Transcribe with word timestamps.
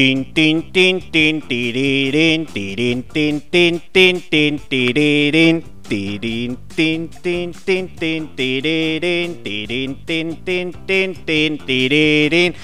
tin 0.00 0.32
tin 0.32 0.72
tin 0.72 0.96
tin 1.12 1.42
tiririn 1.42 2.46
tirin 2.46 3.02
tin 3.14 3.40
tin 3.52 3.82
tin 3.92 4.16
tin 4.30 4.58
tiririn 4.70 5.56
tirin 5.90 6.56
tin 6.76 7.08
tin 7.22 7.52
tin 7.66 7.88
tin 8.00 8.28
tiririn 8.36 9.30
tirin 9.44 9.90
tin 10.06 10.28
tin 10.46 10.72
tin 10.86 11.12
tin 11.26 11.58
tiririn 11.66 12.54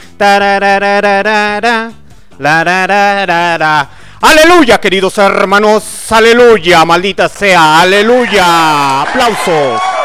Aleluya, 4.22 4.78
queridos 4.78 5.18
hermanos, 5.18 5.84
aleluya, 6.12 6.86
maldita 6.86 7.28
sea, 7.28 7.80
aleluya, 7.82 9.02
aplausos. 9.02 9.95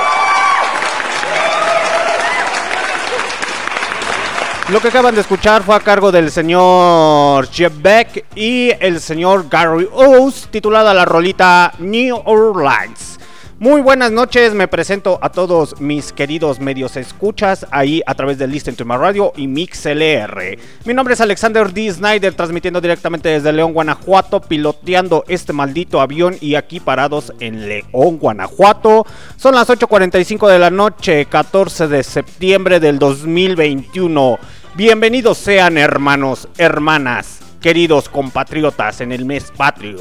Lo 4.71 4.79
que 4.79 4.87
acaban 4.87 5.13
de 5.13 5.19
escuchar 5.19 5.63
fue 5.63 5.75
a 5.75 5.81
cargo 5.81 6.13
del 6.13 6.31
señor 6.31 7.45
Jeff 7.51 7.73
Beck 7.81 8.25
y 8.35 8.71
el 8.79 9.01
señor 9.01 9.47
Gary 9.49 9.85
O's, 9.91 10.47
titulada 10.49 10.93
la 10.93 11.03
rolita 11.03 11.73
New 11.79 12.21
Orleans. 12.23 13.19
Muy 13.59 13.81
buenas 13.81 14.11
noches, 14.11 14.53
me 14.55 14.69
presento 14.69 15.19
a 15.21 15.29
todos 15.29 15.79
mis 15.81 16.13
queridos 16.13 16.59
medios 16.59 16.95
escuchas 16.95 17.67
ahí 17.69 18.01
a 18.07 18.15
través 18.15 18.39
de 18.39 18.47
Listen 18.47 18.75
to 18.75 18.85
My 18.85 18.95
Radio 18.95 19.33
y 19.35 19.47
MixLR. 19.47 20.57
Mi 20.85 20.93
nombre 20.93 21.13
es 21.15 21.21
Alexander 21.21 21.71
D. 21.71 21.91
Snyder, 21.91 22.33
transmitiendo 22.33 22.81
directamente 22.81 23.29
desde 23.29 23.51
León, 23.51 23.73
Guanajuato, 23.73 24.39
piloteando 24.39 25.25
este 25.27 25.53
maldito 25.53 26.01
avión 26.01 26.37
y 26.39 26.55
aquí 26.55 26.79
parados 26.79 27.33
en 27.39 27.67
León, 27.67 28.17
Guanajuato. 28.17 29.05
Son 29.35 29.53
las 29.53 29.69
8.45 29.69 30.49
de 30.49 30.57
la 30.57 30.71
noche, 30.71 31.25
14 31.25 31.87
de 31.87 32.03
septiembre 32.03 32.79
del 32.79 32.97
2021. 32.97 34.39
Bienvenidos 34.73 35.37
sean 35.37 35.77
hermanos, 35.77 36.47
hermanas, 36.57 37.39
queridos 37.59 38.07
compatriotas 38.07 39.01
en 39.01 39.11
el 39.11 39.25
mes 39.25 39.51
patrio. 39.57 39.99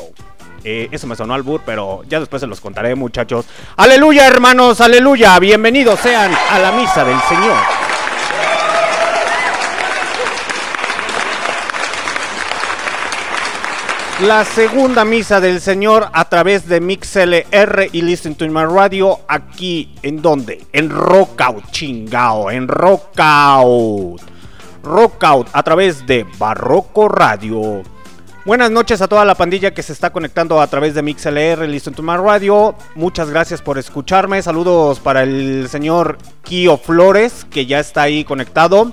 Eh, 0.62 0.86
eso 0.92 1.08
me 1.08 1.16
sonó 1.16 1.34
al 1.34 1.42
bur, 1.42 1.62
pero 1.66 2.04
ya 2.08 2.20
después 2.20 2.38
se 2.38 2.46
los 2.46 2.60
contaré, 2.60 2.94
muchachos. 2.94 3.46
Aleluya, 3.76 4.28
hermanos, 4.28 4.80
aleluya. 4.80 5.36
Bienvenidos 5.40 5.98
sean 5.98 6.30
a 6.52 6.60
la 6.60 6.70
misa 6.70 7.04
del 7.04 7.18
Señor. 7.28 7.56
La 14.20 14.44
segunda 14.44 15.04
misa 15.04 15.40
del 15.40 15.60
Señor 15.60 16.10
a 16.12 16.28
través 16.28 16.68
de 16.68 16.80
MixLR 16.80 17.88
y 17.90 18.02
Listen 18.02 18.36
to 18.36 18.46
My 18.46 18.66
Radio. 18.66 19.18
Aquí, 19.26 19.96
¿en 20.02 20.22
dónde? 20.22 20.64
En 20.72 20.90
Rockout, 20.90 21.72
chingao, 21.72 22.52
en 22.52 22.68
Rockout. 22.68 24.30
Rockout 24.82 25.48
a 25.52 25.62
través 25.62 26.06
de 26.06 26.26
Barroco 26.38 27.08
Radio. 27.08 27.82
Buenas 28.46 28.70
noches 28.70 29.02
a 29.02 29.08
toda 29.08 29.24
la 29.24 29.34
pandilla 29.34 29.74
que 29.74 29.82
se 29.82 29.92
está 29.92 30.10
conectando 30.10 30.60
a 30.60 30.66
través 30.66 30.94
de 30.94 31.02
MixLR, 31.02 31.68
Listen 31.68 31.92
to 31.92 32.02
My 32.02 32.16
Radio. 32.16 32.74
Muchas 32.94 33.28
gracias 33.28 33.60
por 33.60 33.76
escucharme. 33.78 34.40
Saludos 34.40 34.98
para 34.98 35.22
el 35.22 35.68
señor 35.68 36.16
Kio 36.42 36.78
Flores, 36.78 37.46
que 37.50 37.66
ya 37.66 37.80
está 37.80 38.02
ahí 38.02 38.24
conectado. 38.24 38.92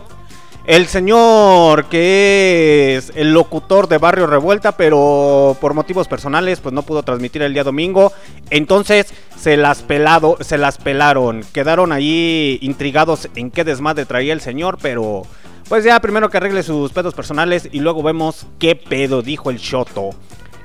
El 0.68 0.88
señor 0.88 1.86
que 1.86 2.98
es 2.98 3.14
el 3.16 3.32
locutor 3.32 3.88
de 3.88 4.00
Barrio 4.00 4.28
Revuelta, 4.28 4.74
pero 4.74 5.56
por 5.62 5.74
motivos 5.74 6.10
personales, 6.10 6.60
pues 6.60 6.74
no 6.74 6.82
pudo 6.82 7.04
transmitir 7.04 7.42
el 7.42 7.54
día 7.54 7.64
domingo. 7.64 8.12
Entonces 8.50 9.14
se 9.40 9.56
las 9.56 9.82
pelado, 9.82 10.36
se 10.42 10.58
las 10.58 10.78
pelaron. 10.78 11.46
Quedaron 11.54 11.94
ahí 11.94 12.60
intrigados 12.62 13.30
en 13.36 13.50
qué 13.50 13.64
desmadre 13.64 14.04
traía 14.04 14.34
el 14.34 14.42
señor, 14.42 14.78
pero 14.82 15.24
pues 15.70 15.84
ya 15.84 16.00
primero 16.00 16.30
que 16.30 16.38
arregle 16.38 16.64
sus 16.64 16.92
pedos 16.92 17.14
personales 17.14 17.68
y 17.72 17.80
luego 17.80 18.04
vemos 18.04 18.46
qué 18.60 18.76
pedo 18.76 19.22
dijo 19.22 19.50
el 19.50 19.58
Shoto. 19.58 20.12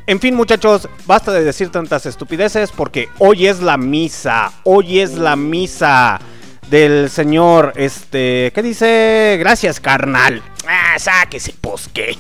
En 0.07 0.19
fin, 0.21 0.35
muchachos, 0.35 0.89
basta 1.07 1.33
de 1.33 1.45
decir 1.45 1.71
tantas 1.71 2.07
estupideces 2.07 2.73
porque 2.73 3.09
hoy 3.19 3.47
es 3.47 3.61
la 3.61 3.77
misa. 3.77 4.53
Hoy 4.65 5.01
es 5.01 5.15
la 5.15 5.37
misa 5.37 6.21
del 6.69 7.11
señor, 7.11 7.73
este, 7.77 8.51
¿qué 8.55 8.63
dice? 8.63 9.37
Gracias, 9.39 9.79
carnal. 9.79 10.43
Ah, 10.67 10.99
sáquese, 10.99 11.55
posque. 11.61 12.19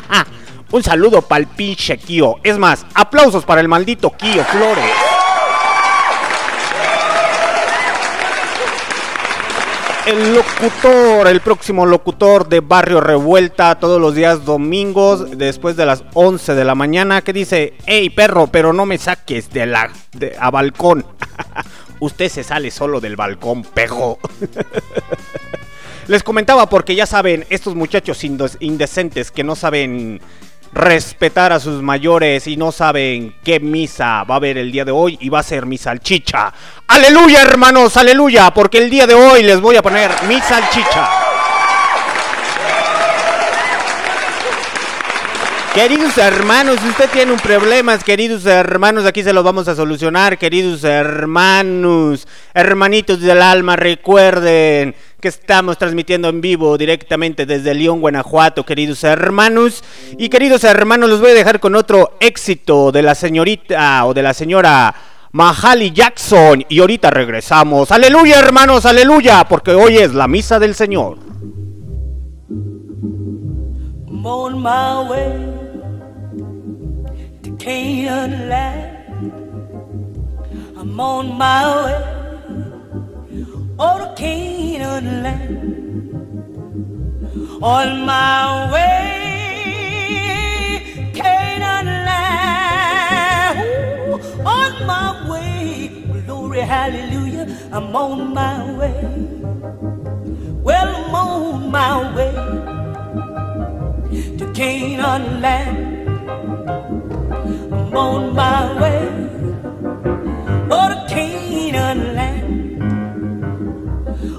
Un 0.70 0.82
saludo 0.84 1.22
para 1.22 1.40
el 1.40 1.46
pinche 1.48 1.98
Kio. 1.98 2.36
Es 2.44 2.58
más, 2.58 2.86
aplausos 2.94 3.44
para 3.44 3.60
el 3.60 3.68
maldito 3.68 4.10
Kio 4.16 4.44
Flores. 4.44 5.09
El 10.10 10.34
locutor, 10.34 11.28
el 11.28 11.40
próximo 11.40 11.86
locutor 11.86 12.48
de 12.48 12.58
Barrio 12.58 13.00
Revuelta 13.00 13.78
todos 13.78 14.00
los 14.00 14.12
días 14.12 14.44
domingos 14.44 15.38
después 15.38 15.76
de 15.76 15.86
las 15.86 16.02
11 16.14 16.56
de 16.56 16.64
la 16.64 16.74
mañana 16.74 17.22
que 17.22 17.32
dice, 17.32 17.74
hey 17.86 18.10
perro, 18.10 18.48
pero 18.48 18.72
no 18.72 18.86
me 18.86 18.98
saques 18.98 19.50
de 19.50 19.66
la 19.66 19.92
de, 20.12 20.36
a 20.40 20.50
balcón. 20.50 21.06
Usted 22.00 22.28
se 22.28 22.42
sale 22.42 22.72
solo 22.72 23.00
del 23.00 23.14
balcón, 23.14 23.62
pejo. 23.62 24.18
Les 26.08 26.24
comentaba 26.24 26.68
porque 26.68 26.96
ya 26.96 27.06
saben, 27.06 27.46
estos 27.48 27.76
muchachos 27.76 28.24
indecentes 28.24 29.30
que 29.30 29.44
no 29.44 29.54
saben 29.54 30.20
respetar 30.72 31.52
a 31.52 31.60
sus 31.60 31.82
mayores 31.82 32.46
y 32.46 32.56
no 32.56 32.72
saben 32.72 33.34
qué 33.42 33.60
misa 33.60 34.24
va 34.24 34.34
a 34.34 34.36
haber 34.36 34.58
el 34.58 34.70
día 34.70 34.84
de 34.84 34.92
hoy 34.92 35.18
y 35.20 35.28
va 35.28 35.40
a 35.40 35.44
ser 35.44 35.66
mi 35.66 35.78
salchicha. 35.78 36.52
Aleluya 36.88 37.42
hermanos, 37.42 37.96
aleluya, 37.96 38.52
porque 38.52 38.78
el 38.78 38.90
día 38.90 39.06
de 39.06 39.14
hoy 39.14 39.42
les 39.42 39.60
voy 39.60 39.76
a 39.76 39.82
poner 39.82 40.10
mi 40.28 40.40
salchicha. 40.40 41.29
Queridos 45.74 46.18
hermanos, 46.18 46.80
si 46.82 46.88
usted 46.88 47.08
tiene 47.10 47.30
un 47.30 47.38
problema, 47.38 47.96
queridos 47.98 48.44
hermanos, 48.44 49.06
aquí 49.06 49.22
se 49.22 49.32
los 49.32 49.44
vamos 49.44 49.68
a 49.68 49.76
solucionar, 49.76 50.36
queridos 50.36 50.82
hermanos, 50.82 52.26
hermanitos 52.52 53.20
del 53.20 53.40
alma, 53.40 53.76
recuerden 53.76 54.96
que 55.20 55.28
estamos 55.28 55.78
transmitiendo 55.78 56.28
en 56.28 56.40
vivo 56.40 56.76
directamente 56.76 57.46
desde 57.46 57.72
León, 57.72 58.00
Guanajuato, 58.00 58.66
queridos 58.66 59.04
hermanos. 59.04 59.84
Y 60.18 60.28
queridos 60.28 60.64
hermanos, 60.64 61.08
los 61.08 61.20
voy 61.20 61.30
a 61.30 61.34
dejar 61.34 61.60
con 61.60 61.76
otro 61.76 62.16
éxito 62.18 62.90
de 62.90 63.02
la 63.02 63.14
señorita 63.14 64.06
o 64.06 64.12
de 64.12 64.22
la 64.24 64.34
señora 64.34 64.92
Mahali 65.30 65.92
Jackson. 65.92 66.64
Y 66.68 66.80
ahorita 66.80 67.10
regresamos. 67.10 67.92
Aleluya, 67.92 68.40
hermanos, 68.40 68.86
aleluya, 68.86 69.44
porque 69.44 69.70
hoy 69.70 69.98
es 69.98 70.14
la 70.14 70.26
misa 70.26 70.58
del 70.58 70.74
Señor. 70.74 71.29
Canaan 77.58 78.48
land. 78.48 79.32
I'm 80.76 81.00
on 81.00 81.38
my 81.38 81.84
way, 81.84 82.02
oh 83.78 83.98
to 83.98 84.14
Canaan 84.16 85.22
land. 85.22 85.80
On 87.62 88.06
my 88.06 88.72
way, 88.72 89.02
Canaan 91.14 91.86
land. 92.08 93.58
Ooh, 94.08 94.20
on 94.46 94.72
my 94.86 95.30
way, 95.30 96.04
glory, 96.26 96.60
hallelujah. 96.60 97.46
I'm 97.72 97.94
on 97.96 98.34
my 98.34 98.72
way. 98.78 99.00
Well, 100.62 100.96
I'm 100.96 101.14
on 101.14 101.70
my 101.70 102.14
way 102.16 102.34
to 104.38 104.52
Canaan 104.54 105.40
land. 105.40 106.08
I'm 107.72 107.96
on 107.96 108.34
my 108.34 108.80
way 108.80 109.02
for 110.68 110.86
the 110.92 110.98
Canaan 111.08 112.00
land. 112.16 112.82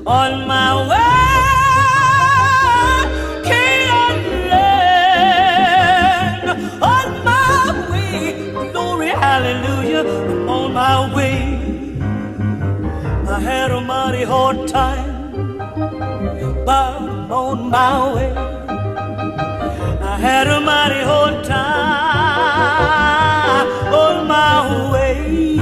On 0.05 0.47
my 0.47 0.69
way, 0.91 1.07
Canaan 3.49 4.49
land. 4.51 6.45
On 6.81 7.07
my 7.25 7.89
way, 7.91 8.17
glory, 8.73 9.09
hallelujah. 9.09 10.03
I'm 10.05 10.49
on 10.49 10.73
my 10.73 11.15
way. 11.15 11.39
I 13.27 13.39
had 13.39 13.71
a 13.71 13.81
mighty 13.81 14.23
hard 14.25 14.67
time, 14.67 15.37
but 16.65 17.01
I'm 17.01 17.31
on 17.31 17.69
my 17.69 18.13
way. 18.15 18.31
Had 20.21 20.47
a 20.47 20.61
mighty 20.61 21.01
hard 21.01 21.43
time 21.43 21.67
on 23.91 24.27
my 24.27 24.91
way. 24.93 25.57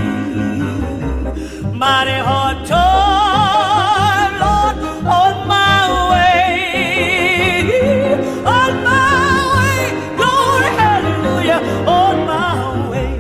Mighty 1.74 2.20
hard 2.30 2.66
time, 2.68 4.34
Lord, 4.44 4.76
on 5.08 5.48
my 5.48 6.12
way. 6.12 7.80
On 8.46 8.74
my 8.84 9.32
way, 9.56 9.82
glory, 10.18 10.72
hallelujah, 10.84 11.62
on 11.88 12.16
my 12.28 12.54
way. 12.92 13.14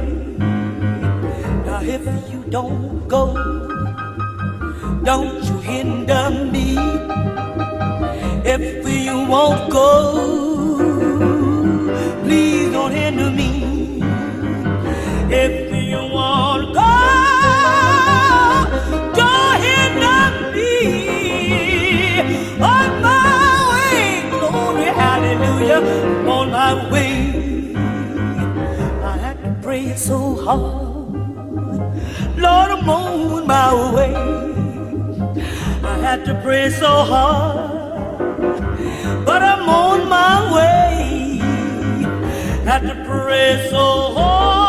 Now, 1.65 1.81
if 1.81 2.03
you 2.29 2.39
don't 2.50 3.08
go, 3.08 3.24
don't 5.03 5.43
you 5.46 5.58
hinder 5.60 6.29
me. 6.51 6.77
If 8.43 8.86
you 8.89 9.15
won't 9.25 9.72
go, 9.72 9.88
If 15.32 15.74
you 15.74 15.98
want 16.14 16.68
to 16.68 16.74
go. 16.74 16.82
On 22.62 23.02
my 23.02 23.70
way, 23.72 24.30
glory, 24.32 24.86
hallelujah, 25.02 25.82
on 26.28 26.52
my 26.52 26.92
way. 26.92 27.74
I 29.04 29.18
had 29.18 29.38
to 29.44 29.52
pray 29.62 29.96
so 29.96 30.36
hard, 30.36 31.14
Lord, 32.38 32.72
I'm 32.72 32.90
on 32.90 33.48
my 33.48 33.94
way. 33.96 34.14
I 35.84 35.98
had 36.00 36.26
to 36.26 36.34
pray 36.44 36.70
so 36.70 36.88
hard 36.88 37.80
but 39.26 39.44
I'm 39.44 39.70
on 39.70 40.10
my 40.10 40.54
way. 40.56 41.38
Had 42.66 42.82
to 42.82 42.96
pray 43.06 43.68
so 43.70 44.14
hard 44.16 44.69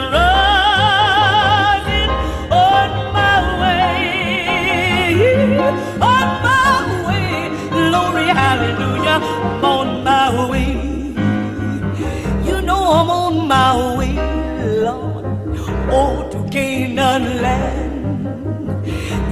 distant 17.21 17.41
land. 17.41 18.85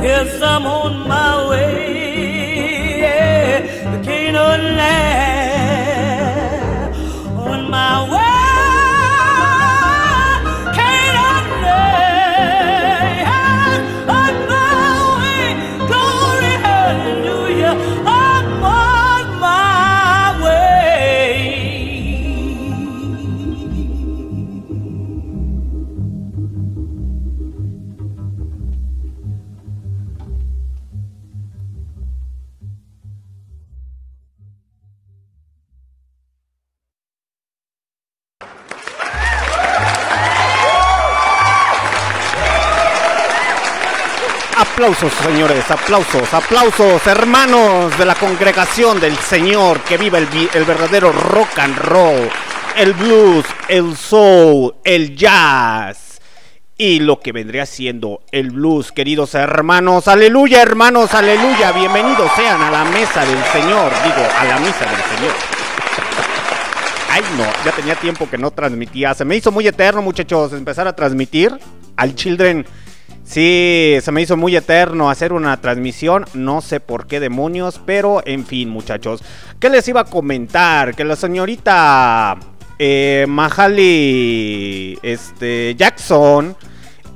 Yes, 0.03 0.41
I'm 0.41 0.65
on 0.65 1.07
my 1.07 1.49
way. 1.49 2.99
Yeah, 3.01 3.97
the 3.97 4.03
Canaan 4.03 4.77
land. 4.77 5.38
Señores, 45.31 45.69
aplausos, 45.69 46.33
aplausos, 46.33 47.05
hermanos 47.05 47.95
de 47.99 48.05
la 48.05 48.15
congregación 48.15 48.99
del 48.99 49.15
Señor, 49.15 49.79
que 49.81 49.95
viva 49.95 50.17
el, 50.17 50.27
el 50.55 50.65
verdadero 50.65 51.11
rock 51.11 51.59
and 51.59 51.77
roll, 51.77 52.27
el 52.75 52.93
blues, 52.93 53.45
el 53.67 53.95
soul, 53.95 54.73
el 54.83 55.15
jazz 55.15 56.19
y 56.75 57.01
lo 57.01 57.19
que 57.19 57.31
vendría 57.31 57.67
siendo 57.67 58.21
el 58.31 58.49
blues, 58.49 58.91
queridos 58.91 59.35
hermanos. 59.35 60.07
Aleluya, 60.07 60.63
hermanos, 60.63 61.13
aleluya. 61.13 61.73
Bienvenidos 61.73 62.31
sean 62.35 62.59
a 62.63 62.71
la 62.71 62.85
mesa 62.85 63.23
del 63.23 63.43
Señor, 63.51 63.91
digo, 64.03 64.27
a 64.35 64.45
la 64.45 64.57
misa 64.57 64.85
del 64.85 65.03
Señor. 65.15 65.35
Ay, 67.11 67.21
no, 67.37 67.45
ya 67.63 67.71
tenía 67.75 67.93
tiempo 67.93 68.27
que 68.27 68.39
no 68.39 68.49
transmitía. 68.49 69.13
Se 69.13 69.25
me 69.25 69.35
hizo 69.35 69.51
muy 69.51 69.67
eterno, 69.67 70.01
muchachos, 70.01 70.53
empezar 70.53 70.87
a 70.87 70.95
transmitir 70.95 71.55
al 71.97 72.15
Children. 72.15 72.65
Sí, 73.29 73.95
se 74.01 74.11
me 74.11 74.23
hizo 74.23 74.37
muy 74.37 74.55
eterno 74.55 75.11
hacer 75.11 75.33
una 75.33 75.55
transmisión, 75.61 76.25
no 76.33 76.61
sé 76.61 76.79
por 76.79 77.05
qué 77.05 77.19
demonios, 77.19 77.79
pero 77.85 78.23
en 78.25 78.43
fin, 78.43 78.69
muchachos. 78.69 79.21
¿Qué 79.59 79.69
les 79.69 79.87
iba 79.87 80.01
a 80.01 80.05
comentar? 80.05 80.95
Que 80.95 81.03
la 81.03 81.15
señorita 81.15 82.39
eh, 82.79 83.27
Mahali 83.29 84.97
este, 85.03 85.75
Jackson 85.75 86.55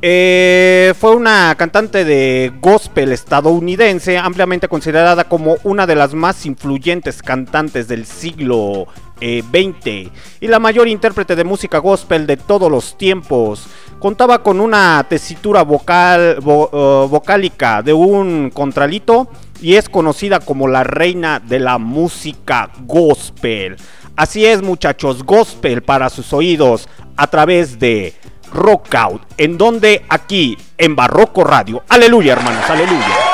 eh, 0.04 0.94
fue 1.00 1.16
una 1.16 1.56
cantante 1.58 2.06
de 2.06 2.52
gospel 2.62 3.12
estadounidense, 3.12 4.20
ampliamente 4.20 4.68
considerada 4.68 5.24
como 5.24 5.58
una 5.64 5.88
de 5.88 5.96
las 5.96 6.14
más 6.14 6.46
influyentes 6.46 7.24
cantantes 7.24 7.88
del 7.88 8.06
siglo 8.06 8.86
eh, 9.26 9.42
XX 9.42 10.12
y 10.42 10.48
la 10.48 10.60
mayor 10.60 10.90
intérprete 10.90 11.36
de 11.36 11.46
música 11.46 11.78
gospel 11.78 12.28
de 12.28 12.36
todos 12.36 12.70
los 12.70 12.98
tiempos. 12.98 13.66
Contaba 14.00 14.44
con 14.44 14.60
una 14.60 15.06
tesitura 15.08 15.64
vocal, 15.64 16.40
vo- 16.42 16.70
eh, 16.74 17.08
vocálica 17.10 17.82
de 17.82 17.94
un 17.94 18.52
contralito 18.54 19.30
y 19.62 19.76
es 19.76 19.88
conocida 19.88 20.42
como 20.42 20.68
la 20.68 20.84
reina 20.84 21.40
de 21.40 21.60
la 21.60 21.78
música 21.78 22.70
gospel. 22.82 23.78
Así 24.18 24.46
es, 24.46 24.62
muchachos, 24.62 25.24
gospel 25.24 25.84
para 25.84 26.10
sus 26.10 26.34
oídos 26.34 26.90
a 27.16 27.28
través 27.28 27.80
de 27.80 28.14
Rockout, 28.52 29.22
en 29.38 29.58
donde 29.58 30.04
aquí 30.10 30.58
en 30.78 30.96
Barroco 30.98 31.44
Radio. 31.46 31.82
Aleluya, 31.88 32.34
hermanos, 32.34 32.70
aleluya. 32.70 33.33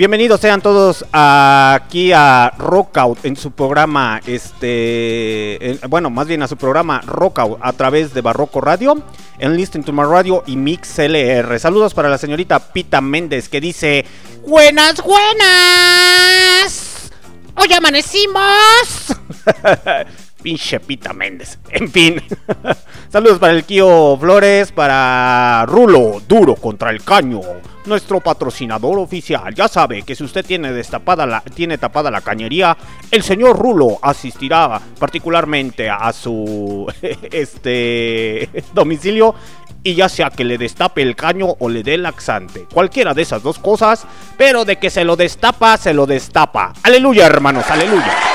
Bienvenidos 0.00 0.40
sean 0.40 0.62
todos 0.62 1.04
aquí 1.12 2.10
a 2.10 2.54
Rockout 2.56 3.22
en 3.26 3.36
su 3.36 3.50
programa, 3.50 4.18
este, 4.26 5.72
en- 5.72 5.78
bueno, 5.90 6.08
más 6.08 6.26
bien 6.26 6.42
a 6.42 6.48
su 6.48 6.56
programa 6.56 7.02
Rockout 7.04 7.58
a 7.60 7.70
través 7.74 8.14
de 8.14 8.22
Barroco 8.22 8.62
Radio, 8.62 9.02
en 9.38 9.56
Listen 9.58 9.84
to 9.84 9.92
My 9.92 10.04
Radio 10.04 10.42
y 10.46 10.56
Mix 10.56 10.98
LR. 11.00 11.58
Saludos 11.58 11.92
para 11.92 12.08
la 12.08 12.16
señorita 12.16 12.72
Pita 12.72 13.02
Méndez 13.02 13.50
que 13.50 13.60
dice, 13.60 14.06
buenas, 14.48 15.02
buenas. 15.04 17.10
Hoy 17.56 17.70
amanecimos. 17.74 19.14
Pinche 20.42 20.80
Pita 20.80 21.12
Méndez. 21.12 21.58
En 21.68 21.92
fin. 21.92 22.22
Saludos 23.12 23.38
para 23.38 23.52
el 23.52 23.64
Kio 23.64 24.16
Flores, 24.18 24.72
para 24.72 25.66
Rulo, 25.66 26.22
duro 26.26 26.54
contra 26.54 26.88
el 26.88 27.04
caño. 27.04 27.42
Nuestro 27.90 28.20
patrocinador 28.20 29.00
oficial. 29.00 29.52
Ya 29.52 29.66
sabe 29.66 30.02
que 30.02 30.14
si 30.14 30.22
usted 30.22 30.46
tiene 30.46 30.72
destapada 30.72 31.42
tiene 31.56 31.76
tapada 31.76 32.08
la 32.08 32.20
cañería, 32.20 32.76
el 33.10 33.24
señor 33.24 33.58
Rulo 33.58 33.98
asistirá 34.00 34.80
particularmente 34.96 35.90
a 35.90 36.12
su 36.12 36.86
este 37.32 38.48
domicilio 38.72 39.34
y 39.82 39.94
ya 39.96 40.08
sea 40.08 40.30
que 40.30 40.44
le 40.44 40.56
destape 40.56 41.02
el 41.02 41.16
caño 41.16 41.56
o 41.58 41.68
le 41.68 41.82
dé 41.82 41.98
laxante. 41.98 42.68
Cualquiera 42.72 43.12
de 43.12 43.22
esas 43.22 43.42
dos 43.42 43.58
cosas, 43.58 44.06
pero 44.38 44.64
de 44.64 44.76
que 44.76 44.88
se 44.88 45.02
lo 45.02 45.16
destapa, 45.16 45.76
se 45.76 45.92
lo 45.92 46.06
destapa. 46.06 46.72
Aleluya, 46.84 47.26
hermanos, 47.26 47.68
aleluya. 47.68 48.29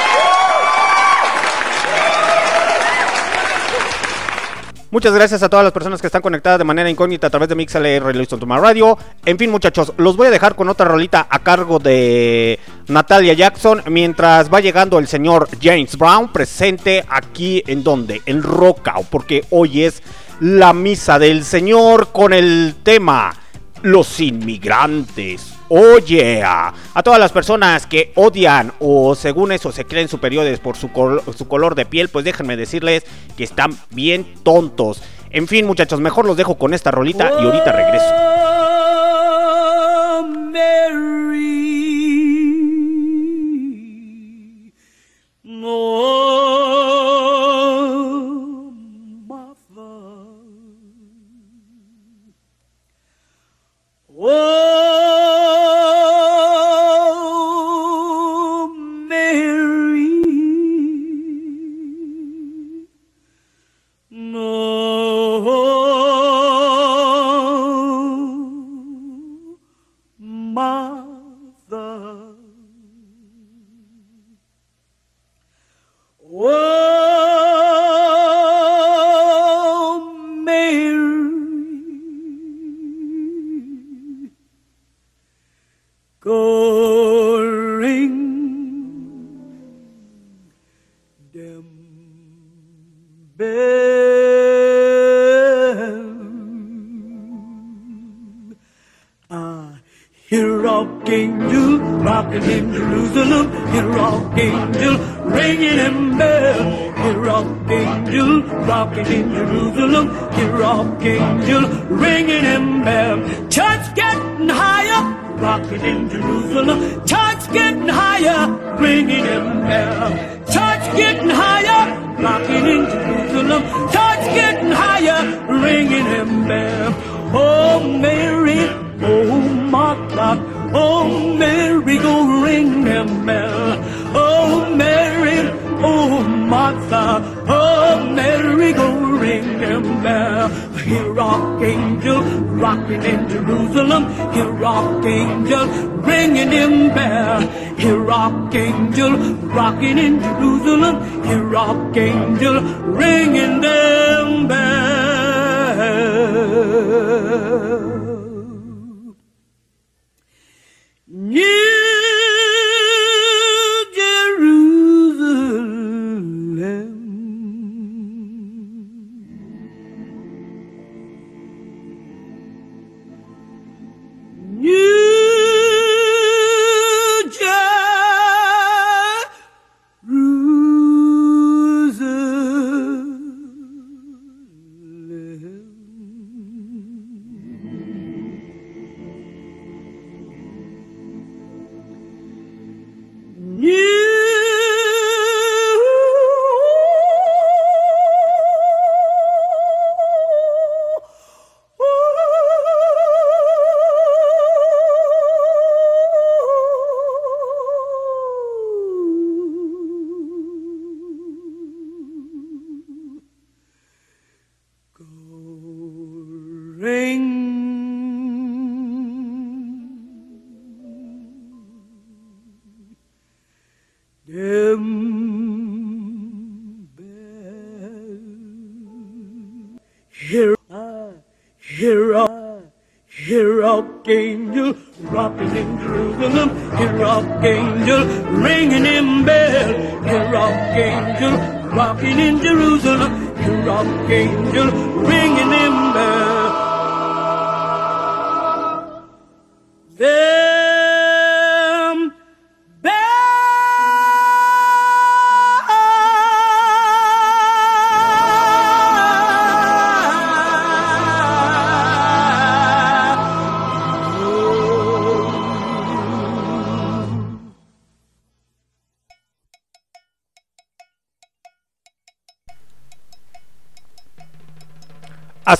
Muchas 4.95 5.13
gracias 5.13 5.43
a 5.43 5.49
todas 5.49 5.65
las 5.65 5.73
personas 5.73 5.99
que 5.99 6.07
están 6.07 6.21
conectadas 6.21 6.57
de 6.57 6.63
manera 6.63 6.89
incógnita 6.89 7.27
a 7.27 7.29
través 7.29 7.49
de 7.49 7.55
MixLR 7.55 8.15
Listen 8.15 8.39
to 8.39 8.45
My 8.45 8.55
Radio. 8.55 8.97
En 9.25 9.37
fin, 9.37 9.51
muchachos, 9.51 9.91
los 9.97 10.15
voy 10.15 10.27
a 10.27 10.29
dejar 10.29 10.55
con 10.55 10.69
otra 10.69 10.85
rolita 10.85 11.27
a 11.29 11.39
cargo 11.39 11.79
de 11.79 12.61
Natalia 12.87 13.33
Jackson 13.33 13.83
mientras 13.87 14.49
va 14.49 14.61
llegando 14.61 14.97
el 14.97 15.09
señor 15.09 15.49
James 15.61 15.97
Brown 15.97 16.31
presente 16.31 17.03
aquí 17.09 17.61
en 17.67 17.83
donde, 17.83 18.21
en 18.25 18.41
Rockout, 18.41 19.07
porque 19.07 19.43
hoy 19.49 19.83
es 19.83 20.01
la 20.39 20.71
misa 20.71 21.19
del 21.19 21.43
Señor 21.43 22.13
con 22.13 22.31
el 22.31 22.75
tema 22.81 23.35
los 23.81 24.21
inmigrantes. 24.21 25.54
Oye, 25.69 26.43
a 26.43 26.74
todas 27.03 27.19
las 27.19 27.31
personas 27.31 27.88
que 27.88 28.12
odian 28.15 28.74
o 28.79 29.15
según 29.15 29.51
eso 29.51 29.72
se 29.72 29.86
creen 29.86 30.07
superiores 30.07 30.60
por 30.60 30.77
su, 30.77 30.89
su 31.36 31.48
color 31.48 31.75
de 31.75 31.86
piel, 31.86 32.10
pues 32.10 32.25
déjenme 32.25 32.55
decirles 32.55 33.03
que 33.36 33.43
están 33.43 33.77
bien 33.89 34.36
tontos. 34.43 35.01
En 35.31 35.48
fin, 35.48 35.65
muchachos, 35.65 36.00
mejor 36.00 36.25
los 36.25 36.38
dejo 36.38 36.55
con 36.55 36.74
esta 36.74 36.91
rolita 36.91 37.31
y 37.41 37.45
ahorita 37.45 37.72
regreso. 37.72 38.35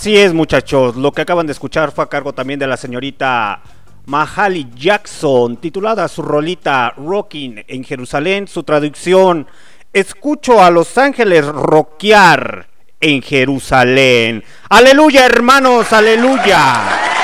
Así 0.06 0.20
es, 0.20 0.36
muchachos. 0.36 0.96
Lo 0.98 1.12
que 1.12 1.24
acaban 1.24 1.48
de 1.48 1.54
escuchar 1.54 1.91
fue 1.91 2.04
a 2.04 2.08
cargo 2.08 2.32
también 2.32 2.60
de 2.60 2.68
la 2.68 2.78
señorita 2.78 3.60
Mahali 4.06 4.68
Jackson, 4.76 5.58
titulada 5.58 6.08
su 6.08 6.22
rolita 6.22 6.94
Rocking 6.96 7.65
en 7.68 7.84
Jerusalén. 7.84 8.48
Su 8.48 8.62
traducción: 8.62 9.48
Escucho 9.91 10.62
a 10.62 10.70
los 10.70 10.96
ángeles 11.00 11.48
rockear 11.48 12.68
en 13.02 13.24
Jerusalén. 13.24 14.44
Aleluya, 14.70 15.26
hermanos, 15.26 15.91
aleluya. 15.91 17.14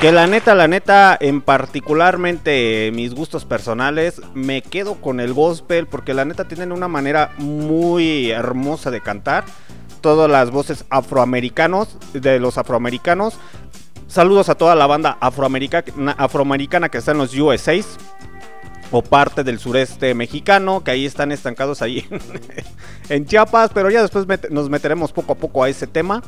Que 0.00 0.12
la 0.12 0.26
neta, 0.26 0.54
la 0.54 0.66
neta, 0.66 1.14
en 1.20 1.42
particularmente 1.42 2.90
mis 2.94 3.14
gustos 3.14 3.44
personales, 3.44 4.22
me 4.32 4.62
quedo 4.62 4.94
con 4.94 5.20
el 5.20 5.34
gospel 5.34 5.86
porque 5.86 6.14
la 6.14 6.24
neta 6.24 6.48
tienen 6.48 6.72
una 6.72 6.88
manera 6.88 7.34
muy 7.36 8.30
hermosa 8.30 8.90
de 8.90 9.02
cantar. 9.02 9.44
Todas 10.00 10.30
las 10.30 10.50
voces 10.50 10.86
afroamericanos, 10.88 11.98
de 12.14 12.40
los 12.40 12.56
afroamericanos. 12.56 13.38
Saludos 14.08 14.48
a 14.48 14.54
toda 14.54 14.74
la 14.74 14.86
banda 14.86 15.18
afroamericana, 15.20 16.88
que 16.88 16.96
está 16.96 17.12
en 17.12 17.18
los 17.18 17.36
USAs 17.38 17.98
o 18.90 19.02
parte 19.02 19.44
del 19.44 19.58
sureste 19.58 20.14
mexicano, 20.14 20.82
que 20.82 20.90
ahí 20.90 21.06
están 21.06 21.32
estancados 21.32 21.82
ahí 21.82 22.06
en 23.08 23.26
Chiapas, 23.26 23.70
pero 23.72 23.90
ya 23.90 24.02
después 24.02 24.26
nos 24.50 24.68
meteremos 24.68 25.12
poco 25.12 25.32
a 25.32 25.36
poco 25.36 25.64
a 25.64 25.68
ese 25.68 25.86
tema. 25.86 26.22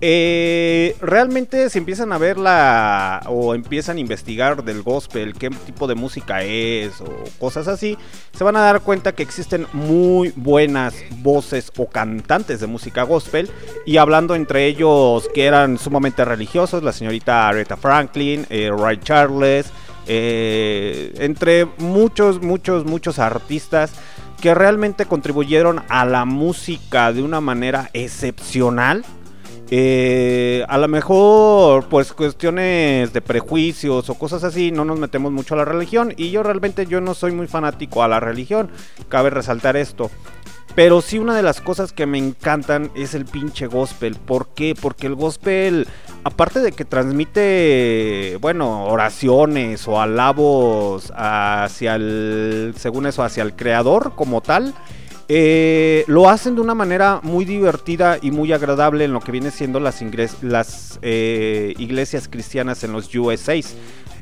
Eh, 0.00 0.94
realmente 1.00 1.68
si 1.70 1.78
empiezan 1.78 2.12
a 2.12 2.18
ver 2.18 2.38
la 2.38 3.20
o 3.26 3.52
empiezan 3.56 3.96
a 3.96 4.00
investigar 4.00 4.62
del 4.62 4.82
gospel, 4.82 5.34
qué 5.34 5.50
tipo 5.50 5.88
de 5.88 5.96
música 5.96 6.44
es 6.44 7.00
o 7.00 7.24
cosas 7.40 7.66
así, 7.66 7.98
se 8.32 8.44
van 8.44 8.54
a 8.54 8.60
dar 8.60 8.80
cuenta 8.82 9.10
que 9.12 9.24
existen 9.24 9.66
muy 9.72 10.32
buenas 10.36 10.94
voces 11.16 11.72
o 11.76 11.88
cantantes 11.88 12.60
de 12.60 12.68
música 12.68 13.02
gospel 13.02 13.50
y 13.86 13.96
hablando 13.96 14.36
entre 14.36 14.66
ellos 14.66 15.28
que 15.34 15.46
eran 15.46 15.78
sumamente 15.78 16.24
religiosos, 16.24 16.84
la 16.84 16.92
señorita 16.92 17.48
Aretha 17.48 17.76
Franklin, 17.76 18.46
eh, 18.50 18.70
Ray 18.70 18.98
Charles, 18.98 19.66
eh, 20.08 21.14
entre 21.18 21.66
muchos, 21.78 22.42
muchos, 22.42 22.84
muchos 22.86 23.18
artistas 23.18 23.92
que 24.40 24.54
realmente 24.54 25.06
contribuyeron 25.06 25.82
a 25.88 26.04
la 26.04 26.24
música 26.24 27.12
de 27.12 27.22
una 27.22 27.40
manera 27.40 27.90
excepcional. 27.92 29.04
Eh, 29.70 30.64
a 30.68 30.78
lo 30.78 30.88
mejor, 30.88 31.88
pues 31.88 32.12
cuestiones 32.12 33.12
de 33.12 33.20
prejuicios 33.20 34.08
o 34.08 34.14
cosas 34.14 34.44
así, 34.44 34.70
no 34.70 34.86
nos 34.86 34.98
metemos 34.98 35.30
mucho 35.30 35.54
a 35.54 35.58
la 35.58 35.64
religión. 35.64 36.14
Y 36.16 36.30
yo 36.30 36.42
realmente 36.42 36.86
yo 36.86 37.00
no 37.00 37.14
soy 37.14 37.32
muy 37.32 37.46
fanático 37.46 38.02
a 38.02 38.08
la 38.08 38.20
religión. 38.20 38.70
Cabe 39.08 39.30
resaltar 39.30 39.76
esto. 39.76 40.10
Pero 40.74 41.02
sí 41.02 41.18
una 41.18 41.34
de 41.34 41.42
las 41.42 41.60
cosas 41.60 41.92
que 41.92 42.06
me 42.06 42.18
encantan 42.18 42.90
es 42.94 43.14
el 43.14 43.24
pinche 43.24 43.66
gospel. 43.66 44.14
¿Por 44.14 44.48
qué? 44.54 44.76
Porque 44.80 45.08
el 45.08 45.16
gospel, 45.16 45.88
aparte 46.28 46.60
de 46.60 46.72
que 46.72 46.84
transmite, 46.84 48.36
bueno, 48.40 48.84
oraciones 48.84 49.88
o 49.88 50.00
alabos 50.00 51.10
hacia 51.16 51.94
el, 51.96 52.74
según 52.76 53.06
eso, 53.06 53.22
hacia 53.22 53.42
el 53.42 53.56
creador 53.56 54.12
como 54.14 54.42
tal, 54.42 54.74
eh, 55.28 56.04
lo 56.06 56.28
hacen 56.28 56.54
de 56.54 56.60
una 56.60 56.74
manera 56.74 57.20
muy 57.22 57.46
divertida 57.46 58.18
y 58.20 58.30
muy 58.30 58.52
agradable 58.52 59.04
en 59.04 59.12
lo 59.12 59.20
que 59.20 59.32
viene 59.32 59.50
siendo 59.50 59.80
las, 59.80 60.98
eh, 61.00 61.74
iglesias 61.78 62.28
cristianas 62.28 62.84
en 62.84 62.92
los 62.92 63.14
USAs 63.14 63.74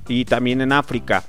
y 0.06 0.24
también 0.24 0.60
en 0.60 0.72
África. 0.72 1.24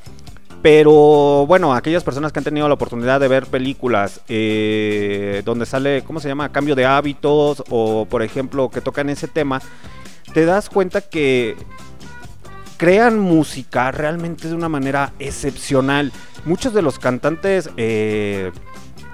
Pero 0.61 1.45
bueno, 1.47 1.73
aquellas 1.73 2.03
personas 2.03 2.31
que 2.31 2.39
han 2.39 2.43
tenido 2.43 2.67
la 2.67 2.75
oportunidad 2.75 3.19
de 3.19 3.27
ver 3.27 3.45
películas 3.45 4.21
eh, 4.27 5.41
donde 5.45 5.65
sale, 5.65 6.03
¿cómo 6.03 6.19
se 6.19 6.27
llama? 6.27 6.51
Cambio 6.51 6.75
de 6.75 6.85
hábitos 6.85 7.63
o 7.69 8.05
por 8.05 8.21
ejemplo 8.21 8.69
que 8.69 8.81
tocan 8.81 9.09
ese 9.09 9.27
tema, 9.27 9.61
te 10.37 10.45
das 10.45 10.69
cuenta 10.69 11.01
que 11.01 11.55
crean 12.77 13.17
música 13.17 13.91
realmente 13.91 14.47
de 14.47 14.53
una 14.53 14.69
manera 14.69 15.11
excepcional. 15.17 16.11
Muchos 16.45 16.75
de 16.75 16.83
los 16.83 16.99
cantantes 16.99 17.71
eh, 17.75 18.51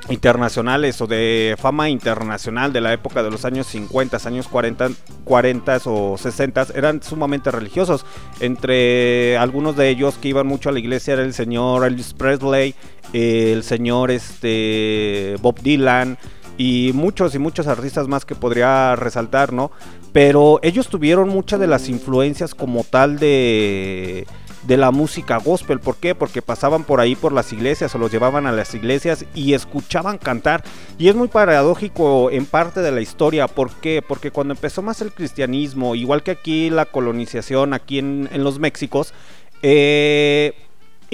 internacionales 0.09 0.99
o 0.99 1.07
de 1.07 1.55
fama 1.57 1.87
internacional 1.87 2.73
de 2.73 2.81
la 2.81 2.91
época 2.91 3.23
de 3.23 3.31
los 3.31 3.45
años 3.45 3.67
50, 3.67 4.17
años 4.27 4.49
40, 4.49 4.89
40 5.23 5.79
o 5.85 6.17
60 6.17 6.67
eran 6.75 7.01
sumamente 7.01 7.51
religiosos. 7.51 8.05
Entre 8.41 9.37
algunos 9.37 9.77
de 9.77 9.87
ellos 9.87 10.15
que 10.15 10.27
iban 10.27 10.45
mucho 10.45 10.67
a 10.67 10.71
la 10.73 10.79
iglesia 10.79 11.13
era 11.13 11.23
el 11.23 11.33
señor 11.33 11.87
Elvis 11.87 12.13
Presley, 12.15 12.75
el 13.13 13.63
señor 13.63 14.11
este, 14.11 15.37
Bob 15.41 15.61
Dylan 15.61 16.17
y 16.57 16.91
muchos 16.93 17.33
y 17.33 17.39
muchos 17.39 17.67
artistas 17.67 18.09
más 18.09 18.25
que 18.25 18.35
podría 18.35 18.97
resaltar, 18.97 19.53
¿no? 19.53 19.71
Pero 20.13 20.59
ellos 20.63 20.87
tuvieron 20.87 21.27
muchas 21.27 21.59
de 21.59 21.67
las 21.67 21.89
influencias 21.89 22.55
como 22.55 22.83
tal 22.83 23.19
de 23.19 24.25
de 24.67 24.77
la 24.77 24.91
música 24.91 25.37
gospel. 25.37 25.79
¿Por 25.79 25.97
qué? 25.97 26.15
Porque 26.15 26.41
pasaban 26.41 26.83
por 26.83 26.99
ahí 26.99 27.15
por 27.15 27.33
las 27.33 27.51
iglesias 27.53 27.93
o 27.93 27.97
los 27.97 28.11
llevaban 28.11 28.47
a 28.47 28.51
las 28.51 28.73
iglesias 28.73 29.25
y 29.35 29.53
escuchaban 29.53 30.17
cantar. 30.17 30.63
Y 30.97 31.09
es 31.09 31.15
muy 31.15 31.27
paradójico 31.27 32.31
en 32.31 32.45
parte 32.45 32.81
de 32.81 32.91
la 32.91 33.01
historia. 33.01 33.47
¿Por 33.47 33.71
qué? 33.75 34.01
Porque 34.01 34.31
cuando 34.31 34.53
empezó 34.53 34.81
más 34.81 35.01
el 35.01 35.13
cristianismo, 35.13 35.95
igual 35.95 36.23
que 36.23 36.31
aquí 36.31 36.69
la 36.69 36.85
colonización, 36.85 37.73
aquí 37.73 37.99
en, 37.99 38.29
en 38.31 38.43
los 38.43 38.59
Méxicos, 38.59 39.13
eh, 39.61 40.53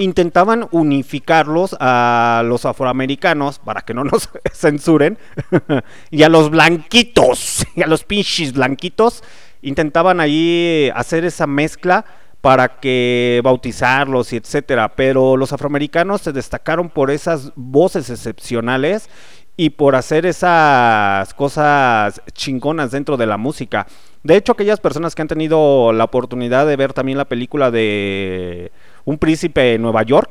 intentaban 0.00 0.66
unificarlos 0.70 1.76
a 1.78 2.42
los 2.46 2.64
afroamericanos 2.64 3.58
para 3.58 3.82
que 3.82 3.92
no 3.92 4.02
nos 4.02 4.30
censuren 4.52 5.18
y 6.10 6.22
a 6.22 6.30
los 6.30 6.50
blanquitos 6.50 7.66
y 7.76 7.82
a 7.82 7.86
los 7.86 8.04
pinches 8.04 8.54
blanquitos 8.54 9.22
intentaban 9.60 10.20
ahí 10.20 10.90
hacer 10.94 11.26
esa 11.26 11.46
mezcla 11.46 12.06
para 12.40 12.80
que 12.80 13.42
bautizarlos 13.44 14.32
y 14.32 14.36
etcétera, 14.36 14.96
pero 14.96 15.36
los 15.36 15.52
afroamericanos 15.52 16.22
se 16.22 16.32
destacaron 16.32 16.88
por 16.88 17.10
esas 17.10 17.52
voces 17.54 18.08
excepcionales 18.08 19.10
y 19.58 19.68
por 19.68 19.94
hacer 19.94 20.24
esas 20.24 21.34
cosas 21.34 22.22
chingonas 22.32 22.92
dentro 22.92 23.18
de 23.18 23.26
la 23.26 23.36
música. 23.36 23.86
De 24.22 24.36
hecho, 24.36 24.52
aquellas 24.52 24.80
personas 24.80 25.14
que 25.14 25.20
han 25.20 25.28
tenido 25.28 25.92
la 25.92 26.04
oportunidad 26.04 26.66
de 26.66 26.76
ver 26.76 26.94
también 26.94 27.18
la 27.18 27.26
película 27.26 27.70
de 27.70 28.72
Un 29.04 29.18
príncipe 29.18 29.74
en 29.74 29.82
Nueva 29.82 30.02
York, 30.02 30.30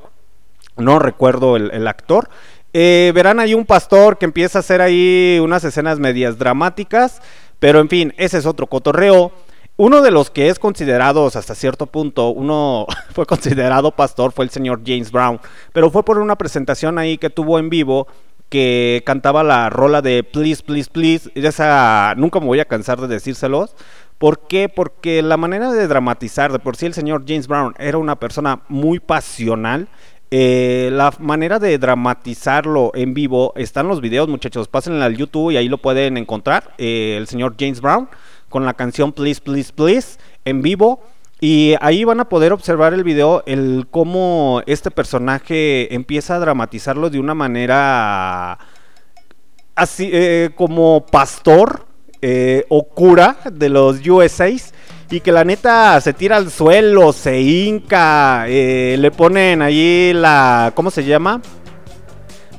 no 0.78 1.00
recuerdo 1.00 1.56
el, 1.56 1.88
actor, 1.88 2.30
eh, 2.74 3.12
verán 3.14 3.40
ahí 3.40 3.54
un 3.54 3.66
pastor 3.66 4.18
que 4.18 4.26
empieza 4.26 4.60
a 4.60 4.62
hacer 4.62 4.82
ahí 4.82 5.40
unas 5.42 5.64
escenas 5.64 6.00
medias 6.00 6.38
dramáticas, 6.38 7.22
pero 7.60 7.80
en 7.80 7.90
fin, 7.90 8.14
ese 8.18 8.38
es 8.38 8.46
otro 8.46 8.68
cotorreo. 8.68 9.32
Uno 9.76 10.02
de 10.02 10.12
los 10.12 10.30
que 10.30 10.50
es 10.50 10.60
considerados 10.60 11.36
hasta 11.36 11.56
cierto 11.56 11.86
punto, 11.86 12.30
uno 12.30 12.86
fue 13.14 13.26
considerado 13.26 13.92
pastor, 13.92 14.32
fue 14.32 14.46
el 14.46 14.52
señor 14.52 14.82
James 14.86 15.12
Brown, 15.12 15.40
pero 15.74 15.90
fue 15.90 16.04
por 16.04 16.20
una 16.20 16.38
presentación 16.38 16.98
ahí 16.98 17.18
que 17.18 17.30
tuvo 17.30 17.60
en 17.60 17.70
vivo 17.70 18.08
que 18.50 19.04
cantaba 19.06 19.44
la 19.44 19.70
rola 19.70 20.02
de 20.02 20.24
Please, 20.24 20.64
Please, 20.64 20.90
Please. 20.92 21.32
Y 21.36 21.46
esa 21.46 22.14
nunca 22.18 22.40
me 22.40 22.48
voy 22.48 22.60
a 22.60 22.66
cansar 22.66 23.00
de 23.00 23.08
decírselos. 23.08 23.76
¿Por 24.20 24.48
qué? 24.48 24.68
Porque 24.68 25.22
la 25.22 25.38
manera 25.38 25.72
de 25.72 25.88
dramatizar, 25.88 26.52
de 26.52 26.60
por 26.60 26.76
sí 26.76 26.86
el 26.86 26.94
señor 26.94 27.24
James 27.26 27.48
Brown 27.48 27.74
era 27.80 27.98
una 27.98 28.18
persona 28.20 28.62
muy 28.68 29.00
pasional. 29.00 29.88
Eh, 30.30 30.90
la 30.92 31.12
manera 31.20 31.58
de 31.58 31.78
dramatizarlo 31.78 32.92
en 32.94 33.14
vivo 33.14 33.54
están 33.56 33.88
los 33.88 34.02
videos, 34.02 34.28
muchachos. 34.28 34.68
Pásenle 34.68 35.06
al 35.06 35.16
YouTube 35.16 35.52
y 35.52 35.58
ahí 35.58 35.70
lo 35.70 35.78
pueden 35.78 36.18
encontrar. 36.18 36.76
Eh, 36.78 37.16
el 37.18 37.28
señor 37.28 37.56
James 37.58 37.80
Brown 37.80 38.10
con 38.50 38.66
la 38.66 38.74
canción 38.74 39.14
Please, 39.14 39.40
Please, 39.40 39.72
Please 39.72 40.20
en 40.44 40.62
vivo. 40.62 41.02
Y 41.40 41.76
ahí 41.80 42.04
van 42.04 42.20
a 42.20 42.28
poder 42.28 42.52
observar 42.52 42.94
el 42.94 43.06
video, 43.06 43.44
el 43.46 43.88
cómo 43.90 44.62
este 44.66 44.92
personaje 44.92 45.96
empieza 45.96 46.36
a 46.36 46.40
dramatizarlo 46.40 47.10
de 47.10 47.22
una 47.22 47.34
manera 47.34 48.60
así 49.76 50.10
eh, 50.12 50.50
como 50.58 51.06
pastor 51.06 51.88
eh, 52.22 52.66
o 52.70 52.88
cura 52.88 53.38
de 53.52 53.70
los 53.70 54.06
USAs 54.06 54.74
y 55.12 55.22
que 55.22 55.32
la 55.32 55.44
neta 55.44 56.00
se 56.02 56.14
tira 56.14 56.38
al 56.38 56.52
suelo, 56.52 57.14
se 57.14 57.42
hinca, 57.42 58.46
eh, 58.48 58.96
le 59.00 59.10
ponen 59.12 59.62
allí 59.62 60.14
la, 60.14 60.72
¿cómo 60.76 60.92
se 60.92 61.04
llama? 61.04 61.42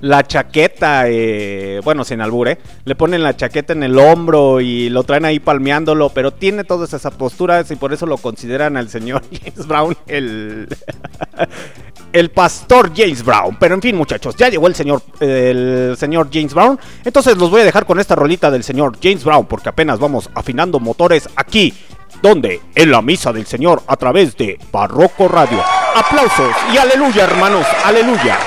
La 0.01 0.27
chaqueta, 0.27 1.05
eh, 1.09 1.81
bueno, 1.85 2.05
sin 2.05 2.23
albure, 2.23 2.59
le 2.87 2.94
ponen 2.94 3.23
la 3.23 3.37
chaqueta 3.37 3.75
en 3.75 3.83
el 3.83 3.99
hombro 3.99 4.61
y 4.61 4.88
lo 4.88 5.05
traen 5.05 5.27
ahí 5.27 5.38
palmeándolo, 5.38 6.09
pero 6.09 6.33
tiene 6.33 6.64
todas 6.64 6.94
esas 6.94 7.14
posturas 7.14 7.70
y 7.70 7.77
por 7.77 7.92
eso 7.92 8.07
lo 8.07 8.16
consideran 8.16 8.79
al 8.79 8.88
señor 8.88 9.23
James 9.31 9.66
Brown 9.68 9.96
el, 10.07 10.68
el 12.12 12.31
pastor 12.31 12.92
James 12.94 13.25
Brown. 13.25 13.57
Pero 13.59 13.75
en 13.75 13.83
fin, 13.83 13.96
muchachos, 13.96 14.37
ya 14.37 14.49
llegó 14.49 14.66
el 14.66 14.75
señor, 14.75 15.03
el 15.20 15.96
señor 15.99 16.29
James 16.33 16.55
Brown. 16.55 16.79
Entonces 17.05 17.37
los 17.37 17.51
voy 17.51 17.62
a 17.62 17.64
dejar 17.64 17.87
con 17.87 18.01
esta 18.01 18.14
rolita 18.14 18.51
del 18.51 18.64
señor 18.64 18.96
James 19.03 19.25
Brown, 19.25 19.46
porque 19.46 19.68
apenas 19.68 19.99
vamos 19.99 20.31
afinando 20.35 20.81
motores 20.81 21.29
aquí. 21.37 21.75
donde 22.23 22.61
En 22.75 22.90
la 22.90 23.01
misa 23.01 23.33
del 23.33 23.46
Señor 23.46 23.83
a 23.87 23.96
través 23.96 24.37
de 24.37 24.59
Barroco 24.70 25.29
Radio. 25.29 25.62
Aplausos 25.94 26.55
y 26.73 26.77
aleluya, 26.77 27.25
hermanos, 27.25 27.66
aleluya. 27.85 28.38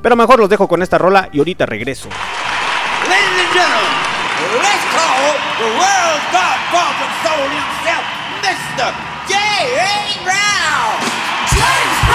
Pero 0.00 0.16
mejor 0.16 0.38
los 0.38 0.48
dejo 0.48 0.66
con 0.68 0.82
esta 0.82 0.96
rola 0.96 1.28
y 1.32 1.38
ahorita 1.38 1.66
regreso. 1.66 2.08
Let's 4.38 4.84
call 4.94 5.34
the 5.58 5.64
world's 5.76 6.24
soul. 7.22 7.48
J.A. 9.58 10.22
Brown. 10.22 11.02
James 11.50 12.07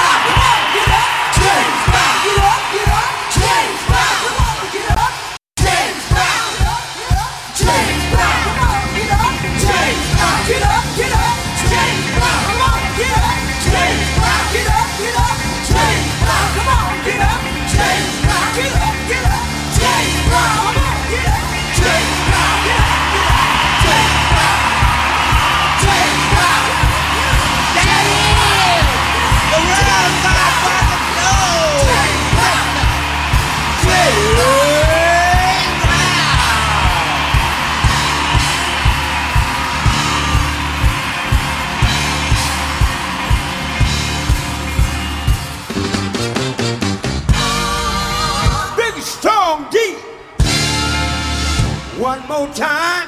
more 52.45 52.53
time. 52.53 53.07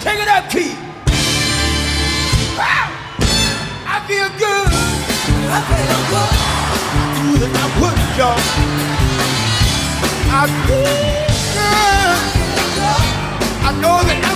Take 0.00 0.20
it 0.20 0.28
up, 0.28 0.50
Keith. 0.50 0.76
Wow. 2.58 2.88
I 3.86 3.96
feel 4.08 4.28
good. 4.44 4.68
I 5.48 5.60
feel 5.70 6.00
good. 6.12 6.32
Doing 7.38 7.52
my 7.52 7.66
work, 7.80 8.00
y'all. 8.18 8.40
I 10.34 10.42
feel 10.66 10.96
good. 11.54 12.20
I 13.64 13.70
know 13.80 13.96
that 14.08 14.31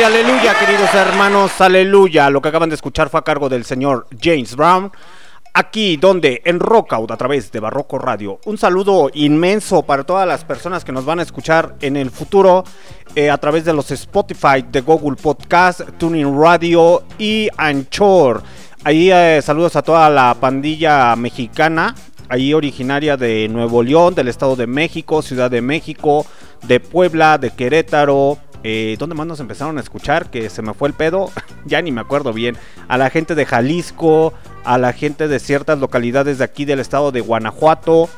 Aleluya, 0.00 0.58
queridos 0.58 0.92
hermanos, 0.94 1.60
aleluya. 1.60 2.30
Lo 2.30 2.40
que 2.40 2.48
acaban 2.48 2.70
de 2.70 2.74
escuchar 2.74 3.10
fue 3.10 3.20
a 3.20 3.24
cargo 3.24 3.50
del 3.50 3.64
señor 3.64 4.06
James 4.20 4.56
Brown. 4.56 4.90
Aquí 5.52 5.98
donde 5.98 6.40
en 6.46 6.58
Rockout 6.58 7.10
a 7.10 7.16
través 7.16 7.52
de 7.52 7.60
Barroco 7.60 7.98
Radio. 7.98 8.40
Un 8.46 8.56
saludo 8.56 9.10
inmenso 9.12 9.82
para 9.82 10.02
todas 10.02 10.26
las 10.26 10.44
personas 10.44 10.82
que 10.82 10.92
nos 10.92 11.04
van 11.04 11.20
a 11.20 11.22
escuchar 11.22 11.76
en 11.82 11.96
el 11.96 12.10
futuro 12.10 12.64
eh, 13.14 13.30
a 13.30 13.36
través 13.36 13.66
de 13.66 13.74
los 13.74 13.90
Spotify, 13.90 14.64
de 14.66 14.80
Google 14.80 15.16
Podcast, 15.22 15.82
Tuning 15.98 16.40
Radio 16.40 17.04
y 17.18 17.48
Anchor. 17.58 18.42
Ahí 18.84 19.10
eh, 19.12 19.40
saludos 19.42 19.76
a 19.76 19.82
toda 19.82 20.08
la 20.08 20.34
pandilla 20.40 21.14
mexicana, 21.16 21.94
ahí 22.30 22.54
originaria 22.54 23.18
de 23.18 23.46
Nuevo 23.48 23.82
León, 23.82 24.14
del 24.14 24.28
Estado 24.28 24.56
de 24.56 24.66
México, 24.66 25.20
Ciudad 25.20 25.50
de 25.50 25.60
México, 25.60 26.26
de 26.62 26.80
Puebla, 26.80 27.36
de 27.36 27.50
Querétaro. 27.50 28.38
Eh, 28.64 28.96
¿Dónde 28.98 29.14
más 29.14 29.26
nos 29.26 29.40
empezaron 29.40 29.78
a 29.78 29.80
escuchar? 29.80 30.30
Que 30.30 30.50
se 30.50 30.62
me 30.62 30.74
fue 30.74 30.88
el 30.88 30.94
pedo. 30.94 31.30
ya 31.64 31.82
ni 31.82 31.92
me 31.92 32.00
acuerdo 32.00 32.32
bien. 32.32 32.56
A 32.88 32.98
la 32.98 33.10
gente 33.10 33.34
de 33.34 33.46
Jalisco, 33.46 34.34
a 34.64 34.78
la 34.78 34.92
gente 34.92 35.28
de 35.28 35.38
ciertas 35.40 35.78
localidades 35.78 36.38
de 36.38 36.44
aquí 36.44 36.64
del 36.64 36.80
estado 36.80 37.12
de 37.12 37.20
Guanajuato. 37.20 38.08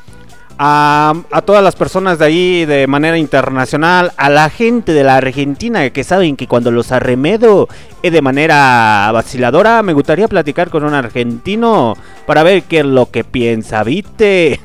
A, 0.57 1.13
a, 1.31 1.41
todas 1.41 1.61
las 1.61 1.75
personas 1.75 2.17
de 2.17 2.25
ahí 2.25 2.65
de 2.65 2.87
manera 2.87 3.17
internacional, 3.17 4.13
a 4.15 4.29
la 4.29 4.49
gente 4.49 4.93
de 4.93 5.03
la 5.03 5.17
Argentina 5.17 5.89
que 5.89 6.03
saben 6.05 6.37
que 6.37 6.47
cuando 6.47 6.71
los 6.71 6.93
arremedo 6.93 7.67
es 8.01 8.13
de 8.13 8.21
manera 8.21 9.09
vaciladora, 9.11 9.83
me 9.83 9.93
gustaría 9.93 10.27
platicar 10.27 10.69
con 10.69 10.83
un 10.83 10.93
argentino 10.93 11.97
para 12.25 12.43
ver 12.43 12.63
qué 12.63 12.79
es 12.79 12.85
lo 12.85 13.11
que 13.11 13.23
piensa, 13.23 13.83
¿viste? 13.83 14.61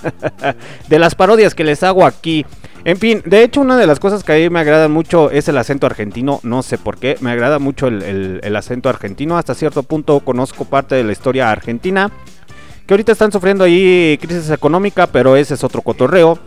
de 0.88 0.98
las 0.98 1.14
parodias 1.14 1.54
que 1.54 1.64
les 1.64 1.82
hago 1.82 2.04
aquí. 2.04 2.44
En 2.84 2.96
fin, 2.96 3.22
de 3.24 3.42
hecho 3.42 3.60
una 3.60 3.76
de 3.76 3.86
las 3.86 4.00
cosas 4.00 4.24
que 4.24 4.32
a 4.32 4.36
mí 4.36 4.50
me 4.50 4.60
agrada 4.60 4.88
mucho 4.88 5.30
es 5.30 5.48
el 5.48 5.58
acento 5.58 5.86
argentino, 5.86 6.40
no 6.42 6.62
sé 6.62 6.76
por 6.76 6.98
qué, 6.98 7.16
me 7.20 7.30
agrada 7.30 7.58
mucho 7.58 7.88
el, 7.88 8.40
el 8.42 8.56
acento 8.56 8.88
argentino, 8.88 9.36
hasta 9.36 9.54
cierto 9.54 9.82
punto 9.82 10.20
conozco 10.20 10.64
parte 10.64 10.94
de 10.94 11.04
la 11.04 11.12
historia 11.12 11.50
argentina 11.50 12.10
que 12.90 12.94
ahorita 12.94 13.12
están 13.12 13.30
sufriendo 13.30 13.62
ahí 13.62 14.18
crisis 14.20 14.50
económica, 14.50 15.06
pero 15.06 15.36
ese 15.36 15.54
es 15.54 15.62
otro 15.62 15.80
cotorreo. 15.80 16.40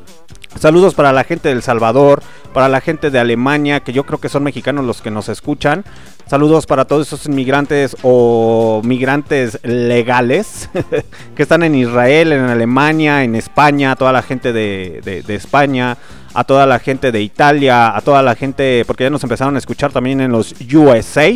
Saludos 0.59 0.93
para 0.93 1.13
la 1.13 1.23
gente 1.23 1.47
del 1.47 1.61
Salvador, 1.61 2.21
para 2.53 2.67
la 2.67 2.81
gente 2.81 3.09
de 3.11 3.17
Alemania, 3.17 3.79
que 3.79 3.93
yo 3.93 4.03
creo 4.03 4.19
que 4.19 4.27
son 4.27 4.43
mexicanos 4.43 4.83
los 4.83 5.01
que 5.01 5.09
nos 5.09 5.29
escuchan. 5.29 5.85
Saludos 6.27 6.65
para 6.65 6.83
todos 6.83 7.07
esos 7.07 7.27
inmigrantes 7.27 7.95
o 8.03 8.81
migrantes 8.83 9.57
legales 9.63 10.69
que 11.37 11.43
están 11.43 11.63
en 11.63 11.75
Israel, 11.75 12.33
en 12.33 12.41
Alemania, 12.41 13.23
en 13.23 13.35
España, 13.35 13.91
a 13.91 13.95
toda 13.95 14.11
la 14.11 14.21
gente 14.21 14.51
de, 14.51 14.99
de, 15.01 15.21
de 15.21 15.35
España, 15.35 15.97
a 16.33 16.43
toda 16.43 16.65
la 16.65 16.79
gente 16.79 17.13
de 17.13 17.21
Italia, 17.21 17.95
a 17.95 18.01
toda 18.01 18.21
la 18.21 18.35
gente, 18.35 18.83
porque 18.85 19.05
ya 19.05 19.09
nos 19.09 19.23
empezaron 19.23 19.55
a 19.55 19.59
escuchar 19.59 19.93
también 19.93 20.19
en 20.19 20.33
los 20.33 20.53
USA. 20.73 21.31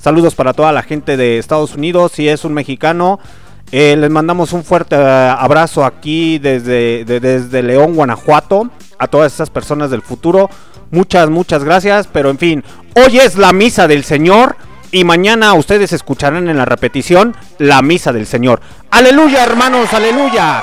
Saludos 0.00 0.34
para 0.34 0.54
toda 0.54 0.72
la 0.72 0.82
gente 0.82 1.16
de 1.16 1.38
Estados 1.38 1.76
Unidos, 1.76 2.10
si 2.10 2.28
es 2.28 2.44
un 2.44 2.52
mexicano. 2.52 3.20
Eh, 3.72 3.96
les 3.96 4.10
mandamos 4.10 4.52
un 4.52 4.64
fuerte 4.64 4.96
uh, 4.96 5.36
abrazo 5.38 5.84
aquí 5.84 6.38
desde, 6.38 7.04
de, 7.04 7.20
desde 7.20 7.62
León, 7.62 7.94
Guanajuato, 7.94 8.70
a 8.98 9.06
todas 9.06 9.32
esas 9.32 9.50
personas 9.50 9.90
del 9.90 10.02
futuro. 10.02 10.50
Muchas, 10.90 11.30
muchas 11.30 11.62
gracias, 11.62 12.08
pero 12.12 12.30
en 12.30 12.38
fin, 12.38 12.64
hoy 12.96 13.18
es 13.18 13.36
la 13.36 13.52
misa 13.52 13.86
del 13.86 14.02
Señor 14.02 14.56
y 14.90 15.04
mañana 15.04 15.54
ustedes 15.54 15.92
escucharán 15.92 16.48
en 16.48 16.56
la 16.56 16.64
repetición 16.64 17.36
la 17.58 17.80
misa 17.80 18.12
del 18.12 18.26
Señor. 18.26 18.60
Aleluya, 18.90 19.44
hermanos, 19.44 19.92
aleluya. 19.94 20.62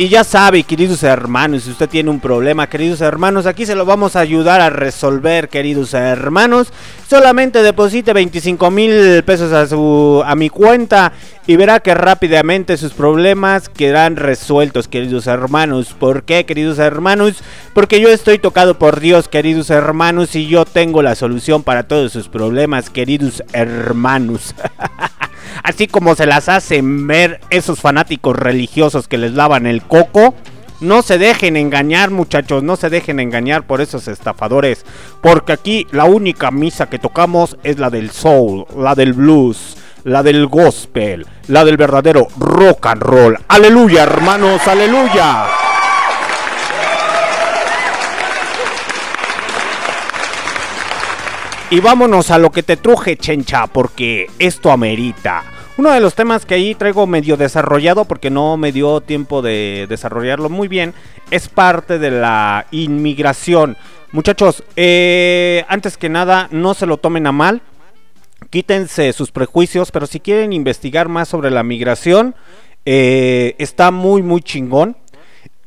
Y 0.00 0.08
ya 0.08 0.22
sabe, 0.22 0.62
queridos 0.62 1.02
hermanos, 1.02 1.64
si 1.64 1.70
usted 1.72 1.88
tiene 1.88 2.08
un 2.08 2.20
problema, 2.20 2.68
queridos 2.68 3.00
hermanos, 3.00 3.46
aquí 3.46 3.66
se 3.66 3.74
lo 3.74 3.84
vamos 3.84 4.14
a 4.14 4.20
ayudar 4.20 4.60
a 4.60 4.70
resolver, 4.70 5.48
queridos 5.48 5.92
hermanos. 5.92 6.68
Solamente 7.10 7.64
deposite 7.64 8.12
25 8.12 8.70
mil 8.70 9.24
pesos 9.24 9.52
a, 9.52 9.66
su, 9.66 10.22
a 10.24 10.36
mi 10.36 10.50
cuenta 10.50 11.12
y 11.48 11.56
verá 11.56 11.80
que 11.80 11.94
rápidamente 11.94 12.76
sus 12.76 12.92
problemas 12.92 13.68
quedarán 13.68 14.14
resueltos, 14.14 14.86
queridos 14.86 15.26
hermanos. 15.26 15.96
¿Por 15.98 16.22
qué, 16.22 16.46
queridos 16.46 16.78
hermanos? 16.78 17.42
Porque 17.74 18.00
yo 18.00 18.08
estoy 18.08 18.38
tocado 18.38 18.78
por 18.78 19.00
Dios, 19.00 19.26
queridos 19.26 19.68
hermanos, 19.68 20.36
y 20.36 20.46
yo 20.46 20.64
tengo 20.64 21.02
la 21.02 21.16
solución 21.16 21.64
para 21.64 21.88
todos 21.88 22.12
sus 22.12 22.28
problemas, 22.28 22.88
queridos 22.88 23.42
hermanos. 23.52 24.54
Así 25.62 25.86
como 25.86 26.14
se 26.14 26.26
las 26.26 26.48
hacen 26.48 27.06
ver 27.06 27.40
esos 27.50 27.80
fanáticos 27.80 28.36
religiosos 28.36 29.08
que 29.08 29.18
les 29.18 29.32
lavan 29.32 29.66
el 29.66 29.82
coco. 29.82 30.34
No 30.80 31.02
se 31.02 31.18
dejen 31.18 31.56
engañar 31.56 32.10
muchachos, 32.10 32.62
no 32.62 32.76
se 32.76 32.88
dejen 32.88 33.18
engañar 33.18 33.66
por 33.66 33.80
esos 33.80 34.06
estafadores. 34.06 34.84
Porque 35.20 35.52
aquí 35.52 35.86
la 35.90 36.04
única 36.04 36.50
misa 36.50 36.88
que 36.88 36.98
tocamos 36.98 37.56
es 37.64 37.78
la 37.78 37.90
del 37.90 38.10
soul, 38.10 38.64
la 38.76 38.94
del 38.94 39.12
blues, 39.12 39.76
la 40.04 40.22
del 40.22 40.46
gospel, 40.46 41.26
la 41.48 41.64
del 41.64 41.76
verdadero 41.76 42.28
rock 42.38 42.86
and 42.86 43.02
roll. 43.02 43.38
Aleluya 43.48 44.04
hermanos, 44.04 44.66
aleluya. 44.68 45.67
Y 51.70 51.80
vámonos 51.80 52.30
a 52.30 52.38
lo 52.38 52.50
que 52.50 52.62
te 52.62 52.78
truje, 52.78 53.18
chencha, 53.18 53.66
porque 53.66 54.30
esto 54.38 54.72
amerita. 54.72 55.44
Uno 55.76 55.90
de 55.92 56.00
los 56.00 56.14
temas 56.14 56.46
que 56.46 56.54
ahí 56.54 56.74
traigo 56.74 57.06
medio 57.06 57.36
desarrollado, 57.36 58.06
porque 58.06 58.30
no 58.30 58.56
me 58.56 58.72
dio 58.72 59.02
tiempo 59.02 59.42
de 59.42 59.84
desarrollarlo 59.86 60.48
muy 60.48 60.66
bien, 60.66 60.94
es 61.30 61.50
parte 61.50 61.98
de 61.98 62.10
la 62.10 62.66
inmigración. 62.70 63.76
Muchachos, 64.12 64.64
eh, 64.76 65.66
antes 65.68 65.98
que 65.98 66.08
nada, 66.08 66.48
no 66.52 66.72
se 66.72 66.86
lo 66.86 66.96
tomen 66.96 67.26
a 67.26 67.32
mal. 67.32 67.60
Quítense 68.48 69.12
sus 69.12 69.30
prejuicios, 69.30 69.90
pero 69.90 70.06
si 70.06 70.20
quieren 70.20 70.54
investigar 70.54 71.10
más 71.10 71.28
sobre 71.28 71.50
la 71.50 71.64
migración, 71.64 72.34
eh, 72.86 73.56
está 73.58 73.90
muy, 73.90 74.22
muy 74.22 74.40
chingón 74.40 74.96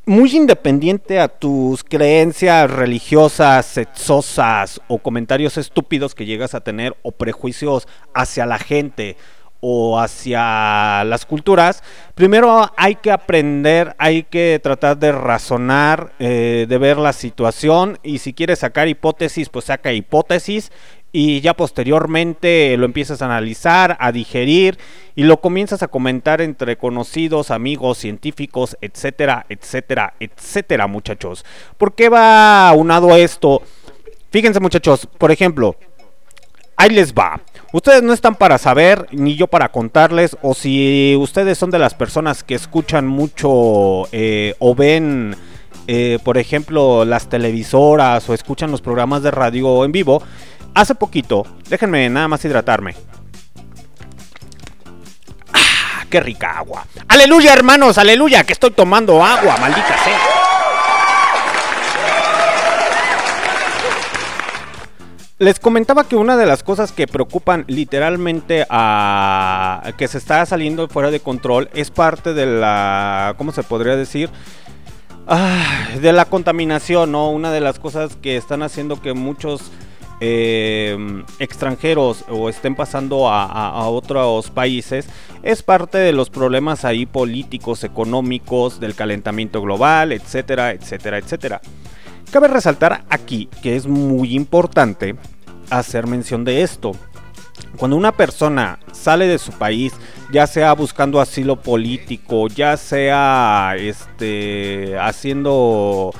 muy 0.05 0.35
independiente 0.35 1.19
a 1.19 1.27
tus 1.27 1.83
creencias 1.83 2.69
religiosas, 2.69 3.65
sexosas 3.65 4.81
o 4.87 4.97
comentarios 4.97 5.57
estúpidos 5.57 6.15
que 6.15 6.25
llegas 6.25 6.55
a 6.55 6.61
tener 6.61 6.95
o 7.03 7.11
prejuicios 7.11 7.87
hacia 8.13 8.45
la 8.45 8.57
gente 8.57 9.15
o 9.61 9.99
hacia 9.99 11.03
las 11.03 11.27
culturas, 11.27 11.83
primero 12.15 12.71
hay 12.77 12.95
que 12.95 13.11
aprender, 13.11 13.95
hay 13.99 14.23
que 14.23 14.59
tratar 14.61 14.97
de 14.97 15.11
razonar, 15.11 16.13
eh, 16.17 16.65
de 16.67 16.77
ver 16.79 16.97
la 16.97 17.13
situación 17.13 17.99
y 18.01 18.17
si 18.17 18.33
quieres 18.33 18.59
sacar 18.59 18.87
hipótesis, 18.87 19.49
pues 19.49 19.65
saca 19.65 19.93
hipótesis 19.93 20.71
y 21.11 21.41
ya 21.41 21.53
posteriormente 21.53 22.75
lo 22.77 22.85
empiezas 22.85 23.21
a 23.21 23.25
analizar, 23.25 23.97
a 23.99 24.11
digerir 24.11 24.77
y 25.15 25.23
lo 25.23 25.41
comienzas 25.41 25.83
a 25.83 25.87
comentar 25.87 26.41
entre 26.41 26.77
conocidos, 26.77 27.51
amigos, 27.51 27.97
científicos, 27.97 28.77
etcétera, 28.81 29.45
etcétera, 29.49 30.13
etcétera, 30.19 30.87
muchachos. 30.87 31.45
¿Por 31.77 31.93
qué 31.93 32.09
va 32.09 32.71
unado 32.73 33.15
esto? 33.15 33.61
Fíjense, 34.31 34.61
muchachos, 34.61 35.07
por 35.17 35.31
ejemplo, 35.31 35.75
ahí 36.77 36.89
les 36.89 37.13
va. 37.13 37.41
Ustedes 37.73 38.01
no 38.03 38.13
están 38.13 38.35
para 38.35 38.57
saber, 38.57 39.07
ni 39.11 39.35
yo 39.35 39.47
para 39.47 39.69
contarles, 39.69 40.37
o 40.41 40.53
si 40.53 41.15
ustedes 41.17 41.57
son 41.57 41.71
de 41.71 41.79
las 41.79 41.93
personas 41.93 42.43
que 42.43 42.55
escuchan 42.55 43.07
mucho 43.07 44.07
eh, 44.11 44.55
o 44.59 44.75
ven, 44.75 45.35
eh, 45.87 46.19
por 46.23 46.37
ejemplo, 46.37 47.05
las 47.05 47.27
televisoras 47.27 48.27
o 48.29 48.33
escuchan 48.33 48.71
los 48.71 48.81
programas 48.81 49.23
de 49.23 49.31
radio 49.31 49.83
en 49.85 49.91
vivo, 49.91 50.21
hace 50.73 50.95
poquito, 50.95 51.45
déjenme 51.69 52.09
nada 52.09 52.27
más 52.27 52.43
hidratarme. 52.43 52.95
¡Ah, 55.53 56.05
qué 56.09 56.19
rica 56.19 56.57
agua! 56.57 56.85
¡Aleluya, 57.07 57.53
hermanos! 57.53 57.97
¡Aleluya! 57.97 58.43
Que 58.43 58.53
estoy 58.53 58.71
tomando 58.71 59.23
agua, 59.23 59.57
maldita 59.57 59.97
sea. 60.03 60.19
Les 65.39 65.59
comentaba 65.59 66.03
que 66.03 66.15
una 66.15 66.37
de 66.37 66.45
las 66.45 66.61
cosas 66.61 66.91
que 66.91 67.07
preocupan 67.07 67.65
literalmente 67.67 68.63
a 68.69 69.91
que 69.97 70.07
se 70.07 70.19
está 70.19 70.45
saliendo 70.45 70.87
fuera 70.87 71.09
de 71.09 71.19
control 71.19 71.67
es 71.73 71.89
parte 71.89 72.35
de 72.35 72.45
la, 72.45 73.33
¿cómo 73.39 73.51
se 73.51 73.63
podría 73.63 73.95
decir? 73.95 74.29
Ah, 75.25 75.87
de 75.99 76.13
la 76.13 76.25
contaminación, 76.25 77.11
¿no? 77.11 77.31
Una 77.31 77.51
de 77.51 77.59
las 77.59 77.79
cosas 77.79 78.17
que 78.17 78.37
están 78.37 78.61
haciendo 78.61 79.01
que 79.01 79.13
muchos 79.13 79.71
eh, 80.21 81.23
extranjeros 81.39 82.23
o 82.29 82.47
estén 82.47 82.75
pasando 82.75 83.27
a, 83.27 83.43
a, 83.45 83.89
otros 83.89 84.51
países 84.51 85.07
es 85.41 85.63
parte 85.63 85.97
de 85.97 86.13
los 86.13 86.29
problemas 86.29 86.85
ahí 86.85 87.07
políticos, 87.07 87.83
económicos, 87.83 88.79
del 88.79 88.93
calentamiento 88.93 89.61
global, 89.61 90.11
etcétera, 90.11 90.71
etcétera, 90.71 91.17
etcétera. 91.17 91.61
Cabe 92.31 92.47
resaltar 92.47 93.03
aquí 93.09 93.49
que 93.63 93.75
es 93.75 93.87
muy 93.87 94.35
importante 94.35 95.15
hacer 95.71 96.05
mención 96.05 96.45
de 96.45 96.61
esto. 96.61 96.91
Cuando 97.77 97.97
una 97.97 98.11
persona 98.11 98.79
sale 98.91 99.27
de 99.27 99.39
su 99.39 99.51
país, 99.53 99.91
ya 100.31 100.45
sea 100.45 100.73
buscando 100.73 101.19
asilo 101.19 101.55
político, 101.55 102.47
ya 102.47 102.77
sea 102.77 103.75
este 103.77 104.97
haciendo 104.99 106.13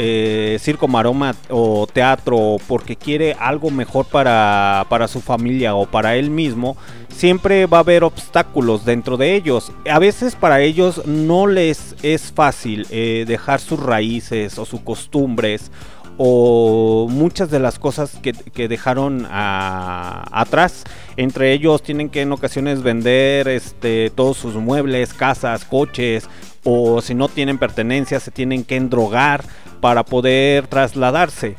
eh, 0.00 0.58
circo, 0.60 0.86
maroma 0.86 1.34
o 1.50 1.88
teatro, 1.92 2.58
porque 2.68 2.94
quiere 2.94 3.34
algo 3.36 3.68
mejor 3.68 4.06
para, 4.06 4.86
para 4.88 5.08
su 5.08 5.20
familia 5.20 5.74
o 5.74 5.86
para 5.86 6.14
él 6.14 6.30
mismo, 6.30 6.76
siempre 7.08 7.66
va 7.66 7.78
a 7.78 7.80
haber 7.80 8.04
obstáculos 8.04 8.84
dentro 8.84 9.16
de 9.16 9.34
ellos. 9.34 9.72
A 9.90 9.98
veces 9.98 10.36
para 10.36 10.60
ellos 10.60 11.04
no 11.04 11.48
les 11.48 11.96
es 12.04 12.30
fácil 12.32 12.86
eh, 12.90 13.24
dejar 13.26 13.58
sus 13.58 13.80
raíces 13.80 14.56
o 14.60 14.64
sus 14.64 14.82
costumbres 14.82 15.72
o 16.16 17.08
muchas 17.10 17.50
de 17.50 17.58
las 17.58 17.80
cosas 17.80 18.18
que, 18.22 18.68
dejaron 18.68 19.26
atrás. 19.28 20.84
Entre 21.16 21.52
ellos 21.52 21.82
tienen 21.82 22.08
que 22.08 22.22
en 22.22 22.30
ocasiones 22.30 22.82
vender 22.82 23.48
este, 23.48 24.10
todos 24.10 24.36
sus 24.36 24.54
muebles, 24.54 25.12
casas, 25.12 25.64
coches, 25.64 26.28
o 26.64 27.00
si 27.00 27.14
no 27.14 27.28
tienen 27.28 27.58
pertenencias 27.58 28.22
se 28.22 28.30
tienen 28.30 28.64
que 28.64 28.76
endrogar 28.76 29.44
para 29.80 30.04
poder 30.04 30.66
trasladarse. 30.66 31.56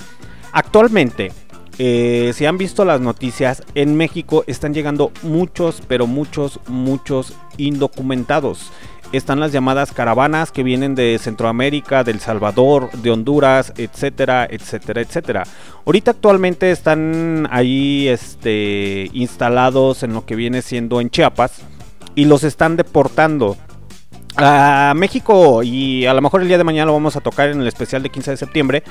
Actualmente, 0.51 1.31
eh, 1.77 2.31
si 2.35 2.45
han 2.45 2.57
visto 2.57 2.83
las 2.83 2.99
noticias, 2.99 3.63
en 3.73 3.95
México 3.95 4.43
están 4.47 4.73
llegando 4.73 5.11
muchos, 5.21 5.81
pero 5.87 6.07
muchos, 6.07 6.59
muchos 6.67 7.33
indocumentados. 7.57 8.71
Están 9.11 9.39
las 9.39 9.51
llamadas 9.51 9.91
caravanas 9.91 10.51
que 10.51 10.61
vienen 10.61 10.93
de 10.93 11.17
Centroamérica, 11.19 12.03
de 12.03 12.11
El 12.11 12.19
Salvador, 12.19 12.91
de 12.91 13.09
Honduras, 13.09 13.73
etcétera, 13.77 14.45
etcétera, 14.47 15.01
etcétera. 15.01 15.43
Ahorita 15.85 16.11
actualmente 16.11 16.69
están 16.69 17.47
ahí 17.49 18.07
este, 18.07 19.09
instalados 19.13 20.03
en 20.03 20.13
lo 20.13 20.25
que 20.25 20.35
viene 20.35 20.61
siendo 20.61 21.01
en 21.01 21.09
Chiapas 21.09 21.61
y 22.13 22.25
los 22.25 22.43
están 22.43 22.75
deportando 22.75 23.57
a 24.43 24.93
México 24.95 25.63
y 25.63 26.05
a 26.05 26.13
lo 26.13 26.21
mejor 26.21 26.41
el 26.41 26.47
día 26.47 26.57
de 26.57 26.63
mañana 26.63 26.87
lo 26.87 26.93
vamos 26.93 27.15
a 27.15 27.21
tocar 27.21 27.49
en 27.49 27.61
el 27.61 27.67
especial 27.67 28.03
de 28.03 28.09
15 28.09 28.31
de 28.31 28.37
septiembre 28.37 28.83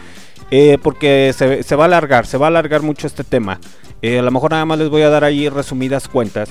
eh, 0.51 0.79
porque 0.83 1.35
se, 1.37 1.63
se 1.63 1.77
va 1.77 1.85
a 1.85 1.87
alargar, 1.87 2.27
se 2.27 2.39
va 2.39 2.47
a 2.47 2.49
alargar 2.49 2.83
mucho 2.83 3.07
este 3.07 3.25
tema. 3.25 3.61
Eh, 4.03 4.19
a 4.19 4.23
lo 4.23 4.31
mejor 4.31 4.53
nada 4.53 4.65
más 4.65 4.79
les 4.79 4.89
voy 4.89 5.03
a 5.03 5.11
dar 5.11 5.25
ahí 5.25 5.49
resumidas 5.49 6.09
cuentas. 6.09 6.51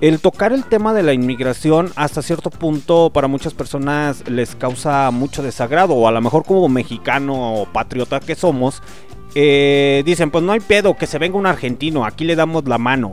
El 0.00 0.20
tocar 0.20 0.52
el 0.52 0.64
tema 0.64 0.94
de 0.94 1.02
la 1.02 1.12
inmigración 1.12 1.90
hasta 1.96 2.22
cierto 2.22 2.50
punto 2.50 3.10
para 3.12 3.26
muchas 3.26 3.54
personas 3.54 4.28
les 4.28 4.54
causa 4.54 5.10
mucho 5.10 5.42
desagrado 5.42 5.94
o 5.94 6.06
a 6.06 6.12
lo 6.12 6.20
mejor 6.20 6.44
como 6.44 6.68
mexicano 6.68 7.62
o 7.62 7.66
patriota 7.66 8.20
que 8.20 8.36
somos 8.36 8.80
eh, 9.34 10.02
dicen 10.06 10.30
pues 10.30 10.42
no 10.44 10.52
hay 10.52 10.60
pedo 10.60 10.96
que 10.96 11.06
se 11.06 11.18
venga 11.18 11.36
un 11.36 11.46
argentino, 11.46 12.04
aquí 12.04 12.24
le 12.24 12.36
damos 12.36 12.66
la 12.66 12.78
mano. 12.78 13.12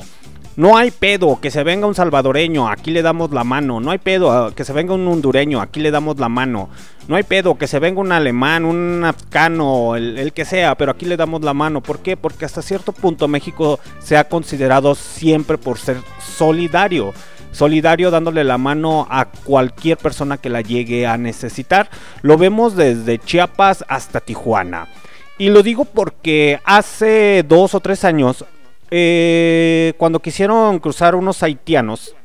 No 0.58 0.78
hay 0.78 0.92
pedo 0.92 1.42
que 1.42 1.52
se 1.52 1.66
venga 1.66 1.86
un 1.86 1.96
salvadoreño, 1.96 2.70
aquí 2.70 2.92
le 2.92 3.02
damos 3.02 3.32
la 3.32 3.44
mano. 3.44 3.82
No 3.82 3.92
hay 3.92 3.98
pedo 3.98 4.32
ah, 4.32 4.54
que 4.56 4.64
se 4.64 4.72
venga 4.72 4.94
un 4.94 5.06
hondureño, 5.06 5.60
aquí 5.60 5.82
le 5.82 5.92
damos 5.92 6.18
la 6.18 6.30
mano. 6.30 6.70
No 7.10 7.18
hay 7.18 7.24
pedo 7.24 7.58
que 7.58 7.68
se 7.68 7.80
venga 7.80 8.00
un 8.00 8.14
alemán, 8.14 8.64
un 8.64 9.04
afgano, 9.04 9.98
el, 9.98 10.18
el 10.18 10.32
que 10.32 10.46
sea, 10.46 10.76
pero 10.76 10.94
aquí 10.94 11.06
le 11.06 11.18
damos 11.18 11.42
la 11.42 11.54
mano. 11.54 11.82
¿Por 11.82 12.00
qué? 12.00 12.16
Porque 12.16 12.46
hasta 12.46 12.62
cierto 12.62 12.94
punto 12.94 13.28
México 13.28 13.82
se 14.00 14.16
ha 14.16 14.30
considerado 14.30 14.96
siempre 14.96 15.58
por 15.58 15.78
ser 15.78 15.98
solidario. 16.20 17.14
Solidario 17.52 18.10
dándole 18.10 18.46
la 18.46 18.58
mano 18.58 19.08
a 19.10 19.26
cualquier 19.26 19.98
persona 19.98 20.38
que 20.38 20.50
la 20.50 20.62
llegue 20.62 21.06
a 21.06 21.18
necesitar. 21.18 21.90
Lo 22.22 22.38
vemos 22.38 22.78
desde 22.78 23.20
Chiapas 23.20 23.84
hasta 23.90 24.22
Tijuana. 24.22 24.88
Y 25.38 25.50
lo 25.50 25.64
digo 25.64 25.84
porque 25.84 26.62
hace 26.64 27.44
dos 27.46 27.76
o 27.76 27.82
tres 27.82 28.06
años 28.06 28.46
eh, 28.92 29.94
cuando 29.98 30.20
quisieron 30.20 30.80
cruzar 30.80 31.16
unos 31.16 31.42
haitianos, 31.44 32.16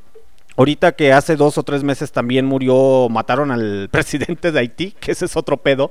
ahorita 0.57 0.93
que 0.93 1.13
hace 1.13 1.37
dos 1.37 1.59
o 1.59 1.63
tres 1.63 1.83
meses 1.83 2.13
también 2.13 2.47
murió, 2.47 3.09
mataron 3.11 3.51
al 3.51 3.89
presidente 3.93 4.53
de 4.53 4.59
Haití, 4.61 4.93
que 4.93 5.13
ese 5.13 5.25
es 5.25 5.37
otro 5.37 5.57
pedo, 5.57 5.91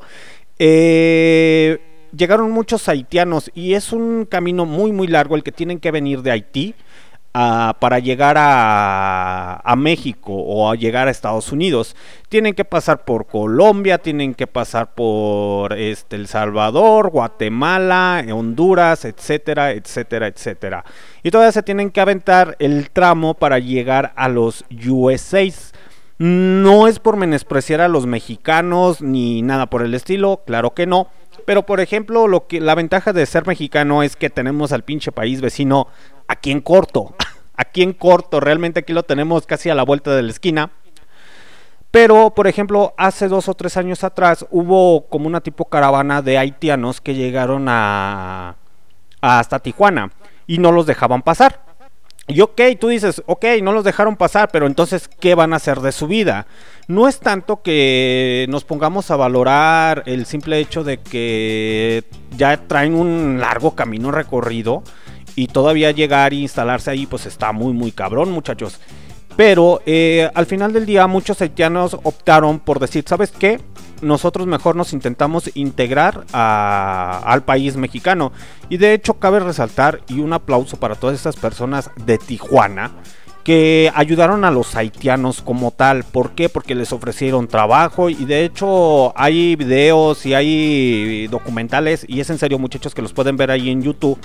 eh, 0.59 1.79
llegaron 2.15 2.51
muchos 2.51 2.87
haitianos 2.89 3.51
y 3.53 3.73
es 3.73 3.93
un 3.93 4.25
camino 4.25 4.65
muy 4.65 4.91
muy 4.91 5.07
largo 5.07 5.35
el 5.35 5.43
que 5.43 5.51
tienen 5.51 5.79
que 5.79 5.91
venir 5.91 6.21
de 6.21 6.31
Haití 6.31 6.75
para 7.31 7.99
llegar 7.99 8.35
a, 8.39 9.75
México 9.77 10.33
o 10.33 10.69
a 10.69 10.75
llegar 10.75 11.07
a 11.07 11.11
Estados 11.11 11.51
Unidos. 11.51 11.95
Tienen 12.27 12.53
que 12.53 12.65
pasar 12.65 13.05
por 13.05 13.27
Colombia, 13.27 13.97
tienen 13.99 14.33
que 14.33 14.47
pasar 14.47 14.93
por 14.93 15.73
este, 15.73 16.15
El 16.15 16.27
Salvador, 16.27 17.09
Guatemala, 17.11 18.23
Honduras, 18.31 19.05
etcétera, 19.05 19.71
etcétera, 19.71 20.27
etcétera. 20.27 20.85
Y 21.23 21.31
todavía 21.31 21.51
se 21.51 21.63
tienen 21.63 21.91
que 21.91 22.01
aventar 22.01 22.55
el 22.59 22.89
tramo 22.89 23.35
para 23.35 23.59
llegar 23.59 24.11
a 24.15 24.27
los 24.27 24.65
USAs. 24.87 25.73
No 26.17 26.87
es 26.87 26.99
por 26.99 27.15
menospreciar 27.15 27.79
a 27.79 27.87
los 27.87 28.05
mexicanos 28.05 29.01
ni 29.01 29.41
nada 29.41 29.67
por 29.67 29.83
el 29.83 29.93
estilo, 29.93 30.41
claro 30.45 30.73
que 30.73 30.85
no. 30.85 31.07
Pero 31.45 31.65
por 31.65 31.79
ejemplo, 31.79 32.27
lo 32.27 32.47
que 32.47 32.59
la 32.59 32.75
ventaja 32.75 33.13
de 33.13 33.25
ser 33.25 33.47
mexicano 33.47 34.03
es 34.03 34.17
que 34.17 34.29
tenemos 34.29 34.73
al 34.73 34.83
pinche 34.83 35.13
país 35.13 35.39
vecino 35.39 35.87
aquí 36.29 36.51
en 36.51 36.61
corto. 36.61 37.13
Aquí 37.57 37.81
en 37.81 37.91
corto, 37.91 38.39
realmente 38.39 38.79
aquí 38.79 38.93
lo 38.93 39.03
tenemos 39.03 39.45
casi 39.45 39.69
a 39.69 39.75
la 39.75 39.83
vuelta 39.83 40.15
de 40.15 40.23
la 40.23 40.29
esquina. 40.29 40.71
Pero, 41.91 42.29
por 42.29 42.47
ejemplo, 42.47 42.93
hace 42.97 43.27
dos 43.27 43.49
o 43.49 43.53
tres 43.55 43.75
años 43.75 44.05
atrás 44.05 44.45
hubo 44.51 45.07
como 45.07 45.27
una 45.27 45.41
tipo 45.41 45.65
caravana 45.65 46.21
de 46.21 46.37
haitianos 46.37 47.01
que 47.01 47.15
llegaron 47.15 47.65
a, 47.67 48.55
hasta 49.19 49.59
Tijuana 49.59 50.11
y 50.47 50.59
no 50.59 50.71
los 50.71 50.85
dejaban 50.85 51.23
pasar. 51.23 51.67
Y 52.27 52.41
ok, 52.41 52.61
tú 52.79 52.89
dices, 52.89 53.23
ok, 53.25 53.43
no 53.63 53.71
los 53.71 53.83
dejaron 53.83 54.15
pasar, 54.15 54.49
pero 54.53 54.67
entonces, 54.67 55.09
¿qué 55.19 55.33
van 55.33 55.51
a 55.51 55.55
hacer 55.55 55.79
de 55.81 55.91
su 55.91 56.07
vida? 56.07 56.45
No 56.87 57.07
es 57.07 57.19
tanto 57.19 57.63
que 57.63 58.45
nos 58.49 58.65
pongamos 58.65 59.09
a 59.09 59.15
valorar 59.15 60.03
el 60.05 60.27
simple 60.27 60.59
hecho 60.59 60.83
de 60.83 60.99
que 60.99 62.03
ya 62.37 62.55
traen 62.67 62.93
un 62.93 63.39
largo 63.41 63.75
camino 63.75 64.11
recorrido 64.11 64.83
y 65.39 65.47
todavía 65.47 65.91
llegar 65.91 66.33
e 66.33 66.37
instalarse 66.37 66.91
ahí, 66.91 67.05
pues 67.05 67.25
está 67.25 67.51
muy, 67.53 67.71
muy 67.73 67.91
cabrón, 67.91 68.31
muchachos. 68.31 68.79
Pero 69.37 69.81
eh, 69.85 70.29
al 70.33 70.45
final 70.45 70.73
del 70.73 70.85
día 70.85 71.07
muchos 71.07 71.41
haitianos 71.41 71.93
optaron 72.03 72.59
por 72.59 72.79
decir, 72.79 73.05
¿sabes 73.07 73.31
qué? 73.31 73.61
Nosotros 74.01 74.47
mejor 74.47 74.75
nos 74.75 74.91
intentamos 74.91 75.49
integrar 75.55 76.25
a- 76.33 77.21
al 77.23 77.43
país 77.43 77.77
mexicano. 77.77 78.33
Y 78.67 78.75
de 78.77 78.93
hecho 78.93 79.13
cabe 79.13 79.39
resaltar 79.39 80.01
y 80.09 80.19
un 80.19 80.33
aplauso 80.33 80.75
para 80.77 80.95
todas 80.95 81.15
estas 81.15 81.37
personas 81.37 81.89
de 82.05 82.17
Tijuana 82.17 82.91
que 83.45 83.89
ayudaron 83.95 84.43
a 84.43 84.51
los 84.51 84.75
haitianos 84.75 85.41
como 85.41 85.71
tal. 85.71 86.03
¿Por 86.03 86.31
qué? 86.31 86.49
Porque 86.49 86.75
les 86.75 86.91
ofrecieron 86.91 87.47
trabajo 87.47 88.09
y 88.09 88.25
de 88.25 88.43
hecho 88.43 89.13
hay 89.17 89.55
videos 89.55 90.25
y 90.25 90.33
hay 90.33 91.27
documentales 91.27 92.05
y 92.09 92.19
es 92.19 92.29
en 92.29 92.37
serio 92.37 92.59
muchachos 92.59 92.93
que 92.93 93.01
los 93.01 93.13
pueden 93.13 93.37
ver 93.37 93.51
ahí 93.51 93.69
en 93.69 93.81
YouTube 93.81 94.19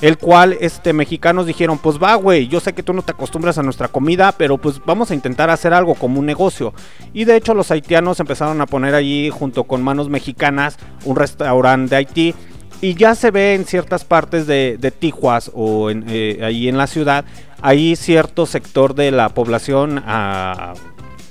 el 0.00 0.18
cual 0.18 0.56
este 0.60 0.92
mexicanos 0.92 1.46
dijeron, 1.46 1.78
pues 1.78 1.98
va, 2.02 2.14
güey, 2.14 2.48
yo 2.48 2.60
sé 2.60 2.72
que 2.72 2.82
tú 2.82 2.92
no 2.92 3.02
te 3.02 3.12
acostumbras 3.12 3.58
a 3.58 3.62
nuestra 3.62 3.88
comida, 3.88 4.32
pero 4.32 4.58
pues 4.58 4.80
vamos 4.84 5.10
a 5.10 5.14
intentar 5.14 5.50
hacer 5.50 5.74
algo 5.74 5.94
como 5.94 6.20
un 6.20 6.26
negocio. 6.26 6.72
Y 7.12 7.24
de 7.24 7.36
hecho 7.36 7.54
los 7.54 7.70
haitianos 7.70 8.20
empezaron 8.20 8.60
a 8.60 8.66
poner 8.66 8.94
allí 8.94 9.30
junto 9.30 9.64
con 9.64 9.82
manos 9.82 10.08
mexicanas 10.08 10.78
un 11.04 11.16
restaurante 11.16 11.90
de 11.90 11.96
Haití 11.96 12.34
y 12.80 12.94
ya 12.94 13.14
se 13.14 13.30
ve 13.30 13.54
en 13.54 13.66
ciertas 13.66 14.04
partes 14.04 14.46
de, 14.46 14.92
Tijuas 14.98 15.50
o 15.54 15.90
en, 15.90 16.04
eh, 16.08 16.40
ahí 16.42 16.68
en 16.68 16.78
la 16.78 16.86
ciudad, 16.86 17.24
hay 17.60 17.94
cierto 17.96 18.46
sector 18.46 18.94
de 18.94 19.10
la 19.10 19.28
población 19.30 20.02
ah, 20.06 20.74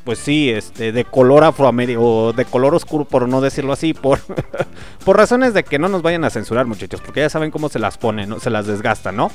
pues 0.10 0.18
sí, 0.18 0.50
este, 0.50 0.92
de 0.92 1.06
color 1.06 1.44
afroamericano, 1.44 2.04
o 2.04 2.34
de 2.34 2.44
color 2.44 2.74
oscuro, 2.74 3.06
por 3.06 3.30
no 3.30 3.42
decirlo 3.42 3.74
así, 3.74 3.94
por, 3.94 4.18
por 5.06 5.18
razones 5.18 5.54
de 5.54 5.64
que 5.64 5.78
no 5.78 5.88
nos 5.88 6.02
vayan 6.02 6.24
a 6.24 6.32
censurar, 6.32 6.66
muchachos, 6.66 7.00
porque 7.00 7.20
ya 7.20 7.30
saben 7.30 7.52
cómo 7.52 7.70
se 7.70 7.78
las 7.78 8.00
ponen, 8.00 8.30
¿no? 8.30 8.40
se 8.40 8.50
las 8.50 8.66
desgastan, 8.66 9.18
¿no? 9.18 9.30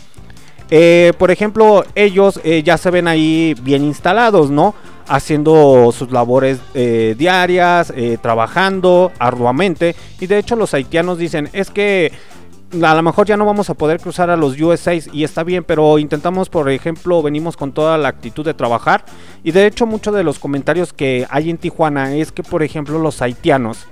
Eh, 0.71 1.13
por 1.17 1.31
ejemplo, 1.31 1.85
ellos 1.95 2.41
eh, 2.43 2.65
ya 2.65 2.77
se 2.77 2.91
ven 2.91 3.07
ahí 3.07 3.55
bien 3.63 3.85
instalados, 3.85 4.51
¿no? 4.51 4.75
Haciendo 5.07 5.93
sus 5.97 6.11
labores 6.11 6.59
eh, 6.75 7.15
diarias, 7.17 7.95
trabajando 8.21 9.13
arduamente. 9.21 9.95
Y 10.19 10.27
de 10.27 10.39
hecho 10.39 10.57
los 10.57 10.75
haitianos 10.75 11.19
dicen, 11.19 11.51
es 11.53 11.71
que 11.71 12.11
a 12.83 12.95
lo 12.95 13.03
mejor 13.03 13.27
ya 13.27 13.37
no 13.37 13.47
vamos 13.47 13.71
a 13.71 13.75
poder 13.75 14.01
cruzar 14.01 14.31
a 14.31 14.37
los 14.37 14.61
USA 14.61 14.95
y 14.95 15.25
está 15.25 15.45
bien, 15.45 15.65
pero 15.65 15.99
intentamos, 15.99 16.49
por 16.49 16.71
ejemplo, 16.71 17.23
venimos 17.23 17.57
con 17.57 17.73
toda 17.73 17.99
la 17.99 18.09
actitud 18.09 18.45
de 18.45 18.55
trabajar. 18.55 19.05
Y 19.43 19.53
de 19.53 19.67
hecho, 19.67 19.87
muchos 19.87 20.15
de 20.15 20.25
los 20.25 20.39
comentarios 20.39 20.93
que 20.93 21.27
hay 21.31 21.51
en 21.51 21.59
Tijuana 21.59 22.15
es 22.17 22.33
que, 22.33 22.43
por 22.43 22.63
ejemplo, 22.63 22.99
los 22.99 23.23
haitianos 23.23 23.87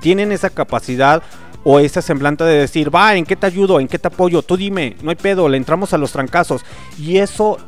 tienen 0.00 0.32
esa 0.32 0.50
capacidad 0.50 1.22
o 1.64 1.80
esa 1.80 2.00
semblante 2.00 2.44
de 2.44 2.60
decir, 2.60 2.94
va, 2.94 3.16
¿en 3.16 3.24
qué 3.24 3.34
te 3.34 3.46
ayudo? 3.46 3.80
¿En 3.80 3.88
qué 3.88 3.98
te 3.98 4.08
apoyo? 4.08 4.42
Tú 4.42 4.56
dime, 4.56 4.96
no 5.02 5.10
hay 5.10 5.16
pedo, 5.16 5.48
le 5.48 5.56
entramos 5.56 5.92
a 5.92 5.98
los 5.98 6.12
trancazos. 6.12 6.64
Y 6.98 7.18
eso 7.18 7.58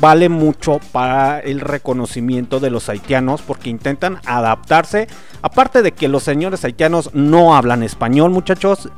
vale 0.00 0.28
mucho 0.28 0.80
para 0.92 1.40
el 1.40 1.60
reconocimiento 1.60 2.60
de 2.60 2.70
los 2.70 2.88
haitianos 2.88 3.42
porque 3.42 3.70
intentan 3.70 4.20
adaptarse. 4.26 5.08
Aparte 5.42 5.82
de 5.82 5.92
que 5.92 6.08
los 6.08 6.22
señores 6.22 6.64
haitianos 6.64 7.10
no 7.14 7.56
hablan 7.56 7.82
español, 7.82 8.30
muchachos. 8.30 8.88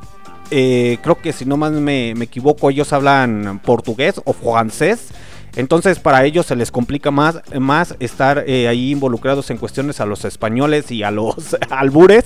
Eh, 0.51 0.97
creo 1.01 1.19
que 1.19 1.33
si 1.33 1.45
no 1.45 1.57
más 1.57 1.71
me, 1.71 2.11
equivoco, 2.11 2.69
ellos 2.69 2.91
hablan 2.93 3.61
portugués 3.63 4.21
o 4.25 4.33
francés. 4.33 5.07
Entonces 5.55 5.99
para 5.99 6.23
ellos 6.23 6.45
se 6.45 6.55
les 6.55 6.71
complica 6.71 7.11
más, 7.11 7.41
más 7.59 7.95
estar 7.99 8.45
eh, 8.47 8.69
ahí 8.69 8.91
involucrados 8.91 9.49
en 9.49 9.57
cuestiones 9.57 9.99
a 9.99 10.05
los 10.05 10.23
españoles 10.23 10.91
y 10.91 11.03
a 11.03 11.11
los 11.11 11.57
albures. 11.69 12.25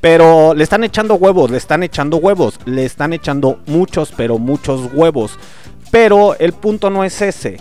pero 0.00 0.54
le 0.54 0.64
están 0.64 0.84
echando 0.84 1.14
huevos, 1.14 1.50
le 1.50 1.56
están 1.56 1.82
echando 1.82 2.18
huevos, 2.18 2.58
le 2.66 2.84
están 2.84 3.12
echando 3.12 3.60
muchos, 3.66 4.12
pero 4.14 4.38
muchos 4.38 4.92
huevos. 4.92 5.38
Pero 5.90 6.36
el 6.38 6.52
punto 6.52 6.90
no 6.90 7.04
es 7.04 7.22
ese. 7.22 7.58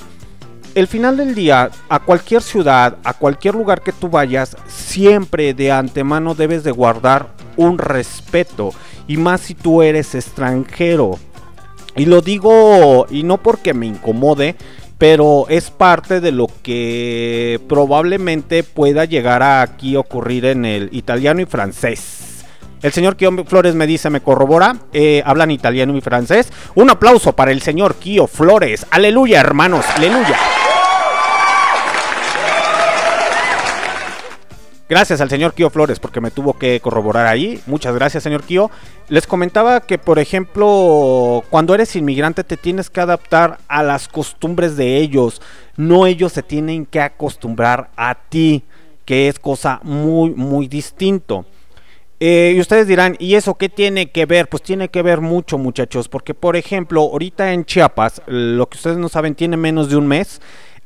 El 0.74 0.88
final 0.88 1.18
del 1.18 1.36
día, 1.36 1.70
a 1.90 2.00
cualquier 2.00 2.42
ciudad, 2.42 2.98
a 3.04 3.14
cualquier 3.14 3.56
lugar 3.56 3.82
que 3.82 3.92
tú 3.92 4.08
vayas, 4.08 4.56
siempre 4.68 5.54
de 5.54 5.70
antemano 5.70 6.34
debes 6.34 6.64
de 6.64 6.72
guardar 6.72 7.28
un 7.58 7.78
respeto. 7.78 8.72
Y 9.12 9.18
más 9.18 9.42
si 9.42 9.56
tú 9.56 9.82
eres 9.82 10.16
extranjero. 10.16 11.20
Y 11.98 12.06
lo 12.06 12.22
digo, 12.22 13.08
y 13.10 13.24
no 13.24 13.40
porque 13.40 13.74
me 13.74 13.86
incomode, 13.86 14.56
pero 14.98 15.48
es 15.50 15.70
parte 15.70 16.22
de 16.22 16.32
lo 16.32 16.48
que 16.64 17.60
probablemente 17.68 18.64
pueda 18.64 19.04
llegar 19.04 19.44
a 19.44 19.64
aquí 19.64 19.98
ocurrir 19.98 20.46
en 20.46 20.64
el 20.64 20.88
italiano 20.94 21.42
y 21.42 21.46
francés. 21.46 22.46
El 22.82 22.94
señor 22.94 23.18
Kio 23.18 23.34
Flores 23.44 23.76
me 23.76 23.86
dice, 23.86 24.10
me 24.10 24.22
corrobora, 24.22 24.78
eh, 24.94 25.22
hablan 25.26 25.52
italiano 25.52 25.98
y 25.98 26.00
francés. 26.00 26.48
Un 26.76 26.90
aplauso 26.90 27.34
para 27.36 27.52
el 27.52 27.62
señor 27.62 27.96
Kio 27.96 28.28
Flores. 28.28 28.86
Aleluya, 28.92 29.42
hermanos, 29.42 29.84
aleluya. 29.94 30.38
Gracias 34.92 35.22
al 35.22 35.30
señor 35.30 35.54
Kio 35.54 35.70
Flores 35.70 36.02
porque 36.02 36.20
me 36.20 36.32
tuvo 36.32 36.60
que 36.60 36.82
corroborar 36.82 37.26
ahí. 37.26 37.62
Muchas 37.66 37.96
gracias, 37.96 38.24
señor 38.24 38.44
Kio. 38.44 38.70
Les 39.08 39.26
comentaba 39.26 39.80
que, 39.80 39.98
por 39.98 40.20
ejemplo, 40.20 41.46
cuando 41.50 41.74
eres 41.74 41.96
inmigrante 41.96 42.44
te 42.44 42.58
tienes 42.58 42.90
que 42.90 43.00
adaptar 43.00 43.60
a 43.70 43.84
las 43.84 44.10
costumbres 44.10 44.76
de 44.76 44.98
ellos. 44.98 45.42
No 45.78 46.08
ellos 46.08 46.34
se 46.34 46.44
tienen 46.44 46.86
que 46.86 47.00
acostumbrar 47.00 47.90
a 47.96 48.16
ti, 48.16 48.66
que 49.06 49.30
es 49.30 49.40
cosa 49.40 49.80
muy, 49.84 50.32
muy 50.32 50.68
distinto. 50.68 51.46
Eh, 52.20 52.52
y 52.58 52.60
ustedes 52.60 52.86
dirán, 52.86 53.16
¿y 53.18 53.36
eso 53.36 53.56
qué 53.56 53.70
tiene 53.70 54.12
que 54.12 54.26
ver? 54.26 54.50
Pues 54.50 54.62
tiene 54.62 54.90
que 54.90 55.02
ver 55.04 55.22
mucho, 55.22 55.58
muchachos, 55.58 56.10
porque 56.10 56.34
por 56.34 56.58
ejemplo, 56.58 57.00
ahorita 57.00 57.54
en 57.54 57.64
Chiapas, 57.64 58.22
lo 58.26 58.68
que 58.68 58.76
ustedes 58.76 58.98
no 58.98 59.08
saben, 59.08 59.36
tiene 59.36 59.56
menos 59.56 59.90
de 59.90 59.96
un 59.96 60.08
mes 60.08 60.42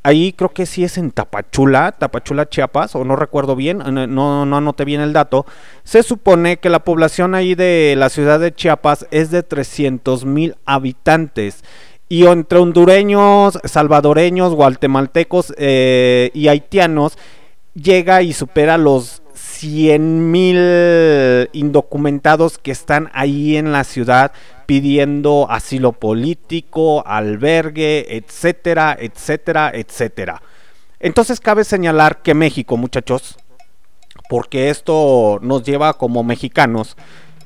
ahí 0.05 0.33
creo 0.33 0.49
que 0.49 0.67
sí 0.67 0.83
es 0.83 0.99
en 0.99 1.09
Tapachula, 1.09 1.91
Tapachula, 1.91 2.47
Chiapas, 2.47 2.95
o 2.95 3.03
no 3.03 3.15
recuerdo 3.15 3.55
bien, 3.55 3.79
no, 3.79 4.45
no 4.45 4.57
anoté 4.57 4.85
bien 4.85 5.01
el 5.01 5.13
dato. 5.13 5.47
Se 5.83 6.03
supone 6.03 6.57
que 6.57 6.69
la 6.69 6.83
población 6.83 7.33
ahí 7.33 7.55
de 7.55 7.95
la 7.97 8.09
ciudad 8.09 8.39
de 8.39 8.53
Chiapas 8.53 9.07
es 9.09 9.31
de 9.31 9.41
300 9.41 10.25
mil 10.25 10.57
habitantes. 10.65 11.63
Y 12.07 12.27
entre 12.27 12.59
hondureños, 12.59 13.57
salvadoreños, 13.63 14.53
guatemaltecos 14.53 15.55
eh, 15.57 16.29
y 16.35 16.49
haitianos, 16.49 17.17
llega 17.73 18.21
y 18.21 18.31
supera 18.33 18.77
los 18.77 19.23
100 19.55 20.31
mil 20.31 21.49
indocumentados 21.53 22.57
que 22.57 22.71
están 22.71 23.09
ahí 23.13 23.55
en 23.55 23.71
la 23.71 23.83
ciudad 23.83 24.31
pidiendo 24.65 25.47
asilo 25.49 25.93
político, 25.93 27.05
albergue, 27.05 28.17
etcétera, 28.17 28.97
etcétera, 28.99 29.71
etcétera. 29.73 30.41
Entonces 30.99 31.39
cabe 31.39 31.63
señalar 31.63 32.21
que 32.21 32.33
México, 32.33 32.77
muchachos, 32.77 33.37
porque 34.29 34.69
esto 34.69 35.39
nos 35.41 35.63
lleva 35.63 35.93
como 35.93 36.23
mexicanos, 36.23 36.97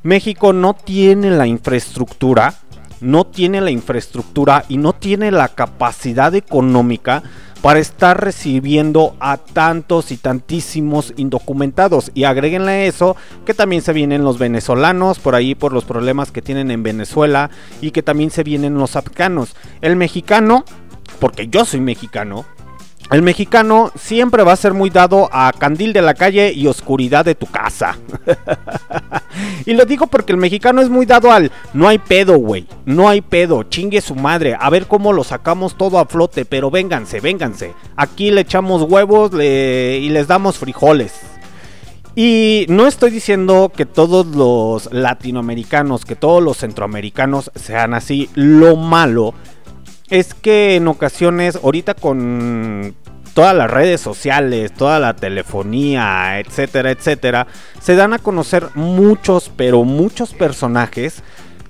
México 0.01 0.53
no 0.53 0.74
tiene 0.74 1.30
la 1.30 1.45
infraestructura, 1.45 2.55
no 3.01 3.26
tiene 3.26 3.62
la 3.62 3.72
infraestructura 3.72 4.66
y 4.70 4.78
no 4.78 4.93
tiene 4.93 5.32
la 5.32 5.49
capacidad 5.49 6.34
económica 6.36 7.24
para 7.62 7.80
estar 7.80 8.24
recibiendo 8.24 9.16
a 9.20 9.38
tantos 9.38 10.12
y 10.12 10.18
tantísimos 10.18 11.14
indocumentados. 11.18 12.12
Y 12.14 12.24
agréguenle 12.24 12.88
eso 12.88 13.16
que 13.45 13.53
también 13.53 13.82
se 13.82 13.93
vienen 13.93 14.24
los 14.24 14.39
venezolanos 14.39 15.20
por 15.20 15.36
ahí 15.36 15.55
por 15.55 15.74
los 15.74 15.86
problemas 15.86 16.32
que 16.32 16.41
tienen 16.41 16.72
en 16.72 16.84
Venezuela 16.84 17.49
y 17.82 17.91
que 17.91 18.03
también 18.03 18.32
se 18.32 18.43
vienen 18.43 18.76
los 18.76 18.95
afganos. 18.95 19.55
El 19.82 19.95
mexicano, 19.95 20.64
porque 21.20 21.47
yo 21.47 21.66
soy 21.66 21.82
mexicano, 21.82 22.45
el 23.12 23.24
mexicano 23.24 23.91
siempre 23.95 24.43
va 24.43 24.53
a 24.53 24.57
ser 24.57 24.74
muy 24.74 24.91
dado 24.91 25.30
a 25.32 25.51
candil 25.51 25.93
de 25.93 26.01
la 26.01 26.14
calle 26.14 26.53
y 26.53 26.68
oscuridad 26.68 27.26
de 27.26 27.34
tu 27.34 27.47
casa. 27.47 27.97
y 29.66 29.74
lo 29.74 29.86
digo 29.86 30.05
porque 30.05 30.32
el 30.32 30.38
mexicano 30.38 30.82
es 30.82 30.89
muy 30.89 31.07
dado 31.07 31.32
al 31.32 31.51
no 31.74 31.88
hay 31.88 31.97
pedo, 31.97 32.38
güey. 32.38 32.68
No 32.86 33.10
hay 33.10 33.22
pedo, 33.22 33.64
chingue 33.64 34.01
su 34.01 34.14
madre. 34.14 34.55
A 34.60 34.70
ver 34.70 34.86
cómo 34.86 35.12
lo 35.12 35.24
sacamos 35.24 35.76
todo 35.76 35.97
a 35.97 36.05
flote, 36.05 36.45
pero 36.45 36.70
vénganse, 36.70 37.20
vénganse. 37.20 37.74
Aquí 37.95 38.30
le 38.30 38.41
echamos 38.41 38.84
huevos 38.84 39.32
y 39.34 40.10
les 40.10 40.28
damos 40.28 40.60
frijoles. 40.60 41.14
Y 42.16 42.66
no 42.70 42.86
estoy 42.86 43.12
diciendo 43.12 43.72
que 43.76 43.86
todos 43.86 44.28
los 44.28 44.91
latinoamericanos, 44.91 46.05
que 46.05 46.16
todos 46.16 46.43
los 46.43 46.57
centroamericanos 46.57 47.51
sean 47.55 47.93
así. 47.93 48.30
Lo 48.34 48.76
malo 48.76 49.34
es 50.10 50.34
que 50.34 50.76
en 50.76 50.88
ocasiones, 50.88 51.60
ahorita 51.64 51.93
con 51.93 52.95
todas 53.34 53.55
las 53.55 53.70
redes 53.70 54.01
sociales, 54.01 54.74
toda 54.74 54.99
la 54.99 55.16
telefonía, 55.16 56.39
etcétera, 56.39 56.91
etcétera, 56.91 57.47
se 57.80 57.95
dan 57.95 58.14
a 58.14 58.20
conocer 58.20 58.70
muchos, 58.76 59.51
pero 59.55 59.84
muchos 59.84 60.34
personajes 60.34 61.24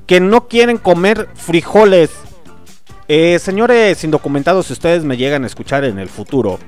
que 0.08 0.20
no 0.20 0.48
quieren 0.48 0.78
comer 0.78 1.28
frijoles. 1.36 2.12
Eh, 3.08 3.40
señores 3.40 4.04
indocumentados, 4.04 4.68
si 4.68 4.74
ustedes 4.74 5.04
me 5.04 5.18
llegan 5.18 5.44
a 5.44 5.48
escuchar 5.48 5.84
en 5.84 6.00
el 6.00 6.10
futuro, 6.10 6.60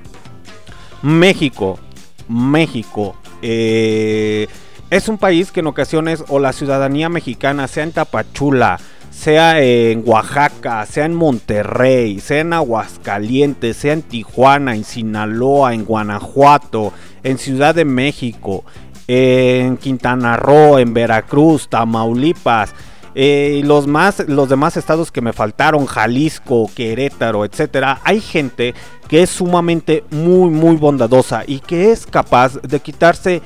México, 1.02 1.80
México, 2.28 3.16
eh, 3.42 4.48
es 4.90 5.08
un 5.08 5.18
país 5.18 5.52
que 5.52 5.62
en 5.62 5.68
ocasiones 5.68 6.24
o 6.28 6.40
la 6.40 6.52
ciudadanía 6.52 7.10
mexicana, 7.10 7.68
sea 7.68 7.84
en 7.84 7.92
Tapachula, 7.92 8.80
sea 9.12 9.62
en 9.62 10.04
Oaxaca, 10.06 10.86
sea 10.88 11.06
en 11.06 11.14
Monterrey, 11.14 12.20
sea 12.20 12.40
en 12.40 12.54
Aguascalientes, 12.54 13.78
sea 13.78 13.94
en 13.94 14.02
Tijuana, 14.02 14.76
en 14.76 14.84
Sinaloa, 14.84 15.74
en 15.76 15.86
Guanajuato, 15.86 16.92
en 17.22 17.38
Ciudad 17.38 17.76
de 17.76 17.86
México, 17.86 18.64
en 19.08 19.78
Quintana 19.78 20.38
Roo, 20.38 20.80
en 20.80 20.94
Veracruz, 20.94 21.68
Tamaulipas, 21.68 22.74
eh, 23.14 23.58
y 23.60 23.64
los 23.64 23.88
más, 23.88 24.24
los 24.28 24.48
demás 24.48 24.78
estados 24.78 25.12
que 25.12 25.22
me 25.22 25.34
faltaron, 25.34 25.86
Jalisco, 25.86 26.70
Querétaro, 26.74 27.44
etcétera, 27.44 28.00
hay 28.06 28.22
gente 28.22 28.74
que 29.10 29.24
es 29.24 29.30
sumamente 29.30 30.06
muy, 30.12 30.50
muy 30.50 30.78
bondadosa 30.78 31.44
y 31.46 31.60
que 31.60 31.92
es 31.92 32.06
capaz 32.06 32.62
de 32.62 32.80
quitarse 32.80 33.42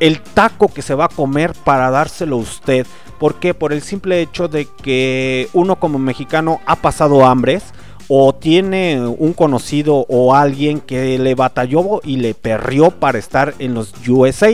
el 0.00 0.20
taco 0.20 0.68
que 0.68 0.82
se 0.82 0.94
va 0.94 1.06
a 1.06 1.08
comer 1.08 1.52
para 1.64 1.90
dárselo 1.90 2.36
a 2.36 2.40
usted. 2.40 2.86
¿Por 3.18 3.36
qué? 3.36 3.54
Por 3.54 3.72
el 3.72 3.82
simple 3.82 4.20
hecho 4.20 4.48
de 4.48 4.66
que 4.82 5.48
uno 5.52 5.76
como 5.76 5.98
mexicano 5.98 6.60
ha 6.66 6.76
pasado 6.76 7.24
hambres 7.26 7.64
o 8.08 8.34
tiene 8.34 9.04
un 9.06 9.32
conocido 9.32 10.06
o 10.08 10.34
alguien 10.34 10.80
que 10.80 11.18
le 11.18 11.34
batalló 11.34 12.00
y 12.04 12.16
le 12.16 12.34
perrió 12.34 12.90
para 12.90 13.18
estar 13.18 13.54
en 13.58 13.74
los 13.74 13.92
USA. 14.06 14.50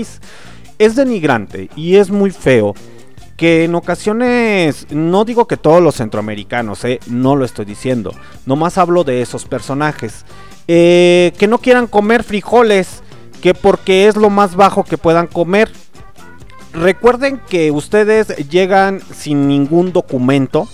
Es 0.78 0.97
denigrante 0.97 1.68
y 1.76 1.97
es 1.97 2.11
muy 2.11 2.30
feo 2.30 2.74
que 3.36 3.64
en 3.64 3.74
ocasiones, 3.74 4.86
no 4.90 5.24
digo 5.24 5.47
que 5.47 5.57
todos 5.57 5.82
los 5.82 5.97
centroamericanos, 5.97 6.84
eh, 6.84 7.01
no 7.09 7.34
lo 7.34 7.45
estoy 7.45 7.64
diciendo, 7.64 8.14
nomás 8.47 8.78
hablo 8.78 9.05
de 9.05 9.20
esos 9.20 9.47
personajes, 9.47 10.24
eh, 10.68 11.32
que 11.38 11.49
no 11.49 11.59
quieran 11.59 11.88
comer 11.88 12.22
frijoles, 12.22 13.02
que 13.43 13.53
porque 13.55 14.07
es 14.07 14.16
lo 14.16 14.30
más 14.30 14.55
bajo 14.55 14.84
que 14.84 14.97
puedan 14.97 15.26
comer, 15.26 15.70
recuerden 16.72 17.40
que 17.49 17.70
ustedes 17.72 18.28
llegan 18.49 19.03
sin 19.12 19.49
ningún 19.49 19.93
documento 19.93 20.68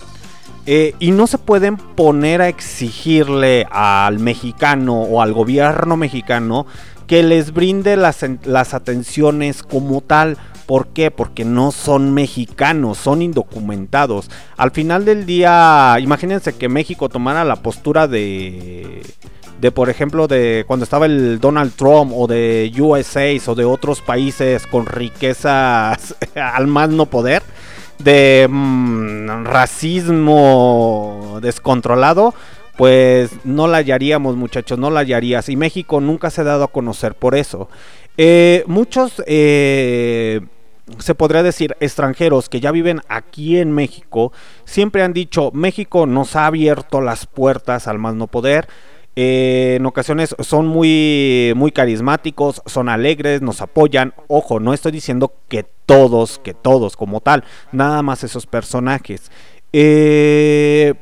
eh, 0.67 0.95
y 0.99 1.13
no 1.13 1.27
se 1.27 1.39
pueden 1.39 1.79
poner 1.79 2.43
a 2.43 2.49
exigirle 2.49 3.67
al 3.71 4.19
mexicano 4.19 5.01
o 5.01 5.23
al 5.23 5.33
gobierno 5.33 5.97
mexicano 5.97 6.67
que 7.07 7.23
les 7.23 7.55
brinde 7.55 7.97
las, 7.97 8.23
las 8.45 8.75
atenciones 8.75 9.63
como 9.63 10.03
tal. 10.03 10.37
¿Por 10.67 10.89
qué? 10.89 11.11
Porque 11.11 11.47
no 11.47 11.73
son 11.73 12.13
mexicanos, 12.13 12.99
son 12.99 13.23
indocumentados. 13.23 14.31
Al 14.59 14.73
final 14.73 15.07
del 15.07 15.25
día, 15.25 15.97
imagínense 15.99 16.55
que 16.55 16.69
México 16.69 17.09
tomara 17.09 17.47
la 17.47 17.57
postura 17.57 18.07
de 18.07 19.01
de 19.59 19.73
por 19.73 19.91
ejemplo 19.91 20.29
de 20.29 20.65
cuando 20.67 20.85
estaba 20.85 21.07
el 21.07 21.41
Donald 21.41 21.73
Trump 21.75 22.13
o 22.15 22.27
de 22.27 22.73
USA 22.79 23.29
o 23.51 23.55
de 23.55 23.65
otros 23.65 24.01
países 24.01 24.67
con 24.67 24.87
riquezas 24.87 26.15
al 26.35 26.67
más 26.67 26.91
no 26.91 27.07
poder 27.07 27.43
de 27.99 28.47
mm, 28.49 29.45
racismo 29.45 31.39
descontrolado 31.43 32.35
pues 32.77 33.31
no 33.45 33.67
la 33.67 33.79
hallaríamos 33.79 34.37
muchachos 34.37 34.79
no 34.79 34.91
la 34.91 35.01
hallarías 35.01 35.49
y 35.49 35.57
México 35.57 36.01
nunca 36.01 36.31
se 36.31 36.43
ha 36.43 36.45
dado 36.45 36.65
a 36.65 36.73
conocer 36.73 37.15
por 37.15 37.35
eso 37.35 37.69
eh, 38.17 38.65
muchos 38.67 39.23
eh, 39.27 40.41
se 40.99 41.15
podría 41.15 41.43
decir, 41.43 41.77
extranjeros 41.81 42.49
que 42.49 42.61
ya 42.61 42.73
viven 42.73 43.01
aquí 43.09 43.59
en 43.59 43.73
México, 43.73 44.33
siempre 44.65 45.03
han 45.03 45.13
dicho, 45.13 45.51
México 45.53 46.07
nos 46.07 46.35
ha 46.37 46.47
abierto 46.47 47.01
las 47.01 47.27
puertas 47.27 47.87
al 47.87 47.99
más 47.99 48.15
no 48.15 48.27
poder. 48.27 48.69
Eh, 49.21 49.75
en 49.81 49.87
ocasiones 49.87 50.37
son 50.39 50.69
muy, 50.69 51.53
muy 51.57 51.73
carismáticos, 51.73 52.63
son 52.67 52.89
alegres, 52.89 53.43
nos 53.43 53.61
apoyan. 53.61 54.15
Ojo, 54.29 54.61
no 54.61 54.73
estoy 54.73 54.93
diciendo 54.93 55.33
que 55.49 55.65
todos, 55.87 56.39
que 56.39 56.55
todos 56.55 56.97
como 56.97 57.21
tal, 57.21 57.43
nada 57.73 58.01
más 58.03 58.23
esos 58.23 58.47
personajes. 58.47 59.33
Eh, 59.73 60.95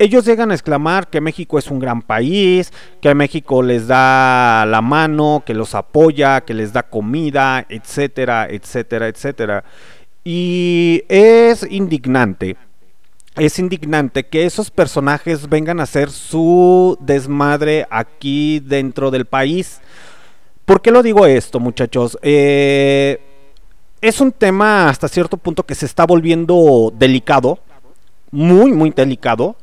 ellos 0.00 0.24
llegan 0.24 0.50
a 0.50 0.54
exclamar 0.54 1.10
que 1.10 1.20
México 1.20 1.60
es 1.60 1.70
un 1.70 1.78
gran 1.78 2.02
país, 2.02 2.72
que 3.00 3.14
México 3.14 3.62
les 3.62 3.86
da 3.86 4.66
la 4.66 4.82
mano, 4.82 5.44
que 5.46 5.54
los 5.54 5.76
apoya, 5.76 6.40
que 6.40 6.54
les 6.54 6.72
da 6.72 6.82
comida, 6.82 7.64
etcétera, 7.68 8.48
etcétera, 8.50 9.06
etcétera. 9.06 9.62
Y 10.24 11.04
es 11.08 11.64
indignante, 11.70 12.56
es 13.36 13.58
indignante 13.58 14.24
que 14.24 14.44
esos 14.44 14.70
personajes 14.70 15.48
vengan 15.48 15.80
a 15.80 15.84
hacer 15.84 16.10
su 16.10 16.98
desmadre 17.00 17.86
aquí 17.90 18.60
dentro 18.60 19.10
del 19.10 19.24
país. 19.24 19.80
¿Por 20.64 20.82
qué 20.82 20.90
lo 20.90 21.02
digo 21.02 21.26
esto, 21.26 21.58
muchachos? 21.58 22.18
Eh, 22.22 23.20
es 24.00 24.20
un 24.20 24.32
tema 24.32 24.88
hasta 24.88 25.08
cierto 25.08 25.36
punto 25.36 25.64
que 25.64 25.74
se 25.74 25.86
está 25.86 26.04
volviendo 26.04 26.92
delicado, 26.96 27.58
muy, 28.30 28.72
muy 28.72 28.90
delicado 28.90 29.56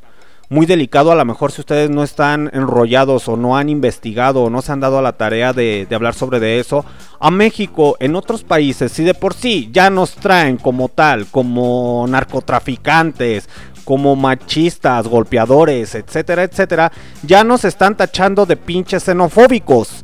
muy 0.49 0.65
delicado. 0.65 1.11
A 1.11 1.15
lo 1.15 1.25
mejor 1.25 1.51
si 1.51 1.61
ustedes 1.61 1.89
no 1.89 2.03
están 2.03 2.49
enrollados 2.53 3.27
o 3.27 3.37
no 3.37 3.55
han 3.57 3.69
investigado 3.69 4.43
o 4.43 4.49
no 4.49 4.61
se 4.61 4.71
han 4.71 4.79
dado 4.79 4.97
a 4.97 5.01
la 5.01 5.13
tarea 5.13 5.53
de, 5.53 5.87
hablar 5.91 6.15
sobre 6.15 6.39
de 6.39 6.59
eso, 6.59 6.83
a 7.19 7.31
México 7.31 7.95
en 7.99 8.15
otros 8.15 8.43
países, 8.43 8.91
si 8.91 9.03
de 9.03 9.13
por 9.13 9.33
sí 9.33 9.69
ya 9.71 9.89
nos 9.89 10.15
traen 10.15 10.57
como 10.57 10.89
tal, 10.89 11.27
como 11.27 12.05
narcotraficantes, 12.09 13.47
como 13.85 14.15
machistas, 14.15 15.07
golpeadores, 15.07 15.95
etcétera, 15.95 16.43
etcétera, 16.43 16.91
ya 17.23 17.43
nos 17.43 17.65
están 17.65 17.95
tachando 17.95 18.45
de 18.45 18.57
pinches 18.57 19.03
xenofóbicos. 19.03 20.03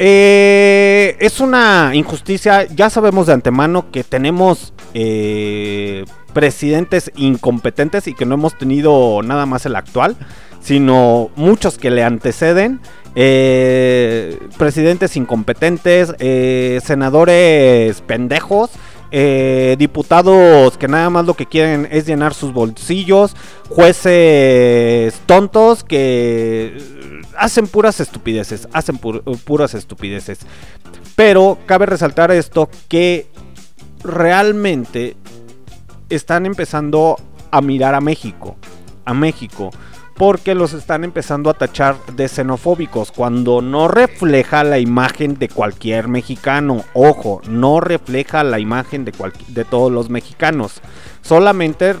Eh, 0.00 1.16
es 1.18 1.40
una 1.40 1.90
injusticia, 1.94 2.64
ya 2.64 2.88
sabemos 2.88 3.26
de 3.26 3.32
antemano 3.32 3.90
que 3.90 4.04
tenemos 4.04 4.72
eh, 4.94 6.04
presidentes 6.32 7.10
incompetentes 7.16 8.06
y 8.06 8.14
que 8.14 8.26
no 8.26 8.34
hemos 8.34 8.56
tenido 8.56 9.22
nada 9.22 9.46
más 9.46 9.66
el 9.66 9.76
actual, 9.76 10.16
sino 10.60 11.30
muchos 11.36 11.78
que 11.78 11.90
le 11.90 12.04
anteceden. 12.04 12.80
Eh, 13.14 14.38
presidentes 14.58 15.16
incompetentes, 15.16 16.14
eh, 16.18 16.80
senadores 16.84 18.00
pendejos, 18.02 18.70
eh, 19.10 19.76
diputados 19.78 20.76
que 20.76 20.86
nada 20.86 21.08
más 21.08 21.24
lo 21.24 21.34
que 21.34 21.46
quieren 21.46 21.88
es 21.90 22.06
llenar 22.06 22.34
sus 22.34 22.52
bolsillos, 22.52 23.34
jueces 23.70 25.14
tontos 25.24 25.82
que 25.82 26.76
hacen 27.36 27.66
puras 27.66 28.00
estupideces, 28.00 28.68
hacen 28.72 28.98
puras 28.98 29.74
estupideces. 29.74 30.40
Pero 31.16 31.58
cabe 31.66 31.86
resaltar 31.86 32.30
esto 32.30 32.68
que 32.88 33.26
realmente 34.04 35.16
están 36.08 36.46
empezando 36.46 37.16
a 37.50 37.60
mirar 37.60 37.94
a 37.94 38.00
México, 38.00 38.56
a 39.04 39.14
México, 39.14 39.70
porque 40.14 40.54
los 40.56 40.72
están 40.72 41.04
empezando 41.04 41.48
a 41.48 41.54
tachar 41.54 41.96
de 42.14 42.28
xenofóbicos 42.28 43.12
cuando 43.12 43.62
no 43.62 43.86
refleja 43.86 44.64
la 44.64 44.80
imagen 44.80 45.38
de 45.38 45.48
cualquier 45.48 46.08
mexicano. 46.08 46.84
Ojo, 46.92 47.40
no 47.48 47.80
refleja 47.80 48.42
la 48.42 48.58
imagen 48.58 49.04
de, 49.04 49.12
de 49.48 49.64
todos 49.64 49.92
los 49.92 50.10
mexicanos. 50.10 50.80
Solamente 51.22 51.94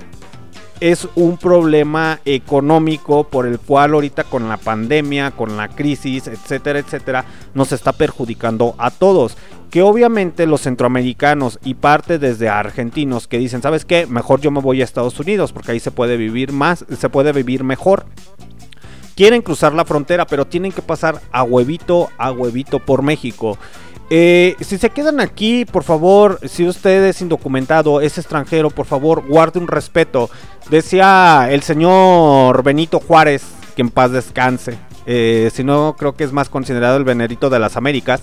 es 0.80 1.08
un 1.14 1.36
problema 1.36 2.20
económico 2.24 3.24
por 3.24 3.46
el 3.46 3.58
cual 3.58 3.94
ahorita 3.94 4.24
con 4.24 4.48
la 4.48 4.56
pandemia, 4.56 5.32
con 5.32 5.56
la 5.56 5.68
crisis, 5.68 6.26
etcétera, 6.26 6.78
etcétera, 6.78 7.24
nos 7.54 7.72
está 7.72 7.92
perjudicando 7.92 8.74
a 8.78 8.90
todos 8.90 9.36
que 9.70 9.82
obviamente 9.82 10.46
los 10.46 10.62
centroamericanos 10.62 11.58
y 11.62 11.74
parte 11.74 12.18
desde 12.18 12.48
argentinos 12.48 13.28
que 13.28 13.38
dicen, 13.38 13.62
¿sabes 13.62 13.84
qué? 13.84 14.06
Mejor 14.06 14.40
yo 14.40 14.50
me 14.50 14.60
voy 14.60 14.80
a 14.80 14.84
Estados 14.84 15.18
Unidos 15.20 15.52
porque 15.52 15.72
ahí 15.72 15.80
se 15.80 15.90
puede 15.90 16.16
vivir 16.16 16.52
más, 16.52 16.84
se 16.98 17.08
puede 17.08 17.32
vivir 17.32 17.64
mejor. 17.64 18.06
Quieren 19.14 19.42
cruzar 19.42 19.74
la 19.74 19.84
frontera, 19.84 20.26
pero 20.26 20.46
tienen 20.46 20.70
que 20.70 20.80
pasar 20.80 21.20
a 21.32 21.42
huevito, 21.42 22.08
a 22.18 22.30
huevito 22.30 22.78
por 22.78 23.02
México. 23.02 23.58
Eh, 24.10 24.56
si 24.60 24.78
se 24.78 24.88
quedan 24.88 25.20
aquí, 25.20 25.66
por 25.66 25.84
favor, 25.84 26.40
si 26.48 26.66
usted 26.66 27.04
es 27.04 27.20
indocumentado, 27.20 28.00
es 28.00 28.16
extranjero, 28.16 28.70
por 28.70 28.86
favor, 28.86 29.26
guarde 29.26 29.58
un 29.58 29.68
respeto. 29.68 30.30
Decía 30.70 31.48
el 31.50 31.62
señor 31.62 32.62
Benito 32.62 33.00
Juárez, 33.00 33.42
que 33.76 33.82
en 33.82 33.90
paz 33.90 34.10
descanse. 34.12 34.78
Eh, 35.04 35.50
si 35.52 35.62
no, 35.62 35.94
creo 35.98 36.14
que 36.14 36.24
es 36.24 36.32
más 36.32 36.48
considerado 36.48 36.96
el 36.96 37.04
venerito 37.04 37.50
de 37.50 37.58
las 37.58 37.76
Américas. 37.76 38.22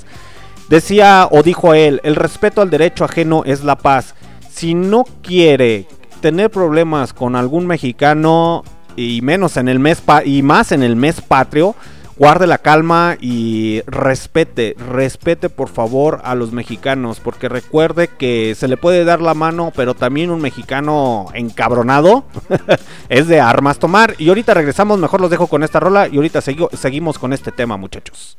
Decía 0.69 1.27
o 1.29 1.43
dijo 1.43 1.75
él, 1.75 2.01
el 2.03 2.15
respeto 2.15 2.61
al 2.61 2.71
derecho 2.71 3.05
ajeno 3.05 3.43
es 3.45 3.63
la 3.63 3.75
paz. 3.75 4.15
Si 4.51 4.73
no 4.73 5.03
quiere 5.21 5.87
tener 6.21 6.49
problemas 6.49 7.13
con 7.13 7.35
algún 7.35 7.67
mexicano 7.67 8.63
y 8.95 9.21
menos 9.21 9.57
en 9.57 9.67
el 9.67 9.79
mes 9.79 10.01
y 10.25 10.41
más 10.41 10.71
en 10.71 10.81
el 10.81 10.95
mes 10.95 11.21
patrio, 11.21 11.75
guarde 12.17 12.47
la 12.47 12.57
calma 12.57 13.17
y 13.19 13.81
respete, 13.87 14.75
respete 14.77 15.49
por 15.49 15.69
favor 15.69 16.21
a 16.23 16.35
los 16.35 16.51
mexicanos, 16.51 17.19
porque 17.19 17.49
recuerde 17.49 18.07
que 18.07 18.55
se 18.55 18.67
le 18.67 18.77
puede 18.77 19.03
dar 19.03 19.21
la 19.21 19.33
mano, 19.33 19.71
pero 19.75 19.93
también 19.93 20.31
un 20.31 20.41
mexicano 20.41 21.27
encabronado 21.33 22.25
es 23.09 23.27
de 23.27 23.39
armas 23.39 23.79
tomar. 23.79 24.15
Y 24.17 24.29
ahorita 24.29 24.53
regresamos, 24.53 24.99
mejor 24.99 25.21
los 25.21 25.29
dejo 25.29 25.47
con 25.47 25.63
esta 25.63 25.79
rola 25.79 26.07
y 26.07 26.15
ahorita 26.15 26.41
seguimos 26.41 27.19
con 27.19 27.33
este 27.33 27.51
tema, 27.51 27.77
muchachos. 27.77 28.37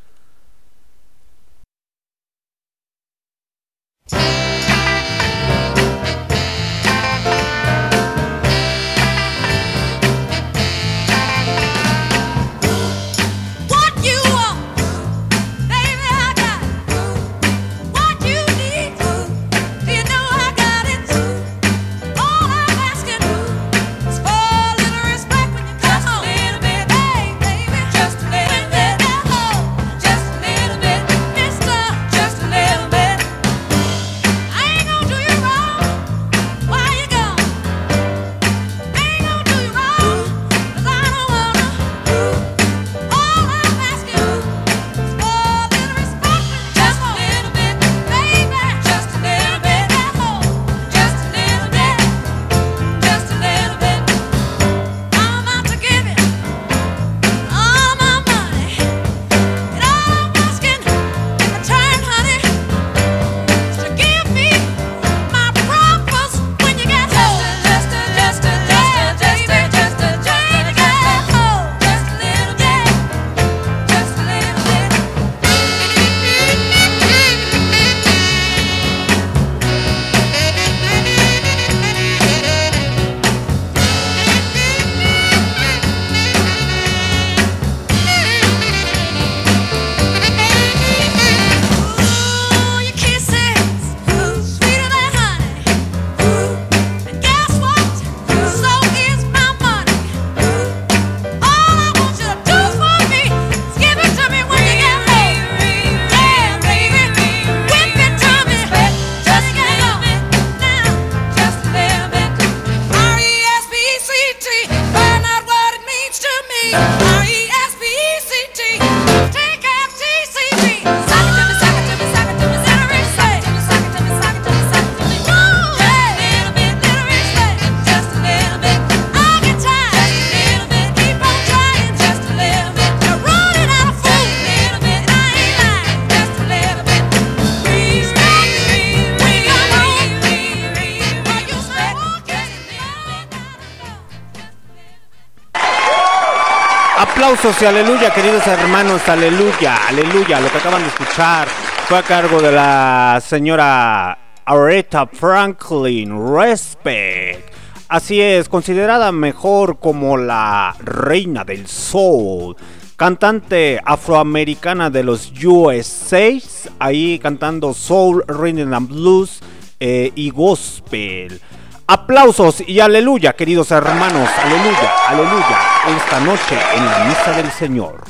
Aleluya, 147.64 148.12
queridos 148.12 148.46
hermanos, 148.46 149.08
aleluya, 149.08 149.88
aleluya. 149.88 150.40
Lo 150.40 150.50
que 150.50 150.58
acaban 150.58 150.82
de 150.82 150.88
escuchar 150.88 151.48
fue 151.88 151.98
a 151.98 152.02
cargo 152.02 152.40
de 152.40 152.52
la 152.52 153.20
señora 153.24 154.18
Aretha 154.44 155.06
Franklin. 155.06 156.36
Respect. 156.36 157.50
Así 157.88 158.20
es, 158.20 158.48
considerada 158.50 159.10
mejor 159.10 159.80
como 159.80 160.18
la 160.18 160.76
reina 160.80 161.44
del 161.44 161.66
soul. 161.66 162.56
Cantante 162.94 163.80
afroamericana 163.84 164.90
de 164.90 165.02
los 165.02 165.32
USA, 165.42 166.38
ahí 166.78 167.18
cantando 167.18 167.72
soul, 167.72 168.22
rhythm 168.28 168.74
and 168.74 168.88
blues 168.88 169.40
eh, 169.80 170.12
y 170.14 170.30
gospel. 170.30 171.40
Aplausos 171.88 172.64
y 172.66 172.80
aleluya, 172.80 173.36
queridos 173.36 173.70
hermanos, 173.70 174.28
aleluya, 174.42 174.92
aleluya, 175.06 175.58
esta 175.96 176.18
noche 176.18 176.58
en 176.74 176.84
la 176.84 177.04
misa 177.04 177.30
del 177.36 177.48
Señor. 177.52 178.02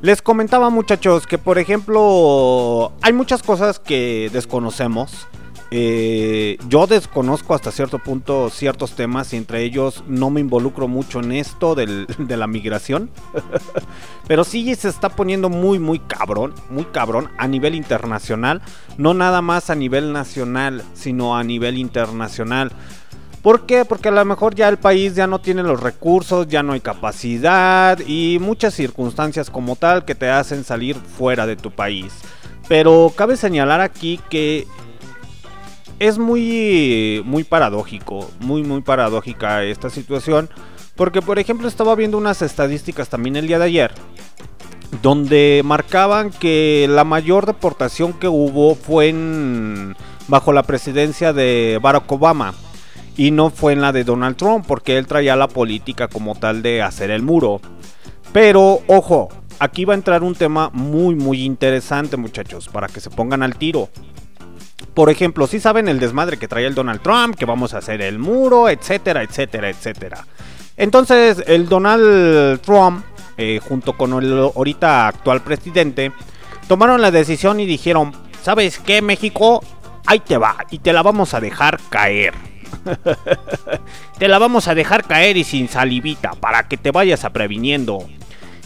Les 0.00 0.22
comentaba 0.22 0.70
muchachos 0.70 1.26
que 1.26 1.36
por 1.36 1.58
ejemplo 1.58 2.92
hay 3.02 3.12
muchas 3.12 3.42
cosas 3.42 3.78
que 3.78 4.30
desconocemos. 4.32 5.28
Eh, 5.70 6.58
yo 6.68 6.86
desconozco 6.86 7.54
hasta 7.54 7.72
cierto 7.72 7.98
punto 7.98 8.50
ciertos 8.50 8.92
temas 8.92 9.32
y 9.32 9.36
entre 9.36 9.62
ellos 9.64 10.04
no 10.06 10.30
me 10.30 10.40
involucro 10.40 10.86
mucho 10.86 11.18
en 11.20 11.32
esto 11.32 11.74
del- 11.74 12.06
de 12.18 12.36
la 12.36 12.46
migración. 12.46 13.10
Pero 14.28 14.44
sí 14.44 14.74
se 14.74 14.88
está 14.88 15.08
poniendo 15.08 15.48
muy, 15.48 15.78
muy 15.78 15.98
cabrón, 15.98 16.54
muy 16.70 16.84
cabrón 16.84 17.30
a 17.38 17.48
nivel 17.48 17.74
internacional. 17.74 18.62
No 18.96 19.14
nada 19.14 19.42
más 19.42 19.70
a 19.70 19.74
nivel 19.74 20.12
nacional, 20.12 20.82
sino 20.94 21.36
a 21.36 21.44
nivel 21.44 21.78
internacional. 21.78 22.72
¿Por 23.42 23.64
qué? 23.66 23.84
Porque 23.84 24.08
a 24.08 24.12
lo 24.12 24.24
mejor 24.24 24.56
ya 24.56 24.68
el 24.68 24.76
país 24.78 25.14
ya 25.14 25.28
no 25.28 25.40
tiene 25.40 25.62
los 25.62 25.80
recursos, 25.80 26.48
ya 26.48 26.64
no 26.64 26.72
hay 26.72 26.80
capacidad 26.80 27.96
y 28.04 28.38
muchas 28.40 28.74
circunstancias 28.74 29.50
como 29.50 29.76
tal 29.76 30.04
que 30.04 30.16
te 30.16 30.28
hacen 30.28 30.64
salir 30.64 30.96
fuera 30.96 31.46
de 31.46 31.54
tu 31.54 31.70
país. 31.70 32.12
Pero 32.68 33.12
cabe 33.14 33.36
señalar 33.36 33.80
aquí 33.80 34.18
que 34.28 34.66
es 35.98 36.18
muy 36.18 37.22
muy 37.24 37.44
paradójico, 37.44 38.30
muy 38.40 38.62
muy 38.62 38.82
paradójica 38.82 39.64
esta 39.64 39.90
situación, 39.90 40.50
porque 40.94 41.22
por 41.22 41.38
ejemplo 41.38 41.68
estaba 41.68 41.94
viendo 41.94 42.18
unas 42.18 42.42
estadísticas 42.42 43.08
también 43.08 43.36
el 43.36 43.46
día 43.46 43.58
de 43.58 43.64
ayer 43.64 43.92
donde 45.02 45.62
marcaban 45.64 46.30
que 46.30 46.86
la 46.88 47.04
mayor 47.04 47.46
deportación 47.46 48.12
que 48.12 48.28
hubo 48.28 48.74
fue 48.74 49.08
en 49.08 49.96
bajo 50.28 50.52
la 50.52 50.62
presidencia 50.62 51.32
de 51.32 51.78
Barack 51.82 52.10
Obama 52.10 52.54
y 53.16 53.30
no 53.30 53.50
fue 53.50 53.72
en 53.72 53.80
la 53.80 53.92
de 53.92 54.04
Donald 54.04 54.36
Trump 54.36 54.64
porque 54.66 54.98
él 54.98 55.06
traía 55.06 55.36
la 55.36 55.48
política 55.48 56.08
como 56.08 56.34
tal 56.34 56.62
de 56.62 56.82
hacer 56.82 57.10
el 57.10 57.22
muro. 57.22 57.60
Pero 58.32 58.80
ojo, 58.86 59.28
aquí 59.58 59.84
va 59.84 59.94
a 59.94 59.96
entrar 59.96 60.22
un 60.22 60.34
tema 60.34 60.70
muy 60.72 61.14
muy 61.14 61.42
interesante, 61.42 62.16
muchachos, 62.16 62.68
para 62.68 62.88
que 62.88 63.00
se 63.00 63.10
pongan 63.10 63.42
al 63.42 63.56
tiro. 63.56 63.88
Por 64.94 65.10
ejemplo, 65.10 65.46
si 65.46 65.60
saben 65.60 65.88
el 65.88 66.00
desmadre 66.00 66.38
que 66.38 66.48
traía 66.48 66.68
el 66.68 66.74
Donald 66.74 67.00
Trump, 67.02 67.36
que 67.36 67.44
vamos 67.44 67.74
a 67.74 67.78
hacer 67.78 68.02
el 68.02 68.18
muro, 68.18 68.68
etcétera, 68.68 69.22
etcétera, 69.22 69.70
etcétera. 69.70 70.26
Entonces, 70.76 71.42
el 71.46 71.68
Donald 71.68 72.60
Trump, 72.60 73.04
eh, 73.38 73.60
junto 73.66 73.94
con 73.94 74.12
el 74.22 74.38
ahorita 74.38 75.08
actual 75.08 75.42
presidente, 75.42 76.12
tomaron 76.68 77.00
la 77.00 77.10
decisión 77.10 77.60
y 77.60 77.66
dijeron, 77.66 78.12
¿sabes 78.42 78.78
qué, 78.78 79.00
México? 79.00 79.64
Ahí 80.06 80.20
te 80.20 80.36
va, 80.36 80.56
y 80.70 80.78
te 80.78 80.92
la 80.92 81.02
vamos 81.02 81.32
a 81.34 81.40
dejar 81.40 81.80
caer. 81.88 82.34
te 84.18 84.28
la 84.28 84.38
vamos 84.38 84.68
a 84.68 84.74
dejar 84.74 85.04
caer 85.04 85.36
y 85.36 85.44
sin 85.44 85.68
salivita, 85.68 86.32
para 86.32 86.68
que 86.68 86.76
te 86.76 86.90
vayas 86.90 87.24
a 87.24 87.30
previniendo. 87.30 88.06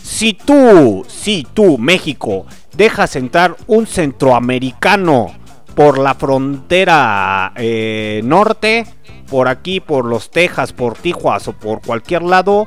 Si 0.02 0.34
tú, 0.34 1.04
si 1.08 1.46
tú, 1.54 1.78
México, 1.78 2.46
dejas 2.76 3.14
entrar 3.16 3.56
un 3.66 3.86
centroamericano 3.86 5.39
por 5.74 5.98
la 5.98 6.14
frontera 6.14 7.52
eh, 7.56 8.20
norte, 8.24 8.86
por 9.28 9.48
aquí, 9.48 9.80
por 9.80 10.04
los 10.04 10.30
Texas, 10.30 10.72
por 10.72 10.94
Tijuas 10.96 11.48
o 11.48 11.52
por 11.52 11.80
cualquier 11.80 12.22
lado, 12.22 12.66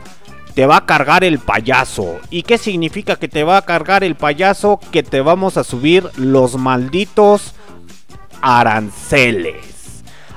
te 0.55 0.65
va 0.65 0.77
a 0.77 0.85
cargar 0.85 1.23
el 1.23 1.39
payaso. 1.39 2.19
¿Y 2.29 2.43
qué 2.43 2.57
significa 2.57 3.15
que 3.15 3.27
te 3.27 3.43
va 3.43 3.57
a 3.57 3.61
cargar 3.63 4.03
el 4.03 4.15
payaso? 4.15 4.79
Que 4.91 5.03
te 5.03 5.21
vamos 5.21 5.57
a 5.57 5.63
subir 5.63 6.09
los 6.15 6.57
malditos 6.57 7.53
aranceles. 8.41 9.73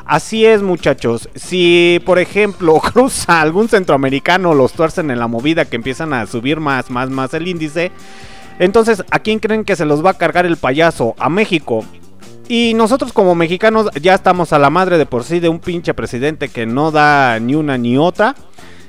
Así 0.06 0.46
es, 0.46 0.62
muchachos. 0.62 1.28
Si, 1.34 2.00
por 2.06 2.18
ejemplo, 2.18 2.74
cruza 2.92 3.40
algún 3.40 3.68
centroamericano, 3.68 4.54
los 4.54 4.72
tuercen 4.72 5.10
en 5.10 5.18
la 5.18 5.26
movida 5.26 5.64
que 5.64 5.76
empiezan 5.76 6.12
a 6.12 6.26
subir 6.26 6.60
más, 6.60 6.90
más, 6.90 7.10
más 7.10 7.34
el 7.34 7.48
índice. 7.48 7.90
Entonces, 8.58 9.04
¿a 9.10 9.18
quién 9.18 9.40
creen 9.40 9.64
que 9.64 9.76
se 9.76 9.84
los 9.84 10.04
va 10.04 10.10
a 10.10 10.14
cargar 10.14 10.46
el 10.46 10.56
payaso? 10.56 11.14
A 11.18 11.28
México. 11.28 11.84
Y 12.48 12.74
nosotros 12.74 13.12
como 13.12 13.34
mexicanos 13.34 13.88
ya 14.00 14.14
estamos 14.14 14.52
a 14.52 14.58
la 14.58 14.70
madre 14.70 14.98
de 14.98 15.06
por 15.06 15.24
sí 15.24 15.40
de 15.40 15.48
un 15.48 15.58
pinche 15.58 15.94
presidente 15.94 16.48
que 16.48 16.64
no 16.64 16.90
da 16.92 17.40
ni 17.40 17.54
una 17.54 17.76
ni 17.76 17.98
otra. 17.98 18.36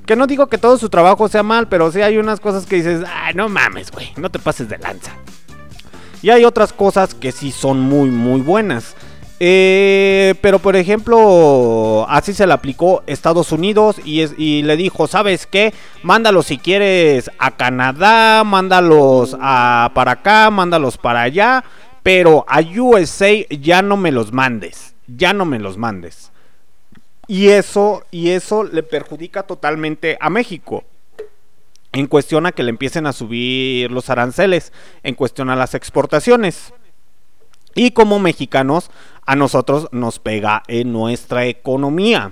Que 0.06 0.16
no 0.16 0.28
digo 0.28 0.48
que 0.48 0.58
todo 0.58 0.78
su 0.78 0.90
trabajo 0.90 1.28
sea 1.28 1.44
mal, 1.44 1.68
pero 1.68 1.92
sí 1.92 2.02
hay 2.02 2.18
unas 2.18 2.40
cosas 2.40 2.66
que 2.66 2.78
dices, 2.78 3.04
ah, 3.06 3.32
no 3.36 3.50
mames, 3.50 3.92
güey, 3.92 4.12
no 4.16 4.30
te 4.30 4.40
pases 4.40 4.70
de 4.70 4.78
lanza. 4.78 5.12
Y 6.22 6.30
hay 6.30 6.46
otras 6.46 6.72
cosas 6.72 7.14
que 7.14 7.32
sí 7.32 7.52
son 7.52 7.82
muy, 7.82 8.10
muy 8.10 8.42
buenas. 8.42 8.96
Eh, 9.40 10.34
pero 10.42 10.58
por 10.58 10.76
ejemplo, 10.76 12.08
así 12.10 12.34
se 12.34 12.48
le 12.48 12.54
aplicó 12.54 13.04
Estados 13.06 13.52
Unidos 13.52 13.98
y, 14.04 14.22
y 14.42 14.64
le 14.64 14.78
dijo, 14.78 15.08
¿sabes 15.08 15.46
qué? 15.46 15.74
Mándalos 16.02 16.48
si 16.48 16.58
quieres 16.58 17.30
a 17.38 17.52
Canadá, 17.52 18.44
mándalos 18.44 19.38
a, 19.40 19.92
para 19.94 20.14
acá, 20.14 20.50
mándalos 20.50 20.98
para 20.98 21.22
allá, 21.22 21.64
pero 22.08 22.46
a 22.48 22.62
USA 22.62 23.46
ya 23.50 23.82
no 23.82 23.98
me 23.98 24.14
los 24.14 24.32
mandes, 24.32 24.96
ya 25.08 25.34
no 25.34 25.44
me 25.44 25.60
los 25.60 25.76
mandes. 25.76 26.32
Y 27.28 27.50
eso, 27.50 28.06
y 28.12 28.30
eso 28.30 28.64
le 28.64 28.82
perjudica 28.82 29.44
totalmente 29.44 30.18
a 30.22 30.30
México. 30.30 30.86
En 31.92 32.08
cuestión 32.08 32.46
a 32.46 32.54
que 32.54 32.64
le 32.64 32.70
empiecen 32.70 33.08
a 33.08 33.12
subir 33.12 33.92
los 33.92 34.10
aranceles, 34.10 34.72
en 35.04 35.16
cuestión 35.16 35.50
a 35.50 35.58
las 35.58 35.74
exportaciones. 35.74 36.74
Y 37.76 37.92
como 37.92 38.20
mexicanos, 38.20 38.90
a 39.26 39.36
nosotros 39.36 39.90
nos 39.92 40.20
pega 40.20 40.64
en 40.70 40.94
nuestra 40.94 41.46
economía. 41.48 42.32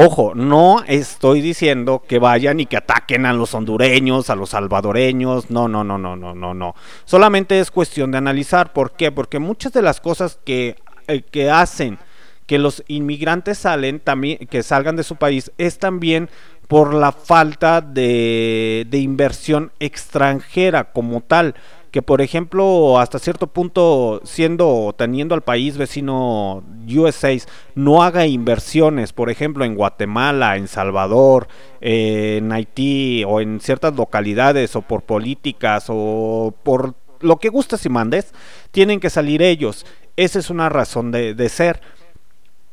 Ojo, 0.00 0.32
no 0.36 0.84
estoy 0.86 1.40
diciendo 1.40 2.04
que 2.06 2.20
vayan 2.20 2.60
y 2.60 2.66
que 2.66 2.76
ataquen 2.76 3.26
a 3.26 3.32
los 3.32 3.52
hondureños, 3.52 4.30
a 4.30 4.36
los 4.36 4.50
salvadoreños. 4.50 5.50
No, 5.50 5.66
no, 5.66 5.82
no, 5.82 5.98
no, 5.98 6.14
no, 6.14 6.36
no, 6.36 6.54
no. 6.54 6.76
Solamente 7.04 7.58
es 7.58 7.72
cuestión 7.72 8.12
de 8.12 8.18
analizar. 8.18 8.72
¿Por 8.72 8.92
qué? 8.92 9.10
Porque 9.10 9.40
muchas 9.40 9.72
de 9.72 9.82
las 9.82 10.00
cosas 10.00 10.38
que, 10.44 10.76
eh, 11.08 11.22
que 11.22 11.50
hacen 11.50 11.98
que 12.46 12.60
los 12.60 12.84
inmigrantes 12.86 13.58
salen 13.58 13.98
también, 13.98 14.38
que 14.46 14.62
salgan 14.62 14.94
de 14.94 15.02
su 15.02 15.16
país, 15.16 15.50
es 15.58 15.80
también 15.80 16.30
por 16.68 16.94
la 16.94 17.10
falta 17.10 17.80
de, 17.80 18.86
de 18.88 18.98
inversión 18.98 19.72
extranjera 19.80 20.92
como 20.92 21.22
tal 21.22 21.56
que 21.90 22.02
por 22.02 22.20
ejemplo 22.20 22.98
hasta 22.98 23.18
cierto 23.18 23.46
punto 23.46 24.20
siendo 24.24 24.94
teniendo 24.96 25.34
al 25.34 25.42
país 25.42 25.76
vecino 25.76 26.62
USA 26.86 27.30
no 27.74 28.02
haga 28.02 28.26
inversiones 28.26 29.12
por 29.12 29.30
ejemplo 29.30 29.64
en 29.64 29.74
Guatemala 29.74 30.56
en 30.56 30.68
Salvador 30.68 31.48
en 31.80 32.52
Haití 32.52 33.24
o 33.26 33.40
en 33.40 33.60
ciertas 33.60 33.94
localidades 33.94 34.76
o 34.76 34.82
por 34.82 35.02
políticas 35.02 35.86
o 35.88 36.54
por 36.62 36.94
lo 37.20 37.36
que 37.36 37.48
gustas 37.48 37.84
y 37.86 37.88
mandes 37.88 38.32
tienen 38.70 39.00
que 39.00 39.10
salir 39.10 39.42
ellos. 39.42 39.86
Esa 40.16 40.38
es 40.38 40.50
una 40.50 40.68
razón 40.68 41.10
de, 41.10 41.34
de 41.34 41.48
ser. 41.48 41.80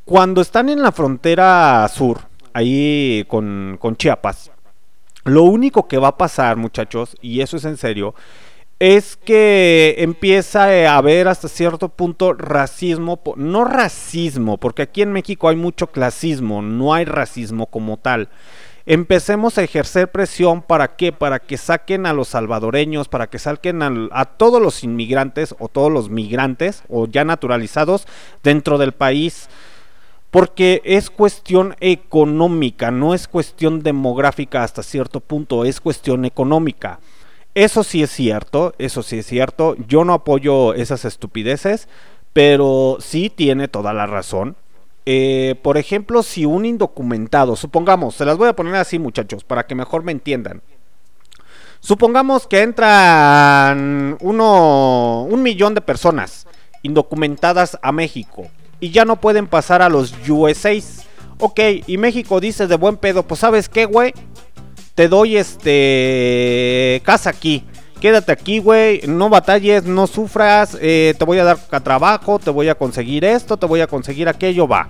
Cuando 0.04 0.40
están 0.40 0.68
en 0.68 0.82
la 0.82 0.92
frontera 0.92 1.86
sur 1.88 2.20
ahí 2.52 3.24
con, 3.28 3.76
con 3.80 3.96
Chiapas 3.96 4.50
lo 5.24 5.42
único 5.42 5.88
que 5.88 5.98
va 5.98 6.08
a 6.08 6.16
pasar 6.16 6.56
muchachos 6.56 7.16
y 7.20 7.40
eso 7.40 7.56
es 7.56 7.64
en 7.64 7.76
serio 7.76 8.14
es 8.78 9.16
que 9.16 9.96
empieza 9.98 10.64
a 10.64 10.96
haber 10.96 11.28
hasta 11.28 11.48
cierto 11.48 11.88
punto 11.88 12.34
racismo, 12.34 13.20
no 13.36 13.64
racismo, 13.64 14.58
porque 14.58 14.82
aquí 14.82 15.02
en 15.02 15.12
México 15.12 15.48
hay 15.48 15.56
mucho 15.56 15.86
clasismo, 15.86 16.60
no 16.60 16.92
hay 16.92 17.06
racismo 17.06 17.66
como 17.66 17.96
tal. 17.96 18.28
Empecemos 18.84 19.58
a 19.58 19.64
ejercer 19.64 20.12
presión 20.12 20.62
para 20.62 20.94
qué, 20.94 21.10
para 21.10 21.40
que 21.40 21.56
saquen 21.56 22.06
a 22.06 22.12
los 22.12 22.28
salvadoreños, 22.28 23.08
para 23.08 23.28
que 23.28 23.38
saquen 23.38 23.82
a 24.12 24.24
todos 24.26 24.62
los 24.62 24.84
inmigrantes 24.84 25.56
o 25.58 25.68
todos 25.68 25.90
los 25.90 26.08
migrantes 26.08 26.84
o 26.88 27.06
ya 27.06 27.24
naturalizados 27.24 28.06
dentro 28.44 28.78
del 28.78 28.92
país. 28.92 29.48
Porque 30.30 30.82
es 30.84 31.08
cuestión 31.08 31.74
económica, 31.80 32.90
no 32.90 33.14
es 33.14 33.26
cuestión 33.26 33.82
demográfica 33.82 34.62
hasta 34.62 34.82
cierto 34.82 35.20
punto, 35.20 35.64
es 35.64 35.80
cuestión 35.80 36.24
económica. 36.24 37.00
Eso 37.56 37.84
sí 37.84 38.02
es 38.02 38.10
cierto, 38.10 38.74
eso 38.76 39.02
sí 39.02 39.20
es 39.20 39.24
cierto. 39.24 39.76
Yo 39.88 40.04
no 40.04 40.12
apoyo 40.12 40.74
esas 40.74 41.06
estupideces, 41.06 41.88
pero 42.34 42.98
sí 43.00 43.30
tiene 43.30 43.66
toda 43.66 43.94
la 43.94 44.04
razón. 44.04 44.56
Eh, 45.06 45.54
por 45.62 45.78
ejemplo, 45.78 46.22
si 46.22 46.44
un 46.44 46.66
indocumentado, 46.66 47.56
supongamos, 47.56 48.14
se 48.14 48.26
las 48.26 48.36
voy 48.36 48.50
a 48.50 48.52
poner 48.54 48.74
así 48.74 48.98
muchachos, 48.98 49.42
para 49.42 49.66
que 49.66 49.74
mejor 49.74 50.02
me 50.02 50.12
entiendan. 50.12 50.60
Supongamos 51.80 52.46
que 52.46 52.60
entran 52.60 54.18
uno, 54.20 55.22
un 55.22 55.42
millón 55.42 55.72
de 55.72 55.80
personas 55.80 56.46
indocumentadas 56.82 57.78
a 57.80 57.90
México 57.90 58.48
y 58.80 58.90
ya 58.90 59.06
no 59.06 59.18
pueden 59.18 59.46
pasar 59.46 59.80
a 59.80 59.88
los 59.88 60.12
USAs. 60.28 61.06
Ok, 61.38 61.60
y 61.86 61.96
México 61.96 62.38
dice 62.38 62.66
de 62.66 62.76
buen 62.76 62.98
pedo, 62.98 63.22
pues 63.22 63.40
sabes 63.40 63.70
qué, 63.70 63.86
güey, 63.86 64.12
te 64.96 65.08
doy 65.08 65.36
este 65.36 67.00
casa 67.04 67.30
aquí. 67.30 67.64
Quédate 68.00 68.32
aquí, 68.32 68.58
güey, 68.58 69.02
no 69.06 69.28
batalles, 69.30 69.84
no 69.84 70.06
sufras, 70.06 70.76
eh, 70.80 71.14
te 71.18 71.24
voy 71.24 71.38
a 71.38 71.44
dar 71.44 71.58
trabajo, 71.82 72.38
te 72.38 72.50
voy 72.50 72.68
a 72.68 72.74
conseguir 72.74 73.24
esto, 73.24 73.56
te 73.56 73.66
voy 73.66 73.80
a 73.80 73.86
conseguir 73.86 74.28
aquello, 74.28 74.66
va. 74.66 74.88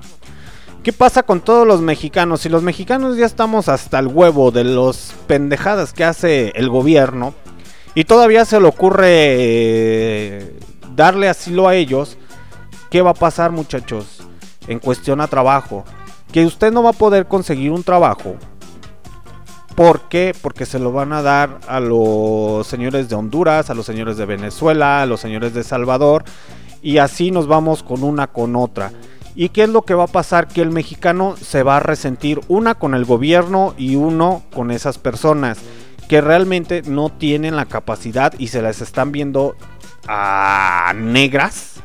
¿Qué 0.83 0.93
pasa 0.93 1.23
con 1.23 1.41
todos 1.41 1.67
los 1.67 1.81
mexicanos? 1.81 2.41
Si 2.41 2.49
los 2.49 2.63
mexicanos 2.63 3.17
ya 3.17 3.27
estamos 3.27 3.69
hasta 3.69 3.99
el 3.99 4.07
huevo 4.07 4.51
de 4.51 4.65
los 4.65 5.13
pendejadas 5.27 5.93
que 5.93 6.05
hace 6.05 6.53
el 6.55 6.69
gobierno 6.69 7.35
y 7.95 8.05
todavía 8.05 8.45
se 8.45 8.61
le 8.61 8.69
ocurre 8.69 9.07
eh, 9.09 10.59
darle 10.95 11.29
asilo 11.29 11.67
a 11.67 11.75
ellos, 11.75 12.17
¿qué 12.91 13.03
va 13.03 13.11
a 13.11 13.15
pasar 13.15 13.51
muchachos? 13.51 14.21
En 14.69 14.79
cuestión 14.79 15.21
a 15.21 15.27
trabajo. 15.27 15.85
Que 16.33 16.45
usted 16.45 16.73
no 16.73 16.83
va 16.83 16.91
a 16.91 16.93
poder 16.93 17.27
conseguir 17.27 17.73
un 17.73 17.83
trabajo. 17.83 18.37
¿Por 19.77 20.09
qué? 20.09 20.35
Porque 20.41 20.65
se 20.65 20.79
lo 20.79 20.91
van 20.91 21.13
a 21.13 21.21
dar 21.21 21.61
a 21.69 21.81
los 21.81 22.67
señores 22.67 23.11
de 23.11 23.15
Honduras, 23.15 23.69
a 23.69 23.75
los 23.75 23.85
señores 23.85 24.17
de 24.17 24.25
Venezuela, 24.25 25.03
a 25.03 25.07
los 25.07 25.21
señores 25.21 25.53
de 25.53 25.63
Salvador. 25.63 26.25
Y 26.81 26.97
así 26.97 27.31
nos 27.31 27.47
vamos 27.47 27.83
con 27.83 28.03
una 28.03 28.27
con 28.27 28.57
otra. 28.57 28.91
¿Y 29.35 29.51
qué 29.51 29.65
es 29.65 29.69
lo 29.69 29.83
que 29.83 29.93
va 29.93 30.05
a 30.05 30.09
pasar? 30.09 30.49
Que 30.49 30.63
el 30.63 30.71
mexicano 30.71 31.37
se 31.37 31.63
va 31.63 31.77
a 31.77 31.81
resentir 31.81 32.41
una 32.49 32.77
con 32.77 32.95
el 32.95 33.05
gobierno 33.05 33.75
y 33.77 33.97
uno 33.97 34.43
con 34.55 34.71
esas 34.71 34.97
personas 34.97 35.59
que 36.09 36.23
realmente 36.23 36.81
no 36.87 37.11
tienen 37.11 37.55
la 37.55 37.67
capacidad 37.67 38.33
y 38.39 38.49
se 38.49 38.63
las 38.63 38.81
están 38.81 39.13
viendo 39.13 39.57
a 40.09 40.95
negras. 40.97 41.76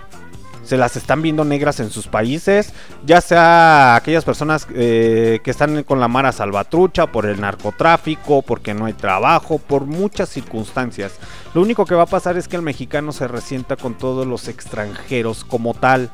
Se 0.64 0.78
las 0.78 0.96
están 0.96 1.22
viendo 1.22 1.44
negras 1.44 1.80
en 1.80 1.90
sus 1.90 2.08
países, 2.08 2.74
ya 3.06 3.20
sea 3.20 3.96
aquellas 3.96 4.24
personas 4.24 4.68
eh, 4.74 5.40
que 5.44 5.52
están 5.52 5.84
con 5.84 6.00
la 6.00 6.08
mara 6.08 6.32
salvatrucha 6.32 7.08
por 7.08 7.26
el 7.26 7.42
narcotráfico, 7.42 8.42
porque 8.42 8.74
no 8.74 8.86
hay 8.86 8.94
trabajo, 8.94 9.58
por 9.58 9.86
muchas 9.86 10.30
circunstancias. 10.30 11.14
Lo 11.54 11.62
único 11.62 11.86
que 11.86 11.96
va 11.96 12.04
a 12.04 12.08
pasar 12.08 12.38
es 12.38 12.48
que 12.48 12.56
el 12.56 12.62
mexicano 12.62 13.12
se 13.12 13.28
resienta 13.28 13.76
con 13.76 13.98
todos 13.98 14.28
los 14.28 14.48
extranjeros 14.48 15.44
como 15.44 15.74
tal. 15.74 16.12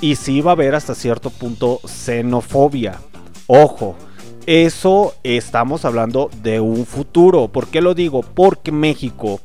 Y 0.00 0.14
sí 0.16 0.40
va 0.40 0.52
a 0.52 0.54
haber 0.54 0.74
hasta 0.74 0.94
cierto 0.94 1.30
punto 1.30 1.80
xenofobia. 1.84 3.00
Ojo, 3.48 3.96
eso 4.46 5.14
estamos 5.24 5.84
hablando 5.84 6.30
de 6.42 6.60
un 6.60 6.86
futuro. 6.86 7.48
¿Por 7.48 7.66
qué 7.66 7.80
lo 7.80 7.94
digo? 7.94 8.22
Porque 8.22 8.72
México, 8.72 9.40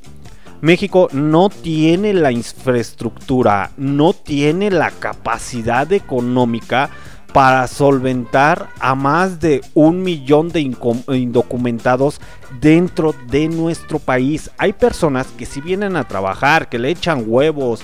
México 0.64 1.10
no 1.12 1.50
tiene 1.50 2.14
la 2.14 2.32
infraestructura, 2.32 3.72
no 3.76 4.14
tiene 4.14 4.72
la 4.72 4.92
capacidad 4.92 5.92
económica 5.92 6.90
para 7.34 7.68
solventar 7.68 8.70
a 8.80 8.96
más 8.96 9.42
de 9.42 9.60
un 9.74 10.04
millón 10.04 10.48
de 10.48 10.62
indocumentados 10.62 12.22
dentro 12.62 13.14
de 13.28 13.50
nuestro 13.50 14.00
país. 14.00 14.52
Hay 14.58 14.72
personas 14.72 15.28
que 15.38 15.46
si 15.46 15.60
vienen 15.60 15.98
a 15.98 16.08
trabajar, 16.08 16.70
que 16.70 16.80
le 16.80 16.92
echan 16.92 17.26
huevos 17.28 17.82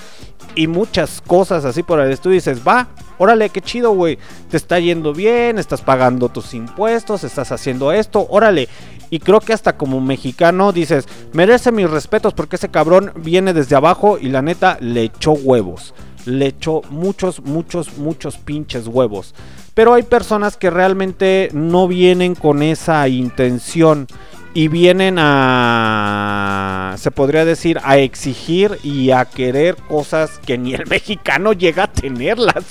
y 0.54 0.66
muchas 0.66 1.20
cosas 1.20 1.66
así 1.66 1.82
por 1.82 2.00
el 2.00 2.10
estudio. 2.10 2.36
dices, 2.36 2.66
va, 2.66 2.88
órale, 3.18 3.50
qué 3.50 3.60
chido, 3.60 3.90
güey. 3.90 4.18
Te 4.48 4.56
está 4.56 4.78
yendo 4.78 5.12
bien, 5.12 5.58
estás 5.58 5.82
pagando 5.82 6.30
tus 6.30 6.54
impuestos, 6.54 7.24
estás 7.24 7.52
haciendo 7.52 7.92
esto, 7.92 8.26
órale. 8.30 8.70
Y 9.10 9.18
creo 9.18 9.40
que 9.40 9.52
hasta 9.52 9.76
como 9.76 10.00
mexicano 10.00 10.72
dices, 10.72 11.06
merece 11.32 11.72
mis 11.72 11.90
respetos 11.90 12.32
porque 12.32 12.56
ese 12.56 12.68
cabrón 12.68 13.12
viene 13.16 13.52
desde 13.52 13.76
abajo 13.76 14.18
y 14.20 14.28
la 14.28 14.40
neta 14.40 14.78
le 14.80 15.02
echó 15.02 15.32
huevos. 15.32 15.94
Le 16.26 16.46
echó 16.46 16.82
muchos, 16.90 17.42
muchos, 17.42 17.98
muchos 17.98 18.38
pinches 18.38 18.86
huevos. 18.86 19.34
Pero 19.74 19.94
hay 19.94 20.04
personas 20.04 20.56
que 20.56 20.70
realmente 20.70 21.48
no 21.52 21.88
vienen 21.88 22.34
con 22.34 22.62
esa 22.62 23.08
intención 23.08 24.06
y 24.52 24.68
vienen 24.68 25.16
a, 25.18 26.94
se 26.98 27.10
podría 27.10 27.44
decir, 27.44 27.80
a 27.82 27.98
exigir 27.98 28.78
y 28.82 29.10
a 29.10 29.24
querer 29.24 29.76
cosas 29.76 30.38
que 30.44 30.58
ni 30.58 30.74
el 30.74 30.86
mexicano 30.88 31.52
llega 31.52 31.84
a 31.84 31.92
tenerlas. 31.92 32.64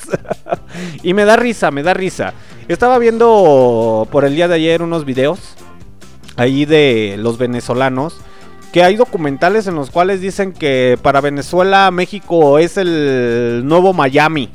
y 1.04 1.14
me 1.14 1.26
da 1.26 1.36
risa, 1.36 1.72
me 1.72 1.84
da 1.84 1.94
risa. 1.94 2.34
Estaba 2.68 2.98
viendo 3.00 4.08
por 4.12 4.26
el 4.26 4.36
día 4.36 4.48
de 4.48 4.56
ayer 4.56 4.82
unos 4.82 5.04
videos 5.04 5.56
ahí 6.40 6.66
de 6.66 7.16
los 7.20 7.38
venezolanos. 7.38 8.18
Que 8.72 8.84
hay 8.84 8.96
documentales 8.96 9.66
en 9.66 9.76
los 9.76 9.90
cuales 9.90 10.22
dicen 10.22 10.54
que 10.54 10.98
para 11.02 11.22
Venezuela 11.22 11.90
México 11.90 12.60
es 12.60 12.78
el 12.78 13.64
nuevo 13.66 13.94
Miami. 13.94 14.50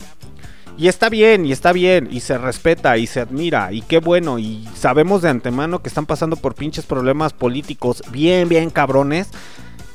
Y 0.76 0.88
está 0.88 1.08
bien, 1.08 1.46
y 1.46 1.52
está 1.52 1.72
bien, 1.72 2.08
y 2.10 2.20
se 2.20 2.36
respeta, 2.36 2.96
y 2.96 3.06
se 3.06 3.20
admira, 3.20 3.72
y 3.72 3.80
qué 3.82 3.98
bueno, 3.98 4.40
y 4.40 4.68
sabemos 4.74 5.22
de 5.22 5.28
antemano 5.28 5.80
que 5.80 5.88
están 5.88 6.04
pasando 6.04 6.34
por 6.34 6.56
pinches 6.56 6.84
problemas 6.84 7.32
políticos 7.32 8.02
bien, 8.10 8.48
bien 8.48 8.70
cabrones, 8.70 9.28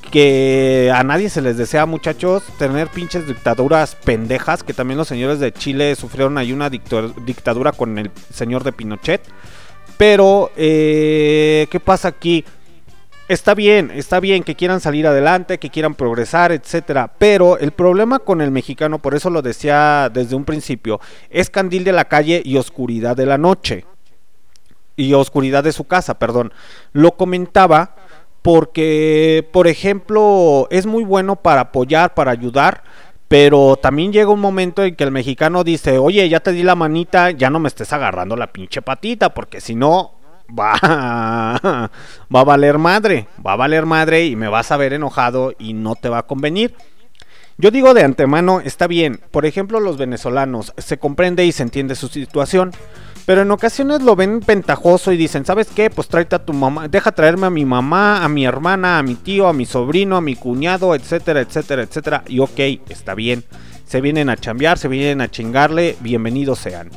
que 0.10 0.90
a 0.96 1.04
nadie 1.04 1.30
se 1.30 1.42
les 1.42 1.58
desea, 1.58 1.86
muchachos, 1.86 2.44
tener 2.58 2.88
pinches 2.88 3.28
dictaduras 3.28 3.96
pendejas, 3.96 4.64
que 4.64 4.74
también 4.74 4.98
los 4.98 5.10
señores 5.10 5.42
de 5.42 5.52
Chile 5.52 5.96
sufrieron 5.96 6.38
ahí 6.38 6.54
una 6.54 6.70
dictadura 6.70 7.74
con 7.74 7.98
el 7.98 8.10
señor 8.34 8.64
de 8.64 8.72
Pinochet. 8.72 9.22
Pero, 10.00 10.50
eh, 10.56 11.68
¿qué 11.70 11.80
pasa 11.82 12.08
aquí? 12.08 12.46
está 13.28 13.54
bien, 13.54 13.92
está 13.94 14.22
bien 14.22 14.44
que 14.44 14.56
quieran 14.56 14.80
salir 14.80 15.06
adelante, 15.06 15.60
que 15.60 15.70
quieran 15.70 15.94
progresar, 15.94 16.54
etcétera. 16.54 17.12
Pero 17.20 17.58
el 17.58 17.72
problema 17.72 18.20
con 18.20 18.40
el 18.40 18.50
mexicano, 18.50 19.00
por 19.00 19.14
eso 19.14 19.30
lo 19.30 19.42
decía 19.42 20.10
desde 20.10 20.38
un 20.38 20.46
principio, 20.46 21.02
es 21.30 21.50
candil 21.50 21.84
de 21.84 21.92
la 21.92 22.06
calle 22.06 22.42
y 22.46 22.56
oscuridad 22.56 23.18
de 23.18 23.26
la 23.26 23.38
noche. 23.38 23.86
Y 24.96 25.14
oscuridad 25.14 25.66
de 25.66 25.74
su 25.74 25.84
casa, 25.84 26.18
perdón. 26.18 26.54
Lo 26.94 27.18
comentaba 27.18 27.94
porque, 28.42 29.46
por 29.52 29.68
ejemplo, 29.68 30.70
es 30.72 30.86
muy 30.86 31.04
bueno 31.04 31.36
para 31.36 31.62
apoyar, 31.62 32.14
para 32.14 32.32
ayudar. 32.32 32.84
Pero 33.30 33.78
también 33.78 34.12
llega 34.12 34.32
un 34.32 34.40
momento 34.40 34.84
en 34.84 34.96
que 34.96 35.04
el 35.04 35.12
mexicano 35.12 35.64
dice, 35.64 36.00
oye, 36.00 36.28
ya 36.28 36.40
te 36.40 36.52
di 36.52 36.64
la 36.64 36.74
manita, 36.74 37.30
ya 37.30 37.52
no 37.52 37.60
me 37.60 37.68
estés 37.68 37.94
agarrando 37.94 38.36
la 38.36 38.52
pinche 38.52 38.82
patita, 38.82 39.36
porque 39.36 39.62
si 39.62 39.76
no, 39.76 40.16
va, 40.50 40.74
va 42.36 42.40
a 42.42 42.44
valer 42.44 42.80
madre, 42.80 43.28
va 43.46 43.54
a 43.54 43.56
valer 43.56 43.86
madre 43.86 44.26
y 44.26 44.36
me 44.36 44.48
vas 44.48 44.72
a 44.72 44.78
ver 44.78 44.94
enojado 44.94 45.54
y 45.60 45.74
no 45.74 45.94
te 45.94 46.10
va 46.10 46.18
a 46.18 46.28
convenir. 46.28 46.74
Yo 47.60 47.70
digo 47.70 47.94
de 47.94 48.04
antemano, 48.04 48.62
está 48.62 48.88
bien, 48.88 49.20
por 49.32 49.46
ejemplo 49.46 49.80
los 49.80 49.98
venezolanos, 49.98 50.74
se 50.78 50.98
comprende 50.98 51.46
y 51.46 51.52
se 51.52 51.62
entiende 51.62 51.94
su 51.94 52.08
situación, 52.08 52.72
pero 53.30 53.44
en 53.44 53.52
ocasiones 53.52 54.02
lo 54.02 54.16
ven 54.16 54.40
pentajoso 54.40 55.12
y 55.12 55.18
dicen, 55.18 55.46
¿sabes 55.46 55.68
qué? 55.68 55.92
Pues 55.92 56.08
tráete 56.08 56.36
a 56.36 56.44
tu 56.44 56.52
mamá, 56.52 56.88
deja 56.88 57.12
traerme 57.12 57.46
a 57.46 57.52
mi 57.52 57.64
mamá, 57.64 58.26
a 58.26 58.28
mi 58.28 58.44
hermana, 58.44 58.98
a 58.98 59.04
mi 59.04 59.14
tío, 59.14 59.48
a 59.48 59.54
mi 59.54 59.68
sobrino, 59.68 60.18
a 60.18 60.22
mi 60.22 60.34
cuñado, 60.34 60.96
etcétera, 60.96 61.42
etcétera, 61.42 61.84
etcétera. 61.84 62.24
Y 62.26 62.40
ok, 62.40 62.60
está 62.90 63.14
bien, 63.14 63.44
se 63.86 64.02
vienen 64.02 64.32
a 64.32 64.36
chambear, 64.36 64.80
se 64.80 64.88
vienen 64.88 65.22
a 65.22 65.30
chingarle, 65.30 65.96
bienvenidos 66.00 66.58
sean. 66.58 66.90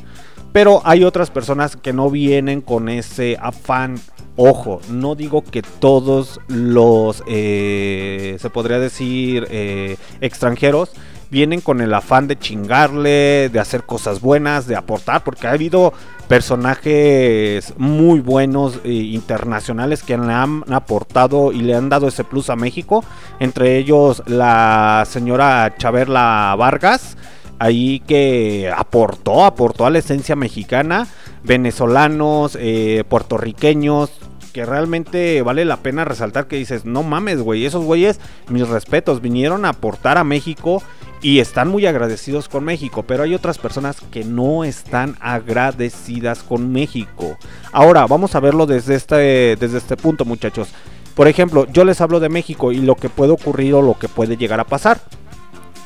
Pero 0.51 0.81
hay 0.85 1.03
otras 1.03 1.29
personas 1.29 1.75
que 1.75 1.93
no 1.93 2.09
vienen 2.09 2.61
con 2.61 2.89
ese 2.89 3.37
afán. 3.39 3.99
Ojo, 4.35 4.81
no 4.89 5.13
digo 5.13 5.43
que 5.43 5.61
todos 5.61 6.39
los, 6.47 7.23
eh, 7.27 8.37
se 8.39 8.49
podría 8.49 8.79
decir, 8.79 9.45
eh, 9.51 9.97
extranjeros 10.19 10.93
vienen 11.33 11.61
con 11.61 11.81
el 11.81 11.95
afán 11.95 12.27
de 12.27 12.37
chingarle, 12.37 13.49
de 13.49 13.59
hacer 13.59 13.83
cosas 13.85 14.21
buenas, 14.21 14.67
de 14.67 14.75
aportar, 14.75 15.23
porque 15.23 15.47
ha 15.47 15.51
habido 15.51 15.91
personajes 16.27 17.73
muy 17.75 18.19
buenos 18.19 18.79
e 18.83 18.93
internacionales 18.93 20.03
que 20.03 20.15
le 20.15 20.31
han 20.31 20.63
aportado 20.71 21.51
y 21.51 21.61
le 21.61 21.73
han 21.73 21.89
dado 21.89 22.07
ese 22.07 22.23
plus 22.23 22.51
a 22.51 22.55
México, 22.55 23.03
entre 23.39 23.77
ellos 23.77 24.21
la 24.27 25.05
señora 25.09 25.73
Chaverla 25.75 26.55
Vargas, 26.55 27.17
ahí 27.57 27.99
que 28.01 28.71
aportó, 28.73 29.43
aportó 29.43 29.87
a 29.87 29.89
la 29.89 29.99
esencia 29.99 30.35
mexicana, 30.35 31.07
venezolanos, 31.43 32.55
eh, 32.61 33.03
puertorriqueños, 33.09 34.11
que 34.53 34.65
realmente 34.65 35.41
vale 35.41 35.65
la 35.65 35.77
pena 35.77 36.05
resaltar 36.05 36.47
que 36.47 36.57
dices, 36.57 36.85
no 36.85 37.01
mames, 37.01 37.41
güey, 37.41 37.65
esos 37.65 37.83
güeyes, 37.83 38.19
mis 38.49 38.67
respetos, 38.67 39.19
vinieron 39.19 39.65
a 39.65 39.69
aportar 39.69 40.19
a 40.19 40.23
México 40.23 40.83
y 41.23 41.39
están 41.39 41.69
muy 41.69 41.85
agradecidos 41.85 42.49
con 42.49 42.65
México, 42.65 43.03
pero 43.03 43.23
hay 43.23 43.33
otras 43.33 43.57
personas 43.57 43.97
que 44.11 44.25
no 44.25 44.65
están 44.65 45.15
agradecidas 45.21 46.43
con 46.43 46.71
México. 46.73 47.37
Ahora, 47.71 48.05
vamos 48.05 48.35
a 48.35 48.41
verlo 48.41 48.65
desde 48.65 48.95
este, 48.95 49.55
desde 49.55 49.77
este 49.77 49.95
punto, 49.95 50.25
muchachos. 50.25 50.67
Por 51.15 51.29
ejemplo, 51.29 51.65
yo 51.71 51.85
les 51.85 52.01
hablo 52.01 52.19
de 52.19 52.27
México 52.27 52.73
y 52.73 52.77
lo 52.77 52.95
que 52.95 53.07
puede 53.07 53.31
ocurrir 53.31 53.73
o 53.73 53.81
lo 53.81 53.97
que 53.97 54.09
puede 54.09 54.35
llegar 54.35 54.59
a 54.59 54.65
pasar. 54.65 54.99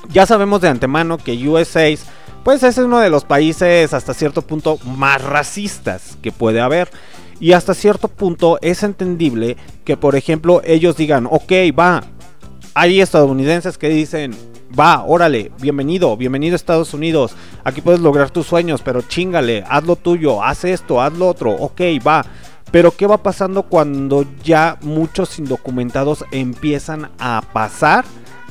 Ya 0.10 0.26
sabemos 0.26 0.60
de 0.62 0.70
antemano 0.70 1.20
que 1.20 1.48
USA 1.48 1.94
pues 2.44 2.64
es 2.64 2.78
uno 2.78 3.00
de 3.00 3.10
los 3.10 3.26
países 3.26 3.94
hasta 3.94 4.14
cierto 4.14 4.42
punto 4.42 4.80
más 4.86 5.22
racistas 5.22 6.18
que 6.22 6.32
puede 6.32 6.62
haber. 6.62 6.90
Y 7.40 7.52
hasta 7.52 7.76
cierto 7.76 8.08
punto 8.08 8.58
es 8.62 8.82
entendible 8.82 9.58
que, 9.84 9.98
por 9.98 10.16
ejemplo, 10.16 10.62
ellos 10.64 10.98
digan, 10.98 11.28
ok, 11.30 11.52
va, 11.78 12.04
hay 12.74 13.02
estadounidenses 13.02 13.78
que 13.78 13.90
dicen, 13.90 14.34
va, 14.78 15.04
órale, 15.04 15.52
bienvenido, 15.62 16.16
bienvenido 16.18 16.54
a 16.54 16.58
Estados 16.58 16.94
Unidos, 16.94 17.36
aquí 17.64 17.82
puedes 17.82 18.02
lograr 18.02 18.30
tus 18.30 18.48
sueños, 18.48 18.82
pero 18.84 19.02
chingale, 19.02 19.64
haz 19.68 19.84
lo 19.86 19.96
tuyo, 19.96 20.44
haz 20.44 20.66
esto, 20.66 21.02
haz 21.02 21.14
lo 21.14 21.28
otro, 21.28 21.52
ok, 21.52 21.82
va. 22.06 22.26
Pero 22.72 22.92
¿qué 22.92 23.08
va 23.08 23.24
pasando 23.24 23.64
cuando 23.64 24.26
ya 24.44 24.78
muchos 24.82 25.40
indocumentados 25.40 26.26
empiezan 26.32 27.10
a 27.18 27.42
pasar? 27.54 28.04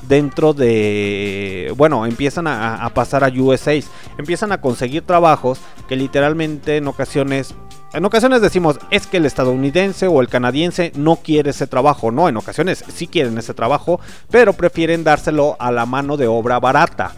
Dentro 0.09 0.53
de, 0.53 1.73
bueno, 1.77 2.07
empiezan 2.07 2.47
a, 2.47 2.85
a 2.85 2.91
pasar 2.91 3.25
a 3.25 3.29
USA, 3.29 3.75
empiezan 4.19 4.53
a 4.53 4.61
conseguir 4.61 5.03
trabajos 5.03 5.61
que 5.89 5.97
literalmente 5.97 6.77
en 6.77 6.89
ocasiones 6.89 7.55
en 7.97 8.05
ocasiones 8.05 8.43
decimos, 8.43 8.79
es 8.91 9.07
que 9.07 9.17
el 9.17 9.25
estadounidense 9.25 10.07
o 10.07 10.21
el 10.21 10.29
canadiense 10.29 10.93
no 10.97 11.17
quiere 11.17 11.51
ese 11.51 11.67
trabajo. 11.67 12.11
No, 12.11 12.29
en 12.29 12.37
ocasiones 12.37 12.85
sí 12.89 13.07
quieren 13.07 13.39
ese 13.39 13.55
trabajo, 13.55 14.01
pero 14.31 14.53
prefieren 14.53 15.03
dárselo 15.03 15.57
a 15.59 15.71
la 15.73 15.87
mano 15.87 16.19
de 16.19 16.27
obra 16.27 16.61
barata. 16.61 17.15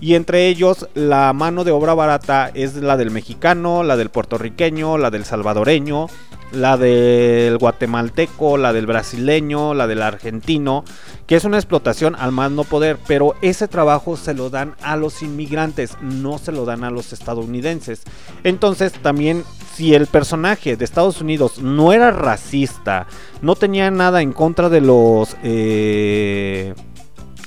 Y 0.00 0.14
entre 0.14 0.46
ellos, 0.46 0.88
la 0.94 1.32
mano 1.32 1.64
de 1.64 1.72
obra 1.72 1.94
barata 1.94 2.50
es 2.54 2.76
la 2.76 2.96
del 2.96 3.10
mexicano, 3.10 3.82
la 3.82 3.96
del 3.96 4.10
puertorriqueño, 4.10 4.98
la 4.98 5.10
del 5.10 5.24
salvadoreño, 5.24 6.06
la 6.54 6.76
del 6.76 7.58
guatemalteco, 7.58 8.56
la 8.56 8.72
del 8.72 8.86
brasileño, 8.86 9.74
la 9.74 9.86
del 9.86 10.02
argentino, 10.02 10.84
que 11.26 11.36
es 11.36 11.44
una 11.44 11.58
explotación 11.58 12.14
al 12.16 12.32
más 12.32 12.50
no 12.50 12.64
poder, 12.64 12.98
pero 13.06 13.34
ese 13.42 13.68
trabajo 13.68 14.16
se 14.16 14.34
lo 14.34 14.50
dan 14.50 14.74
a 14.82 14.96
los 14.96 15.22
inmigrantes, 15.22 15.96
no 16.00 16.38
se 16.38 16.52
lo 16.52 16.64
dan 16.64 16.84
a 16.84 16.90
los 16.90 17.12
estadounidenses. 17.12 18.02
Entonces 18.42 18.92
también 18.92 19.44
si 19.74 19.94
el 19.94 20.06
personaje 20.06 20.76
de 20.76 20.84
Estados 20.84 21.20
Unidos 21.20 21.58
no 21.58 21.92
era 21.92 22.10
racista, 22.10 23.06
no 23.42 23.56
tenía 23.56 23.90
nada 23.90 24.22
en 24.22 24.32
contra 24.32 24.68
de 24.68 24.80
los... 24.80 25.36
Eh, 25.42 26.74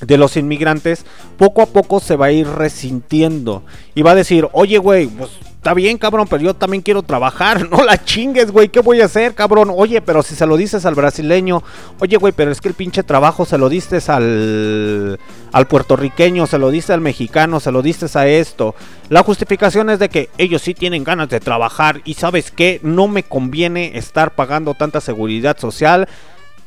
de 0.05 0.17
los 0.17 0.37
inmigrantes, 0.37 1.05
poco 1.37 1.63
a 1.63 1.65
poco 1.65 1.99
se 1.99 2.15
va 2.15 2.27
a 2.27 2.31
ir 2.31 2.47
resintiendo. 2.47 3.63
Y 3.95 4.03
va 4.03 4.11
a 4.11 4.15
decir, 4.15 4.47
oye, 4.51 4.77
güey, 4.77 5.07
pues 5.07 5.31
está 5.67 5.73
bien, 5.73 5.97
cabrón, 5.97 6.27
pero 6.29 6.41
yo 6.41 6.53
también 6.53 6.81
quiero 6.81 7.03
trabajar. 7.03 7.67
No 7.77 7.83
la 7.83 8.01
chingues, 8.01 8.51
güey, 8.51 8.69
¿qué 8.69 8.79
voy 8.79 9.01
a 9.01 9.05
hacer, 9.05 9.33
cabrón? 9.33 9.69
Oye, 9.75 10.01
pero 10.01 10.23
si 10.23 10.33
se 10.33 10.45
lo 10.45 10.55
dices 10.55 10.85
al 10.85 10.95
brasileño, 10.95 11.61
oye, 11.99 12.15
güey, 12.15 12.31
pero 12.31 12.51
es 12.51 12.61
que 12.61 12.69
el 12.69 12.73
pinche 12.73 13.03
trabajo 13.03 13.43
se 13.45 13.57
lo 13.57 13.67
diste 13.67 13.99
al, 14.07 15.19
al 15.51 15.67
puertorriqueño, 15.67 16.47
se 16.47 16.57
lo 16.57 16.71
diste 16.71 16.93
al 16.93 17.01
mexicano, 17.01 17.59
se 17.59 17.73
lo 17.73 17.81
diste 17.81 18.05
a 18.17 18.27
esto. 18.27 18.75
La 19.09 19.23
justificación 19.23 19.89
es 19.89 19.99
de 19.99 20.07
que 20.07 20.29
ellos 20.37 20.61
sí 20.61 20.73
tienen 20.73 21.03
ganas 21.03 21.27
de 21.27 21.41
trabajar 21.41 22.01
y 22.05 22.13
sabes 22.13 22.49
que 22.49 22.79
no 22.81 23.09
me 23.09 23.23
conviene 23.23 23.97
estar 23.97 24.35
pagando 24.35 24.73
tanta 24.73 25.01
seguridad 25.01 25.57
social 25.59 26.07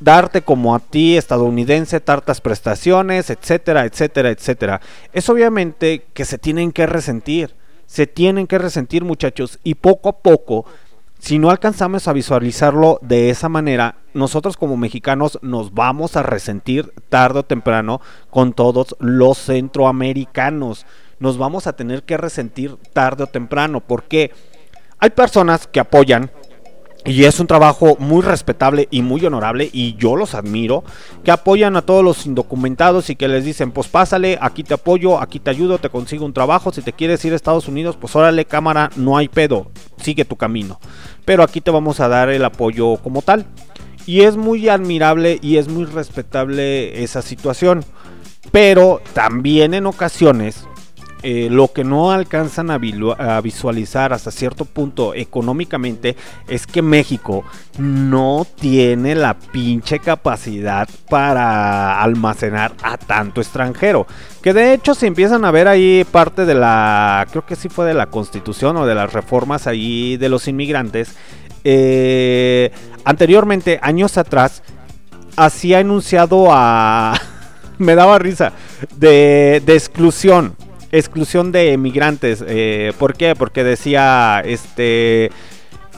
darte 0.01 0.43
como 0.43 0.75
a 0.75 0.79
ti 0.79 1.17
estadounidense 1.17 2.01
tantas 2.01 2.41
prestaciones, 2.41 3.31
etcétera, 3.31 3.85
etcétera, 3.87 4.31
etcétera. 4.31 4.81
Es 5.13 5.29
obviamente 5.29 6.07
que 6.13 6.25
se 6.25 6.39
tienen 6.39 6.73
que 6.73 6.87
resentir, 6.87 7.55
se 7.91 8.07
tienen 8.07 8.47
que 8.47 8.57
resentir 8.57 9.03
muchachos 9.03 9.59
y 9.65 9.75
poco 9.75 10.11
a 10.11 10.19
poco, 10.19 10.65
si 11.19 11.41
no 11.41 11.51
alcanzamos 11.51 12.07
a 12.07 12.13
visualizarlo 12.13 13.01
de 13.03 13.31
esa 13.31 13.49
manera, 13.49 13.97
nosotros 14.15 14.57
como 14.57 14.77
mexicanos 14.77 15.41
nos 15.43 15.75
vamos 15.75 16.17
a 16.17 16.23
resentir 16.23 16.95
tarde 17.09 17.41
o 17.41 17.43
temprano 17.43 18.01
con 18.31 18.53
todos 18.53 18.95
los 19.01 19.39
centroamericanos. 19.39 20.87
Nos 21.19 21.37
vamos 21.37 21.67
a 21.67 21.73
tener 21.73 22.05
que 22.05 22.17
resentir 22.17 22.77
tarde 22.93 23.25
o 23.25 23.27
temprano 23.27 23.81
porque 23.81 24.31
hay 25.01 25.11
personas 25.11 25.67
que 25.67 25.81
apoyan 25.81 26.31
y 27.05 27.25
es 27.25 27.41
un 27.41 27.47
trabajo 27.47 27.97
muy 27.99 28.23
respetable 28.23 28.87
y 28.91 29.03
muy 29.03 29.25
honorable 29.25 29.71
y 29.73 29.95
yo 29.97 30.17
los 30.17 30.35
admiro, 30.35 30.85
que 31.25 31.31
apoyan 31.31 31.77
a 31.77 31.83
todos 31.83 32.05
los 32.05 32.27
indocumentados 32.27 33.09
y 33.11 33.17
que 33.17 33.29
les 33.29 33.45
dicen, 33.45 33.73
pues 33.73 33.89
pásale, 33.89 34.39
aquí 34.41 34.65
te 34.65 34.75
apoyo, 34.75 35.19
aquí 35.19 35.41
te 35.41 35.51
ayudo, 35.51 35.79
te 35.79 35.89
consigo 35.89 36.27
un 36.27 36.35
trabajo, 36.35 36.73
si 36.73 36.83
te 36.83 36.93
quieres 36.93 37.25
ir 37.25 37.33
a 37.33 37.37
Estados 37.37 37.69
Unidos, 37.69 37.97
pues 37.99 38.15
órale 38.17 38.45
cámara, 38.45 38.91
no 38.97 39.17
hay 39.17 39.29
pedo, 39.29 39.71
sigue 39.97 40.25
tu 40.25 40.37
camino. 40.37 40.79
Pero 41.25 41.43
aquí 41.43 41.61
te 41.61 41.71
vamos 41.71 42.01
a 42.01 42.09
dar 42.09 42.29
el 42.29 42.45
apoyo 42.45 42.97
como 42.97 43.23
tal. 43.23 43.47
Y 44.07 44.23
es 44.23 44.37
muy 44.37 44.69
admirable 44.69 45.39
y 45.41 45.59
es 45.59 45.69
muy 45.69 45.85
respetable 45.85 47.03
esa 47.03 47.23
situación. 47.23 47.85
Pero 48.51 49.01
también 49.13 49.75
en 49.75 49.87
ocasiones 49.87 50.67
eh, 51.23 51.49
lo 51.51 51.71
que 51.73 51.85
no 51.85 52.13
alcanzan 52.13 52.71
a, 52.71 52.79
visualizar 53.41 54.15
hasta 54.15 54.31
cierto 54.31 54.65
punto 54.65 55.13
económicamente 55.15 56.17
es 56.49 56.67
que 56.67 56.81
México 56.81 57.45
no 57.79 58.47
tiene 58.59 59.15
la 59.15 59.35
pinche 59.35 59.99
capacidad 59.99 60.89
para 61.11 62.01
almacenar 62.01 62.73
a 62.83 62.97
tanto 62.97 63.43
extranjero. 63.43 64.07
Que 64.41 64.55
de 64.55 64.73
hecho 64.73 64.95
se 64.95 65.07
empiezan 65.07 65.45
a 65.45 65.51
ver 65.51 65.69
ahí 65.69 66.07
parte 66.11 66.47
de 66.47 66.55
la, 66.55 67.27
creo 67.31 67.45
que 67.45 67.57
sí 67.57 67.69
fue 67.69 67.85
de 67.85 67.95
la 67.95 68.07
constitución 68.07 68.79
o 68.79 68.87
de 68.87 68.95
las 68.95 69.13
reformas 69.13 69.67
ahí 69.67 70.17
de 70.17 70.31
los 70.31 70.49
inmigrantes. 70.49 71.17
Eh, 71.65 72.73
anteriormente, 73.05 73.79
años 73.83 74.17
atrás, 74.17 74.63
hacía 75.37 75.81
enunciado 75.81 76.47
a... 76.51 77.15
me 77.79 77.95
daba 77.95 78.19
risa, 78.19 78.53
de, 78.97 79.63
de 79.67 79.75
exclusión 79.75 80.57
exclusión 80.93 81.53
de 81.53 81.73
emigrantes. 81.73 82.45
Eh, 82.47 82.93
¿Por 82.99 83.15
qué? 83.15 83.35
Porque 83.35 83.65
decía, 83.65 84.43
este, 84.45 85.31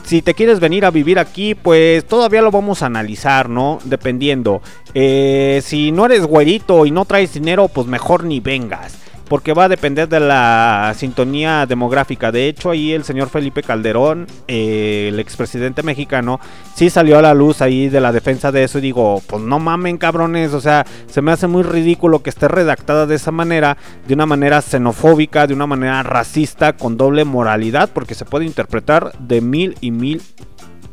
si 0.03 0.21
te 0.21 0.33
quieres 0.33 0.59
venir 0.59 0.85
a 0.85 0.91
vivir 0.91 1.19
aquí, 1.19 1.55
pues 1.55 2.05
todavía 2.05 2.41
lo 2.41 2.51
vamos 2.51 2.81
a 2.83 2.87
analizar, 2.87 3.49
¿no? 3.49 3.79
Dependiendo. 3.85 4.61
Eh, 4.93 5.61
si 5.63 5.91
no 5.91 6.05
eres 6.05 6.25
güerito 6.25 6.85
y 6.85 6.91
no 6.91 7.05
traes 7.05 7.33
dinero, 7.33 7.67
pues 7.67 7.87
mejor 7.87 8.23
ni 8.23 8.39
vengas 8.39 8.97
porque 9.27 9.53
va 9.53 9.65
a 9.65 9.69
depender 9.69 10.07
de 10.09 10.19
la 10.19 10.93
sintonía 10.97 11.65
demográfica. 11.65 12.31
De 12.31 12.47
hecho, 12.47 12.71
ahí 12.71 12.91
el 12.91 13.03
señor 13.03 13.29
Felipe 13.29 13.63
Calderón, 13.63 14.27
eh, 14.47 15.09
el 15.09 15.19
expresidente 15.19 15.83
mexicano, 15.83 16.39
sí 16.75 16.89
salió 16.89 17.19
a 17.19 17.21
la 17.21 17.33
luz 17.33 17.61
ahí 17.61 17.89
de 17.89 18.01
la 18.01 18.11
defensa 18.11 18.51
de 18.51 18.63
eso 18.63 18.79
y 18.79 18.81
digo, 18.81 19.21
pues 19.27 19.41
no 19.41 19.59
mamen 19.59 19.97
cabrones, 19.97 20.53
o 20.53 20.61
sea, 20.61 20.85
se 21.07 21.21
me 21.21 21.31
hace 21.31 21.47
muy 21.47 21.63
ridículo 21.63 22.23
que 22.23 22.29
esté 22.29 22.47
redactada 22.47 23.05
de 23.05 23.15
esa 23.15 23.31
manera, 23.31 23.77
de 24.07 24.13
una 24.13 24.25
manera 24.25 24.61
xenofóbica, 24.61 25.47
de 25.47 25.53
una 25.53 25.67
manera 25.67 26.03
racista, 26.03 26.73
con 26.73 26.97
doble 26.97 27.25
moralidad, 27.25 27.89
porque 27.93 28.15
se 28.15 28.25
puede 28.25 28.45
interpretar 28.45 29.13
de 29.19 29.41
mil 29.41 29.77
y 29.81 29.91
mil 29.91 30.21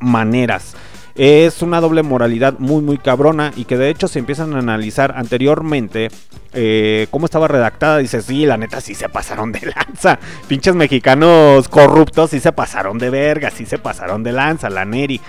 maneras. 0.00 0.74
Es 1.22 1.60
una 1.60 1.82
doble 1.82 2.02
moralidad 2.02 2.54
muy 2.60 2.80
muy 2.80 2.96
cabrona 2.96 3.52
y 3.54 3.66
que 3.66 3.76
de 3.76 3.90
hecho 3.90 4.08
se 4.08 4.18
empiezan 4.18 4.54
a 4.54 4.58
analizar 4.60 5.12
anteriormente 5.14 6.08
eh, 6.54 7.08
cómo 7.10 7.26
estaba 7.26 7.46
redactada. 7.46 7.98
Dice, 7.98 8.22
sí, 8.22 8.46
la 8.46 8.56
neta 8.56 8.80
sí 8.80 8.94
se 8.94 9.10
pasaron 9.10 9.52
de 9.52 9.70
lanza. 9.76 10.18
Pinches 10.48 10.74
mexicanos 10.74 11.68
corruptos 11.68 12.30
sí 12.30 12.40
se 12.40 12.52
pasaron 12.52 12.96
de 12.96 13.10
verga, 13.10 13.50
sí 13.50 13.66
se 13.66 13.76
pasaron 13.76 14.22
de 14.22 14.32
lanza, 14.32 14.70
la 14.70 14.86
Neri. 14.86 15.20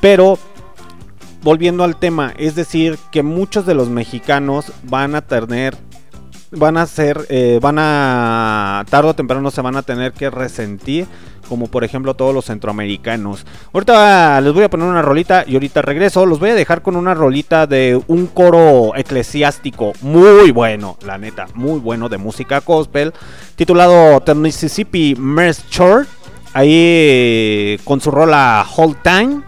Pero 0.00 0.38
volviendo 1.42 1.82
al 1.82 1.96
tema, 1.96 2.32
es 2.36 2.54
decir, 2.54 2.96
que 3.10 3.24
muchos 3.24 3.66
de 3.66 3.74
los 3.74 3.88
mexicanos 3.88 4.72
van 4.84 5.16
a 5.16 5.22
tener 5.22 5.76
van 6.52 6.76
a 6.76 6.86
ser, 6.86 7.26
eh, 7.28 7.58
van 7.62 7.76
a, 7.78 8.84
tarde 8.90 9.10
o 9.10 9.14
temprano 9.14 9.50
se 9.50 9.60
van 9.60 9.76
a 9.76 9.82
tener 9.82 10.12
que 10.12 10.30
resentir, 10.30 11.06
como 11.48 11.68
por 11.68 11.84
ejemplo 11.84 12.14
todos 12.14 12.34
los 12.34 12.46
centroamericanos. 12.46 13.46
Ahorita 13.72 14.40
les 14.40 14.52
voy 14.52 14.64
a 14.64 14.70
poner 14.70 14.86
una 14.86 15.02
rolita 15.02 15.44
y 15.46 15.54
ahorita 15.54 15.82
regreso. 15.82 16.26
Los 16.26 16.38
voy 16.38 16.50
a 16.50 16.54
dejar 16.54 16.82
con 16.82 16.96
una 16.96 17.14
rolita 17.14 17.66
de 17.66 18.00
un 18.08 18.26
coro 18.26 18.94
eclesiástico 18.96 19.92
muy 20.02 20.50
bueno, 20.50 20.96
la 21.04 21.18
neta, 21.18 21.46
muy 21.54 21.78
bueno 21.80 22.08
de 22.08 22.18
música 22.18 22.60
gospel, 22.60 23.12
titulado 23.56 24.20
The 24.20 24.34
Mississippi 24.34 25.14
Merce 25.16 25.62
Church, 25.68 26.08
ahí 26.52 27.78
con 27.84 28.00
su 28.00 28.10
rola 28.10 28.66
Hold 28.76 28.96
Time. 29.02 29.42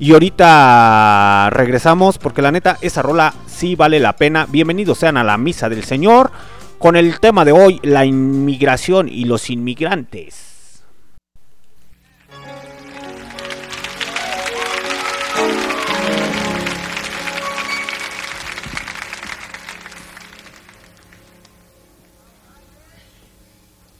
Y 0.00 0.12
ahorita 0.12 1.50
regresamos 1.50 2.18
porque 2.18 2.40
la 2.40 2.52
neta 2.52 2.78
esa 2.82 3.02
rola 3.02 3.34
sí 3.48 3.74
vale 3.74 3.98
la 3.98 4.14
pena. 4.14 4.46
Bienvenidos 4.48 4.98
sean 4.98 5.16
a 5.16 5.24
la 5.24 5.36
misa 5.36 5.68
del 5.68 5.82
Señor 5.82 6.30
con 6.78 6.94
el 6.94 7.18
tema 7.18 7.44
de 7.44 7.50
hoy, 7.50 7.80
la 7.82 8.04
inmigración 8.04 9.08
y 9.08 9.24
los 9.24 9.50
inmigrantes. 9.50 10.84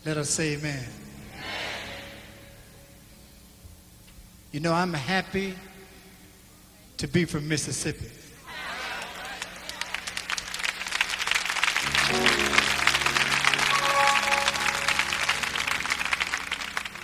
Let 0.04 0.16
us 0.16 0.30
say 0.30 0.54
amen. 0.54 0.86
You 4.52 4.60
know, 4.60 4.72
I'm 4.72 4.94
happy 4.94 5.54
to 6.98 7.06
be 7.06 7.24
from 7.24 7.48
Mississippi. 7.48 8.10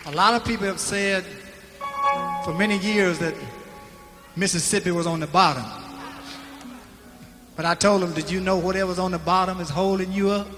A 0.07 0.11
lot 0.14 0.34
of 0.34 0.45
people 0.45 0.66
have 0.66 0.80
said 0.80 1.24
for 2.45 2.53
many 2.53 2.76
years 2.78 3.18
that 3.20 3.34
Mississippi 4.36 4.90
was 4.90 5.07
on 5.07 5.20
the 5.20 5.28
bottom. 5.28 5.64
But 7.57 7.64
I 7.64 7.74
told 7.74 8.03
them, 8.03 8.12
did 8.12 8.28
you 8.30 8.40
know 8.40 8.59
whatever's 8.59 8.99
on 8.99 9.12
the 9.12 9.18
bottom 9.18 9.61
is 9.61 9.70
holding 9.70 10.12
you 10.12 10.30
up? 10.30 10.49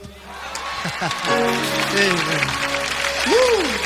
Amen. 1.99 2.67
Woo! 3.29 3.86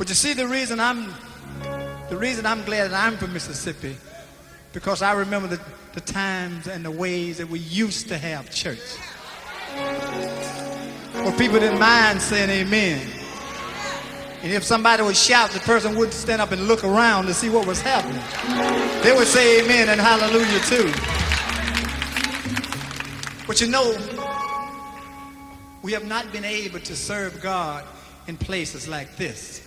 But 0.00 0.08
you 0.08 0.14
see 0.14 0.32
the 0.32 0.48
reason 0.48 0.80
I'm 0.80 1.12
the 2.08 2.16
reason 2.16 2.46
I'm 2.46 2.64
glad 2.64 2.90
that 2.90 2.94
I'm 2.94 3.18
from 3.18 3.34
Mississippi, 3.34 3.98
because 4.72 5.02
I 5.02 5.12
remember 5.12 5.46
the, 5.46 5.60
the 5.92 6.00
times 6.00 6.68
and 6.68 6.82
the 6.82 6.90
ways 6.90 7.36
that 7.36 7.46
we 7.46 7.58
used 7.58 8.08
to 8.08 8.16
have 8.16 8.50
church. 8.50 8.96
Where 11.12 11.36
people 11.36 11.60
didn't 11.60 11.78
mind 11.78 12.22
saying 12.22 12.48
amen. 12.48 13.06
And 14.42 14.50
if 14.50 14.64
somebody 14.64 15.02
would 15.02 15.18
shout, 15.18 15.50
the 15.50 15.60
person 15.60 15.94
would 15.96 16.14
stand 16.14 16.40
up 16.40 16.52
and 16.52 16.66
look 16.66 16.82
around 16.82 17.26
to 17.26 17.34
see 17.34 17.50
what 17.50 17.66
was 17.66 17.82
happening. 17.82 18.22
They 19.02 19.12
would 19.12 19.28
say 19.28 19.62
amen 19.62 19.90
and 19.90 20.00
hallelujah 20.00 20.60
too. 20.60 20.90
But 23.46 23.60
you 23.60 23.66
know, 23.68 23.94
we 25.82 25.92
have 25.92 26.06
not 26.06 26.32
been 26.32 26.46
able 26.46 26.80
to 26.80 26.96
serve 26.96 27.42
God 27.42 27.84
in 28.28 28.38
places 28.38 28.88
like 28.88 29.16
this. 29.16 29.66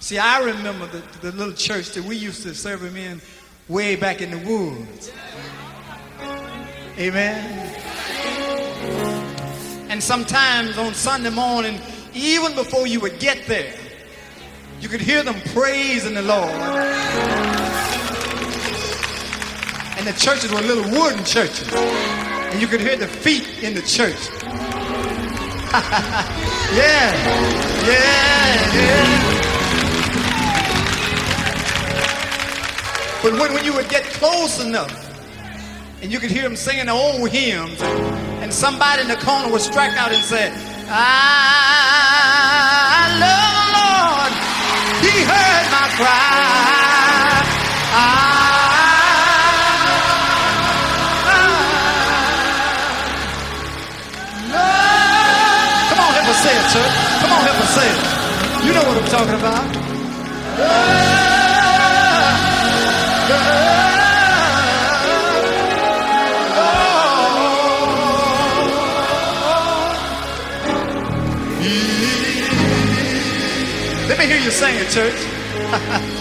See, 0.00 0.18
I 0.18 0.40
remember 0.40 0.86
the, 0.86 1.02
the 1.20 1.32
little 1.32 1.52
church 1.52 1.90
that 1.92 2.04
we 2.04 2.16
used 2.16 2.42
to 2.44 2.54
serve 2.54 2.82
him 2.82 2.96
in 2.96 3.20
way 3.68 3.96
back 3.96 4.22
in 4.22 4.30
the 4.30 4.38
woods. 4.38 5.12
Amen. 6.96 7.74
And 9.90 10.02
sometimes 10.02 10.78
on 10.78 10.94
Sunday 10.94 11.30
morning, 11.30 11.80
even 12.14 12.54
before 12.54 12.86
you 12.86 13.00
would 13.00 13.18
get 13.18 13.46
there, 13.46 13.74
you 14.80 14.88
could 14.88 15.00
hear 15.00 15.24
them 15.24 15.40
praising 15.52 16.14
the 16.14 16.22
Lord. 16.22 16.50
And 19.98 20.06
the 20.06 20.12
churches 20.12 20.52
were 20.52 20.60
little 20.60 20.84
wooden 20.90 21.24
churches. 21.24 21.68
And 21.72 22.60
you 22.60 22.68
could 22.68 22.80
hear 22.80 22.96
the 22.96 23.08
feet 23.08 23.64
in 23.64 23.74
the 23.74 23.82
church. 23.82 24.30
yeah, 26.72 27.12
yeah, 27.84 28.74
yeah. 28.74 29.27
But 33.20 33.32
when, 33.32 33.52
when 33.52 33.64
you 33.64 33.72
would 33.74 33.88
get 33.88 34.04
close 34.04 34.64
enough, 34.64 34.94
and 36.00 36.12
you 36.12 36.20
could 36.20 36.30
hear 36.30 36.44
them 36.44 36.54
singing 36.54 36.86
the 36.86 36.92
old 36.92 37.28
hymns, 37.30 37.82
and, 37.82 38.54
somebody 38.54 39.02
in 39.02 39.08
the 39.08 39.16
corner 39.16 39.50
would 39.50 39.60
strike 39.60 39.96
out 39.98 40.12
and 40.12 40.22
say, 40.24 40.52
I 40.88 42.14
love 43.18 43.52
the 43.58 43.68
Lord. 43.76 44.32
He 45.02 45.10
heard 45.26 45.66
my 45.74 45.88
cry. 45.98 47.42
I 47.92 48.06
love. 54.54 54.78
Come 55.90 56.00
on, 56.00 56.10
help 56.14 56.28
us 56.28 56.38
say 56.40 56.54
it, 56.54 56.70
church. 56.72 56.94
Come 57.20 57.32
on, 57.32 57.42
help 57.42 57.58
us 57.60 57.74
say 57.74 57.90
it. 57.90 57.98
You 58.64 58.72
know 58.74 58.84
what 58.88 58.96
I'm 58.96 59.10
talking 59.10 59.34
about. 59.34 61.27
Hear 74.28 74.40
you 74.40 74.50
sing 74.50 74.74
it, 74.76 74.90
church. 74.90 75.14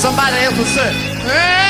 Somebody 0.00 0.36
else 0.44 0.56
will 0.56 0.64
say, 0.64 0.92
"And 1.28 1.69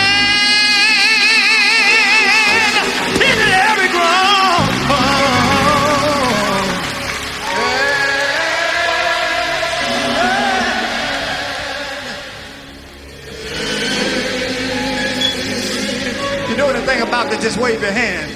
that, 17.41 17.45
just 17.45 17.59
wave 17.59 17.81
your 17.81 17.93
hand. 17.93 18.31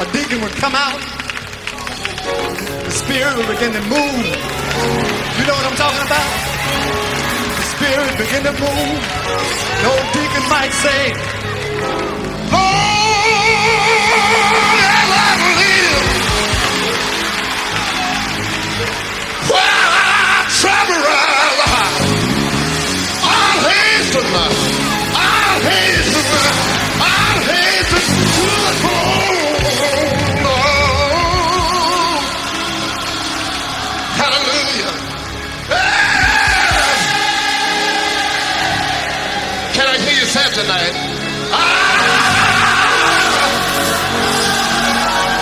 A 0.00 0.12
deacon 0.12 0.40
would 0.42 0.50
come 0.52 0.74
out. 0.74 0.98
The 2.84 2.90
spirit 2.90 3.36
would 3.36 3.46
begin 3.46 3.72
to 3.72 3.80
move. 3.82 4.26
You 5.38 5.46
know 5.46 5.54
what 5.54 5.66
I'm 5.66 5.76
talking 5.76 6.06
about? 6.06 6.41
Begin 7.92 8.42
to 8.44 8.52
move. 8.52 8.58
The 8.58 9.86
old 9.86 10.06
deacon 10.14 10.44
might 10.48 10.72
say, 10.72 11.12
Lord, 12.50 12.72
as 14.80 15.10
I 15.12 15.36
live, 15.60 16.06
while 19.50 19.92
I 19.92 20.48
travel 20.58 21.02
I'll 23.24 23.60
hasten, 23.68 24.24
I'll 24.24 24.81
tonight? 40.54 40.92
Ah! 41.50 42.82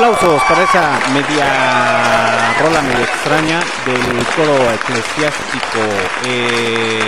Aplausos 0.07 0.41
para 0.43 0.63
esa 0.63 0.99
media 1.13 2.53
rola 2.61 2.81
media 2.81 3.03
extraña 3.03 3.59
del 3.85 4.25
coro 4.37 4.71
eclesiástico 4.71 5.79
eh, 6.25 7.01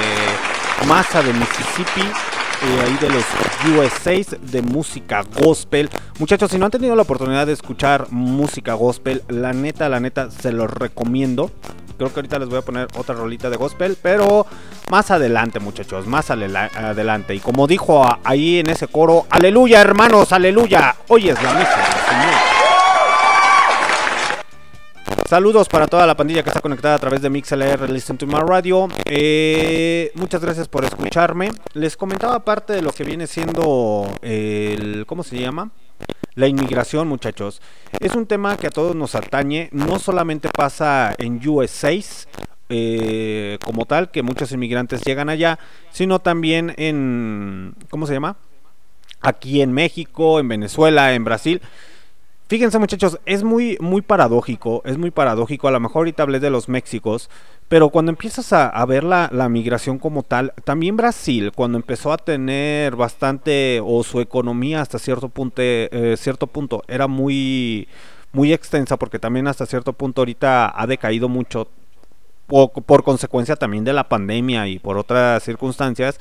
Masa 0.85 1.23
de 1.23 1.31
Mississippi, 1.31 2.01
eh, 2.01 2.83
ahí 2.85 2.97
de 2.99 3.09
los 3.09 3.23
USA 3.73 4.37
de 4.41 4.61
música 4.61 5.23
gospel. 5.41 5.89
Muchachos, 6.19 6.51
si 6.51 6.57
no 6.57 6.65
han 6.65 6.71
tenido 6.71 6.93
la 6.93 7.03
oportunidad 7.03 7.47
de 7.47 7.53
escuchar 7.53 8.07
música 8.11 8.73
gospel, 8.73 9.23
la 9.29 9.53
neta, 9.53 9.87
la 9.87 10.01
neta, 10.01 10.29
se 10.29 10.51
los 10.51 10.69
recomiendo. 10.69 11.51
Creo 11.97 12.11
que 12.11 12.19
ahorita 12.19 12.37
les 12.39 12.49
voy 12.49 12.57
a 12.57 12.63
poner 12.63 12.89
otra 12.97 13.15
rolita 13.15 13.49
de 13.49 13.55
gospel, 13.55 13.97
pero 14.01 14.45
más 14.91 15.09
adelante, 15.09 15.61
muchachos, 15.61 16.05
más 16.05 16.31
adelante. 16.31 17.33
Y 17.33 17.39
como 17.39 17.65
dijo 17.65 18.05
ahí 18.25 18.59
en 18.59 18.69
ese 18.69 18.87
coro, 18.87 19.25
aleluya, 19.29 19.79
hermanos, 19.79 20.33
aleluya. 20.33 20.97
Hoy 21.07 21.29
es 21.29 21.41
la 21.41 21.53
misa 21.53 21.75
Señor. 22.09 22.48
Saludos 25.29 25.69
para 25.69 25.85
toda 25.85 26.07
la 26.07 26.17
pandilla 26.17 26.41
que 26.41 26.49
está 26.49 26.59
conectada 26.59 26.95
a 26.95 26.97
través 26.97 27.21
de 27.21 27.29
MixLR 27.29 27.87
Listen 27.91 28.17
to 28.17 28.25
My 28.25 28.39
Radio. 28.39 28.87
Eh, 29.05 30.11
muchas 30.15 30.41
gracias 30.41 30.67
por 30.67 30.83
escucharme. 30.83 31.51
Les 31.73 31.95
comentaba 31.95 32.43
parte 32.43 32.73
de 32.73 32.81
lo 32.81 32.91
que 32.91 33.03
viene 33.03 33.27
siendo 33.27 34.11
el. 34.23 35.05
¿Cómo 35.05 35.21
se 35.21 35.39
llama? 35.39 35.69
La 36.33 36.47
inmigración, 36.47 37.07
muchachos. 37.07 37.61
Es 37.99 38.15
un 38.15 38.25
tema 38.25 38.57
que 38.57 38.65
a 38.65 38.71
todos 38.71 38.95
nos 38.95 39.13
atañe. 39.13 39.69
No 39.71 39.99
solamente 39.99 40.49
pasa 40.49 41.13
en 41.19 41.47
USA 41.47 41.93
eh, 42.69 43.59
como 43.63 43.85
tal, 43.85 44.09
que 44.09 44.23
muchos 44.23 44.51
inmigrantes 44.51 45.03
llegan 45.03 45.29
allá, 45.29 45.59
sino 45.91 46.17
también 46.17 46.73
en. 46.77 47.75
¿Cómo 47.91 48.07
se 48.07 48.13
llama? 48.13 48.37
Aquí 49.21 49.61
en 49.61 49.73
México, 49.73 50.39
en 50.39 50.47
Venezuela, 50.47 51.13
en 51.13 51.23
Brasil. 51.23 51.61
Fíjense 52.49 52.79
muchachos, 52.79 53.19
es 53.27 53.43
muy, 53.43 53.77
muy 53.79 54.01
paradójico, 54.01 54.81
es 54.83 54.97
muy 54.97 55.11
paradójico, 55.11 55.67
a 55.67 55.71
lo 55.71 55.79
mejor 55.79 55.97
ahorita 55.97 56.23
hablé 56.23 56.39
de 56.39 56.49
los 56.49 56.67
Méxicos, 56.67 57.29
pero 57.67 57.89
cuando 57.89 58.09
empiezas 58.09 58.51
a, 58.53 58.83
ver 58.87 59.03
la, 59.03 59.29
la 59.31 59.49
migración 59.49 59.99
como 59.99 60.23
tal, 60.23 60.53
también 60.63 60.97
Brasil, 60.97 61.51
cuando 61.53 61.77
empezó 61.77 62.11
a 62.11 62.17
tener 62.17 62.95
bastante, 62.95 63.79
o 63.85 64.03
su 64.03 64.19
economía 64.19 64.81
hasta 64.81 64.97
cierto 64.97 65.29
punto, 65.29 65.61
eh, 65.61 66.15
cierto 66.17 66.47
punto 66.47 66.81
era 66.87 67.05
muy, 67.05 67.87
muy 68.31 68.51
extensa, 68.51 68.97
porque 68.97 69.19
también 69.19 69.47
hasta 69.47 69.67
cierto 69.67 69.93
punto 69.93 70.21
ahorita 70.21 70.73
ha 70.75 70.87
decaído 70.87 71.29
mucho, 71.29 71.67
o 72.47 72.73
por 72.73 73.03
consecuencia 73.03 73.57
también 73.57 73.83
de 73.83 73.93
la 73.93 74.09
pandemia 74.09 74.67
y 74.67 74.79
por 74.79 74.97
otras 74.97 75.43
circunstancias, 75.43 76.17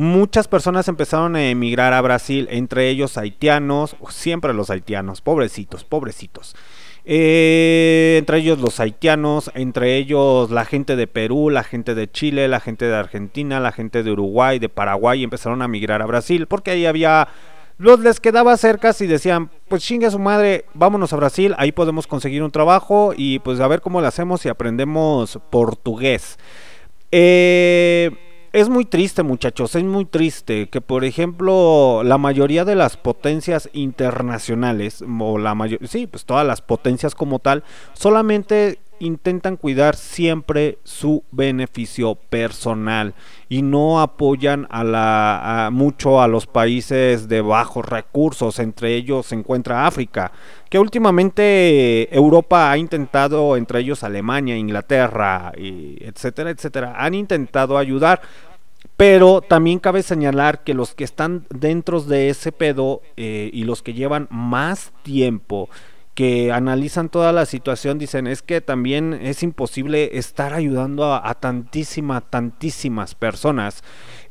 Muchas 0.00 0.48
personas 0.48 0.88
empezaron 0.88 1.36
a 1.36 1.50
emigrar 1.50 1.92
a 1.92 2.00
Brasil, 2.00 2.48
entre 2.50 2.88
ellos 2.88 3.18
haitianos, 3.18 3.96
siempre 4.08 4.54
los 4.54 4.70
haitianos, 4.70 5.20
pobrecitos, 5.20 5.84
pobrecitos. 5.84 6.56
Eh, 7.04 8.16
entre 8.18 8.38
ellos 8.38 8.60
los 8.60 8.80
haitianos, 8.80 9.50
entre 9.52 9.98
ellos 9.98 10.50
la 10.50 10.64
gente 10.64 10.96
de 10.96 11.06
Perú, 11.06 11.50
la 11.50 11.64
gente 11.64 11.94
de 11.94 12.10
Chile, 12.10 12.48
la 12.48 12.60
gente 12.60 12.86
de 12.86 12.96
Argentina, 12.96 13.60
la 13.60 13.72
gente 13.72 14.02
de 14.02 14.10
Uruguay, 14.10 14.58
de 14.58 14.70
Paraguay, 14.70 15.22
empezaron 15.22 15.60
a 15.60 15.68
migrar 15.68 16.00
a 16.00 16.06
Brasil 16.06 16.46
porque 16.46 16.70
ahí 16.70 16.86
había 16.86 17.28
los 17.76 18.00
les 18.00 18.20
quedaba 18.20 18.56
cerca 18.56 18.94
y 18.98 19.06
decían, 19.06 19.50
pues 19.68 19.82
chingue 19.82 20.06
a 20.06 20.10
su 20.10 20.18
madre, 20.18 20.64
vámonos 20.72 21.12
a 21.12 21.16
Brasil, 21.16 21.54
ahí 21.58 21.72
podemos 21.72 22.06
conseguir 22.06 22.42
un 22.42 22.50
trabajo 22.50 23.12
y 23.14 23.40
pues 23.40 23.60
a 23.60 23.68
ver 23.68 23.82
cómo 23.82 24.00
lo 24.00 24.06
hacemos 24.06 24.46
y 24.46 24.48
aprendemos 24.48 25.38
portugués. 25.50 26.38
Eh, 27.12 28.29
es 28.52 28.68
muy 28.68 28.84
triste, 28.84 29.22
muchachos, 29.22 29.74
es 29.74 29.84
muy 29.84 30.04
triste 30.04 30.68
que, 30.68 30.80
por 30.80 31.04
ejemplo, 31.04 32.02
la 32.04 32.18
mayoría 32.18 32.64
de 32.64 32.74
las 32.74 32.96
potencias 32.96 33.70
internacionales, 33.72 35.04
o 35.20 35.38
la 35.38 35.54
mayor, 35.54 35.86
sí, 35.86 36.06
pues 36.06 36.24
todas 36.24 36.46
las 36.46 36.60
potencias 36.60 37.14
como 37.14 37.38
tal, 37.38 37.62
solamente 37.92 38.80
intentan 39.00 39.56
cuidar 39.56 39.96
siempre 39.96 40.78
su 40.84 41.24
beneficio 41.32 42.14
personal 42.14 43.14
y 43.48 43.62
no 43.62 44.00
apoyan 44.00 44.66
a 44.70 44.84
la 44.84 45.66
a 45.66 45.70
mucho 45.70 46.22
a 46.22 46.28
los 46.28 46.46
países 46.46 47.28
de 47.28 47.40
bajos 47.40 47.84
recursos, 47.86 48.58
entre 48.58 48.94
ellos 48.94 49.26
se 49.26 49.34
encuentra 49.34 49.86
África, 49.86 50.30
que 50.68 50.78
últimamente 50.78 52.14
Europa 52.14 52.70
ha 52.70 52.78
intentado, 52.78 53.56
entre 53.56 53.80
ellos 53.80 54.04
Alemania, 54.04 54.56
Inglaterra, 54.56 55.52
etcétera, 55.56 56.50
etcétera, 56.50 56.94
han 56.96 57.14
intentado 57.14 57.76
ayudar, 57.76 58.20
pero 58.96 59.40
también 59.40 59.78
cabe 59.78 60.02
señalar 60.02 60.62
que 60.62 60.74
los 60.74 60.94
que 60.94 61.04
están 61.04 61.46
dentro 61.48 62.00
de 62.02 62.28
ese 62.28 62.52
pedo 62.52 63.00
eh, 63.16 63.50
y 63.52 63.64
los 63.64 63.82
que 63.82 63.94
llevan 63.94 64.28
más 64.30 64.92
tiempo, 65.02 65.70
que 66.20 66.52
analizan 66.52 67.08
toda 67.08 67.32
la 67.32 67.46
situación, 67.46 67.98
dicen 67.98 68.26
es 68.26 68.42
que 68.42 68.60
también 68.60 69.14
es 69.22 69.42
imposible 69.42 70.18
estar 70.18 70.52
ayudando 70.52 71.14
a, 71.14 71.26
a 71.26 71.34
tantísimas, 71.34 72.24
tantísimas 72.28 73.14
personas. 73.14 73.82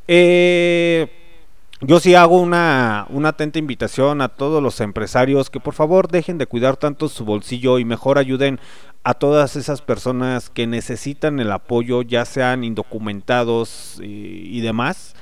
Eh, 0.08 1.08
yo 1.82 2.00
sí 2.00 2.14
hago 2.14 2.40
una, 2.40 3.08
una 3.10 3.30
atenta 3.30 3.58
invitación 3.58 4.22
a 4.22 4.28
todos 4.28 4.62
los 4.62 4.80
empresarios 4.82 5.50
que 5.50 5.60
por 5.60 5.74
favor 5.74 6.10
dejen 6.10 6.38
de 6.38 6.46
cuidar 6.46 6.78
tanto 6.78 7.10
su 7.10 7.26
bolsillo 7.26 7.80
y 7.80 7.86
mejor 7.86 8.20
ayuden 8.20 8.60
a 9.04 9.16
todas 9.16 9.56
esas 9.56 9.82
personas 9.82 10.52
que 10.52 10.68
necesitan 10.68 11.40
el 11.40 11.52
apoyo, 11.52 12.04
ya 12.04 12.24
sean 12.24 12.64
indocumentados 12.64 14.00
y, 14.00 14.62
demás, 14.62 15.16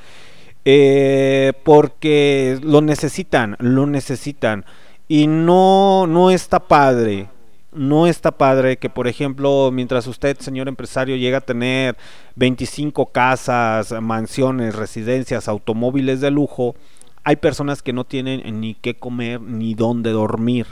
eh, 0.65 1.53
porque 1.63 2.59
lo 2.61 2.81
necesitan, 2.81 3.55
lo 3.57 3.87
necesitan. 3.87 4.65
Y 5.07 5.27
no, 5.27 6.05
no 6.07 6.31
está 6.31 6.59
padre, 6.59 7.29
no 7.71 8.07
está 8.07 8.31
padre 8.31 8.77
que, 8.77 8.89
por 8.89 9.07
ejemplo, 9.07 9.69
mientras 9.71 10.05
usted, 10.07 10.37
señor 10.39 10.67
empresario, 10.67 11.15
llega 11.15 11.37
a 11.37 11.41
tener 11.41 11.95
25 12.35 13.05
casas, 13.07 13.93
mansiones, 14.01 14.75
residencias, 14.75 15.47
automóviles 15.47 16.19
de 16.19 16.31
lujo, 16.31 16.75
hay 17.23 17.37
personas 17.37 17.81
que 17.81 17.93
no 17.93 18.03
tienen 18.03 18.59
ni 18.59 18.73
qué 18.73 18.95
comer 18.95 19.41
ni 19.41 19.73
dónde 19.73 20.11
dormir. 20.11 20.67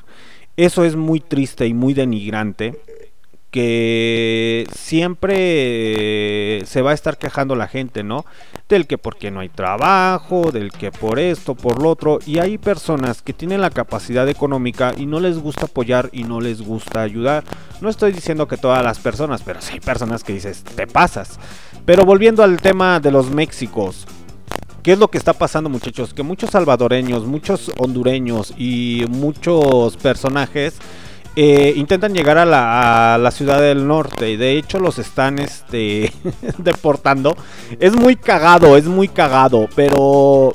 Eso 0.57 0.85
es 0.85 0.95
muy 0.95 1.19
triste 1.19 1.67
y 1.67 1.73
muy 1.73 1.93
denigrante 1.93 2.79
que 3.55 4.67
siempre 4.75 6.61
se 6.65 6.81
va 6.81 6.91
a 6.91 6.93
estar 6.93 7.17
quejando 7.17 7.55
la 7.55 7.69
gente, 7.69 8.03
¿no? 8.03 8.25
Del 8.67 8.85
que 8.85 8.97
porque 8.97 9.31
no 9.31 9.39
hay 9.39 9.47
trabajo, 9.47 10.51
del 10.51 10.73
que 10.73 10.91
por 10.91 11.19
esto, 11.19 11.55
por 11.55 11.81
lo 11.81 11.89
otro, 11.89 12.19
y 12.25 12.39
hay 12.39 12.57
personas 12.57 13.21
que 13.21 13.31
tienen 13.31 13.61
la 13.61 13.69
capacidad 13.69 14.27
económica 14.27 14.93
y 14.97 15.05
no 15.05 15.21
les 15.21 15.39
gusta 15.39 15.67
apoyar 15.67 16.09
y 16.11 16.25
no 16.25 16.41
les 16.41 16.63
gusta 16.63 17.01
ayudar. 17.01 17.45
No 17.79 17.87
estoy 17.87 18.11
diciendo 18.11 18.45
que 18.45 18.57
todas 18.57 18.83
las 18.83 18.99
personas, 18.99 19.41
pero 19.41 19.61
sí 19.61 19.75
hay 19.75 19.79
personas 19.79 20.25
que 20.25 20.33
dices, 20.33 20.65
te 20.75 20.85
pasas. 20.85 21.39
Pero 21.85 22.03
volviendo 22.03 22.43
al 22.43 22.59
tema 22.59 22.99
de 22.99 23.11
los 23.11 23.31
Méxicos, 23.31 24.05
¿Qué 24.83 24.91
es 24.91 24.99
lo 24.99 25.07
que 25.07 25.17
está 25.17 25.33
pasando 25.33 25.67
muchachos? 25.67 26.13
Que 26.13 26.21
muchos 26.21 26.51
salvadoreños, 26.51 27.25
muchos 27.25 27.71
hondureños 27.79 28.53
y 28.55 29.05
muchos 29.09 29.97
personajes 29.97 30.77
eh, 31.35 31.73
intentan 31.75 32.13
llegar 32.13 32.37
a 32.37 32.45
la, 32.45 33.31
ciudad 33.31 33.59
del 33.59 33.87
norte 33.87 34.31
y 34.31 34.37
de 34.37 34.57
hecho 34.57 34.79
los 34.79 34.99
están 34.99 35.39
este, 35.39 36.11
deportando. 36.57 37.35
Es 37.79 37.93
muy 37.93 38.15
cagado, 38.15 38.77
es 38.77 38.85
muy 38.85 39.07
cagado, 39.07 39.67
pero... 39.75 40.53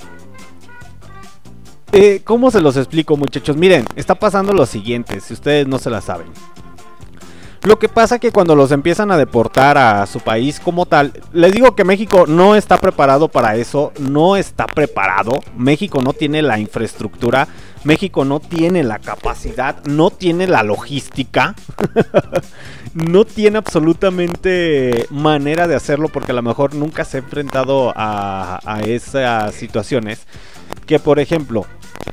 Eh, 1.92 2.22
¿Cómo 2.24 2.52
se 2.52 2.60
los 2.60 2.76
explico 2.76 3.16
muchachos? 3.16 3.56
Miren, 3.56 3.84
está 3.96 4.14
pasando 4.14 4.52
lo 4.52 4.64
siguiente, 4.64 5.18
si 5.20 5.34
ustedes 5.34 5.66
no 5.66 5.78
se 5.78 5.90
la 5.90 6.00
saben. 6.00 6.28
Lo 7.62 7.78
que 7.78 7.90
pasa 7.90 8.18
que 8.18 8.32
cuando 8.32 8.56
los 8.56 8.72
empiezan 8.72 9.10
a 9.10 9.18
deportar 9.18 9.76
a 9.76 10.06
su 10.06 10.20
país 10.20 10.58
como 10.60 10.86
tal, 10.86 11.12
les 11.34 11.52
digo 11.52 11.74
que 11.74 11.84
México 11.84 12.24
no 12.26 12.54
está 12.56 12.78
preparado 12.78 13.28
para 13.28 13.54
eso, 13.56 13.92
no 13.98 14.36
está 14.36 14.66
preparado. 14.66 15.32
México 15.58 16.00
no 16.00 16.14
tiene 16.14 16.40
la 16.40 16.58
infraestructura, 16.58 17.48
México 17.84 18.24
no 18.24 18.40
tiene 18.40 18.82
la 18.82 18.98
capacidad, 18.98 19.82
no 19.84 20.10
tiene 20.10 20.46
la 20.46 20.62
logística, 20.62 21.54
no 22.94 23.24
tiene 23.24 23.58
absolutamente 23.58 25.06
manera 25.10 25.66
de 25.66 25.76
hacerlo 25.76 26.08
porque 26.08 26.32
a 26.32 26.34
lo 26.34 26.42
mejor 26.42 26.74
nunca 26.74 27.04
se 27.04 27.16
ha 27.16 27.20
enfrentado 27.20 27.92
a, 27.96 28.80
esas 28.84 29.54
situaciones. 29.54 30.26
Que 30.86 30.98
por 30.98 31.20
ejemplo, 31.20 31.66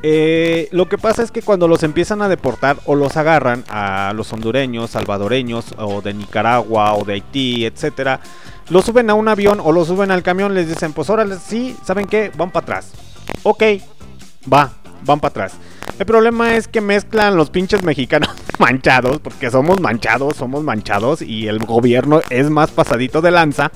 eh, 0.04 0.70
lo 0.72 0.88
que 0.88 0.98
pasa 0.98 1.22
es 1.22 1.32
que 1.32 1.42
cuando 1.42 1.68
los 1.68 1.84
empiezan 1.84 2.22
a 2.22 2.30
deportar 2.30 2.78
o 2.86 2.96
los 2.96 3.18
agarran 3.18 3.64
a 3.70 4.14
los 4.16 4.32
hondureños, 4.32 4.92
salvadoreños 4.92 5.74
o 5.78 6.02
de 6.02 6.14
Nicaragua 6.14 6.94
o 6.94 7.04
de 7.04 7.14
Haití, 7.14 7.66
etcétera, 7.66 8.22
los 8.70 8.86
suben 8.86 9.10
a 9.10 9.16
un 9.16 9.28
avión 9.28 9.60
o 9.62 9.72
los 9.72 9.88
suben 9.88 10.12
al 10.12 10.24
camión, 10.24 10.54
les 10.54 10.70
dicen, 10.70 10.94
pues 10.94 11.10
órale, 11.10 11.38
sí, 11.38 11.76
¿saben 11.84 12.08
qué? 12.08 12.32
Van 12.36 12.52
para 12.52 12.64
atrás. 12.64 12.92
Ok, 13.44 13.64
va, 14.52 14.74
van 15.06 15.20
para 15.20 15.30
atrás. 15.30 15.54
El 16.00 16.06
problema 16.06 16.56
es 16.56 16.68
que 16.68 16.82
mezclan 16.82 17.36
los 17.36 17.50
pinches 17.50 17.84
mexicanos 17.84 18.30
manchados, 18.60 19.20
porque 19.20 19.50
somos 19.50 19.80
manchados, 19.80 20.36
somos 20.38 20.64
manchados 20.64 21.22
y 21.22 21.48
el 21.48 21.60
gobierno 21.60 22.22
es 22.30 22.50
más 22.50 22.72
pasadito 22.72 23.22
de 23.22 23.32
lanza. 23.32 23.72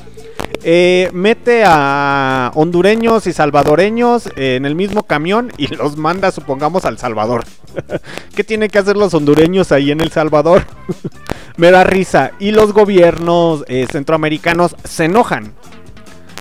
eh, 0.64 1.10
mete 1.14 1.64
a 1.66 2.52
hondureños 2.56 3.26
y 3.26 3.34
salvadoreños 3.34 4.30
en 4.36 4.66
el 4.66 4.76
mismo 4.76 5.04
camión 5.04 5.52
y 5.58 5.68
los 5.68 5.98
manda, 5.98 6.32
supongamos, 6.32 6.86
al 6.86 6.98
Salvador. 6.98 7.46
¿Qué 8.36 8.44
tienen 8.44 8.70
que 8.70 8.80
hacer 8.80 8.98
los 8.98 9.14
hondureños 9.14 9.72
ahí 9.72 9.92
en 9.92 10.02
El 10.02 10.12
Salvador? 10.12 10.64
Me 11.58 11.72
da 11.72 11.84
risa. 11.84 12.32
Y 12.40 12.52
los 12.52 12.74
gobiernos 12.74 13.64
eh, 13.68 13.88
centroamericanos 13.92 14.76
se 14.84 15.06
enojan. 15.06 15.54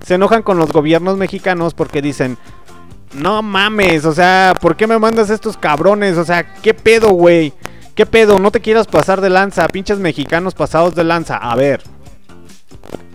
Se 0.05 0.15
enojan 0.15 0.43
con 0.43 0.59
los 0.59 0.73
gobiernos 0.73 1.16
mexicanos 1.16 1.74
porque 1.74 2.02
dicen, 2.02 2.36
no 3.15 3.43
mames, 3.43 4.05
o 4.05 4.12
sea, 4.12 4.55
¿por 4.61 4.77
qué 4.77 4.87
me 4.87 4.99
mandas 4.99 5.31
estos 5.31 5.57
cabrones? 5.57 6.16
O 6.16 6.24
sea, 6.24 6.55
¿qué 6.55 6.74
pedo, 6.74 7.11
güey? 7.11 7.53
¿Qué 7.95 8.07
pedo? 8.07 8.39
No 8.39 8.51
te 8.51 8.61
quieras 8.61 8.87
pasar 8.87 9.20
de 9.20 9.31
lanza, 9.31 9.66
pinches 9.69 9.99
mexicanos 9.99 10.55
pasados 10.55 10.95
de 10.95 11.05
lanza. 11.05 11.37
A 11.37 11.55
ver, 11.57 11.82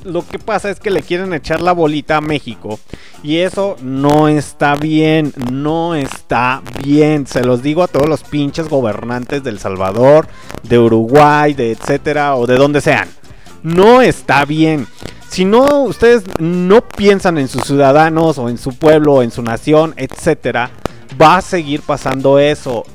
lo 0.03 0.25
que 0.27 0.37
pasa 0.37 0.69
es 0.69 0.79
que 0.79 0.91
le 0.91 1.01
quieren 1.01 1.33
echar 1.33 1.61
la 1.61 1.71
bolita 1.71 2.17
a 2.17 2.21
México. 2.21 2.79
Y 3.23 3.37
eso 3.37 3.75
no 3.81 4.27
está 4.27 4.75
bien, 4.75 5.33
no 5.51 5.95
está 5.95 6.61
bien. 6.83 7.25
Se 7.25 7.43
los 7.43 7.63
digo 7.63 7.81
a 7.81 7.87
todos 7.87 8.07
los 8.07 8.23
pinches 8.23 8.69
gobernantes 8.69 9.43
del 9.43 9.59
Salvador, 9.59 10.27
de 10.63 10.77
Uruguay, 10.77 11.53
de 11.53 11.71
etcétera, 11.71 12.35
o 12.35 12.45
de 12.45 12.55
donde 12.55 12.81
sean. 12.81 13.09
No 13.63 14.01
está 14.01 14.45
bien. 14.45 14.87
Si 15.29 15.43
no, 15.45 15.83
ustedes 15.83 16.23
no 16.39 16.81
piensan 16.81 17.37
en 17.37 17.47
sus 17.47 17.63
ciudadanos 17.63 18.37
o 18.37 18.49
en 18.49 18.57
su 18.57 18.73
pueblo, 18.73 19.21
en 19.21 19.31
su 19.31 19.41
nación, 19.41 19.93
etcétera, 19.97 20.71
va 21.21 21.37
a 21.37 21.41
seguir 21.41 21.81
pasando 21.81 22.39
eso. 22.39 22.85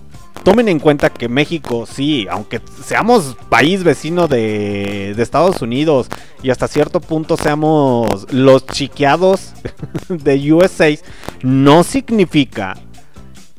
Tomen 0.42 0.68
en 0.68 0.78
cuenta 0.78 1.10
que 1.10 1.28
México, 1.28 1.84
sí, 1.86 2.26
aunque 2.30 2.62
seamos 2.82 3.36
país 3.50 3.84
vecino 3.84 4.26
de, 4.26 5.12
de, 5.14 5.22
Estados 5.22 5.60
Unidos 5.60 6.08
y 6.42 6.48
hasta 6.48 6.66
cierto 6.66 7.00
punto 7.00 7.36
seamos 7.36 8.26
los 8.32 8.64
chiqueados 8.66 9.52
de 10.08 10.52
USA, 10.52 10.96
no 11.42 11.84
significa 11.84 12.74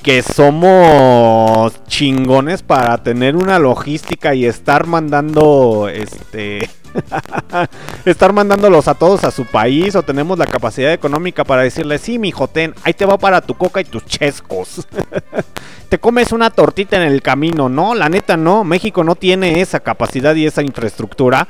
que 0.02 0.24
somos 0.24 1.84
chingones 1.86 2.64
para 2.64 2.98
tener 3.04 3.36
una 3.36 3.60
logística 3.60 4.34
y 4.34 4.46
estar 4.46 4.88
mandando 4.88 5.90
este 5.90 6.70
estar 8.06 8.34
mandándolos 8.34 8.88
a 8.88 8.96
todos 8.96 9.24
a 9.24 9.32
su 9.32 9.46
país 9.46 9.96
o 9.96 10.04
tenemos 10.04 10.40
la 10.40 10.48
capacidad 10.48 10.92
económica 10.92 11.44
para 11.44 11.62
decirle, 11.62 11.98
sí, 12.00 12.18
mi 12.20 12.32
jotén, 12.32 12.74
ahí 12.84 12.94
te 12.94 13.06
va 13.06 13.18
para 13.18 13.42
tu 13.42 13.54
coca 13.54 13.82
y 13.82 13.86
tus 13.86 14.06
chescos. 14.06 14.88
te 15.90 16.00
comes 16.00 16.32
una 16.32 16.50
tortita 16.50 16.98
en 16.98 17.04
el 17.04 17.22
camino, 17.22 17.70
no, 17.70 17.94
la 17.94 18.10
neta 18.10 18.38
no, 18.38 18.64
México 18.64 19.04
no 19.04 19.16
tiene 19.16 19.62
esa 19.62 19.80
capacidad 19.82 20.36
y 20.36 20.46
esa 20.46 20.64
infraestructura. 20.64 21.48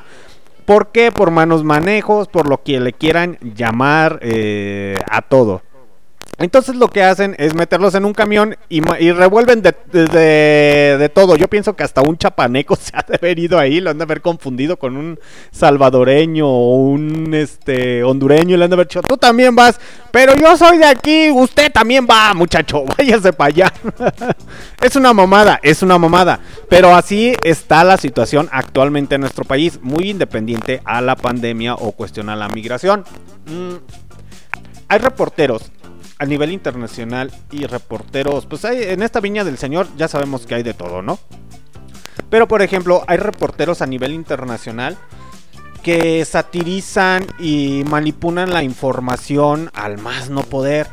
¿Por 0.65 0.91
qué? 0.91 1.11
Por 1.11 1.31
manos 1.31 1.63
manejos, 1.63 2.27
por 2.27 2.47
lo 2.47 2.61
que 2.61 2.79
le 2.79 2.93
quieran 2.93 3.37
llamar 3.41 4.19
eh, 4.21 4.99
a 5.09 5.21
todo. 5.21 5.63
Entonces 6.41 6.75
lo 6.75 6.87
que 6.87 7.03
hacen 7.03 7.35
es 7.37 7.53
meterlos 7.53 7.93
en 7.93 8.03
un 8.03 8.13
camión 8.13 8.57
y, 8.67 8.81
revuelven 8.81 9.61
de, 9.61 11.11
todo. 11.13 11.35
Yo 11.35 11.47
pienso 11.47 11.75
que 11.75 11.83
hasta 11.83 12.01
un 12.01 12.17
chapaneco 12.17 12.75
se 12.81 12.91
ha 12.95 13.05
de 13.07 13.15
haber 13.15 13.37
ido 13.37 13.59
ahí, 13.59 13.79
lo 13.79 13.91
han 13.91 13.99
de 13.99 14.03
haber 14.03 14.21
confundido 14.21 14.77
con 14.77 14.97
un 14.97 15.19
salvadoreño 15.51 16.47
o 16.47 16.77
un 16.77 17.33
este 17.35 18.03
hondureño 18.03 18.55
y 18.55 18.57
le 18.57 18.63
han 18.63 18.71
de 18.71 18.73
haber 18.73 18.87
dicho, 18.87 19.03
tú 19.03 19.17
también 19.17 19.55
vas, 19.55 19.79
pero 20.09 20.33
yo 20.35 20.57
soy 20.57 20.79
de 20.79 20.85
aquí, 20.85 21.29
usted 21.29 21.71
también 21.71 22.07
va, 22.09 22.33
muchacho, 22.33 22.85
váyase 22.97 23.33
para 23.33 23.47
allá. 23.49 23.73
es 24.81 24.95
una 24.95 25.13
mamada, 25.13 25.59
es 25.61 25.83
una 25.83 25.99
mamada. 25.99 26.39
Pero 26.67 26.95
así 26.95 27.35
está 27.43 27.83
la 27.83 27.97
situación 27.97 28.49
actualmente 28.51 29.13
en 29.13 29.21
nuestro 29.21 29.45
país, 29.45 29.79
muy 29.83 30.09
independiente 30.09 30.81
a 30.85 31.01
la 31.01 31.15
pandemia 31.15 31.75
o 31.75 31.91
cuestión 31.91 32.29
a 32.29 32.35
la 32.35 32.49
migración. 32.49 33.03
Mm, 33.45 33.75
hay 34.87 34.99
reporteros 34.99 35.71
a 36.21 36.25
nivel 36.25 36.51
internacional 36.51 37.31
y 37.49 37.65
reporteros, 37.65 38.45
pues 38.45 38.63
hay, 38.63 38.83
en 38.83 39.01
esta 39.01 39.19
viña 39.19 39.43
del 39.43 39.57
señor 39.57 39.87
ya 39.97 40.07
sabemos 40.07 40.45
que 40.45 40.53
hay 40.53 40.61
de 40.61 40.75
todo, 40.75 41.01
¿no? 41.01 41.17
Pero 42.29 42.47
por 42.47 42.61
ejemplo, 42.61 43.03
hay 43.07 43.17
reporteros 43.17 43.81
a 43.81 43.87
nivel 43.87 44.13
internacional 44.13 44.99
que 45.81 46.23
satirizan 46.23 47.25
y 47.39 47.83
manipulan 47.89 48.53
la 48.53 48.61
información 48.61 49.71
al 49.73 49.97
más 49.97 50.29
no 50.29 50.43
poder. 50.43 50.87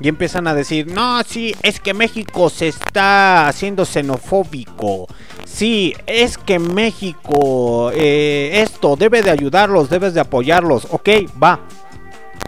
Y 0.00 0.08
empiezan 0.08 0.46
a 0.46 0.54
decir, 0.54 0.86
no, 0.86 1.22
sí, 1.24 1.54
es 1.62 1.78
que 1.78 1.92
México 1.92 2.48
se 2.48 2.68
está 2.68 3.48
haciendo 3.48 3.84
xenofóbico. 3.84 5.08
Sí, 5.44 5.94
es 6.06 6.38
que 6.38 6.58
México, 6.58 7.90
eh, 7.92 8.62
esto, 8.62 8.96
debe 8.96 9.20
de 9.20 9.30
ayudarlos, 9.30 9.90
debes 9.90 10.14
de 10.14 10.20
apoyarlos. 10.20 10.88
Ok, 10.90 11.10
va, 11.42 11.60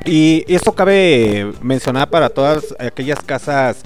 y 0.05 0.45
esto 0.49 0.73
cabe 0.73 1.53
mencionar 1.63 2.11
para 2.11 2.29
todas 2.29 2.75
aquellas 2.79 3.21
casas 3.21 3.83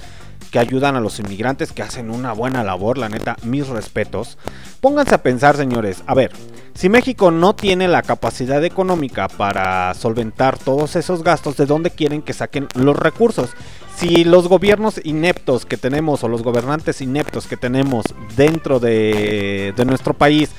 que 0.50 0.58
ayudan 0.58 0.96
a 0.96 1.00
los 1.00 1.18
inmigrantes, 1.18 1.72
que 1.72 1.82
hacen 1.82 2.10
una 2.10 2.32
buena 2.32 2.64
labor, 2.64 2.98
la 2.98 3.08
neta, 3.08 3.36
mis 3.42 3.68
respetos. 3.68 4.38
Pónganse 4.80 5.14
a 5.14 5.22
pensar, 5.22 5.56
señores, 5.56 6.02
a 6.06 6.14
ver, 6.14 6.32
si 6.74 6.88
México 6.88 7.30
no 7.30 7.54
tiene 7.54 7.88
la 7.88 8.02
capacidad 8.02 8.62
económica 8.64 9.28
para 9.28 9.94
solventar 9.94 10.58
todos 10.58 10.96
esos 10.96 11.22
gastos, 11.22 11.56
¿de 11.56 11.66
dónde 11.66 11.90
quieren 11.90 12.22
que 12.22 12.32
saquen 12.32 12.68
los 12.74 12.96
recursos? 12.96 13.50
Si 13.96 14.24
los 14.24 14.46
gobiernos 14.46 15.00
ineptos 15.04 15.64
que 15.64 15.78
tenemos 15.78 16.22
o 16.22 16.28
los 16.28 16.42
gobernantes 16.42 17.00
ineptos 17.00 17.46
que 17.46 17.56
tenemos 17.56 18.04
dentro 18.36 18.78
de, 18.78 19.72
de 19.74 19.84
nuestro 19.86 20.12
país 20.12 20.50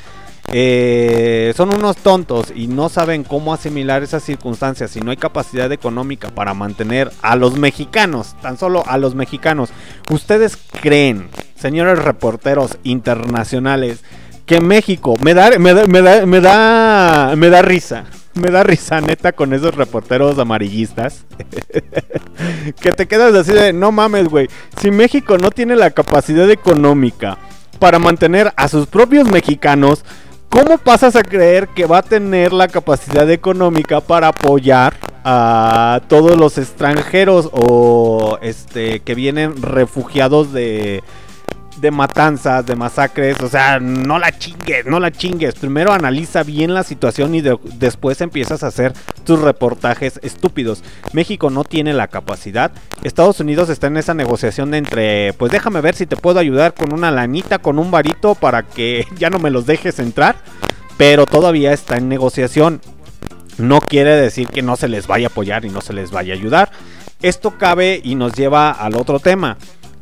eh, 0.50 1.54
son 1.58 1.74
unos 1.74 1.98
tontos 1.98 2.54
y 2.56 2.68
no 2.68 2.88
saben 2.88 3.26
cómo 3.26 3.54
asimilar 3.54 4.02
esas 4.02 4.24
circunstancias 4.24 4.96
y 4.96 5.02
no 5.02 5.12
hay 5.12 5.18
capacidad 5.18 5.70
económica 5.74 6.30
para 6.30 6.54
mantener 6.54 7.12
a 7.22 7.36
los 7.36 7.58
mexicanos, 7.58 8.36
tan 8.42 8.58
solo 8.58 8.84
a 8.88 8.98
los 8.98 9.14
mexicanos. 9.14 9.72
¿Ustedes 10.10 10.58
creen, 10.82 11.30
señores 11.60 12.00
reporteros 12.00 12.78
internacionales, 12.84 14.00
que 14.46 14.62
México 14.62 15.16
me 15.22 15.34
da, 15.34 15.60
me 15.60 15.74
da, 15.74 15.86
me 15.86 16.02
da, 16.02 16.26
me 16.26 16.40
da, 16.40 17.34
me 17.36 17.50
da 17.50 17.62
risa? 17.62 18.06
Me 18.34 18.50
da 18.50 18.64
risa 18.64 19.02
neta 19.02 19.34
con 19.34 19.52
esos 19.54 19.76
reporteros 19.76 20.40
amarillistas. 20.40 21.26
que 22.80 22.92
te 22.94 23.08
quedas 23.08 23.34
así 23.34 23.52
de, 23.52 23.74
no 23.74 23.92
mames, 23.92 24.30
güey. 24.30 24.48
Si 24.80 24.92
México 24.92 25.38
no 25.38 25.52
tiene 25.52 25.76
la 25.76 25.92
capacidad 25.92 26.50
económica 26.50 27.38
para 27.80 28.00
mantener 28.00 28.54
a 28.56 28.68
sus 28.70 28.88
propios 28.88 29.30
mexicanos, 29.30 30.06
¿Cómo 30.50 30.78
pasas 30.78 31.16
a 31.16 31.24
creer 31.24 31.68
que 31.70 31.86
va 31.86 32.00
a 32.00 32.02
tener 32.02 32.54
la 32.54 32.68
capacidad 32.68 33.30
económica 33.30 34.02
para 34.02 34.30
apoyar 34.30 34.96
a 35.24 36.02
todos 36.08 36.38
los 36.38 36.58
extranjeros 36.58 37.50
o 37.52 38.40
este 38.42 39.02
que 39.02 39.14
vienen 39.14 39.62
refugiados 39.62 40.54
de 40.54 41.04
de 41.80 41.92
matanzas, 41.92 42.66
de 42.66 42.76
masacres, 42.76 43.40
o 43.42 43.50
sea, 43.50 43.80
no 43.80 44.20
la 44.20 44.38
chingues, 44.38 44.86
no 44.86 45.00
la 45.00 45.12
chingues. 45.12 45.56
Primero 45.56 45.94
analiza 45.94 46.44
bien 46.44 46.74
la 46.74 46.84
situación 46.84 47.36
y 47.36 47.42
después 47.42 48.22
empiezas 48.22 48.64
a 48.64 48.68
hacer 48.68 48.94
tus 49.24 49.40
reportajes 49.42 50.20
estúpidos. 50.24 50.84
México 51.14 51.50
no 51.50 51.64
tiene 51.64 51.94
la 51.94 52.08
capacidad. 52.08 52.72
Estados 53.04 53.40
Unidos 53.40 53.70
está 53.70 53.88
en 53.88 53.98
esa 53.98 54.14
negociación 54.14 54.72
de 54.72 54.78
entre, 54.78 55.34
pues 55.34 55.52
déjame 55.52 55.82
ver 55.82 55.96
si 55.96 56.06
te 56.06 56.18
puedo 56.18 56.40
ayudar 56.40 56.74
con 56.74 56.94
una 56.94 57.12
lanita, 57.12 57.60
con 57.60 57.80
un 57.80 57.92
varito 57.92 58.36
para 58.36 58.64
que 58.64 59.06
ya 59.18 59.30
no 59.30 59.40
me 59.40 59.52
los 59.52 59.66
dejes 59.66 60.00
entrar. 60.00 60.36
Pero 60.98 61.28
todavía 61.28 61.74
está 61.74 61.98
en 61.98 62.10
negociación. 62.10 62.82
No 63.60 63.82
quiere 63.82 64.16
decir 64.16 64.48
que 64.48 64.62
no 64.62 64.76
se 64.76 64.88
les 64.88 65.08
vaya 65.08 65.28
a 65.28 65.30
apoyar 65.30 65.66
y 65.66 65.70
no 65.70 65.82
se 65.82 65.94
les 65.94 66.12
vaya 66.12 66.34
a 66.34 66.38
ayudar. 66.38 66.72
Esto 67.22 67.58
cabe 67.58 68.00
y 68.04 68.16
nos 68.16 68.34
lleva 68.34 68.72
al 68.72 68.96
otro 68.96 69.20
tema. 69.20 69.58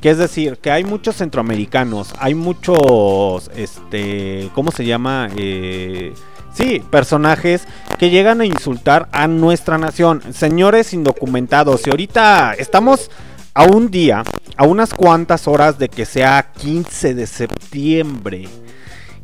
Que 0.06 0.11
es 0.11 0.19
decir, 0.19 0.60
que 0.60 0.69
hay 0.69 0.84
muchos 0.84 1.15
centroamericanos, 1.15 2.14
hay 2.19 2.36
muchos, 2.36 3.49
este, 3.56 4.52
¿cómo 4.53 4.69
se 4.69 4.86
llama? 4.86 5.30
Eh, 5.36 6.14
sí, 6.53 6.80
personajes 6.91 7.64
que 7.98 8.11
llegan 8.11 8.40
a 8.40 8.45
insultar 8.45 9.10
a 9.11 9.27
nuestra 9.27 9.80
nación. 9.80 10.22
Señores 10.32 10.94
indocumentados, 10.94 11.88
y 11.88 11.90
ahorita 11.90 12.53
estamos 12.53 13.10
a 13.56 13.64
un 13.64 13.90
día, 13.90 14.23
a 14.57 14.65
unas 14.65 14.94
cuantas 14.94 15.48
horas 15.48 15.80
de 15.80 15.90
que 15.90 16.06
sea 16.06 16.52
15 16.56 17.15
de 17.15 17.26
septiembre 17.26 18.48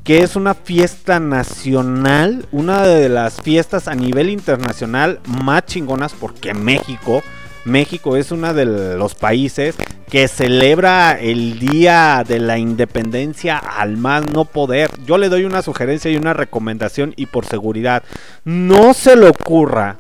que 0.03 0.24
es 0.24 0.36
una 0.36 0.56
fiesta 0.56 1.20
nacional, 1.20 2.48
una 2.52 2.82
de 2.82 3.08
las 3.08 3.40
fiestas 3.40 3.88
a 3.88 3.94
nivel 3.94 4.32
internacional 4.32 5.20
más 5.28 5.64
chingonas 5.68 6.14
porque 6.20 6.56
México 6.56 7.22
México 7.66 8.18
es 8.18 8.32
uno 8.32 8.54
de 8.54 8.66
los 8.66 9.16
países 9.16 9.76
que 10.10 10.28
celebra 10.28 11.12
el 11.12 11.60
Día 11.60 12.24
de 12.28 12.40
la 12.40 12.58
Independencia 12.58 13.58
al 13.58 13.98
más 13.98 14.26
no 14.32 14.46
poder. 14.46 14.90
Yo 15.06 15.18
le 15.18 15.30
doy 15.30 15.46
una 15.46 15.62
sugerencia 15.62 16.12
y 16.12 16.16
una 16.16 16.34
recomendación 16.34 17.14
y 17.16 17.28
por 17.28 17.46
seguridad, 17.46 18.04
no 18.44 18.94
se 18.94 19.16
le 19.16 19.30
ocurra, 19.30 19.98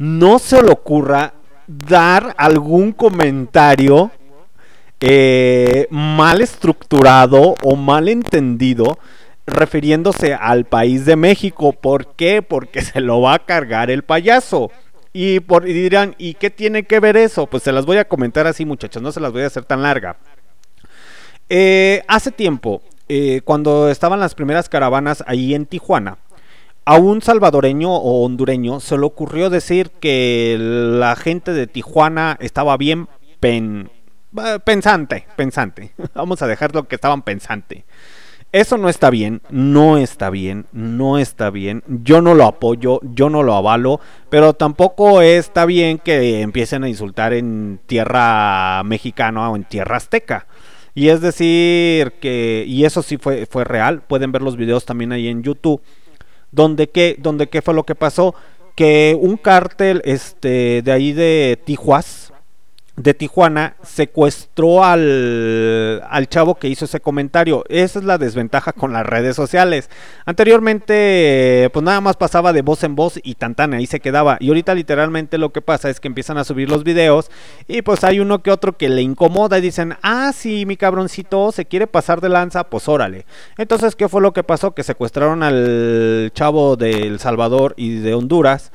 no 0.00 0.38
se 0.38 0.62
le 0.62 0.70
ocurra 0.70 1.34
dar 1.66 2.34
algún 2.38 2.92
comentario 2.92 4.10
eh, 5.00 5.86
mal 5.90 6.40
estructurado 6.40 7.54
o 7.62 7.76
mal 7.76 8.08
entendido 8.08 8.98
refiriéndose 9.46 10.34
al 10.34 10.64
país 10.64 11.04
de 11.04 11.16
México. 11.16 11.72
¿Por 11.72 12.14
qué? 12.14 12.42
Porque 12.42 12.82
se 12.82 13.00
lo 13.00 13.20
va 13.20 13.34
a 13.34 13.38
cargar 13.44 13.90
el 13.90 14.02
payaso. 14.02 14.70
Y, 15.20 15.40
por, 15.40 15.64
dirán, 15.64 16.14
¿y 16.16 16.34
qué 16.34 16.48
tiene 16.48 16.84
que 16.84 17.00
ver 17.00 17.16
eso? 17.16 17.48
Pues 17.48 17.64
se 17.64 17.72
las 17.72 17.84
voy 17.84 17.96
a 17.96 18.06
comentar 18.06 18.46
así, 18.46 18.64
muchachos, 18.64 19.02
no 19.02 19.10
se 19.10 19.18
las 19.18 19.32
voy 19.32 19.42
a 19.42 19.48
hacer 19.48 19.64
tan 19.64 19.82
larga. 19.82 20.16
Eh, 21.48 22.04
hace 22.06 22.30
tiempo, 22.30 22.82
eh, 23.08 23.40
cuando 23.44 23.88
estaban 23.88 24.20
las 24.20 24.36
primeras 24.36 24.68
caravanas 24.68 25.24
ahí 25.26 25.56
en 25.56 25.66
Tijuana, 25.66 26.18
a 26.84 26.98
un 26.98 27.20
salvadoreño 27.20 27.92
o 27.92 28.24
hondureño 28.24 28.78
se 28.78 28.96
le 28.96 29.06
ocurrió 29.06 29.50
decir 29.50 29.90
que 29.90 30.56
la 30.56 31.16
gente 31.16 31.52
de 31.52 31.66
Tijuana 31.66 32.36
estaba 32.38 32.76
bien 32.76 33.08
pen, 33.40 33.90
eh, 34.36 34.60
pensante, 34.64 35.26
pensante. 35.34 35.94
Vamos 36.14 36.42
a 36.42 36.46
dejarlo 36.46 36.86
que 36.86 36.94
estaban 36.94 37.22
pensante. 37.22 37.84
Eso 38.50 38.78
no 38.78 38.88
está 38.88 39.10
bien, 39.10 39.42
no 39.50 39.98
está 39.98 40.30
bien, 40.30 40.64
no 40.72 41.18
está 41.18 41.50
bien. 41.50 41.82
Yo 41.86 42.22
no 42.22 42.34
lo 42.34 42.44
apoyo, 42.44 42.98
yo 43.02 43.28
no 43.28 43.42
lo 43.42 43.54
avalo, 43.54 44.00
pero 44.30 44.54
tampoco 44.54 45.20
está 45.20 45.66
bien 45.66 45.98
que 45.98 46.40
empiecen 46.40 46.82
a 46.82 46.88
insultar 46.88 47.34
en 47.34 47.78
tierra 47.84 48.82
mexicana 48.84 49.50
o 49.50 49.56
en 49.56 49.64
tierra 49.64 49.98
azteca. 49.98 50.46
Y 50.94 51.10
es 51.10 51.20
decir 51.20 52.12
que, 52.20 52.64
y 52.66 52.86
eso 52.86 53.02
sí 53.02 53.18
fue, 53.18 53.44
fue 53.44 53.64
real, 53.64 54.00
pueden 54.00 54.32
ver 54.32 54.40
los 54.40 54.56
videos 54.56 54.86
también 54.86 55.12
ahí 55.12 55.28
en 55.28 55.42
YouTube, 55.42 55.82
donde 56.50 56.88
qué, 56.88 57.16
donde 57.18 57.48
qué 57.48 57.60
fue 57.60 57.74
lo 57.74 57.84
que 57.84 57.94
pasó, 57.94 58.34
que 58.74 59.14
un 59.20 59.36
cártel 59.36 60.00
este, 60.06 60.80
de 60.82 60.92
ahí 60.92 61.12
de 61.12 61.60
Tijuas, 61.66 62.27
de 62.98 63.14
Tijuana 63.14 63.76
secuestró 63.82 64.84
al, 64.84 66.02
al, 66.08 66.28
chavo 66.28 66.56
que 66.56 66.68
hizo 66.68 66.84
ese 66.84 67.00
comentario. 67.00 67.64
Esa 67.68 68.00
es 68.00 68.04
la 68.04 68.18
desventaja 68.18 68.72
con 68.72 68.92
las 68.92 69.06
redes 69.06 69.36
sociales. 69.36 69.88
Anteriormente, 70.26 71.70
pues 71.72 71.84
nada 71.84 72.00
más 72.00 72.16
pasaba 72.16 72.52
de 72.52 72.62
voz 72.62 72.82
en 72.82 72.96
voz 72.96 73.20
y 73.22 73.36
tantana, 73.36 73.76
ahí 73.76 73.86
se 73.86 74.00
quedaba. 74.00 74.36
Y 74.40 74.48
ahorita 74.48 74.74
literalmente 74.74 75.38
lo 75.38 75.52
que 75.52 75.62
pasa 75.62 75.88
es 75.90 76.00
que 76.00 76.08
empiezan 76.08 76.38
a 76.38 76.44
subir 76.44 76.68
los 76.68 76.84
videos 76.84 77.30
y 77.68 77.82
pues 77.82 78.02
hay 78.02 78.20
uno 78.20 78.42
que 78.42 78.50
otro 78.50 78.76
que 78.76 78.88
le 78.88 79.02
incomoda 79.02 79.58
y 79.58 79.62
dicen, 79.62 79.96
ah, 80.02 80.32
sí, 80.34 80.66
mi 80.66 80.76
cabroncito 80.76 81.52
se 81.52 81.66
quiere 81.66 81.86
pasar 81.86 82.20
de 82.20 82.28
lanza, 82.28 82.64
pues 82.64 82.88
órale. 82.88 83.26
Entonces, 83.56 83.94
¿qué 83.94 84.08
fue 84.08 84.20
lo 84.20 84.32
que 84.32 84.42
pasó? 84.42 84.74
Que 84.74 84.82
secuestraron 84.82 85.42
al 85.42 86.32
chavo 86.34 86.76
de 86.76 86.90
El 86.90 87.20
Salvador 87.20 87.74
y 87.76 87.96
de 87.98 88.14
Honduras. 88.14 88.72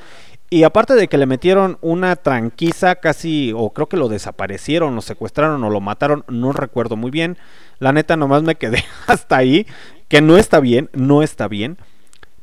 Y 0.50 0.62
aparte 0.62 0.94
de 0.94 1.08
que 1.08 1.18
le 1.18 1.26
metieron 1.26 1.78
una 1.80 2.16
tranquiza 2.16 2.96
casi, 2.96 3.52
o 3.56 3.70
creo 3.70 3.88
que 3.88 3.96
lo 3.96 4.08
desaparecieron, 4.08 4.94
lo 4.94 5.00
secuestraron 5.00 5.64
o 5.64 5.70
lo 5.70 5.80
mataron, 5.80 6.24
no 6.28 6.52
recuerdo 6.52 6.96
muy 6.96 7.10
bien. 7.10 7.38
La 7.78 7.92
neta 7.92 8.16
nomás 8.16 8.42
me 8.42 8.54
quedé 8.54 8.84
hasta 9.06 9.36
ahí, 9.36 9.66
que 10.08 10.20
no 10.20 10.36
está 10.36 10.60
bien, 10.60 10.90
no 10.92 11.22
está 11.22 11.48
bien. 11.48 11.78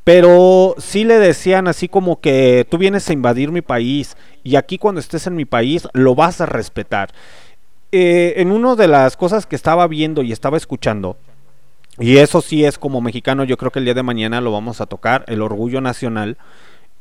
Pero 0.03 0.75
sí 0.79 1.03
le 1.03 1.19
decían 1.19 1.67
así 1.67 1.87
como 1.87 2.19
que 2.19 2.65
tú 2.69 2.79
vienes 2.79 3.07
a 3.07 3.13
invadir 3.13 3.51
mi 3.51 3.61
país 3.61 4.17
y 4.43 4.55
aquí 4.55 4.79
cuando 4.79 4.99
estés 4.99 5.27
en 5.27 5.35
mi 5.35 5.45
país 5.45 5.87
lo 5.93 6.15
vas 6.15 6.41
a 6.41 6.47
respetar. 6.47 7.11
Eh, 7.91 8.33
en 8.37 8.51
una 8.51 8.75
de 8.75 8.87
las 8.87 9.15
cosas 9.15 9.45
que 9.45 9.55
estaba 9.55 9.85
viendo 9.87 10.23
y 10.23 10.31
estaba 10.31 10.57
escuchando, 10.57 11.17
y 11.99 12.17
eso 12.17 12.41
sí 12.41 12.65
es 12.65 12.79
como 12.79 12.99
mexicano, 13.01 13.43
yo 13.43 13.57
creo 13.57 13.71
que 13.71 13.79
el 13.79 13.85
día 13.85 13.93
de 13.93 14.01
mañana 14.01 14.41
lo 14.41 14.51
vamos 14.51 14.81
a 14.81 14.85
tocar, 14.87 15.23
el 15.27 15.41
orgullo 15.41 15.81
nacional 15.81 16.37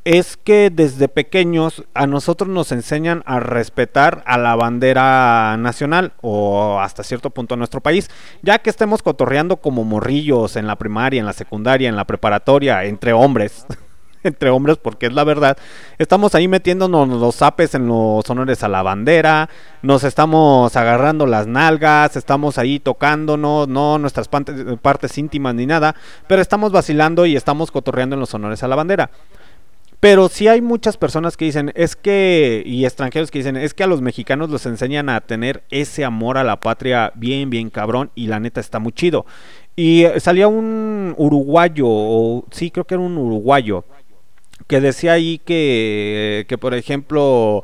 es 0.03 0.37
que 0.37 0.71
desde 0.71 1.07
pequeños 1.07 1.83
a 1.93 2.07
nosotros 2.07 2.49
nos 2.49 2.71
enseñan 2.71 3.21
a 3.25 3.39
respetar 3.39 4.23
a 4.25 4.37
la 4.37 4.55
bandera 4.55 5.57
nacional 5.57 6.13
o 6.21 6.79
hasta 6.79 7.03
cierto 7.03 7.29
punto 7.29 7.53
a 7.53 7.57
nuestro 7.57 7.81
país, 7.81 8.09
ya 8.41 8.59
que 8.59 8.69
estemos 8.69 9.03
cotorreando 9.03 9.57
como 9.57 9.83
morrillos 9.83 10.55
en 10.55 10.67
la 10.67 10.77
primaria, 10.77 11.19
en 11.19 11.25
la 11.25 11.33
secundaria, 11.33 11.89
en 11.89 11.95
la 11.95 12.05
preparatoria, 12.05 12.83
entre 12.85 13.13
hombres. 13.13 13.65
entre 14.23 14.49
hombres, 14.49 14.77
porque 14.77 15.07
es 15.07 15.13
la 15.13 15.23
verdad. 15.23 15.57
Estamos 15.97 16.35
ahí 16.35 16.47
metiéndonos 16.47 17.07
los 17.07 17.35
zapes 17.35 17.75
en 17.75 17.87
los 17.87 18.29
honores 18.29 18.63
a 18.63 18.67
la 18.67 18.83
bandera, 18.83 19.49
nos 19.81 20.03
estamos 20.03 20.75
agarrando 20.75 21.25
las 21.25 21.47
nalgas, 21.47 22.15
estamos 22.15 22.57
ahí 22.57 22.79
tocándonos, 22.79 23.67
no 23.67 23.97
nuestras 23.97 24.27
partes 24.27 25.17
íntimas 25.17 25.55
ni 25.55 25.65
nada, 25.65 25.95
pero 26.27 26.41
estamos 26.41 26.71
vacilando 26.71 27.25
y 27.25 27.35
estamos 27.35 27.71
cotorreando 27.71 28.15
en 28.15 28.19
los 28.19 28.33
honores 28.33 28.63
a 28.63 28.67
la 28.67 28.75
bandera. 28.75 29.09
Pero 30.01 30.29
sí 30.29 30.47
hay 30.47 30.61
muchas 30.61 30.97
personas 30.97 31.37
que 31.37 31.45
dicen, 31.45 31.71
es 31.75 31.95
que, 31.95 32.63
y 32.65 32.85
extranjeros 32.85 33.29
que 33.29 33.37
dicen, 33.37 33.55
es 33.55 33.75
que 33.75 33.83
a 33.83 33.87
los 33.87 34.01
mexicanos 34.01 34.49
los 34.49 34.65
enseñan 34.65 35.09
a 35.09 35.21
tener 35.21 35.61
ese 35.69 36.03
amor 36.03 36.39
a 36.39 36.43
la 36.43 36.59
patria 36.59 37.11
bien, 37.13 37.51
bien 37.51 37.69
cabrón, 37.69 38.09
y 38.15 38.25
la 38.25 38.39
neta 38.39 38.59
está 38.59 38.79
muy 38.79 38.93
chido. 38.93 39.27
Y 39.75 40.05
eh, 40.05 40.19
salía 40.19 40.47
un 40.47 41.13
uruguayo, 41.17 41.85
o 41.87 42.45
sí, 42.49 42.71
creo 42.71 42.85
que 42.85 42.95
era 42.95 43.03
un 43.03 43.15
uruguayo, 43.15 43.85
que 44.65 44.81
decía 44.81 45.13
ahí 45.13 45.39
que, 45.45 46.47
que 46.49 46.57
por 46.57 46.73
ejemplo, 46.73 47.63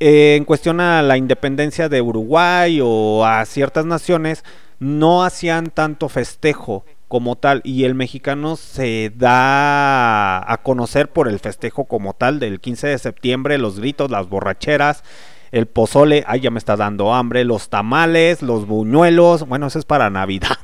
eh, 0.00 0.34
en 0.36 0.44
cuestión 0.44 0.80
a 0.80 1.00
la 1.02 1.16
independencia 1.16 1.88
de 1.88 2.02
Uruguay 2.02 2.80
o 2.82 3.24
a 3.24 3.44
ciertas 3.44 3.86
naciones, 3.86 4.44
no 4.80 5.22
hacían 5.22 5.70
tanto 5.70 6.08
festejo 6.08 6.84
como 7.08 7.36
tal 7.36 7.62
y 7.64 7.84
el 7.84 7.94
mexicano 7.94 8.56
se 8.56 9.10
da 9.16 10.52
a 10.52 10.58
conocer 10.62 11.08
por 11.08 11.26
el 11.26 11.38
festejo 11.38 11.86
como 11.86 12.12
tal 12.12 12.38
del 12.38 12.60
15 12.60 12.88
de 12.88 12.98
septiembre, 12.98 13.58
los 13.58 13.80
gritos, 13.80 14.10
las 14.10 14.28
borracheras, 14.28 15.02
el 15.50 15.66
pozole, 15.66 16.22
ay 16.26 16.40
ya 16.40 16.50
me 16.50 16.58
está 16.58 16.76
dando 16.76 17.14
hambre, 17.14 17.44
los 17.44 17.70
tamales, 17.70 18.42
los 18.42 18.66
buñuelos, 18.66 19.48
bueno, 19.48 19.66
eso 19.66 19.78
es 19.78 19.86
para 19.86 20.10
Navidad. 20.10 20.58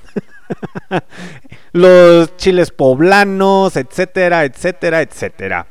los 1.73 2.37
chiles 2.37 2.71
poblanos, 2.71 3.77
etcétera, 3.77 4.45
etcétera, 4.45 5.01
etcétera. 5.01 5.67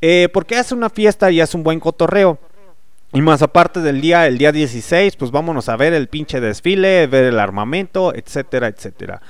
Eh, 0.00 0.28
porque 0.32 0.56
hace 0.56 0.74
una 0.74 0.90
fiesta 0.90 1.32
y 1.32 1.40
hace 1.40 1.56
un 1.56 1.64
buen 1.64 1.80
cotorreo. 1.80 2.38
Y 3.14 3.20
más 3.20 3.42
aparte 3.42 3.80
del 3.80 4.00
día, 4.00 4.26
el 4.26 4.38
día 4.38 4.52
16, 4.52 5.16
pues 5.16 5.30
vámonos 5.30 5.68
a 5.68 5.76
ver 5.76 5.92
el 5.92 6.08
pinche 6.08 6.40
desfile, 6.40 7.06
ver 7.08 7.24
el 7.24 7.38
armamento, 7.38 8.14
etcétera, 8.14 8.68
etcétera 8.68 9.20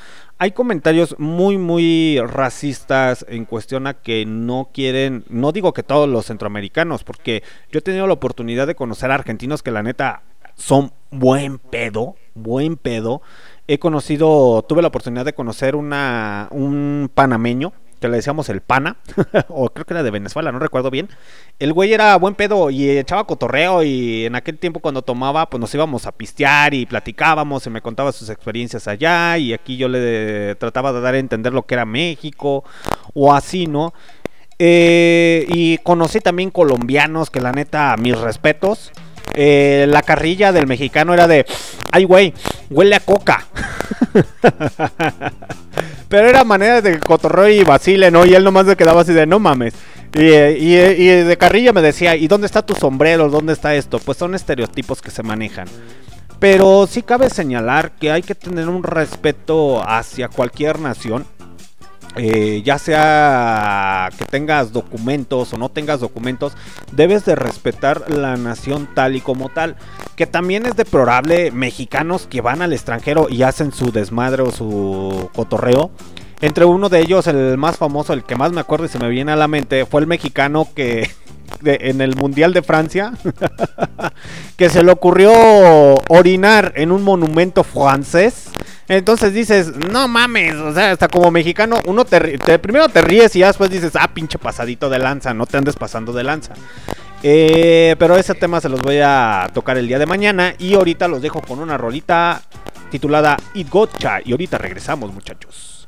hay 0.43 0.51
comentarios 0.51 1.14
muy, 1.20 1.56
muy 1.56 2.19
racistas 2.19 3.24
en 3.28 3.44
cuestión 3.44 3.86
a 3.86 3.94
que 3.94 4.27
no 4.27 4.70
quieren, 4.74 5.24
no 5.28 5.52
digo 5.52 5.73
que 5.73 5.85
todos 5.85 6.09
los 6.09 6.27
centroamericanos, 6.27 7.05
porque 7.05 7.44
yo 7.70 7.78
he 7.78 7.81
tenido 7.81 8.09
la 8.09 8.14
oportunidad 8.14 8.66
de 8.66 8.74
conocer 8.74 9.12
a 9.12 9.14
argentinos 9.14 9.62
que 9.62 9.70
la 9.70 9.85
neta 9.85 10.24
son 10.56 10.90
buen 11.12 11.59
pedo, 11.59 12.16
buen 12.35 12.77
pedo. 12.77 13.23
He 13.69 13.78
conocido, 13.78 14.64
tuve 14.69 14.82
la 14.82 14.89
oportunidad 14.89 15.24
de 15.24 15.32
conocer 15.32 15.77
una, 15.77 16.48
un 16.51 17.09
panameño 17.14 17.73
que 18.03 18.09
le 18.09 18.16
decíamos 18.16 18.49
el 18.51 18.61
pana, 18.61 18.97
o 19.49 19.70
creo 19.70 19.87
que 19.87 19.95
era 19.95 20.03
de 20.03 20.11
Venezuela, 20.11 20.53
no 20.53 20.59
recuerdo 20.59 20.91
bien. 20.91 21.09
El 21.59 21.73
güey 21.73 21.93
era 21.95 22.16
buen 22.16 22.35
pedo 22.35 22.69
y 22.69 22.91
echaba 22.91 23.27
cotorreo 23.27 23.83
y 23.83 24.27
en 24.27 24.35
aquel 24.35 24.59
tiempo 24.59 24.81
cuando 24.81 25.03
tomaba, 25.03 25.49
pues 25.49 25.61
nos 25.61 25.74
íbamos 25.74 26.07
a 26.07 26.12
pistear 26.12 26.74
y 26.74 26.85
platicábamos 26.85 27.66
y 27.66 27.70
me 27.70 27.81
contaba 27.81 28.12
sus 28.12 28.29
experiencias 28.29 28.89
allá 28.89 29.39
y 29.39 29.55
aquí 29.55 29.77
yo 29.77 29.89
le 29.89 30.55
trataba 30.57 30.93
de 30.93 31.01
dar 31.01 31.15
a 31.15 31.19
entender 31.19 31.53
lo 31.53 31.65
que 31.65 31.74
era 31.74 31.87
México 31.87 32.65
o 33.15 33.33
así, 33.33 33.66
¿no? 33.66 33.95
Eh, 34.59 35.47
y 35.49 35.79
conocí 35.79 36.20
también 36.20 36.51
colombianos 36.51 37.31
que 37.31 37.41
la 37.41 37.53
neta, 37.53 37.97
mis 37.97 38.19
respetos. 38.19 38.93
Eh, 39.35 39.87
la 39.89 40.03
carrilla 40.03 40.53
del 40.53 40.67
mexicano 40.67 41.15
era 41.15 41.27
de, 41.27 41.47
ay 41.91 42.05
güey, 42.05 42.35
huele 42.71 42.97
a 42.97 43.01
coca. 43.01 43.47
Pero 46.09 46.29
era 46.29 46.45
manera 46.45 46.83
de 46.83 46.99
cotorreo 47.01 47.49
y 47.49 47.65
vacile, 47.65 48.11
¿no? 48.11 48.27
Y 48.27 48.35
él 48.35 48.45
nomás 48.45 48.67
se 48.67 48.77
quedaba 48.77 49.01
así 49.01 49.13
de, 49.13 49.27
no 49.27 49.39
mames. 49.39 49.75
Y, 50.15 50.29
de 50.29 51.37
carrilla 51.39 51.73
me 51.73 51.81
decía, 51.81 52.17
¿y 52.17 52.29
dónde 52.29 52.47
está 52.47 52.61
tu 52.61 52.75
sombrero? 52.75 53.31
¿Dónde 53.31 53.55
está 53.55 53.75
esto? 53.75 53.99
Pues 53.99 54.19
son 54.19 54.35
estereotipos 54.35 55.01
que 55.01 55.11
se 55.11 55.23
manejan. 55.23 55.69
Pero 56.39 56.87
sí 56.87 57.03
cabe 57.03 57.31
señalar 57.31 57.93
que 57.93 58.11
hay 58.11 58.23
que 58.23 58.35
tener 58.35 58.69
un 58.69 58.83
respeto 58.83 59.83
hacia 59.89 60.29
cualquier 60.29 60.81
nación. 60.81 61.25
Eh, 62.16 62.62
ya 62.62 62.78
sea 62.78 64.10
que 64.18 64.26
tengas 64.26 64.72
documentos 64.72 65.52
o 65.55 65.56
no 65.56 65.70
tengas 65.70 66.01
documentos, 66.01 66.52
debes 66.93 67.24
de 67.24 67.36
respetar 67.36 68.10
la 68.10 68.36
nación 68.36 68.89
tal 68.94 69.16
y 69.16 69.20
como 69.20 69.48
tal. 69.48 69.76
Que 70.16 70.26
también 70.26 70.66
es 70.66 70.76
deplorable 70.76 71.51
mexicanos 71.51 72.26
que 72.26 72.40
van 72.40 72.62
al 72.62 72.72
extranjero 72.72 73.28
y 73.30 73.43
hacen 73.43 73.72
su 73.72 73.93
desmadre 73.93 74.43
o 74.43 74.51
su 74.51 75.30
cotorreo. 75.34 75.90
Entre 76.43 76.64
uno 76.64 76.89
de 76.89 77.01
ellos, 77.01 77.28
el 77.28 77.56
más 77.56 77.76
famoso, 77.76 78.12
el 78.12 78.24
que 78.24 78.34
más 78.34 78.52
me 78.52 78.60
acuerdo 78.60 78.86
y 78.86 78.89
se 78.89 78.98
me 78.98 79.09
viene 79.09 79.30
a 79.30 79.36
la 79.36 79.47
mente, 79.47 79.86
fue 79.86 80.01
el 80.01 80.09
mexicano 80.09 80.68
que 80.74 81.09
en 81.64 82.01
el 82.01 82.16
Mundial 82.16 82.52
de 82.52 82.62
Francia, 82.62 83.12
que 84.56 84.68
se 84.68 84.82
le 84.82 84.93
ocurrió 84.93 85.32
orinar 86.09 86.72
en 86.76 86.93
un 86.93 87.05
monumento 87.05 87.64
francés. 87.64 88.51
Entonces 88.89 89.33
dices, 89.33 89.77
no 89.77 90.09
mames, 90.09 90.55
o 90.57 90.73
sea, 90.73 90.91
hasta 90.91 91.09
como 91.09 91.31
mexicano, 91.31 91.79
uno 91.87 92.05
te, 92.05 92.59
primero 92.59 92.89
te 92.89 93.01
ríes 93.01 93.35
y 93.37 93.41
ya 93.41 93.47
después 93.47 93.71
dices, 93.71 93.93
ah, 93.95 94.09
pinche 94.13 94.39
pasadito 94.39 94.91
de 94.91 94.99
lanza, 94.99 95.33
no 95.33 95.47
te 95.47 95.57
andes 95.57 95.77
pasando 95.77 96.13
de 96.13 96.25
lanza. 96.25 96.55
Eh, 97.23 97.95
pero 97.99 98.17
ese 98.17 98.35
tema 98.35 98.61
se 98.61 98.69
los 98.69 98.83
voy 98.83 98.99
a 99.03 99.49
tocar 99.55 99.79
el 99.79 99.87
día 99.87 99.99
de 99.99 100.07
mañana 100.07 100.55
y 100.59 100.75
ahorita 100.75 101.07
los 101.07 101.23
dejo 101.23 101.41
con 101.41 101.61
una 101.61 101.79
rolita 101.79 102.43
titulada 102.91 103.37
It 103.55 103.71
Gotcha 103.71 104.21
y 104.25 104.33
ahorita 104.33 104.59
regresamos 104.59 105.13
muchachos. 105.13 105.87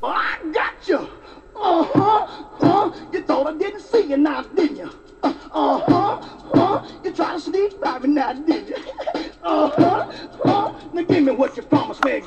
Oh, 0.00 0.12
I 0.12 0.52
got 0.52 0.86
you. 0.86 1.08
Uh-huh. 1.56 2.26
Uh, 2.60 2.92
you 3.12 3.22
thought 3.22 3.48
I 3.48 3.58
didn't 3.58 3.80
see 3.80 4.06
you 4.08 4.16
now, 4.16 4.44
didn't 4.54 4.76
you? 4.76 4.90
Uh, 5.22 5.34
uh-huh. 5.52 6.20
Uh, 6.54 6.88
you 7.04 7.12
tried 7.12 7.34
to 7.34 7.40
sneak 7.40 7.80
by 7.80 7.98
me 7.98 8.08
now, 8.08 8.32
did 8.32 8.68
you? 8.68 8.76
Uh, 9.42 10.12
now 10.92 11.02
give 11.02 11.24
me 11.24 11.32
what 11.32 11.56
you 11.56 11.62
promised 11.62 12.04
me. 12.04 12.22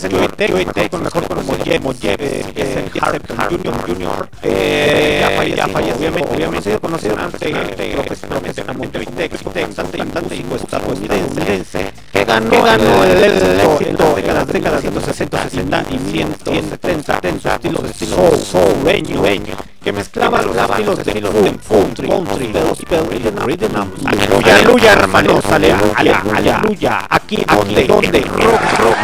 Señor, 0.00 0.32
Tech, 0.32 0.90
con 0.90 1.02
mejor 1.02 1.26
como 1.26 1.54
el 1.54 1.80
Harper 3.00 3.36
Junior, 3.50 3.74
Junior, 3.86 4.28
eh, 4.42 5.54
ya 5.56 5.68
falleció, 5.68 6.08
obviamente, 6.08 6.34
obviamente, 6.34 6.78
conocido 6.78 7.14
profesionalmente 7.94 9.30
como 9.42 9.52
cantante, 9.52 10.36
y 10.36 10.54
estadounidense, 10.54 11.92
que 12.12 12.24
ganó, 12.24 13.04
el 13.04 13.24
éxito 13.24 14.14
de 14.14 14.22
las 14.22 14.46
décadas 14.46 14.80
160, 14.80 15.42
60 15.42 15.84
y 15.90 15.98
170 16.10 17.20
en 17.22 17.40
su 17.40 17.48
estilo 17.48 17.78
soul, 17.88 18.38
souleño, 18.38 19.22
que 19.82 19.92
mezclaba 19.92 20.42
los 20.42 20.56
estilos 20.56 21.04
de 21.04 21.12
country, 21.68 22.08
country, 22.08 22.52
rhythm, 23.44 23.76
aleluya, 24.04 24.56
aleluya, 24.56 24.92
hermanos, 24.92 25.44
aleluya, 25.46 26.22
aleluya, 26.34 27.06
aquí, 27.08 27.44
donde, 27.46 27.84
donde, 27.84 28.20
rock, 28.20 28.60
rock, 28.80 28.96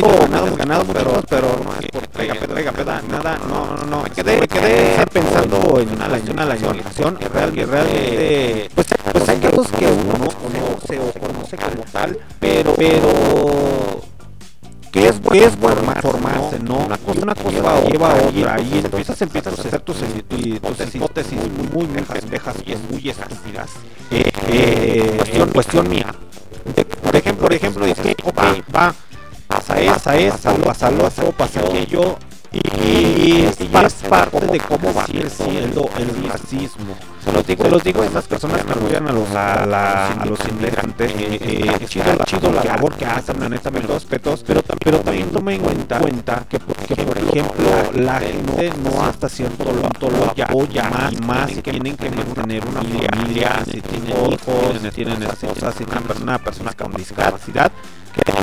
muy 0.00 0.18
ganado, 0.18 0.56
ganado, 0.56 0.84
pero, 0.92 1.22
pero 1.28 1.60
no 1.64 1.72
es 1.80 1.86
por 1.90 2.08
pega, 2.08 2.34
pega, 2.34 2.72
pega, 2.72 3.02
nada, 3.08 3.38
no, 3.48 3.76
no, 3.76 3.84
no, 3.86 4.02
me 4.02 4.10
quedé, 4.10 4.40
me 4.40 4.48
quedé 4.48 5.06
pensando 5.12 5.80
en 5.80 5.90
una 5.90 6.08
lección, 6.08 6.36
una 6.36 6.46
lección, 6.46 7.18
y 7.20 7.24
real, 7.24 7.52
y 7.58 7.64
realmente, 7.64 8.70
pues, 8.74 8.86
pues 9.12 9.28
hay 9.28 9.38
casos 9.38 9.68
que 9.68 9.86
uno 9.86 10.12
no 10.18 10.28
conoce 10.28 10.98
o 10.98 11.12
conoce 11.12 11.56
como 11.56 11.84
tal, 11.92 12.18
pero, 12.38 12.74
pero, 12.76 14.00
que 14.90 15.08
es, 15.08 15.20
que 15.20 15.44
es 15.44 15.58
bueno 15.58 15.82
formarse, 16.00 16.58
¿no? 16.58 16.78
Una 16.78 16.96
cosa, 16.98 17.20
una 17.22 17.34
cosa 17.34 17.50
lleva 17.50 18.10
a 18.12 18.14
otra 18.14 18.60
y 18.60 18.78
empiezas, 18.78 19.22
empiezas 19.22 19.58
a 19.58 19.62
hacer 19.62 19.80
tus, 19.80 19.98
tus 19.98 20.94
hipótesis 20.94 21.38
muy, 21.72 21.86
muy 21.86 22.02
pendejas 22.02 22.56
y 22.66 22.74
muy 22.92 23.08
estúpidas. 23.08 23.70
Eh, 24.10 24.32
eh, 24.48 25.14
cuestión, 25.16 25.50
cuestión 25.50 25.88
mía. 25.88 26.09
Pasa 30.10 30.18
eso, 30.18 30.54
pasa 30.64 30.90
lo 30.90 31.06
otro, 31.06 31.32
pasa 31.32 31.60
aquello, 31.60 32.16
y, 32.52 32.58
y 32.58 33.46
es 33.84 33.94
parte 34.08 34.40
de 34.46 34.58
cómo 34.58 34.92
va 34.92 35.04
creciendo 35.04 35.88
el 35.98 36.28
racismo. 36.28 36.96
Se 37.24 37.30
los 37.32 37.46
digo, 37.46 37.64
se 37.64 37.70
los 37.70 37.84
digo 37.84 38.02
a 38.02 38.06
esas 38.06 38.26
personas 38.26 38.64
que 38.64 38.72
apoyan 38.72 39.06
a 39.06 39.12
los, 39.12 39.28
a, 39.30 39.66
la- 39.66 40.08
a 40.12 40.24
los 40.26 40.38
inmigrantes, 40.48 41.12
eh, 41.12 41.38
eh, 41.40 41.72
es 41.80 41.88
chido, 41.90 42.06
chido 42.24 42.50
la 42.52 42.64
labor 42.64 42.94
que 42.96 43.04
hacen, 43.04 43.40
honestamente, 43.40 43.86
los 43.86 44.02
respetos, 44.02 44.42
pero, 44.44 44.62
pero 44.82 44.98
también 45.00 45.28
tomen 45.30 45.56
en 45.56 45.60
cuenta, 45.60 45.98
cuenta 46.00 46.44
que, 46.48 46.58
que, 46.58 47.02
por 47.04 47.18
ejemplo, 47.18 47.70
la 47.94 48.18
gente 48.20 48.72
no 48.82 49.04
hasta 49.04 49.28
cierto 49.28 49.64
punto 49.64 50.10
lo 50.10 50.24
apoya 50.44 50.88
más, 50.90 51.12
y 51.12 51.16
más 51.18 51.50
si 51.50 51.62
tienen 51.62 51.96
que 51.96 52.10
mantener 52.10 52.64
una 52.66 52.80
familia, 52.82 53.62
si 53.70 53.80
tienen 53.80 54.08
hijos, 54.32 54.80
si 54.82 54.90
tienen 54.90 55.22
esas 55.22 55.38
cosas, 55.38 55.74
si 55.76 55.84
tienen 55.84 56.22
una 56.22 56.38
persona 56.38 56.72
con 56.72 56.90
discapacidad, 56.94 57.70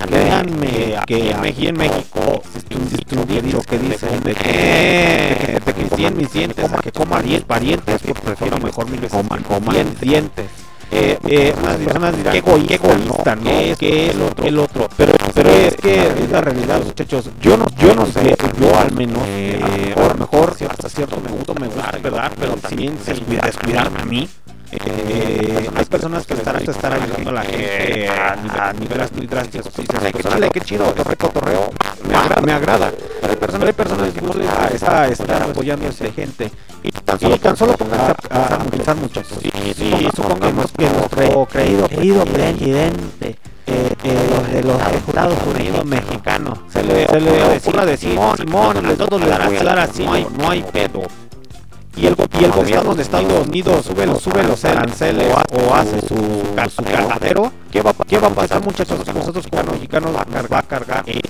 créanme 0.08 0.96
que 1.06 1.36
aquí 1.36 1.68
en 1.68 1.78
México 1.78 2.42
existe 2.44 3.18
un 3.18 3.28
dicho 3.28 3.62
que 3.62 3.78
dice 3.78 4.08
de 4.24 4.34
que, 4.34 5.62
de 5.66 5.74
que 5.74 5.96
100 5.96 6.18
mis 6.18 6.32
dientes, 6.32 6.66
que 6.82 6.92
coma 6.92 7.22
10 7.22 7.44
parientes, 7.44 8.02
pues 8.02 8.22
prefiero 8.22 8.58
mejor 8.58 8.90
mil 8.90 9.00
veces 9.00 9.18
coman, 9.18 9.44
coman 9.44 9.96
dientes. 10.02 10.46
Eh, 10.90 11.18
eh, 11.28 11.54
unas 11.62 11.76
personas 11.76 12.16
dirán 12.16 12.32
que 12.32 12.40
egoísta, 12.40 12.76
egoísta, 12.76 13.36
no, 13.36 13.50
es 13.50 13.78
que 13.78 14.10
el 14.12 14.22
otro, 14.22 14.46
el 14.46 14.58
otro, 14.58 14.88
pero, 14.96 15.12
pero 15.34 15.50
es 15.50 15.76
que 15.76 16.08
es 16.08 16.32
la 16.32 16.40
realidad, 16.40 16.82
muchachos. 16.82 17.30
Yo 17.42 17.58
no, 17.58 17.66
yo 17.78 17.94
no 17.94 18.06
sé, 18.06 18.36
yo 18.58 18.80
al 18.80 18.94
menos, 18.94 19.22
eh, 19.28 19.94
a 19.98 20.08
lo 20.08 20.16
mejor 20.16 20.56
hasta 20.70 20.88
cierto 20.88 21.18
punto 21.18 21.54
me 21.56 21.68
gusta, 21.68 21.98
¿verdad? 22.02 22.32
Pero 22.40 22.54
también 22.56 22.98
descuidar, 23.06 23.46
descuidarme 23.46 24.00
a 24.00 24.06
mí. 24.06 24.30
Eh, 24.72 25.70
hay 25.88 25.90
personas 25.90 26.26
que 26.26 26.34
están, 26.34 26.62
están 26.62 26.94
ayudando 26.94 27.30
a 27.30 27.34
la 27.34 27.42
gente 27.44 28.10
a, 28.10 28.68
a 28.68 28.74
niveles 28.74 29.10
muy 29.14 29.26
drásticos. 29.26 29.72
Y 29.78 29.82
dices, 29.84 30.12
pues, 30.12 30.26
órale, 30.26 30.50
qué 30.50 30.60
chido, 30.60 30.94
qué 30.94 31.16
cotorreo, 31.16 31.70
me 32.08 32.16
agrada. 32.16 32.42
Me 32.42 32.52
agrada. 32.52 32.92
Hay 33.28 33.36
personas, 33.38 33.68
hay 33.68 33.74
personas 33.74 34.14
que 34.14 34.22
no 34.22 34.34
les 34.34 34.48
da 34.48 34.68
esa 34.68 35.08
estar 35.08 35.44
apoyando 35.44 35.86
a 35.86 35.90
esa 35.90 36.12
gente. 36.12 36.52
Y 36.84 36.92
tan 36.92 37.18
solo, 37.18 37.38
tan 37.38 37.56
solo 37.56 37.74
pónganse 37.78 38.14
a, 38.30 38.56
a 38.56 38.60
pensar, 38.66 38.98
muchachos. 38.98 39.38
Y 39.44 39.74
si 39.74 40.10
supongamos 40.14 40.72
que 40.78 40.90
nuestro 40.90 41.46
creído, 41.46 41.88
querido 41.88 42.26
presidente 42.26 43.38
eh, 43.66 43.94
eh, 44.04 44.54
de 44.54 44.64
los 44.64 44.82
Estados 44.92 45.38
Unidos 45.46 45.84
mexicanos 45.86 46.60
se 46.70 46.84
le, 46.84 47.06
se 47.06 47.20
le 47.20 47.58
ocurra 47.58 47.86
decir, 47.86 48.12
Simón, 48.12 48.38
Simón, 48.38 48.86
a 48.86 48.96
todos 48.96 49.22
le 49.22 49.28
voy 49.46 49.58
a 49.58 49.64
dar 49.64 49.80
así, 49.80 50.06
no 50.06 50.14
hay, 50.14 50.28
no 50.38 50.50
hay 50.50 50.64
pedo. 50.64 50.87
Y 51.98 52.06
de 52.06 52.08
el, 52.08 52.16
y 52.40 52.44
el 52.44 52.52
gobierno 52.52 52.94
de 52.96 53.02
Estados 53.02 53.48
Unidos 53.48 53.86
sube 53.86 54.06
los, 54.06 54.22
sube 54.22 54.44
los 54.44 54.64
aranceles 54.66 55.34
o 55.52 55.74
hace 55.74 56.00
su, 56.02 56.16
su 56.70 56.84
¿qué 57.72 57.82
va, 57.82 57.94
¿qué 58.08 58.20
va 58.20 58.28
a 58.28 58.32
pasar 58.32 58.62
muchachos? 58.64 59.04
Que 59.04 59.14
nosotros 59.14 59.46
como 59.50 59.72
mexicanos 59.74 60.16
va 60.16 60.22
a 60.22 60.26
cargar, 60.26 60.54
va 60.54 60.60
a 60.60 60.64
cargar 60.64 61.04
el, 61.08 61.22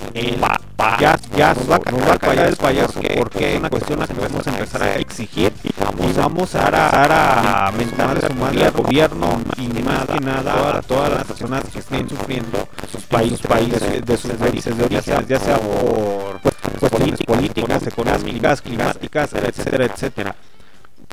ya, 1.00 1.16
ya 1.36 1.54
va, 1.70 1.76
a- 1.76 2.14
a 2.14 2.18
callar 2.18 2.46
el 2.48 2.56
payaso 2.56 3.00
porque 3.16 3.54
es 3.54 3.58
una 3.58 3.70
cuestión 3.70 4.02
a 4.02 4.06
que 4.06 4.14
a 4.46 4.50
empezar 4.50 4.82
a 4.82 4.96
exigir 4.96 5.52
y 5.64 5.70
vamos 5.80 6.54
a 6.54 6.66
empezar 6.66 6.74
a 7.12 7.72
mentarle 7.76 8.20
su 8.26 8.34
madre 8.34 8.64
al 8.66 8.72
gobierno 8.72 9.40
y 9.56 9.68
más 9.82 10.06
que 10.06 10.20
nada 10.20 10.78
a 10.78 10.82
todas 10.82 11.10
las 11.12 11.24
personas 11.24 11.64
que 11.72 11.78
estén 11.78 12.08
sufriendo 12.08 12.68
sus 12.92 13.02
países, 13.04 13.40
países 13.40 14.04
de 14.04 14.16
sus 14.16 14.32
países 14.32 14.76
de 14.76 14.84
origen, 14.84 15.26
ya 15.26 15.38
sea 15.40 15.56
por 15.58 16.40
cuestiones 16.80 17.20
políticas, 17.26 17.86
económicas, 17.86 18.60
climáticas, 18.62 19.32
etcétera, 19.32 19.84
etcétera. 19.86 20.36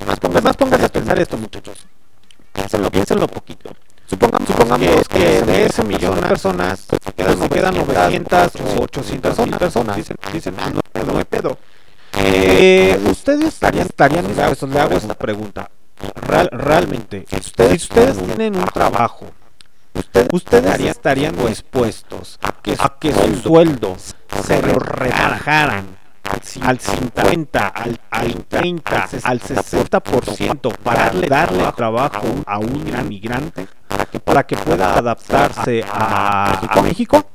Más 0.05 0.19
pongas, 0.19 0.43
más 0.43 0.57
pongas 0.57 0.83
a 0.83 0.89
pensar 0.89 1.19
esto, 1.19 1.37
muchachos. 1.37 1.77
Piénsenlo, 2.53 2.89
piénsenlo 2.91 3.27
poquito. 3.27 3.69
Supongamos, 4.07 4.47
supongamos 4.47 5.07
que 5.07 5.41
de 5.41 5.65
ese 5.65 5.83
millón 5.83 6.15
de 6.15 6.27
personas 6.27 6.85
pues, 6.87 7.01
se 7.03 7.11
quedan, 7.13 7.39
se 7.39 7.49
quedan 7.49 7.75
900 7.75 8.51
o 8.77 8.83
800 8.83 9.39
mil 9.39 9.57
personas. 9.57 9.95
Dicen, 9.95 10.15
dicen 10.31 10.55
no, 10.55 10.81
no, 11.05 11.11
no 11.13 11.17
hay 11.17 11.25
pedo. 11.25 11.57
Eh, 12.17 12.99
ustedes 13.09 13.45
estarían, 13.45 13.87
estarían 13.87 14.27
dispuestos, 14.27 14.69
le 14.69 14.79
hago 14.79 14.95
esta 14.97 15.15
pregunta. 15.15 15.69
Real- 16.15 16.49
realmente, 16.51 17.25
ustedes, 17.31 17.81
si 17.83 17.87
ustedes 17.89 18.17
tienen 18.17 18.55
un 18.57 18.65
trabajo, 18.65 19.25
ustedes, 19.93 20.27
ustedes 20.31 20.79
estarían 20.81 21.35
dispuestos 21.47 22.37
a 22.41 22.51
que, 22.61 22.75
a 22.77 22.93
que 22.99 23.11
su 23.13 23.35
sueldo 23.41 23.95
se 24.45 24.61
lo 24.61 24.75
rebajaran 24.77 25.97
al 26.61 26.79
50, 26.79 27.67
al, 27.67 27.99
al 28.11 28.45
30, 28.45 29.09
al 29.23 29.39
60% 29.39 30.75
para 30.77 31.11
darle, 31.11 31.71
trabajo 31.75 32.25
a 32.45 32.59
un 32.59 32.87
inmigrante 32.87 33.67
para 34.23 34.45
que 34.45 34.55
pueda 34.57 34.97
adaptarse 34.97 35.83
a, 35.87 36.59
a 36.69 36.81
México? 36.81 37.25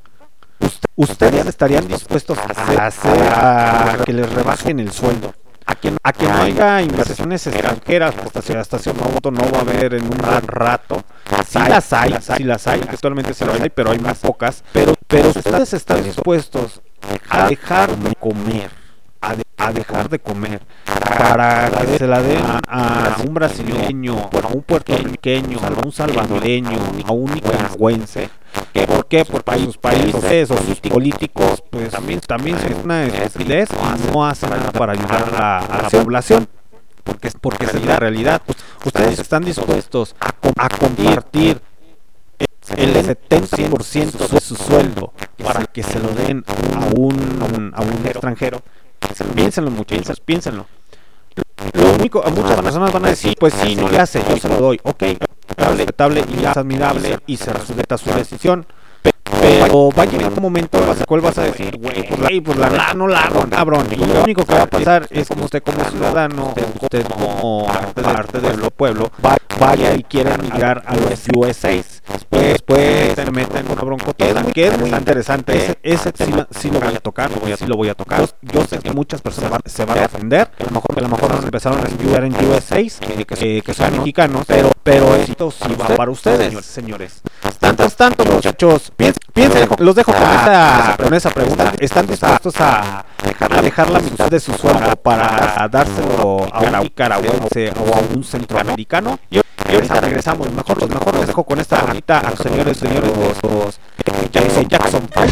Ust- 0.60 0.84
¿Ustedes 0.96 1.46
estarían 1.46 1.86
dispuestos 1.88 2.38
a 2.38 2.86
hacer, 2.86 3.20
a 3.32 3.98
que 4.04 4.12
les 4.12 4.30
rebajen 4.32 4.80
el 4.80 4.90
sueldo? 4.92 5.34
A 5.66 5.74
que, 5.76 5.92
a 6.02 6.12
que 6.12 6.26
no 6.26 6.34
haya 6.42 6.82
inversiones 6.82 7.46
extranjeras, 7.46 8.14
hasta, 8.34 8.58
hasta 8.60 8.78
cierto 8.78 9.04
punto 9.04 9.30
no 9.30 9.50
va 9.52 9.58
a 9.58 9.60
haber 9.60 9.94
en 9.94 10.04
un 10.04 10.18
rato. 10.46 11.04
Sí 11.46 11.58
las 11.60 11.92
hay, 11.92 12.16
sí 12.20 12.42
las 12.42 12.66
hay, 12.66 12.80
actualmente 12.80 13.32
sí 13.34 13.44
las 13.44 13.60
hay, 13.60 13.70
pero 13.70 13.92
hay 13.92 14.00
más 14.00 14.18
pocas. 14.18 14.64
Pero, 14.72 14.94
pero 15.06 15.28
ustedes 15.28 15.72
están 15.74 16.02
dispuestos 16.02 16.80
a 17.28 17.46
dejar 17.48 17.96
de 17.96 18.14
comer, 18.16 18.70
a, 19.60 19.72
de- 19.72 19.80
a 19.80 19.84
dejar 19.84 20.08
de 20.08 20.18
comer, 20.18 20.60
para 21.18 21.70
que 21.70 21.98
se 21.98 22.06
la 22.06 22.22
den 22.22 22.42
a 22.68 23.16
un 23.26 23.34
brasileño, 23.34 24.30
a 24.42 24.48
un 24.48 24.62
puertorriqueño, 24.62 25.58
a 25.58 25.84
un 25.84 25.92
salvadoreño, 25.92 26.78
a 27.06 27.12
un 27.12 27.32
nicaragüense. 27.34 28.30
¿Por 28.86 29.06
qué? 29.06 29.24
Porque 29.24 29.58
sus 29.60 29.76
países 29.78 30.50
o 30.50 30.56
sus 30.58 30.80
políticos 30.80 31.62
pues 31.70 31.90
también, 31.90 32.20
también 32.20 32.58
son 32.58 32.74
una 32.84 33.04
estupidez 33.06 33.68
y 33.72 34.12
no 34.12 34.26
hacen 34.26 34.50
nada 34.50 34.72
para 34.72 34.92
ayudar 34.92 35.24
a 35.34 35.38
la, 35.38 35.58
a 35.58 35.82
la 35.82 35.88
población. 35.90 36.48
Porque, 37.04 37.30
porque 37.40 37.64
esa 37.66 37.78
es 37.78 37.86
la 37.86 37.96
realidad. 37.96 38.42
Ustedes 38.84 39.18
están 39.18 39.42
dispuestos 39.44 40.14
a 40.20 40.68
compartir 40.68 41.60
el 42.76 42.94
70% 42.94 44.28
de 44.28 44.40
su 44.40 44.54
sueldo 44.56 45.12
para 45.42 45.64
que 45.66 45.82
se 45.82 45.98
lo 45.98 46.08
den 46.08 46.44
a 46.46 46.90
un, 46.96 47.72
a 47.74 47.80
un 47.82 48.06
extranjero. 48.06 48.62
Piénsenlo 49.34 49.70
muchachos, 49.70 50.20
piénsenlo. 50.20 50.66
Lo 51.74 51.92
único, 51.92 52.22
muchas 52.30 52.60
personas 52.60 52.92
van 52.92 53.04
a 53.04 53.08
decir, 53.10 53.36
pues 53.38 53.54
sí, 53.54 53.76
no 53.76 53.88
le 53.88 53.98
hace, 53.98 54.22
yo 54.28 54.36
se 54.36 54.48
lo 54.48 54.56
doy, 54.56 54.80
ok, 54.82 55.02
respetable 55.56 56.24
y 56.28 56.44
es 56.44 56.56
admirable 56.56 57.18
y 57.26 57.36
se 57.36 57.52
respeta 57.52 57.98
su 57.98 58.10
decisión. 58.10 58.66
Pero 59.40 59.90
va 59.90 60.02
a 60.02 60.06
llegar 60.06 60.32
un 60.32 60.42
momento 60.42 60.82
en 60.82 60.88
el 60.98 61.06
cual 61.06 61.20
vas 61.20 61.38
a 61.38 61.42
decir, 61.44 61.76
güey, 61.78 62.40
pues, 62.42 62.56
la, 62.58 62.68
pues 62.68 62.94
no 62.96 63.08
la 63.08 63.20
hago, 63.20 63.46
cabrón. 63.48 63.86
Y 63.90 63.96
lo 63.96 64.22
único 64.22 64.44
que 64.44 64.54
va 64.54 64.62
a 64.62 64.66
pasar 64.66 65.06
es 65.10 65.28
que 65.28 65.40
usted 65.40 65.62
como 65.62 65.84
ciudadano, 65.84 66.54
usted 66.80 67.06
como 67.06 67.66
parte, 67.66 68.00
de, 68.02 68.08
parte 68.08 68.40
del 68.40 68.70
pueblo, 68.70 69.10
va- 69.24 69.36
vaya 69.58 69.94
y 69.94 70.02
quiera 70.02 70.36
migrar 70.38 70.82
a 70.86 70.94
los. 70.96 71.20
Pues 72.28 72.42
después 72.42 73.14
se 73.14 73.30
meten 73.30 73.66
en 73.66 73.72
una 73.72 73.82
broncotona, 73.82 74.42
que 74.52 74.68
es 74.68 74.78
muy 74.78 74.90
interesante. 74.90 75.56
Ese, 75.56 75.78
ese 75.82 76.12
tema 76.12 76.46
sí 76.50 76.70
lo 76.70 76.80
voy 76.80 76.94
a 76.94 77.00
tocar, 77.00 77.30
sí 77.58 77.66
lo 77.66 77.76
voy 77.76 77.88
a 77.88 77.94
tocar. 77.94 78.26
Yo 78.42 78.64
sé 78.64 78.78
que 78.78 78.92
muchas 78.92 79.20
personas 79.20 79.60
se 79.64 79.84
van 79.84 79.98
a 79.98 80.02
defender, 80.02 80.50
que 80.56 80.64
a 80.64 80.66
lo 80.66 80.72
mejor, 80.72 80.98
a 80.98 81.02
lo 81.02 81.08
mejor 81.08 81.34
nos 81.34 81.44
empezaron 81.44 81.84
a 81.84 81.88
estudiar 81.88 82.24
en 82.24 82.34
USAs, 82.34 82.98
que, 83.00 83.24
que, 83.62 83.74
son 83.74 83.98
mexicanos, 83.98 84.44
pero, 84.46 84.70
pero 84.82 85.14
esto 85.16 85.50
sí 85.50 85.74
va 85.80 85.88
para 85.88 86.10
ustedes, 86.10 86.64
señores. 86.64 87.20
Tantos, 87.58 87.94
tanto, 87.96 88.24
muchachos, 88.24 88.92
piensen, 88.96 89.19
piensen, 89.32 89.68
los 89.78 89.94
dejo 89.94 90.12
con 90.12 90.22
esa, 90.22 90.96
con 90.96 91.14
esa 91.14 91.30
pregunta. 91.30 91.72
¿Están 91.78 92.06
dispuestos 92.06 92.54
a 92.60 93.04
dejar, 93.24 93.52
a 93.52 93.62
dejar 93.62 93.90
la 93.90 94.00
mitad 94.00 94.30
de 94.30 94.40
su 94.40 94.52
sueldo 94.52 94.96
para 94.96 95.68
dárselo 95.70 96.46
a 96.52 96.60
un 96.60 96.80
nicaragüense 96.82 97.72
o 97.78 97.94
a 97.94 98.00
un 98.14 98.24
centroamericano? 98.24 99.18
Y 99.30 99.40
ahorita 99.74 100.00
regresamos. 100.00 100.50
Mejor, 100.52 100.80
los 100.80 100.90
mejor 100.90 101.14
los 101.14 101.26
dejo 101.26 101.44
con 101.44 101.60
esta 101.60 101.82
bonita 101.82 102.18
a 102.18 102.30
los 102.30 102.38
señores, 102.40 102.76
señores 102.76 103.12
de 103.12 103.48
los 103.48 103.80
Jackson, 104.32 104.68
Jackson, 104.68 105.08
Five, 105.12 105.30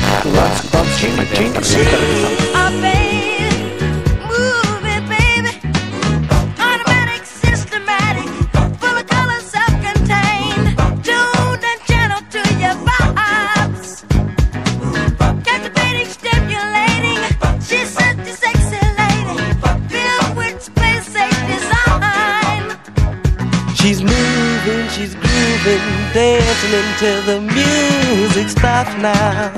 She's 23.80 24.02
moving, 24.02 24.88
she's 24.88 25.14
grooving, 25.14 25.84
dancing 26.12 26.74
until 26.74 27.22
the 27.22 27.40
music 27.40 28.48
stops 28.48 28.90
now. 29.00 29.52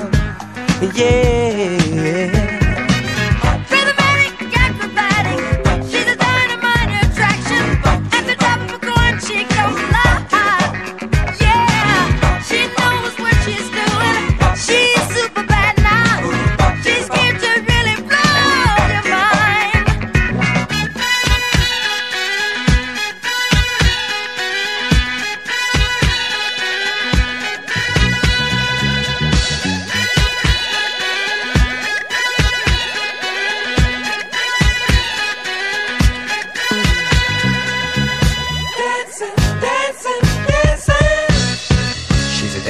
Yeah. 0.93 2.40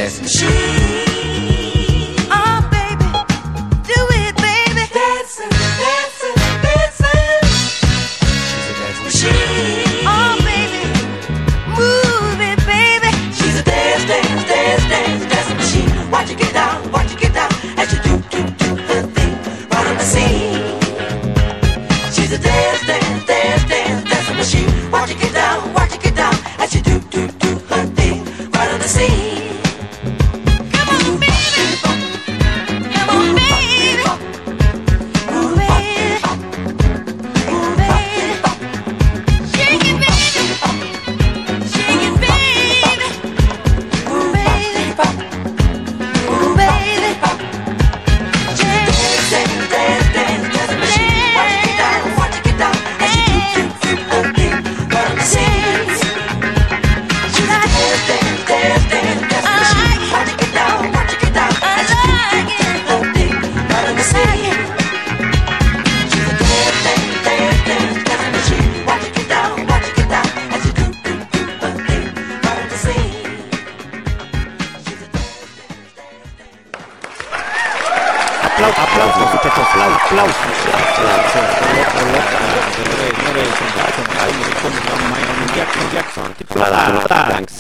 Death. 0.02 0.81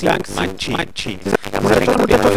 El 0.01 0.07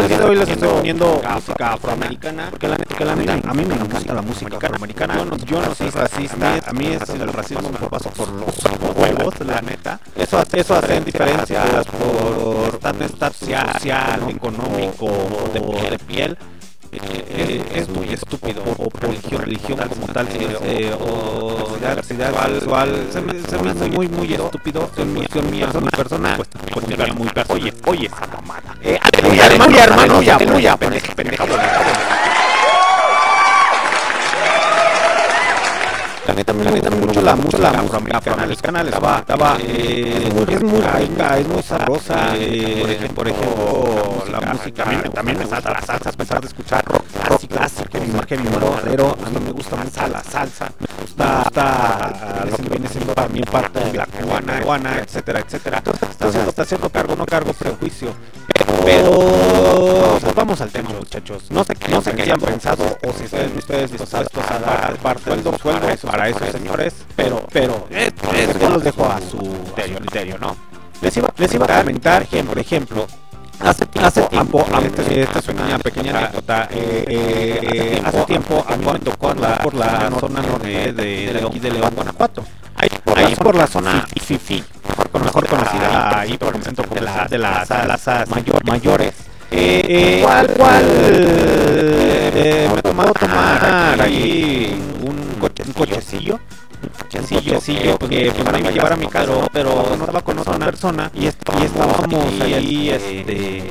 día 0.08 0.18
de 0.18 0.24
hoy 0.24 0.36
les 0.36 0.50
estoy 0.50 0.68
poniendo 0.68 1.22
música 1.34 1.72
afroamericana, 1.72 2.48
porque 2.50 2.68
la 2.68 2.76
neta, 2.76 3.04
la 3.06 3.16
neta, 3.16 3.40
a 3.48 3.54
mí 3.54 3.64
me 3.64 3.74
encanta 3.74 4.12
la 4.12 4.20
música 4.20 4.58
afroamericana. 4.58 5.24
Yo 5.46 5.62
no, 5.62 5.74
soy 5.74 5.88
racista, 5.88 6.60
a 6.66 6.72
mí 6.74 6.88
es 6.88 7.08
el 7.08 7.32
racismo 7.32 7.70
me 7.70 7.78
pasa 7.88 8.10
por 8.10 8.28
los 8.28 8.54
huevos, 8.96 9.40
la 9.46 9.62
neta. 9.62 9.98
Eso, 10.14 10.44
eso 10.52 10.74
hace 10.74 11.00
diferencias 11.00 11.86
por 11.86 12.80
estatus 13.02 13.48
social, 13.48 14.28
económico, 14.28 15.08
de 15.54 15.98
piel. 16.06 16.36
Eh, 17.36 17.64
es 17.74 17.88
muy 17.88 18.08
estúpido 18.12 18.62
o 18.78 18.88
por 18.88 19.02
religión, 19.02 19.42
religión 19.42 19.78
como 19.88 20.06
tal 20.06 20.28
eh, 20.30 20.94
o 21.00 21.76
se 22.02 22.14
me, 23.20 23.40
se 23.42 23.58
me 23.58 23.70
hace 23.70 23.88
muy 23.88 24.06
muy 24.08 24.32
estúpido 24.32 24.88
son 24.94 25.12
mía 25.50 25.68
son 25.72 25.84
mi 25.84 25.90
persona 25.90 26.36
pues, 26.36 26.48
pues 26.72 27.14
muy, 27.16 27.28
oye 27.48 27.72
oye 27.86 28.06
esa 28.06 28.26
mamada. 28.28 28.76
Eh, 28.82 28.98
aleluya 29.02 29.46
hermano 29.46 29.76
hermano 29.82 30.22
ya 30.22 30.76
pendeja 30.76 31.14
pendeja 31.16 31.44
la 36.34 36.38
neta, 36.38 36.52
la 36.52 36.70
neta, 36.70 36.90
mucho 36.90 37.22
la 37.22 37.36
música 37.36 37.70
afroamericana 37.70 38.82
estaba, 38.82 39.18
estaba, 39.18 39.56
eh, 39.60 40.24
es 40.26 40.34
muy, 40.34 40.54
es 40.54 40.62
muy 40.62 40.80
rica, 40.80 41.38
es 41.38 41.46
muy 41.46 41.62
sabrosa, 41.62 42.34
eh, 42.36 43.08
por 43.14 43.28
ejemplo, 43.28 44.24
la 44.30 44.40
música, 44.40 44.84
también, 44.84 45.12
también 45.12 45.38
me 45.38 45.46
salta 45.46 45.70
la 45.70 45.80
salsa, 45.82 46.10
a 46.10 46.12
pesar 46.12 46.40
de 46.40 46.48
escuchar 46.48 46.84
rock, 46.86 47.04
rock 47.48 47.58
clásico, 47.58 47.98
heavy 48.28 48.48
metalero, 48.48 49.16
a 49.24 49.30
mí 49.30 49.38
me 49.44 49.52
gusta 49.52 49.76
mucho 49.76 50.08
la 50.08 50.22
salsa, 50.22 50.72
me 50.78 50.86
gusta, 51.00 51.42
gusta 51.44 52.46
lo 52.50 52.56
que 52.56 52.68
viene 52.68 52.88
siendo 52.88 53.14
también 53.14 53.44
parte 53.44 53.80
de 53.80 53.92
la 53.92 54.06
cubana, 54.06 54.60
cubana, 54.60 54.98
etcétera, 54.98 55.40
etcétera, 55.40 55.78
entonces 55.78 56.46
está 56.48 56.62
haciendo, 56.62 56.88
cargo, 56.90 57.16
no 57.16 57.26
cargo 57.26 57.52
prejuicio, 57.52 58.14
pero 58.84 60.18
pues 60.20 60.34
vamos 60.34 60.60
al 60.60 60.70
tema 60.70 60.90
muchachos, 60.90 61.50
no 61.50 61.64
sé, 61.64 61.74
no 61.90 62.00
sé 62.02 62.14
qué 62.14 62.22
hayan 62.22 62.40
pensado 62.40 62.98
o 63.06 63.12
si 63.12 63.24
estén 63.24 63.56
ustedes 63.56 63.92
dispuestos 63.92 64.50
a 64.50 64.58
dar 64.58 64.96
parte 64.96 65.30
del 65.30 65.42
sueldo 65.42 65.96
para 66.02 66.28
esos 66.28 66.48
señores, 66.50 66.94
pero, 67.16 67.46
pero, 67.52 67.86
esto, 67.90 68.68
los 68.70 68.84
dejo 68.84 69.04
a 69.06 69.20
su 69.20 69.38
criterio, 69.74 70.38
¿no? 70.38 70.56
Les 71.00 71.16
iba, 71.16 71.28
les 71.36 71.52
iba 71.52 71.66
a 71.66 71.80
comentar, 71.80 72.26
por 72.26 72.58
ejemplo, 72.58 73.06
Hace, 73.60 73.86
hace 74.02 74.22
tiempo, 74.22 74.64
este, 74.82 75.22
esta 75.22 75.38
es 75.38 75.48
una 75.48 75.78
pequeña 75.78 76.18
anécdota, 76.18 76.68
eh, 76.70 77.04
eh, 77.08 78.02
hace 78.04 78.24
tiempo 78.24 78.64
a 78.68 78.76
mí 78.76 78.84
me 78.84 78.98
tocó 78.98 79.30
andar 79.30 79.62
por 79.62 79.74
la 79.74 80.10
zona 80.20 80.42
norte 80.42 80.92
de, 80.92 81.32
de, 81.32 81.46
aquí 81.46 81.58
de 81.60 81.70
León, 81.70 81.92
Guanajuato. 81.94 82.44
Ahí, 82.76 82.88
ahí 83.16 83.34
por 83.36 83.54
la 83.54 83.66
zona 83.66 84.06
Fifi, 84.20 84.62
mejor 85.22 85.46
conocida 85.48 86.18
ahí 86.18 86.36
por 86.36 86.54
el 86.54 86.62
centro 86.62 86.84
de, 86.94 87.00
la, 87.00 87.26
de 87.26 87.38
las 87.38 88.28
mayor, 88.28 88.64
mayores. 88.64 89.14
Eh, 89.50 89.82
eh, 89.88 90.20
¿Cuál, 90.22 90.46
cuál? 90.56 90.84
Eh, 90.86 92.68
me 92.72 92.78
he 92.78 92.82
tomado 92.82 93.12
tomar 93.12 94.00
ahí 94.00 94.82
un, 95.06 95.40
coche, 95.40 95.62
un 95.64 95.72
cochecillo 95.72 96.40
cochecillo 96.90 97.60
que 97.60 98.30
pues, 98.30 98.44
para 98.44 98.58
llevar 98.58 98.92
a 98.92 98.96
mi 98.96 99.06
casa, 99.06 99.48
pero 99.52 99.84
no 99.96 100.04
estaba 100.04 100.22
con 100.22 100.38
otra 100.38 100.58
persona 100.58 101.10
y, 101.14 101.26
estábamos 101.26 102.40
ahí 102.40 102.90
este, 102.90 103.62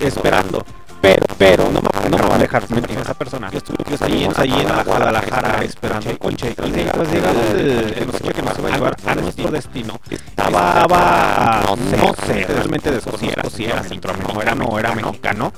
esperando. 0.00 0.64
Pero, 1.00 1.24
pero 1.38 1.64
no 1.70 1.80
me, 1.80 2.10
no 2.10 2.18
me 2.18 2.28
va 2.28 2.34
a 2.34 2.38
dejar 2.38 2.68
mentir 2.70 2.98
esa 2.98 3.14
persona. 3.14 3.50
Yo 3.50 3.58
estuve 3.58 3.76
ahí, 4.00 4.28
ahí 4.36 4.52
en 4.60 4.68
la 4.68 4.82
Guadalajara 4.82 5.62
esperando 5.62 6.10
el 6.10 6.18
coche. 6.18 6.54
Y 6.64 6.70
después 6.70 7.10
llega 7.10 7.30
el, 7.30 7.94
el 7.96 8.06
coche 8.06 8.32
que 8.32 8.42
nos 8.42 8.58
iba 8.58 8.68
a 8.68 8.72
llevar 8.72 8.96
a 9.06 9.14
nuestro 9.14 9.50
destino. 9.50 10.00
Estaba, 10.10 11.64
no 11.68 12.14
sé, 12.26 12.44
realmente 12.46 12.90
de 12.90 13.00
si 13.00 13.28
era, 13.28 13.50
si 13.50 13.64
era 13.64 13.82
centroamericano 13.84 14.64
o 14.64 14.78
era 14.78 14.94
mexicano. 14.94 15.52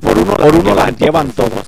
Por 0.00 0.18
uno, 0.18 0.34
por 0.34 0.54
uno 0.54 0.74
la 0.74 0.90
llevan 0.90 1.30
todos. 1.30 1.64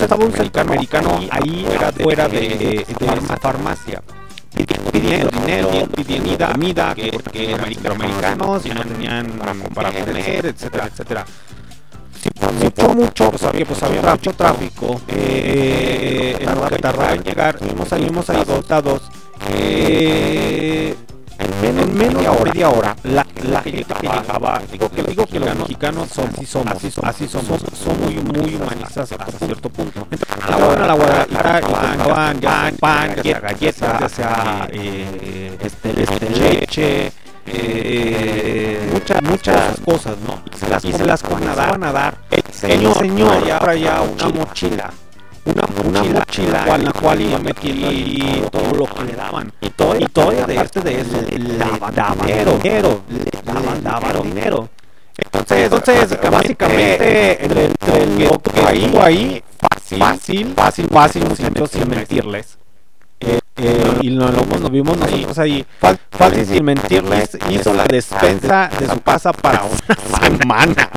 Estaba 0.00 0.24
un 0.24 0.32
centroamericano 0.32 1.20
ahí 1.30 1.66
fuera 2.00 2.28
de, 2.28 2.86
de 2.86 3.36
farmacia 3.40 4.02
pidiendo 4.54 4.90
dinero, 4.90 5.70
pidiendo 5.96 6.46
comida, 6.46 6.94
que 6.94 7.10
porque 7.22 7.52
eran 7.52 7.72
centroamericanos 7.72 8.66
y 8.66 8.70
no 8.70 8.84
tenían 8.84 9.26
para 9.74 9.90
comer, 9.90 10.46
etcétera, 10.46 10.86
etcétera 10.86 11.24
si 12.22 12.30
por 12.70 12.94
mucho, 12.94 13.32
había, 13.48 13.64
pues 13.66 13.82
había 13.82 14.02
mucho 14.02 14.32
tráfico, 14.32 15.00
eh, 15.08 16.36
en 16.38 16.54
lo 16.54 16.68
que 16.68 16.76
tardaba 16.76 17.14
en 17.14 17.24
llegar, 17.24 17.58
salimos, 17.88 18.30
ahí 18.30 18.44
dotados, 18.44 19.02
eh, 19.50 20.94
en 21.38 21.60
menos 21.60 21.86
de 21.86 22.44
media 22.44 22.70
hora, 22.70 22.96
la, 23.02 23.26
la 23.42 23.62
gente 23.62 23.84
que 23.84 24.06
llegaba, 24.06 24.62
digo 24.70 24.88
que, 24.88 25.02
digo 25.02 25.26
que 25.26 25.40
los 25.40 25.56
mexicanos 25.56 26.08
son, 26.10 26.28
así 26.28 26.46
somos, 26.46 26.72
así 26.76 26.90
somos, 26.90 27.10
así 27.10 27.28
somos, 27.28 27.60
son 27.74 28.00
muy, 28.00 28.14
muy 28.14 28.54
humanizados 28.54 29.12
hasta 29.12 29.44
cierto 29.44 29.68
punto. 29.68 30.06
A 30.40 30.50
la 30.50 30.56
hora, 30.64 30.84
a 30.84 30.86
la 30.86 30.94
Guadalajara, 30.94 31.60
y 32.70 32.72
pan, 32.76 33.16
ya 33.16 33.22
sea 33.22 33.40
galletas, 33.40 34.00
ya 34.00 34.08
sea 34.08 34.68
eh, 34.70 35.58
este, 35.60 36.02
este 36.02 36.30
leche, 36.30 37.12
eh, 37.46 38.88
muchas 38.92 39.22
muchas 39.22 39.80
cosas, 39.80 40.16
¿no? 40.26 40.42
Y 40.52 40.56
se 40.56 40.68
las, 40.68 40.84
y 40.84 40.92
se 40.92 41.04
las 41.04 41.22
van 41.22 41.48
a 41.48 41.54
dar, 41.54 41.70
van 41.72 41.84
a 41.84 41.92
dar. 41.92 42.18
El 42.30 42.42
señor, 42.52 42.98
señor 42.98 43.50
ahora 43.50 43.74
ya 43.74 44.02
una 44.02 44.28
mochila, 44.28 44.90
una, 45.44 45.64
una 45.84 46.04
mochila 46.04 46.76
en 46.76 46.84
la 46.84 46.92
cual 46.92 47.20
iba 47.20 47.38
metiendo 47.38 48.48
todo 48.50 48.74
lo 48.74 48.86
que 48.86 49.04
le 49.04 49.12
daban. 49.14 49.52
Y 49.60 49.70
todo, 49.70 49.96
y 49.98 50.06
todo 50.06 50.30
de 50.30 50.56
este 50.56 50.80
de 50.80 51.00
eso 51.00 51.20
le 51.30 51.56
daban 51.56 52.18
dinero, 52.20 52.58
dinero, 52.58 53.02
le 53.08 53.52
daban, 53.52 53.82
daban 53.82 54.22
dinero. 54.22 54.68
Entonces, 55.16 55.64
entonces 55.64 56.18
básicamente 56.30 57.44
entre, 57.44 57.64
entre 57.66 58.24
lo 58.24 58.38
que 58.38 58.60
ahí, 58.60 58.98
ahí 59.00 59.44
fácil, 59.58 59.98
fácil, 59.98 60.88
fácil, 60.88 60.88
fácil, 60.88 61.68
sin 61.68 61.88
mentirles. 61.88 62.58
Eh, 63.56 63.98
y 64.00 64.10
nos, 64.10 64.32
lo, 64.34 64.44
nos 64.46 64.70
vimos 64.70 64.96
nosotros 64.96 65.38
ahí. 65.38 65.64
Fácil 66.10 66.46
sin 66.46 66.64
mentirles, 66.64 67.36
hizo 67.50 67.74
la 67.74 67.84
despensa 67.84 68.70
de 68.78 68.88
su 68.88 69.00
casa 69.00 69.32
para 69.32 69.64
una 69.64 70.20
semana. 70.20 70.90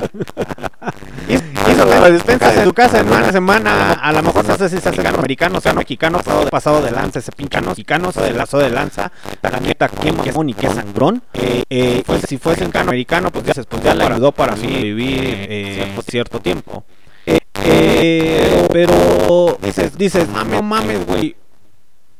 hizo 1.28 1.86
la 1.86 2.10
despensa 2.10 2.52
de 2.52 2.64
su 2.64 2.74
casa 2.74 3.00
en 3.02 3.08
una 3.08 3.32
semana. 3.32 3.94
A 3.94 4.12
lo 4.14 4.24
mejor 4.24 4.46
no 4.46 4.58
sé 4.58 4.70
si 4.70 4.80
se 4.80 4.90
hace 4.90 5.06
americano, 5.08 5.60
sea 5.60 5.74
mexicano, 5.74 6.20
pasado, 6.20 6.50
pasado 6.50 6.82
de 6.82 6.92
lanza, 6.92 7.20
ese 7.20 7.32
pinche 7.32 7.60
mexicano 7.62 8.12
se 8.12 8.32
lazo 8.32 8.58
de 8.60 8.70
lanza. 8.70 9.12
La 9.42 9.60
neta, 9.60 9.90
qué 9.90 10.12
mamón 10.12 10.50
y 10.50 10.54
qué 10.54 10.70
sangrón. 10.70 11.22
Eh, 11.34 11.64
eh, 11.70 12.04
pues 12.06 12.24
si 12.28 12.38
fuese 12.38 12.70
americano, 12.74 13.32
pues 13.32 13.46
ya, 13.46 13.54
pues 13.64 13.84
ya 13.84 13.94
le 13.94 14.06
ayudó 14.06 14.32
para 14.32 14.56
sobrevivir 14.56 15.48
eh, 15.50 15.96
cierto 16.08 16.40
tiempo. 16.40 16.86
Eh, 17.26 17.40
eh, 17.64 18.68
pero 18.72 19.58
dices, 19.62 19.98
dices, 19.98 20.28
no 20.30 20.62
mames, 20.62 21.06
güey 21.06 21.36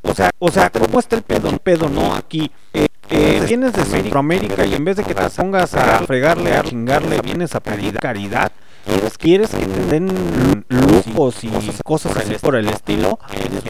o 0.08 0.14
sea, 0.14 0.32
o 0.40 0.52
sea, 0.52 0.70
¿cómo 0.70 1.00
está 1.00 1.16
el 1.16 1.24
pedo? 1.24 1.50
El 1.50 1.60
pedo, 1.60 1.90
no 1.90 2.14
aquí. 2.14 2.52
Eh, 2.74 2.88
eh, 3.10 3.44
vienes 3.48 3.74
de 3.74 3.84
Centroamérica 3.86 4.66
y 4.66 4.74
en 4.74 4.84
vez 4.84 4.98
de 4.98 5.04
que 5.04 5.14
te 5.14 5.30
pongas 5.30 5.74
a 5.76 6.00
fregarle, 6.06 6.54
a 6.54 6.64
chingarle, 6.64 7.22
vienes 7.22 7.56
a 7.56 7.60
pedir 7.60 7.98
caridad. 8.00 8.52
¿Quieres, 9.18 9.50
que 9.50 9.66
te 9.66 9.86
den 9.86 10.66
lujos 10.70 11.44
y 11.44 11.50
cosas 11.84 12.16
así 12.18 12.36
por 12.40 12.56
el 12.56 12.68
estilo? 12.70 13.18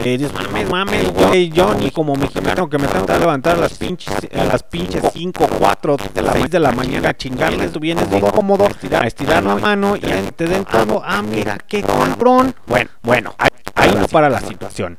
Dices, 0.04 0.30
mames, 0.34 0.68
mames, 0.68 1.10
güey, 1.10 1.48
yo 1.48 1.74
ni 1.74 1.90
como 1.90 2.14
mexicano 2.14 2.68
que 2.68 2.76
me 2.76 2.86
tengo 2.86 3.06
que 3.06 3.18
levantar 3.18 3.56
a 3.56 3.60
las 3.60 3.78
pinches, 3.78 4.14
a 4.34 4.44
las 4.44 4.62
pinches 4.62 5.02
5, 5.14 5.48
4, 5.58 5.96
de 6.12 6.22
la, 6.22 6.32
6 6.32 6.50
de 6.50 6.60
la 6.60 6.72
mañana 6.72 7.08
a 7.10 7.16
chingarle, 7.16 7.68
tú 7.68 7.80
vienes 7.80 8.10
bien 8.10 8.26
cómodo 8.26 8.66
a 8.66 9.06
estirar 9.06 9.42
la 9.42 9.56
mano 9.56 9.96
y 9.96 10.00
te 10.00 10.44
den 10.44 10.66
todo. 10.66 11.02
Ah, 11.02 11.22
mira, 11.22 11.58
qué 11.66 11.82
cabrón. 11.82 12.54
Bueno, 12.66 12.90
bueno, 13.02 13.34
ahí 13.74 13.94
no 13.94 14.06
para 14.08 14.28
la 14.28 14.40
situación. 14.40 14.98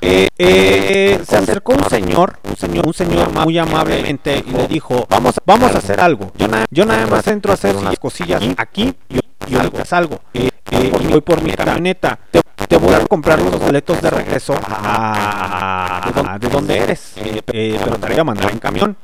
Eh, 0.00 0.28
eh, 0.38 1.20
se 1.26 1.36
acercó 1.36 1.72
un 1.72 1.88
señor, 1.88 2.38
un 2.44 2.56
señor, 2.56 2.86
un 2.86 2.94
señor 2.94 3.32
muy 3.32 3.56
amablemente 3.58 4.44
y 4.46 4.50
le 4.50 4.68
dijo, 4.68 5.06
vamos, 5.08 5.34
vamos 5.46 5.74
a 5.74 5.78
hacer 5.78 6.00
algo. 6.00 6.32
Yo, 6.36 6.48
na 6.48 6.64
yo 6.70 6.84
nada 6.84 7.06
más 7.06 7.26
entro 7.28 7.52
a 7.52 7.54
hacer 7.54 7.76
unas 7.76 7.98
cosillas 7.98 8.42
aquí 8.58 8.94
y 9.08 9.16
yo, 9.48 9.62
yo 9.62 9.84
salgo. 9.84 10.20
Eh, 10.34 10.50
eh, 10.70 10.92
y 11.00 11.06
voy 11.06 11.20
por 11.20 11.42
mi 11.42 11.52
camioneta. 11.52 12.18
Te, 12.30 12.40
te, 12.68 12.76
voy 12.76 12.94
a 12.94 13.06
comprar 13.06 13.40
unos 13.40 13.60
boletos 13.60 14.00
de 14.02 14.10
regreso 14.10 14.54
a, 14.68 16.34
a 16.34 16.38
de 16.38 16.48
donde 16.48 16.78
eres, 16.78 17.12
eh, 17.16 17.42
pero 17.44 17.98
te 17.98 18.08
voy 18.08 18.18
a 18.18 18.24
mandar 18.24 18.50
en 18.50 18.58
camión. 18.58 18.96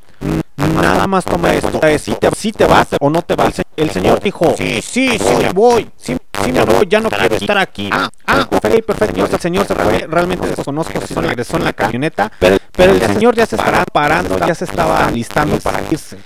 Nada 0.69 1.07
más 1.07 1.25
toma 1.25 1.53
esto, 1.53 1.81
si 1.99 2.13
te, 2.15 2.31
si 2.35 2.53
te 2.53 2.65
vas 2.67 2.89
o 3.01 3.11
no 3.11 3.23
te 3.23 3.35
vas. 3.35 3.63
El 3.77 3.91
señor 3.91 4.21
dijo, 4.21 4.55
sí, 4.57 4.81
sí, 4.83 5.19
sí 5.19 5.35
me 5.41 5.51
voy, 5.51 5.91
sí, 5.97 6.17
sí 6.45 6.53
me 6.53 6.65
voy, 6.65 6.87
ya 6.89 7.01
no 7.01 7.09
quiero 7.09 7.35
estar 7.35 7.59
aquí. 7.59 7.89
Ah, 7.93 8.09
ah, 8.27 8.47
ok, 8.51 8.83
perfecto. 8.87 9.25
El 9.25 9.41
señor 9.41 9.67
se 9.67 9.75
realmente 9.75 10.49
desconozco 10.49 11.01
si 11.07 11.15
regresó 11.15 11.57
en 11.57 11.65
la 11.65 11.73
camioneta, 11.73 12.31
pero, 12.39 12.59
pero 12.73 12.93
el 12.93 13.01
señor 13.01 13.35
ya 13.35 13.47
se 13.47 13.57
estaba 13.57 13.85
parando, 13.85 14.39
ya 14.39 14.55
se 14.55 14.65
estaba 14.65 15.11
listando 15.11 15.59
para 15.59 15.83
irse. 15.91 16.19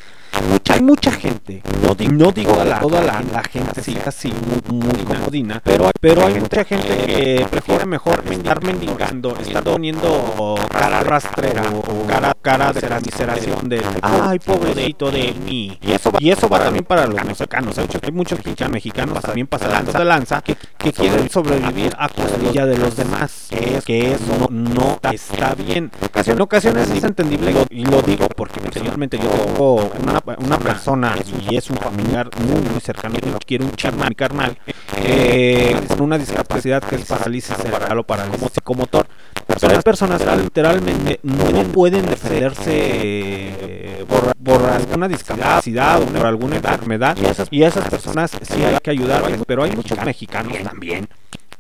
Hay 0.77 0.83
mucha 0.83 1.11
gente, 1.11 1.63
no 1.83 1.95
digo, 1.95 2.13
no 2.13 2.33
digo 2.33 2.53
toda 2.53 2.65
la, 2.67 2.81
toda 2.81 3.01
la, 3.03 3.23
la 3.33 3.43
gente 3.43 3.83
sí, 3.83 3.97
así 4.05 4.31
muy, 4.69 4.79
muy 4.79 5.05
comodina, 5.05 5.63
pero, 5.65 5.91
pero 6.01 6.27
hay 6.27 6.39
mucha 6.39 6.65
gente 6.65 6.97
que 7.07 7.47
prefiere 7.51 7.87
mejor 7.87 8.23
estar 8.31 8.63
mendigando, 8.63 9.35
estar 9.39 9.65
poniendo 9.65 10.55
cara 10.71 11.01
rastrera 11.01 11.63
o 11.71 12.07
cara, 12.07 12.37
cara 12.43 12.73
de 12.73 13.01
miseración 13.01 13.69
de 13.69 13.83
ay 14.03 14.39
pobrecito 14.39 15.11
de 15.11 15.35
mí. 15.45 15.79
Y 15.81 15.93
eso 15.93 16.11
va, 16.11 16.19
y 16.21 16.31
eso 16.31 16.49
va 16.49 16.59
también 16.59 16.85
para 16.85 17.07
los 17.07 17.25
mexicanos. 17.25 17.79
Hay 17.79 18.13
muchos 18.13 18.41
pinches 18.41 18.69
mexicanos 18.69 19.21
también 19.23 19.47
pasados 19.47 19.95
de 19.95 20.05
lanza 20.05 20.43
que, 20.43 20.57
que 20.77 20.93
quieren 20.93 21.31
sobrevivir 21.31 21.95
a 21.99 22.09
costilla 22.09 22.67
de 22.67 22.79
los 22.79 22.97
demás. 22.97 23.47
Que, 23.51 23.81
que 23.85 24.13
eso 24.13 24.49
no 24.51 24.99
está 25.11 25.55
bien. 25.55 25.91
En 26.15 26.41
ocasiones 26.41 26.91
es 26.91 27.05
entendible 27.05 27.55
y 27.71 27.85
lo 27.85 28.03
digo 28.03 28.29
porque 28.29 28.61
personalmente 28.61 29.19
yo 29.19 29.29
tengo 29.29 29.91
una, 30.03 30.21
una 30.39 30.59
persona 30.59 31.15
y 31.49 31.57
es 31.57 31.71
un 31.71 31.77
familiar 31.77 32.29
muy 32.39 32.61
muy 32.61 32.81
cercano 32.81 33.17
que 33.17 33.31
quiero 33.47 33.65
un 33.65 33.73
charma, 33.73 34.09
mi 34.09 34.15
carnal, 34.15 34.59
eh, 34.97 35.77
con 35.89 36.03
una 36.03 36.19
discapacidad 36.19 36.83
que 36.83 36.97
es 36.97 37.05
parálisis 37.05 37.57
cerebral 37.57 37.99
o 37.99 38.05
parálisis 38.05 38.51
psicomotor. 38.53 39.07
Pero 39.47 39.75
hay 39.75 39.83
personas 39.83 40.23
que 40.23 40.37
literalmente 40.37 41.21
no 41.23 41.63
pueden 41.73 42.07
defenderse 42.07 42.71
eh, 42.73 44.05
por, 44.09 44.35
por 44.37 44.63
alguna 44.69 45.09
discapacidad 45.09 46.03
o 46.03 46.07
por 46.07 46.27
alguna 46.27 46.57
enfermedad 46.57 47.17
y 47.21 47.27
esas, 47.27 47.49
esas 47.51 47.89
personas 47.89 48.33
sí 48.43 48.65
hay 48.65 48.79
que 48.83 48.91
ayudarles, 48.91 49.41
pero 49.47 49.63
hay 49.63 49.73
muchos 49.73 50.03
mexicanos 50.05 50.59
también 50.63 51.09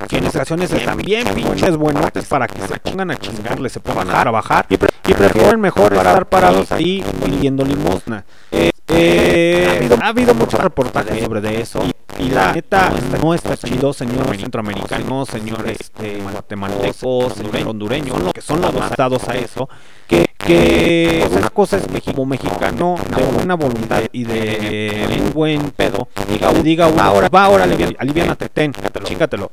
que 0.08 0.18
en 0.18 0.26
ocasiones 0.26 0.70
están 0.72 0.98
bien 0.98 1.26
pinches 1.34 1.76
buenotes 1.76 2.26
para 2.26 2.46
que 2.46 2.60
se 2.66 2.78
pongan 2.80 3.10
a 3.10 3.16
chingarle, 3.16 3.68
se 3.68 3.80
pongan 3.80 4.10
a 4.10 4.20
trabajar 4.20 4.66
y, 4.68 4.76
pre 4.76 4.88
y 5.06 5.14
prefieren 5.14 5.60
mejor 5.60 5.94
estar 5.94 6.26
parados 6.28 6.70
ahí 6.72 7.04
pidiendo 7.24 7.64
limosna. 7.64 8.24
Eh, 8.52 8.70
eh, 8.88 9.88
ha 10.00 10.08
habido 10.08 10.34
muchos 10.34 10.60
reportajes 10.60 11.24
sobre 11.24 11.40
de 11.40 11.60
eso 11.60 11.82
y, 11.84 12.24
y 12.24 12.30
la 12.30 12.52
neta 12.52 12.92
no 13.20 13.34
está 13.34 13.56
chido, 13.56 13.92
señor 13.92 14.36
centroamericano, 14.36 15.26
señor 15.26 15.68
este, 15.68 16.20
guatemalteco, 16.20 17.30
señor 17.30 17.68
hondureño, 17.68 18.32
que 18.32 18.40
son 18.40 18.60
los 18.60 18.74
estados 18.74 19.28
a 19.28 19.34
eso, 19.36 19.68
que, 20.06 20.26
que 20.38 21.28
una 21.32 21.50
cosa 21.50 21.78
es 21.78 22.02
como 22.04 22.26
mexicano 22.26 22.96
de 23.16 23.22
buena 23.24 23.54
voluntad 23.54 24.02
y 24.12 24.24
de 24.24 25.30
buen 25.34 25.70
pedo, 25.72 26.08
diga, 26.28 26.52
diga 26.52 26.86
ahora, 26.86 27.28
va 27.28 27.44
ahora, 27.44 27.64
aliviánate, 27.98 28.48
ten, 28.48 28.72
chícatelo. 29.02 29.50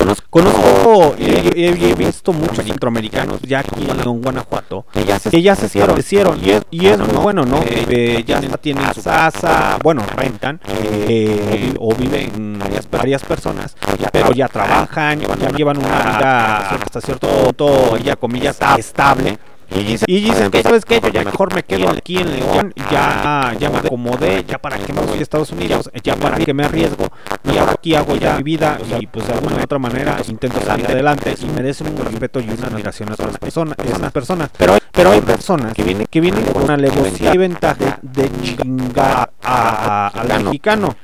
Conozco, 0.00 0.26
conozco 0.30 1.14
y 1.18 1.24
he, 1.24 1.66
he, 1.66 1.90
he, 1.90 1.94
visto 1.94 2.32
muchos 2.32 2.64
centroamericanos 2.64 3.42
ya 3.42 3.58
aquí 3.58 3.86
en 3.86 4.22
Guanajuato, 4.22 4.86
que 4.90 5.04
ya 5.04 5.18
se, 5.18 5.30
que 5.30 5.42
ya 5.42 5.54
se 5.54 5.66
hicieron, 5.66 5.98
hicieron 5.98 6.42
y 6.42 6.50
es, 6.50 6.62
y 6.70 6.86
es 6.86 6.98
muy 6.98 7.16
bueno, 7.22 7.44
¿no? 7.44 7.60
Eh, 7.66 8.24
ya 8.26 8.40
tienen 8.56 8.94
su 8.94 9.02
casa, 9.02 9.78
bueno, 9.82 10.02
rentan 10.16 10.58
eh, 10.66 11.74
o 11.78 11.94
viven 11.94 12.58
varias, 12.58 12.90
varias 12.90 13.22
personas, 13.24 13.76
pero 14.10 14.32
ya 14.32 14.48
trabajan, 14.48 15.20
ya 15.20 15.50
llevan 15.50 15.76
una 15.76 16.16
vida 16.16 16.58
hasta 16.70 17.00
cierto 17.02 17.28
punto, 17.28 17.98
ya 17.98 18.16
comillas, 18.16 18.58
estable. 18.78 19.38
Y 19.72 19.84
dicen, 19.84 20.06
y 20.08 20.20
dicen 20.20 20.50
que, 20.50 20.62
¿sabes 20.62 20.84
qué? 20.84 21.00
Yo 21.00 21.08
ya 21.10 21.22
mejor 21.22 21.54
me 21.54 21.62
quedo 21.62 21.90
aquí 21.90 22.18
en 22.18 22.28
León, 22.30 22.74
ya, 22.90 23.54
ya 23.58 23.70
me 23.70 23.78
acomodé, 23.78 24.44
ya 24.44 24.58
para 24.58 24.76
qué 24.78 24.92
me 24.92 25.00
voy 25.00 25.18
a 25.18 25.22
Estados 25.22 25.52
Unidos, 25.52 25.90
ya 26.02 26.16
para 26.16 26.38
qué 26.38 26.52
me 26.52 26.64
arriesgo, 26.64 27.06
y 27.44 27.56
aquí 27.56 27.94
hago 27.94 28.16
ya 28.16 28.36
mi 28.36 28.42
vida, 28.42 28.78
y 29.00 29.06
pues 29.06 29.28
de 29.28 29.32
alguna 29.32 29.56
u 29.56 29.62
otra 29.62 29.78
manera 29.78 30.16
intento 30.28 30.60
salir 30.60 30.86
adelante, 30.86 31.36
y 31.40 31.46
merecen 31.46 31.86
un 31.88 32.04
respeto 32.04 32.40
y 32.40 32.50
una 32.50 32.66
admiración 32.66 33.10
a 33.10 33.14
otras 33.14 33.38
personas, 33.38 33.76
esas 33.84 34.12
personas. 34.12 34.50
Pero 34.58 34.74
hay, 34.74 34.80
pero 34.90 35.12
hay 35.12 35.20
personas 35.20 35.72
que 35.72 35.84
vienen, 35.84 36.06
que 36.10 36.20
vienen 36.20 36.44
con 36.46 36.64
una 36.64 36.74
alevosía 36.74 37.32
y 37.32 37.38
ventaja 37.38 38.00
de 38.02 38.28
chingar 38.42 39.30
a, 39.40 40.08
al 40.08 40.44
mexicano, 40.44 40.96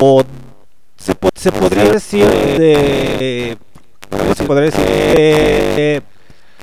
o 0.00 0.22
se, 0.96 1.14
se 1.34 1.50
podría 1.50 1.84
decir 1.84 2.26
de... 2.26 3.58
Se 4.36 4.44
podría 4.44 4.70
decir 4.70 4.84
de... 4.84 6.02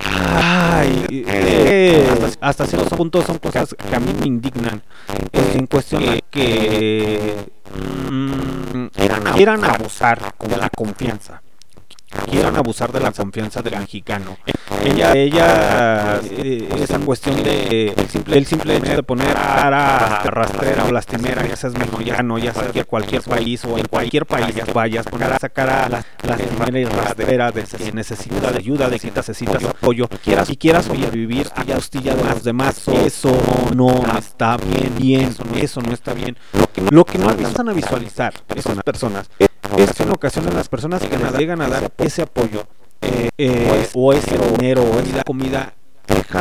Ay, 0.06 1.06
eh, 1.10 2.08
hasta 2.40 2.66
ciertos 2.66 2.94
puntos 2.98 3.26
son 3.26 3.40
cosas 3.40 3.76
que 3.76 3.96
a 3.96 4.00
mí 4.00 4.14
me 4.20 4.28
indignan. 4.28 4.82
Eh, 5.32 5.54
en 5.56 5.68
cuestión 5.68 6.06
de 6.06 6.24
que 6.30 7.50
mm, 8.12 8.86
quieran 9.36 9.64
abusar 9.66 10.34
de 10.40 10.58
la 10.58 10.70
confianza. 10.70 11.42
Quieran 12.26 12.56
abusar 12.56 12.92
de 12.92 13.00
la 13.00 13.12
confianza 13.12 13.62
del 13.62 13.78
mexicano. 13.80 14.38
Ella, 14.84 15.14
ella, 15.14 16.20
eh, 16.24 16.68
esa 16.82 17.00
cuestión 17.00 17.44
de 17.44 17.94
el 17.96 18.10
simple, 18.10 18.38
el 18.38 18.46
simple 18.46 18.78
hecho 18.78 18.96
de 18.96 19.04
poner 19.04 19.34
cara 19.34 20.24
rastrera 20.24 20.86
o 20.86 20.92
lastimera, 20.92 21.46
ya 21.46 21.56
seas 21.56 21.74
mexicano, 21.74 22.38
ya 22.38 22.54
sea 22.54 22.72
de 22.72 22.84
cualquier 22.84 23.22
país 23.22 23.64
o 23.66 23.78
en 23.78 23.86
cualquier 23.86 24.26
país 24.26 24.56
vayas, 24.74 25.06
poner 25.08 25.32
esa 25.32 25.50
cara 25.50 26.04
lastimera 26.24 26.80
y 26.80 26.86
rastrera 26.86 27.52
de 27.52 27.64
que 27.64 27.92
necesitas 27.92 28.56
ayuda, 28.56 28.90
de 28.90 29.00
que 29.00 29.12
necesitas 29.12 29.64
apoyo 29.64 30.08
y 30.48 30.58
quieras 30.58 30.86
sobrevivir 30.86 31.50
a 31.56 31.64
costilla 31.64 32.16
de 32.16 32.24
los 32.24 32.44
demás, 32.44 32.88
eso 32.88 33.36
no 33.76 34.04
está 34.18 34.58
bien, 34.58 34.94
bien, 34.98 35.36
eso 35.56 35.82
no 35.82 35.94
está 35.94 36.14
bien. 36.14 36.38
Lo 36.92 37.06
que 37.06 37.18
no 37.18 37.30
alcanzan 37.30 37.70
a 37.70 37.74
visualizar 37.74 38.34
esas 38.56 38.82
personas 38.84 39.30
es 39.78 39.94
que 39.94 40.04
en 40.04 40.12
ocasiones 40.12 40.54
las 40.54 40.70
personas 40.70 41.02
que 41.02 41.18
nos 41.18 41.38
llegan 41.38 41.62
a 41.62 41.68
dar 41.68 41.90
ese 42.08 42.24
apoyo 42.24 42.66
eh, 43.02 43.30
eh, 43.38 43.90
o 43.94 44.14
ese 44.14 44.38
dinero 44.38 44.84
o 44.84 45.00
esa 45.00 45.24
comida 45.24 45.74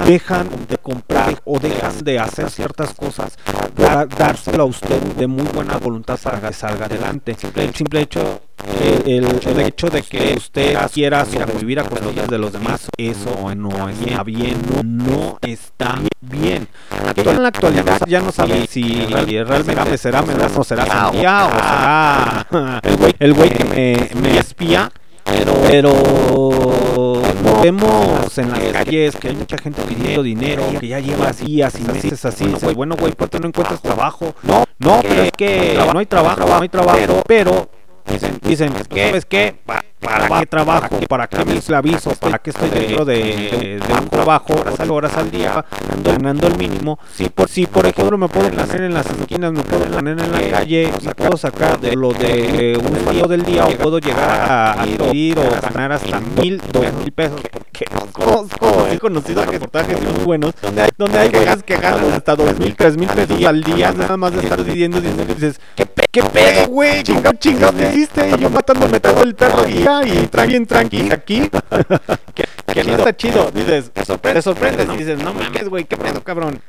dejan 0.06 0.48
de 0.68 0.78
comprar 0.78 1.40
o 1.44 1.58
dejan 1.58 1.98
de 2.04 2.18
hacer 2.18 2.50
ciertas 2.50 2.94
cosas 2.94 3.36
para 3.74 4.06
dárselo 4.06 4.62
a 4.62 4.66
usted 4.66 5.00
de 5.16 5.26
muy 5.26 5.46
buena 5.48 5.76
voluntad 5.78 6.18
para 6.22 6.40
que 6.40 6.52
salga 6.52 6.86
adelante. 6.86 7.36
El 7.56 7.74
simple 7.74 8.00
hecho, 8.00 8.40
el, 8.80 9.26
el 9.26 9.60
hecho 9.60 9.90
de 9.90 10.02
que 10.02 10.34
usted 10.36 10.76
quiera 10.92 11.24
sobrevivir 11.24 11.80
a 11.80 11.84
costillas 11.84 12.28
de 12.28 12.38
los 12.38 12.52
demás, 12.52 12.88
eso 12.96 13.54
no 13.54 13.88
está 13.88 14.22
bien, 14.22 14.56
no 14.84 15.38
está 15.42 16.00
bien. 16.20 16.68
En 17.16 17.42
la 17.42 17.48
actualidad 17.48 18.00
ya 18.06 18.20
no 18.20 18.32
saben 18.32 18.66
si 18.68 19.04
realmente 19.06 19.98
será 19.98 20.22
Medrano 20.22 20.60
o 20.60 20.64
será 20.64 20.86
Sandía 20.86 21.46
o 21.46 21.50
será 21.50 22.82
el 23.18 23.34
güey 23.34 23.50
que 23.50 23.64
me, 23.64 24.20
me 24.20 24.38
espía. 24.38 24.90
Pero 25.68 25.92
vemos 27.62 28.38
en 28.38 28.50
las 28.50 28.60
calles 28.60 29.16
que 29.16 29.28
hay 29.28 29.34
mucha 29.34 29.58
gente 29.58 29.82
pidiendo 29.82 30.22
dinero, 30.22 30.62
que 30.80 30.88
ya 30.88 31.00
lleva 31.00 31.32
días 31.32 31.74
y 31.78 31.82
meses 31.82 32.24
así. 32.24 32.46
Dice, 32.46 32.72
bueno, 32.72 32.96
güey, 32.98 33.12
¿por 33.12 33.28
qué 33.28 33.38
no 33.40 33.48
encuentras 33.48 33.82
trabajo? 33.82 34.34
No, 34.42 34.64
no, 34.78 35.00
pero 35.02 35.22
es 35.22 35.32
que 35.32 35.78
no 35.92 35.98
hay 35.98 36.06
trabajo, 36.06 36.46
no 36.46 36.62
hay 36.62 36.68
trabajo, 36.68 37.22
pero 37.26 37.68
dicen, 38.06 38.38
dicen, 38.42 38.72
¿sabes 38.72 39.24
qué? 39.26 39.56
¿Para 40.06 40.40
qué 40.40 40.46
trabajo? 40.46 41.00
¿Para 41.08 41.26
qué 41.26 41.44
me 41.44 41.76
aviso? 41.76 42.10
¿Para 42.12 42.38
qué 42.38 42.50
estoy 42.50 42.70
dentro 42.70 43.04
de, 43.04 43.80
un 44.00 44.08
trabajo 44.08 44.54
horas, 44.54 44.88
horas 44.88 45.16
al 45.16 45.30
día 45.30 45.64
ganando 46.02 46.46
el 46.46 46.56
mínimo? 46.56 46.98
Si 47.12 47.28
por, 47.28 47.48
si 47.48 47.66
por 47.66 47.86
ejemplo 47.86 48.16
me 48.16 48.28
puedo 48.28 48.48
poner 48.50 48.82
en 48.82 48.94
las 48.94 49.06
esquinas, 49.10 49.52
me 49.52 49.62
puedo 49.62 49.84
poner 49.86 50.18
en 50.18 50.32
la 50.32 50.58
calle, 50.58 50.92
y 51.00 51.08
puedo 51.08 51.36
sacar 51.36 51.80
de 51.80 51.96
lo 51.96 52.12
de 52.12 52.80
un 52.80 53.04
sueldo 53.04 53.28
del 53.28 53.44
día 53.44 53.66
o 53.66 53.70
puedo 53.72 53.98
llegar 53.98 54.30
a, 54.30 54.72
a 54.72 54.84
pedir 54.84 55.38
o 55.38 55.60
ganar 55.60 55.92
hasta 55.92 56.20
mil, 56.20 56.62
dos 56.72 56.92
mil 56.94 57.12
pesos. 57.12 57.40
Que 57.72 57.84
conozco, 58.12 58.86
he 58.90 58.98
conocido 58.98 59.44
reportajes 59.44 60.00
muy 60.00 60.24
buenos 60.24 60.54
donde 60.62 60.82
hay, 60.82 60.90
donde 60.96 61.18
hay 61.18 61.28
güeyes 61.30 61.62
que 61.62 61.76
ganan 61.76 62.12
hasta 62.12 62.34
dos 62.34 62.58
mil, 62.58 62.74
tres 62.74 62.96
mil 62.96 63.08
pesos 63.08 63.44
al 63.44 63.62
día, 63.62 63.92
nada 63.92 64.16
más 64.16 64.32
de 64.32 64.40
estar 64.40 64.62
pidiendo 64.62 65.00
dinero 65.00 65.30
y 65.30 65.34
dices, 65.34 65.60
¿qué, 65.74 65.86
qué 66.10 66.22
pedo, 66.22 66.68
güey? 66.68 67.02
Chinga, 67.02 67.38
chinga, 67.38 67.72
¿qué 67.72 67.90
hiciste? 67.90 68.30
Y 68.30 68.40
yo 68.40 68.48
matándome 68.48 68.98
todo 69.00 69.22
el 69.22 69.34
perro 69.34 69.68
y 69.68 69.84
y 70.04 70.26
tra 70.28 70.46
bien 70.46 70.66
tranqui 70.66 71.10
aquí. 71.10 71.48
que, 72.34 72.44
que 72.72 72.84
no 72.84 72.96
está 72.96 73.16
chido. 73.16 73.50
Dices, 73.50 73.90
te 73.92 74.04
sorprendes, 74.04 74.44
sorprendes 74.44 74.88
y 74.92 74.96
dices, 74.96 75.18
no 75.22 75.32
mames, 75.32 75.68
güey, 75.68 75.84
qué 75.84 75.96
pedo, 75.96 76.22
cabrón. 76.22 76.60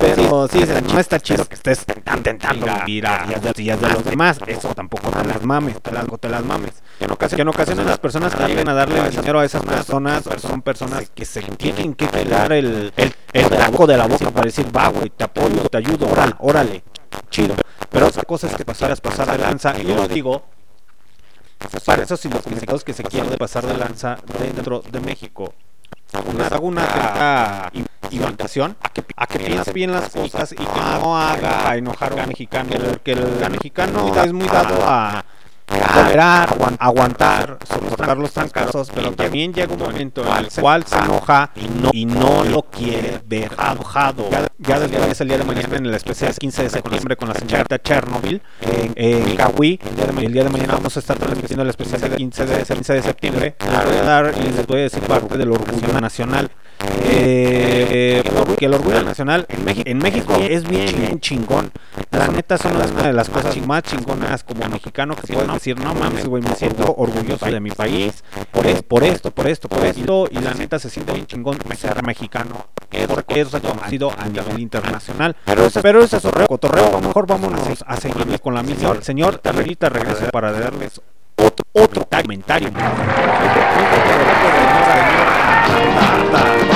Pero 0.00 0.48
sí, 0.48 0.60
dices, 0.60 0.82
no 0.82 0.98
está 0.98 1.20
chido 1.20 1.44
que 1.46 1.54
estés 1.54 1.84
intentando 2.16 2.66
vivir 2.86 3.06
a 3.06 3.26
las 3.26 3.56
sillas 3.56 3.80
de 3.80 3.88
los 3.88 4.04
demás. 4.04 4.38
Eso 4.46 4.74
tampoco 4.74 5.10
te 5.10 5.24
las 5.24 5.42
mames, 5.42 5.80
te 5.82 5.92
las, 5.92 6.04
te 6.20 6.28
las 6.28 6.44
mames. 6.44 6.82
Que 6.98 7.04
en 7.04 7.10
ocasiones, 7.10 7.36
que 7.36 7.42
en 7.42 7.48
ocasiones 7.48 7.86
las 7.86 7.98
personas 7.98 8.34
que 8.34 8.46
llegan 8.46 8.68
a 8.68 8.74
darle 8.74 9.10
dinero 9.10 9.40
a 9.40 9.44
esas 9.44 9.62
personas 9.62 10.24
son 10.40 10.62
personas 10.62 11.10
que 11.14 11.24
se 11.24 11.42
tienen 11.42 11.94
que 11.94 12.06
pegar 12.06 12.52
el, 12.52 12.92
el, 12.96 13.14
el 13.32 13.48
taco 13.48 13.86
de 13.86 13.96
la 13.96 14.06
boca 14.06 14.30
para 14.30 14.46
decir, 14.46 14.66
va, 14.74 14.88
güey, 14.88 15.10
te 15.10 15.24
apoyo, 15.24 15.68
te 15.68 15.78
ayudo, 15.78 16.08
órale, 16.08 16.34
órale. 16.38 16.84
Chido. 17.30 17.54
Pero 17.90 18.06
otra 18.06 18.22
cosa 18.24 18.48
es 18.48 18.54
que 18.54 18.64
pasaras 18.64 19.00
pasar 19.00 19.30
de 19.30 19.38
lanza. 19.38 19.74
Y 19.80 19.86
yo 19.86 19.94
lo 19.94 20.08
digo, 20.08 20.46
para 21.84 22.02
esos 22.02 22.20
criticados 22.20 22.84
que 22.84 22.92
se 22.92 23.02
quieren 23.02 23.36
pasar 23.36 23.66
de 23.66 23.76
lanza 23.76 24.18
dentro 24.38 24.80
de 24.80 25.00
México. 25.00 25.54
Les 26.36 26.52
hago 26.52 26.66
una 26.66 27.70
invitación 28.10 28.76
a 28.80 28.88
que, 28.90 29.04
a 29.16 29.26
que 29.26 29.38
piense 29.40 29.72
bien 29.72 29.92
las 29.92 30.10
cosas 30.10 30.52
y 30.52 30.56
que 30.56 30.80
no 31.00 31.18
haga 31.18 31.76
enojar 31.76 32.12
a 32.12 32.22
un 32.22 32.28
mexicano, 32.28 32.70
porque 32.90 33.12
el 33.12 33.50
mexicano 33.50 34.14
es 34.22 34.32
muy 34.32 34.46
dado 34.46 34.78
a 34.84 35.24
tolerar, 35.66 36.50
aguan- 36.50 36.76
aguantar, 36.78 37.58
soportar 37.68 38.16
los 38.18 38.32
trancazos, 38.32 38.90
pero 38.94 39.12
también 39.12 39.52
llega 39.52 39.72
un 39.72 39.78
momento 39.80 40.22
en 40.22 40.44
el 40.44 40.50
cual 40.60 40.84
se 40.86 40.96
enoja 40.98 41.50
y 41.92 42.04
no, 42.06 42.44
lo 42.44 42.62
quiere 42.62 43.20
ver 43.26 43.52
enojado. 43.58 44.28
Ya, 44.30 44.46
ya 44.58 44.80
desde 44.80 45.10
es 45.10 45.20
el 45.20 45.28
día 45.28 45.38
de 45.38 45.44
mañana 45.44 45.76
en 45.76 45.86
el 45.86 45.94
especial 45.94 46.34
15 46.34 46.62
de 46.64 46.70
septiembre 46.70 47.16
con 47.16 47.28
la 47.28 47.34
señorita 47.34 47.78
Chernobyl 47.78 48.42
en, 48.60 48.92
en 48.96 49.36
Kawi. 49.36 49.80
El 50.20 50.32
día 50.32 50.44
de 50.44 50.50
mañana 50.50 50.74
vamos 50.74 50.96
a 50.96 51.00
estar 51.00 51.16
transmitiendo 51.18 51.62
el 51.62 51.70
especial 51.70 52.00
del 52.00 52.16
15 52.16 52.46
de, 52.46 52.62
15 52.64 52.92
de 52.94 53.02
septiembre. 53.02 53.56
Y 54.38 54.52
les 54.56 54.66
voy 54.66 54.80
a 54.80 54.82
decir 54.84 55.02
parte 55.02 55.36
del 55.38 55.50
orgullo 55.50 56.00
nacional. 56.00 56.50
Eh, 57.06 58.22
porque 58.46 58.66
el 58.66 58.74
orgullo 58.74 59.02
nacional 59.02 59.46
en 59.48 59.64
México, 59.64 59.88
en 59.88 59.98
México 59.98 60.36
es 60.40 60.68
bien, 60.68 60.94
bien 60.96 61.20
chingón. 61.20 61.70
La 62.10 62.28
neta 62.28 62.58
son 62.58 62.76
una 62.76 63.02
de 63.04 63.12
las 63.12 63.28
cosas 63.28 63.56
más 63.66 63.82
chingonas 63.82 64.42
como 64.44 64.68
mexicano 64.68 65.14
que 65.16 65.32
puedo 65.32 65.52
decir, 65.52 65.78
no 65.78 65.94
mames, 65.94 66.26
güey, 66.26 66.42
me 66.42 66.54
siento 66.54 66.94
orgulloso 66.96 67.46
de 67.46 67.60
mi 67.60 67.70
país 67.70 68.22
por, 68.50 68.66
es- 68.66 68.82
por 68.82 69.04
esto, 69.04 69.30
por 69.30 69.46
esto, 69.46 69.68
por 69.68 69.84
esto. 69.84 70.26
Y 70.30 70.38
la 70.38 70.54
neta 70.54 70.78
se 70.78 70.90
siente 70.90 71.12
bien 71.12 71.26
chingón 71.26 71.58
ser 71.76 72.02
mexicano 72.04 72.66
porque 73.08 73.40
es 73.40 73.50
reconocido 73.52 74.12
a 74.16 74.26
nivel 74.26 74.60
internacional. 74.60 75.36
Pero 75.44 75.66
ese, 75.66 75.80
pero 75.82 76.02
ese 76.02 76.16
es 76.18 76.24
otro 76.24 76.46
cotorreo. 76.46 76.88
A 76.88 76.92
lo 76.92 77.00
mejor 77.00 77.26
vámonos 77.26 77.84
a 77.86 77.96
seguir 77.96 78.40
con 78.40 78.54
la 78.54 78.62
misión. 78.62 79.02
Señor, 79.02 79.40
ahorita 79.44 79.88
regrese 79.88 80.26
para 80.30 80.52
darles 80.52 81.00
otro, 81.36 81.64
otro 81.72 82.06
comentario. 82.06 82.70
ta, 85.66 85.82
ta, 86.32 86.68
ta. 86.68 86.73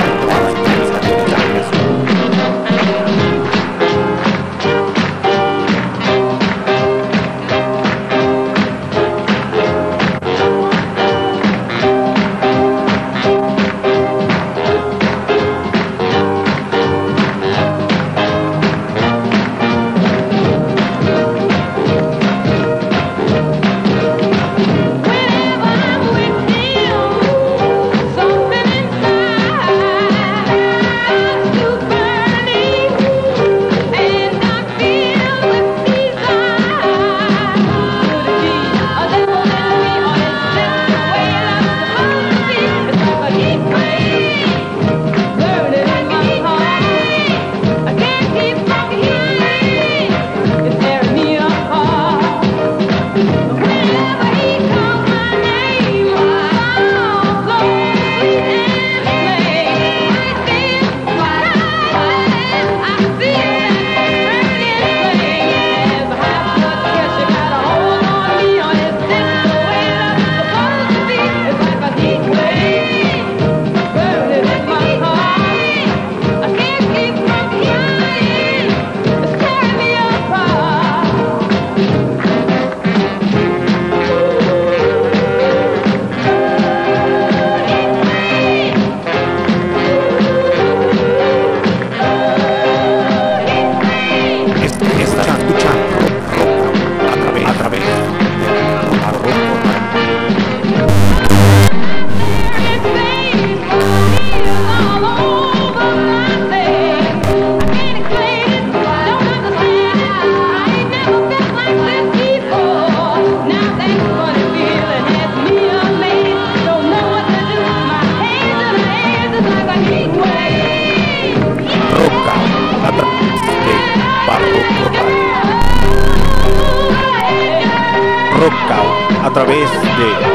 A 129.29 129.31
través 129.31 129.71
de 129.71 130.28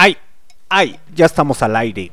¡Ay! 0.00 0.16
¡Ay! 0.68 0.96
Ya 1.12 1.26
estamos 1.26 1.60
al 1.60 1.74
aire. 1.74 2.12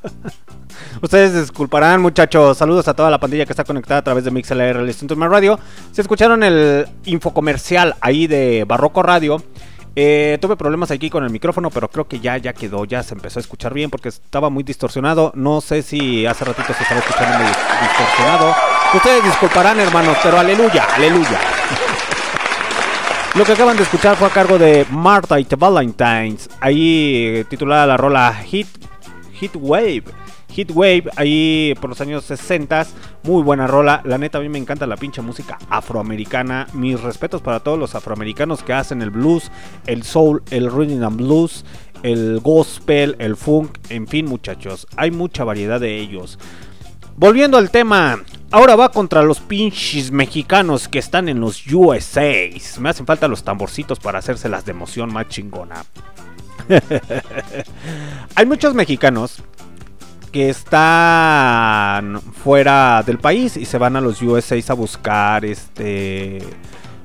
Ustedes 1.02 1.38
disculparán, 1.38 2.00
muchachos. 2.00 2.56
Saludos 2.56 2.88
a 2.88 2.94
toda 2.94 3.10
la 3.10 3.20
pandilla 3.20 3.44
que 3.44 3.52
está 3.52 3.64
conectada 3.64 4.00
a 4.00 4.02
través 4.02 4.24
de 4.24 4.30
MixLR 4.30 4.78
el 4.78 4.88
Instituto 4.88 5.28
Radio. 5.28 5.58
Si 5.92 6.00
escucharon 6.00 6.42
el 6.42 6.88
infocomercial 7.04 7.96
ahí 8.00 8.26
de 8.26 8.64
Barroco 8.66 9.02
Radio, 9.02 9.42
eh, 9.94 10.38
tuve 10.40 10.56
problemas 10.56 10.90
aquí 10.90 11.10
con 11.10 11.22
el 11.22 11.28
micrófono, 11.28 11.68
pero 11.68 11.88
creo 11.90 12.08
que 12.08 12.18
ya, 12.18 12.38
ya 12.38 12.54
quedó, 12.54 12.86
ya 12.86 13.02
se 13.02 13.12
empezó 13.12 13.40
a 13.40 13.42
escuchar 13.42 13.74
bien 13.74 13.90
porque 13.90 14.08
estaba 14.08 14.48
muy 14.48 14.62
distorsionado. 14.62 15.32
No 15.34 15.60
sé 15.60 15.82
si 15.82 16.24
hace 16.24 16.46
ratito 16.46 16.72
se 16.72 16.82
estaba 16.82 17.00
escuchando 17.00 17.40
muy 17.40 17.46
distorsionado. 17.46 18.54
Ustedes 18.94 19.22
disculparán, 19.24 19.78
hermanos, 19.80 20.16
pero 20.22 20.38
aleluya, 20.38 20.86
aleluya. 20.94 21.40
Lo 23.36 23.44
que 23.44 23.52
acaban 23.52 23.76
de 23.76 23.84
escuchar 23.84 24.16
fue 24.16 24.26
a 24.26 24.30
cargo 24.30 24.58
de 24.58 24.84
Martha 24.90 25.38
y 25.38 25.46
Valentines, 25.56 26.50
ahí 26.60 27.44
titulada 27.48 27.86
la 27.86 27.96
rola 27.96 28.34
Hit, 28.34 28.66
Hit 29.34 29.52
Wave. 29.54 30.02
Hit 30.48 30.72
Wave, 30.74 31.04
ahí 31.14 31.74
por 31.80 31.90
los 31.90 32.00
años 32.00 32.24
60, 32.24 32.88
muy 33.22 33.44
buena 33.44 33.68
rola. 33.68 34.02
La 34.04 34.18
neta, 34.18 34.38
a 34.38 34.40
mí 34.40 34.48
me 34.48 34.58
encanta 34.58 34.84
la 34.84 34.96
pinche 34.96 35.22
música 35.22 35.58
afroamericana. 35.70 36.66
Mis 36.72 37.00
respetos 37.00 37.40
para 37.40 37.60
todos 37.60 37.78
los 37.78 37.94
afroamericanos 37.94 38.64
que 38.64 38.72
hacen 38.72 39.00
el 39.00 39.10
blues, 39.10 39.52
el 39.86 40.02
soul, 40.02 40.42
el 40.50 40.68
rhythm 40.68 41.04
and 41.04 41.16
blues, 41.16 41.64
el 42.02 42.40
gospel, 42.40 43.14
el 43.20 43.36
funk, 43.36 43.78
en 43.90 44.08
fin, 44.08 44.26
muchachos. 44.26 44.88
Hay 44.96 45.12
mucha 45.12 45.44
variedad 45.44 45.78
de 45.78 45.98
ellos. 45.98 46.36
Volviendo 47.16 47.58
al 47.58 47.70
tema, 47.70 48.18
ahora 48.50 48.76
va 48.76 48.90
contra 48.90 49.22
los 49.22 49.40
pinches 49.40 50.10
mexicanos 50.10 50.88
que 50.88 50.98
están 50.98 51.28
en 51.28 51.40
los 51.40 51.66
USA. 51.72 52.48
Me 52.78 52.90
hacen 52.90 53.06
falta 53.06 53.28
los 53.28 53.44
tamborcitos 53.44 54.00
para 54.00 54.18
hacérselas 54.18 54.64
de 54.64 54.72
emoción 54.72 55.12
más 55.12 55.28
chingona. 55.28 55.84
Hay 58.34 58.46
muchos 58.46 58.74
mexicanos 58.74 59.42
que 60.32 60.48
están 60.48 62.20
fuera 62.20 63.02
del 63.04 63.18
país 63.18 63.56
y 63.56 63.64
se 63.64 63.78
van 63.78 63.96
a 63.96 64.00
los 64.00 64.22
USA 64.22 64.56
a 64.68 64.74
buscar 64.74 65.44
este 65.44 66.38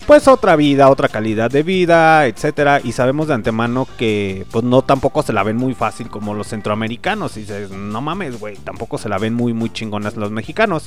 pues 0.05 0.27
otra 0.27 0.55
vida, 0.55 0.89
otra 0.91 1.07
calidad 1.07 1.49
de 1.49 1.63
vida, 1.63 2.27
etcétera, 2.27 2.79
y 2.83 2.91
sabemos 2.91 3.27
de 3.27 3.33
antemano 3.33 3.87
que 3.97 4.45
pues 4.51 4.63
no 4.63 4.83
tampoco 4.83 5.23
se 5.23 5.33
la 5.33 5.41
ven 5.41 5.57
muy 5.57 5.73
fácil 5.73 6.09
como 6.11 6.35
los 6.35 6.49
centroamericanos 6.49 7.35
y 7.37 7.39
dices, 7.39 7.71
no 7.71 8.01
mames, 8.01 8.39
güey, 8.39 8.55
tampoco 8.57 8.99
se 8.99 9.09
la 9.09 9.17
ven 9.17 9.33
muy 9.33 9.53
muy 9.53 9.71
chingonas 9.71 10.15
los 10.15 10.29
mexicanos. 10.29 10.85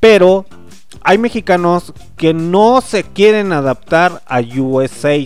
Pero 0.00 0.46
hay 1.02 1.18
mexicanos 1.18 1.92
que 2.16 2.34
no 2.34 2.80
se 2.80 3.04
quieren 3.04 3.52
adaptar 3.52 4.22
a 4.26 4.40
USA, 4.40 5.16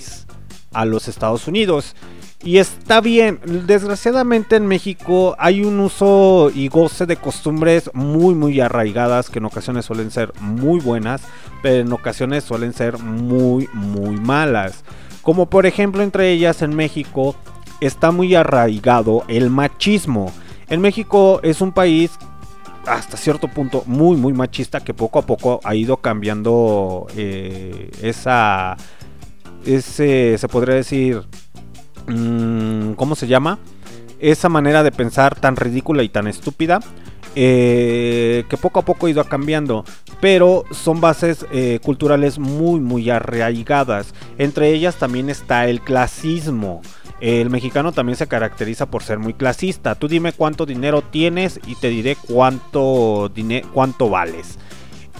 a 0.72 0.84
los 0.84 1.08
Estados 1.08 1.48
Unidos. 1.48 1.94
Y 2.44 2.58
está 2.58 3.00
bien, 3.00 3.38
desgraciadamente 3.66 4.56
en 4.56 4.66
México 4.66 5.36
hay 5.38 5.62
un 5.62 5.78
uso 5.78 6.50
y 6.52 6.66
goce 6.66 7.06
de 7.06 7.16
costumbres 7.16 7.88
muy 7.94 8.34
muy 8.34 8.58
arraigadas 8.60 9.30
que 9.30 9.38
en 9.38 9.44
ocasiones 9.44 9.84
suelen 9.84 10.10
ser 10.10 10.32
muy 10.40 10.80
buenas, 10.80 11.22
pero 11.62 11.82
en 11.82 11.92
ocasiones 11.92 12.42
suelen 12.42 12.72
ser 12.72 12.98
muy 12.98 13.68
muy 13.72 14.16
malas. 14.16 14.82
Como 15.22 15.46
por 15.46 15.66
ejemplo 15.66 16.02
entre 16.02 16.32
ellas 16.32 16.62
en 16.62 16.74
México 16.74 17.36
está 17.80 18.10
muy 18.10 18.34
arraigado 18.34 19.22
el 19.28 19.48
machismo. 19.48 20.32
En 20.68 20.80
México 20.80 21.38
es 21.44 21.60
un 21.60 21.70
país 21.70 22.10
hasta 22.86 23.16
cierto 23.16 23.48
punto 23.48 23.84
muy 23.86 24.16
muy 24.16 24.32
machista 24.32 24.80
que 24.80 24.94
poco 24.94 25.18
a 25.18 25.22
poco 25.22 25.60
ha 25.64 25.74
ido 25.74 25.98
cambiando 25.98 27.06
eh, 27.16 27.90
esa 28.02 28.76
ese 29.64 30.36
se 30.38 30.48
podría 30.48 30.74
decir 30.74 31.22
mm, 32.08 32.92
cómo 32.94 33.14
se 33.14 33.26
llama 33.26 33.58
esa 34.18 34.48
manera 34.48 34.82
de 34.82 34.92
pensar 34.92 35.38
tan 35.38 35.56
ridícula 35.56 36.02
y 36.02 36.08
tan 36.08 36.26
estúpida 36.26 36.80
eh, 37.34 38.44
que 38.48 38.56
poco 38.56 38.80
a 38.80 38.84
poco 38.84 39.06
ha 39.06 39.10
ido 39.10 39.24
cambiando 39.24 39.84
pero 40.22 40.64
son 40.70 41.00
bases 41.00 41.44
eh, 41.50 41.80
culturales 41.82 42.38
muy 42.38 42.78
muy 42.78 43.10
arraigadas. 43.10 44.14
Entre 44.38 44.72
ellas 44.72 44.94
también 44.94 45.28
está 45.28 45.66
el 45.66 45.80
clasismo 45.80 46.80
el 47.22 47.50
mexicano 47.50 47.92
también 47.92 48.16
se 48.16 48.26
caracteriza 48.26 48.86
por 48.86 49.04
ser 49.04 49.20
muy 49.20 49.32
clasista. 49.32 49.94
Tú 49.94 50.08
dime 50.08 50.32
cuánto 50.32 50.66
dinero 50.66 51.02
tienes 51.02 51.60
y 51.68 51.76
te 51.76 51.88
diré 51.88 52.16
cuánto, 52.16 53.30
cuánto 53.72 54.10
vales. 54.10 54.58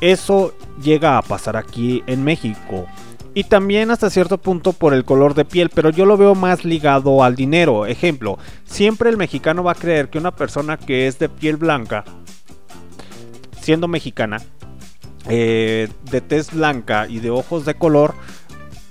Eso 0.00 0.52
llega 0.82 1.16
a 1.16 1.22
pasar 1.22 1.56
aquí 1.56 2.02
en 2.08 2.24
México. 2.24 2.86
Y 3.34 3.44
también 3.44 3.92
hasta 3.92 4.10
cierto 4.10 4.38
punto 4.38 4.72
por 4.72 4.94
el 4.94 5.04
color 5.04 5.34
de 5.34 5.44
piel, 5.44 5.70
pero 5.72 5.90
yo 5.90 6.04
lo 6.04 6.16
veo 6.16 6.34
más 6.34 6.64
ligado 6.64 7.22
al 7.22 7.36
dinero. 7.36 7.86
Ejemplo, 7.86 8.36
siempre 8.64 9.08
el 9.08 9.16
mexicano 9.16 9.62
va 9.62 9.72
a 9.72 9.76
creer 9.76 10.10
que 10.10 10.18
una 10.18 10.34
persona 10.34 10.78
que 10.78 11.06
es 11.06 11.20
de 11.20 11.28
piel 11.28 11.56
blanca, 11.56 12.04
siendo 13.60 13.86
mexicana, 13.86 14.38
eh, 15.28 15.88
de 16.10 16.20
tez 16.20 16.52
blanca 16.52 17.06
y 17.08 17.20
de 17.20 17.30
ojos 17.30 17.64
de 17.64 17.74
color, 17.74 18.16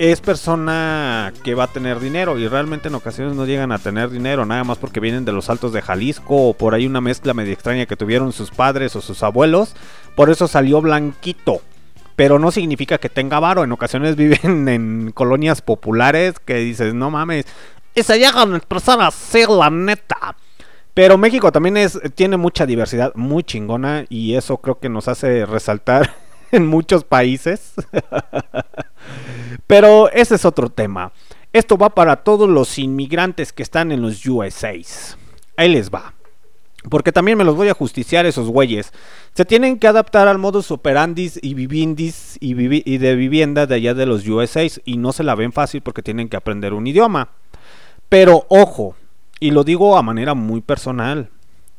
es 0.02 0.19
persona 0.19 1.32
que 1.44 1.53
va 1.53 1.65
a 1.65 1.68
tener 1.68 1.99
dinero 1.99 2.40
y 2.40 2.48
realmente 2.48 2.88
en 2.88 2.95
ocasiones 2.95 3.36
no 3.36 3.45
llegan 3.45 3.72
a 3.72 3.78
tener 3.78 4.10
dinero, 4.10 4.48
nada 4.48 4.64
más 4.64 4.80
porque 4.80 4.99
vienen 4.99 5.26
de 5.26 5.32
los 5.32 5.48
altos 5.52 5.73
de 5.73 5.84
Jalisco 5.84 6.49
o 6.49 6.53
por 6.56 6.73
ahí 6.73 6.88
una 6.88 7.02
mezcla 7.02 7.36
medio 7.36 7.53
extraña 7.53 7.86
que 7.86 7.95
tuvieron 7.95 8.34
sus 8.34 8.49
padres 8.49 8.95
o 8.95 9.02
sus 9.02 9.22
abuelos, 9.22 9.76
por 10.15 10.32
eso 10.32 10.48
salió 10.48 10.82
blanquito. 10.82 11.61
Pero 12.15 12.40
no 12.40 12.49
significa 12.49 12.98
que 12.98 13.10
tenga 13.10 13.40
varo, 13.40 13.64
en 13.64 13.72
ocasiones 13.72 14.15
viven 14.18 14.68
en 14.68 15.11
colonias 15.14 15.61
populares 15.61 16.34
que 16.44 16.56
dices, 16.56 16.95
no 16.95 17.11
mames, 17.11 17.45
y 17.94 18.02
se 18.02 18.18
llegan 18.18 18.56
a 18.56 18.57
expresar 18.57 18.99
así 19.02 19.44
la 19.48 19.69
neta. 19.69 20.36
Pero 20.95 21.19
México 21.19 21.52
también 21.52 21.78
es, 21.78 21.99
tiene 22.15 22.38
mucha 22.38 22.65
diversidad 22.65 23.14
muy 23.14 23.44
chingona 23.44 24.06
y 24.10 24.34
eso 24.34 24.57
creo 24.57 24.80
que 24.80 24.90
nos 24.90 25.07
hace 25.07 25.45
resaltar 25.45 26.10
en 26.53 26.68
muchos 26.68 27.03
países. 27.03 27.73
Pero 29.68 30.11
ese 30.11 30.36
es 30.36 30.45
otro 30.45 30.69
tema. 30.69 31.11
Esto 31.53 31.78
va 31.78 31.90
para 31.90 32.18
todos 32.18 32.49
los 32.49 32.78
inmigrantes 32.78 33.52
que 33.52 33.64
están 33.64 33.91
en 33.91 34.02
los 34.02 34.26
USAs. 34.26 35.18
Ahí 35.57 35.69
les 35.69 35.90
va. 35.90 36.14
Porque 36.90 37.11
también 37.11 37.38
me 37.38 37.44
los 37.44 37.56
voy 37.56 37.69
a 37.69 37.73
justiciar 37.73 38.26
esos 38.26 38.48
güeyes. 38.48 38.91
Se 39.34 39.45
tienen 39.45 39.78
que 39.78 39.88
adaptar 39.88 40.28
al 40.28 40.40
modus 40.40 40.72
operandis 40.72 41.40
y 41.41 41.53
vivindis 41.53 42.38
y, 42.40 42.56
y 42.90 42.98
de 42.98 43.15
vivienda 43.15 43.68
de 43.68 43.76
allá 43.76 43.94
de 43.94 44.06
los 44.06 44.28
USAs. 44.28 44.82
Y 44.86 44.98
no 44.98 45.11
se 45.11 45.23
la 45.23 45.36
ven 45.36 45.52
fácil 45.52 45.82
porque 45.82 46.02
tienen 46.02 46.30
que 46.30 46.38
aprender 46.38 46.73
un 46.73 46.88
idioma. 46.88 47.30
Pero 48.10 48.45
ojo, 48.49 48.95
y 49.40 49.52
lo 49.52 49.64
digo 49.64 49.98
a 49.98 50.02
manera 50.02 50.34
muy 50.34 50.61
personal. 50.61 51.30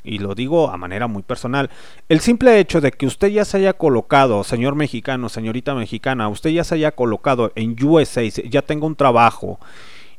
Y 0.05 0.19
lo 0.19 0.35
digo 0.35 0.70
a 0.70 0.77
manera 0.77 1.07
muy 1.07 1.23
personal. 1.23 1.70
El 2.09 2.20
simple 2.20 2.59
hecho 2.59 2.81
de 2.81 2.91
que 2.91 3.07
usted 3.07 3.29
ya 3.29 3.45
se 3.45 3.59
haya 3.59 3.73
colocado, 3.73 4.43
señor 4.45 4.74
mexicano, 4.74 5.29
señorita 5.29 5.74
mexicana, 5.74 6.29
usted 6.29 6.51
ya 6.51 6.65
se 6.65 6.74
haya 6.74 6.93
colocado 6.93 7.53
en 7.55 7.77
USA, 7.85 8.23
ya 8.23 8.62
tenga 8.62 8.87
un 8.87 8.97
trabajo 8.97 9.61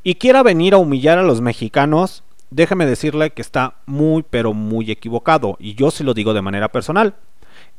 y 0.03 0.15
quiera 0.15 0.43
venir 0.43 0.73
a 0.73 0.77
humillar 0.77 1.18
a 1.18 1.23
los 1.23 1.39
mexicanos, 1.39 2.23
déjeme 2.49 2.85
decirle 2.85 3.31
que 3.31 3.41
está 3.41 3.76
muy 3.85 4.23
pero 4.30 4.53
muy 4.53 4.91
equivocado. 4.91 5.55
Y 5.60 5.76
yo 5.76 5.91
se 5.91 6.03
lo 6.03 6.14
digo 6.14 6.34
de 6.34 6.41
manera 6.41 6.69
personal. 6.69 7.15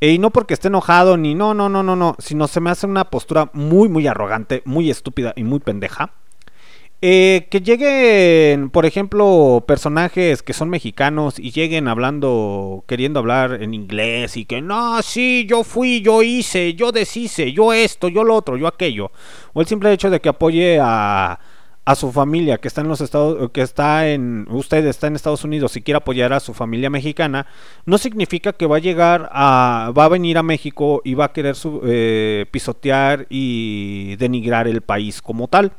Y 0.00 0.18
no 0.18 0.30
porque 0.30 0.54
esté 0.54 0.68
enojado 0.68 1.16
ni 1.16 1.34
no, 1.34 1.54
no, 1.54 1.68
no, 1.68 1.82
no, 1.82 1.96
no, 1.96 2.16
sino 2.18 2.48
se 2.48 2.60
me 2.60 2.70
hace 2.70 2.86
una 2.86 3.10
postura 3.10 3.50
muy, 3.52 3.88
muy 3.88 4.06
arrogante, 4.06 4.62
muy 4.64 4.90
estúpida 4.90 5.34
y 5.36 5.44
muy 5.44 5.60
pendeja. 5.60 6.12
Eh, 7.06 7.48
que 7.50 7.60
lleguen, 7.60 8.70
por 8.70 8.86
ejemplo, 8.86 9.62
personajes 9.68 10.42
que 10.42 10.54
son 10.54 10.70
mexicanos 10.70 11.38
y 11.38 11.50
lleguen 11.50 11.86
hablando, 11.86 12.82
queriendo 12.86 13.18
hablar 13.20 13.62
en 13.62 13.74
inglés 13.74 14.38
y 14.38 14.46
que 14.46 14.62
no, 14.62 15.02
sí, 15.02 15.44
yo 15.46 15.64
fui, 15.64 16.00
yo 16.00 16.22
hice, 16.22 16.72
yo 16.72 16.92
deshice, 16.92 17.52
yo 17.52 17.74
esto, 17.74 18.08
yo 18.08 18.24
lo 18.24 18.34
otro, 18.34 18.56
yo 18.56 18.66
aquello. 18.66 19.10
O 19.52 19.60
el 19.60 19.66
simple 19.66 19.92
hecho 19.92 20.08
de 20.08 20.20
que 20.20 20.30
apoye 20.30 20.78
a, 20.80 21.38
a 21.84 21.94
su 21.94 22.10
familia 22.10 22.56
que 22.56 22.68
está 22.68 22.80
en 22.80 22.88
los 22.88 23.02
Estados, 23.02 23.50
que 23.50 23.60
está 23.60 24.08
en, 24.08 24.46
usted 24.48 24.86
está 24.86 25.06
en 25.06 25.16
Estados 25.16 25.44
Unidos 25.44 25.76
y 25.76 25.82
quiere 25.82 25.98
apoyar 25.98 26.32
a 26.32 26.40
su 26.40 26.54
familia 26.54 26.88
mexicana, 26.88 27.46
no 27.84 27.98
significa 27.98 28.54
que 28.54 28.64
va 28.64 28.76
a 28.76 28.80
llegar 28.80 29.28
a, 29.30 29.92
va 29.94 30.06
a 30.06 30.08
venir 30.08 30.38
a 30.38 30.42
México 30.42 31.02
y 31.04 31.12
va 31.12 31.26
a 31.26 31.32
querer 31.34 31.54
su- 31.54 31.82
eh, 31.84 32.46
pisotear 32.50 33.26
y 33.28 34.16
denigrar 34.16 34.66
el 34.68 34.80
país 34.80 35.20
como 35.20 35.48
tal. 35.48 35.72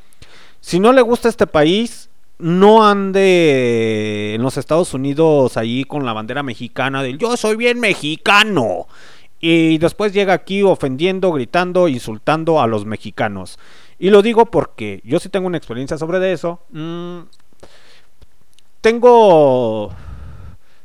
Si 0.65 0.79
no 0.79 0.93
le 0.93 1.03
gusta 1.03 1.29
este 1.29 1.45
país, 1.45 2.09
no 2.39 2.89
ande 2.89 4.33
en 4.33 4.41
los 4.41 4.57
Estados 4.57 4.95
Unidos 4.95 5.57
allí 5.57 5.83
con 5.83 6.07
la 6.07 6.13
bandera 6.13 6.41
mexicana 6.41 7.03
del 7.03 7.19
yo 7.19 7.37
soy 7.37 7.55
bien 7.55 7.79
mexicano. 7.79 8.87
Y 9.39 9.77
después 9.77 10.11
llega 10.11 10.33
aquí 10.33 10.63
ofendiendo, 10.63 11.31
gritando, 11.31 11.87
insultando 11.87 12.59
a 12.59 12.65
los 12.65 12.83
mexicanos. 12.83 13.59
Y 13.99 14.09
lo 14.09 14.23
digo 14.23 14.47
porque 14.47 15.01
yo 15.03 15.19
sí 15.19 15.29
tengo 15.29 15.45
una 15.45 15.57
experiencia 15.59 15.99
sobre 15.99 16.33
eso. 16.33 16.59
Mm, 16.71 17.19
tengo... 18.81 19.93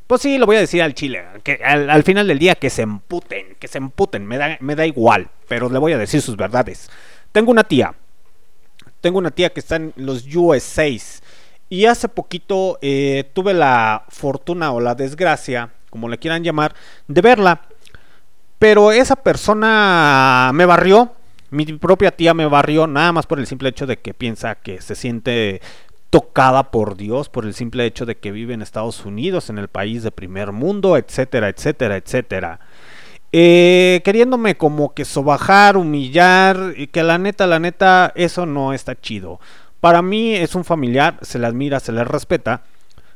Pues 0.06 0.20
sí, 0.20 0.36
lo 0.36 0.44
voy 0.44 0.56
a 0.56 0.60
decir 0.60 0.82
al 0.82 0.92
chile. 0.92 1.24
Que 1.42 1.58
al, 1.64 1.88
al 1.88 2.02
final 2.02 2.26
del 2.26 2.38
día 2.38 2.54
que 2.56 2.68
se 2.68 2.82
emputen, 2.82 3.56
que 3.58 3.66
se 3.66 3.78
emputen. 3.78 4.26
Me 4.26 4.36
da, 4.36 4.58
me 4.60 4.76
da 4.76 4.84
igual. 4.84 5.30
Pero 5.48 5.70
le 5.70 5.78
voy 5.78 5.94
a 5.94 5.98
decir 5.98 6.20
sus 6.20 6.36
verdades. 6.36 6.90
Tengo 7.32 7.50
una 7.50 7.64
tía 7.64 7.94
tengo 9.00 9.18
una 9.18 9.30
tía 9.30 9.50
que 9.52 9.60
está 9.60 9.76
en 9.76 9.92
los 9.96 10.24
USAs 10.34 11.22
y 11.68 11.86
hace 11.86 12.08
poquito 12.08 12.78
eh, 12.82 13.30
tuve 13.32 13.54
la 13.54 14.04
fortuna 14.08 14.72
o 14.72 14.80
la 14.80 14.94
desgracia, 14.94 15.70
como 15.88 16.08
le 16.08 16.18
quieran 16.18 16.42
llamar, 16.42 16.74
de 17.06 17.20
verla. 17.20 17.62
Pero 18.58 18.92
esa 18.92 19.16
persona 19.16 20.50
me 20.52 20.66
barrió, 20.66 21.12
mi 21.50 21.64
propia 21.64 22.10
tía 22.10 22.34
me 22.34 22.46
barrió, 22.46 22.86
nada 22.86 23.12
más 23.12 23.26
por 23.26 23.38
el 23.38 23.46
simple 23.46 23.70
hecho 23.70 23.86
de 23.86 23.98
que 23.98 24.14
piensa 24.14 24.56
que 24.56 24.82
se 24.82 24.94
siente 24.94 25.62
tocada 26.10 26.72
por 26.72 26.96
Dios, 26.96 27.28
por 27.28 27.46
el 27.46 27.54
simple 27.54 27.86
hecho 27.86 28.04
de 28.04 28.16
que 28.16 28.32
vive 28.32 28.52
en 28.52 28.62
Estados 28.62 29.04
Unidos, 29.06 29.48
en 29.48 29.58
el 29.58 29.68
país 29.68 30.02
de 30.02 30.10
primer 30.10 30.50
mundo, 30.50 30.96
etcétera, 30.96 31.48
etcétera, 31.48 31.96
etcétera. 31.96 32.60
Eh, 33.32 34.00
queriéndome 34.04 34.56
como 34.56 34.92
que 34.92 35.04
sobajar, 35.04 35.76
humillar, 35.76 36.74
y 36.76 36.88
que 36.88 37.02
la 37.02 37.18
neta, 37.18 37.46
la 37.46 37.60
neta, 37.60 38.12
eso 38.16 38.46
no 38.46 38.72
está 38.72 39.00
chido. 39.00 39.40
Para 39.80 40.02
mí 40.02 40.34
es 40.34 40.54
un 40.54 40.64
familiar, 40.64 41.18
se 41.22 41.38
le 41.38 41.46
admira, 41.46 41.80
se 41.80 41.92
le 41.92 42.04
respeta, 42.04 42.62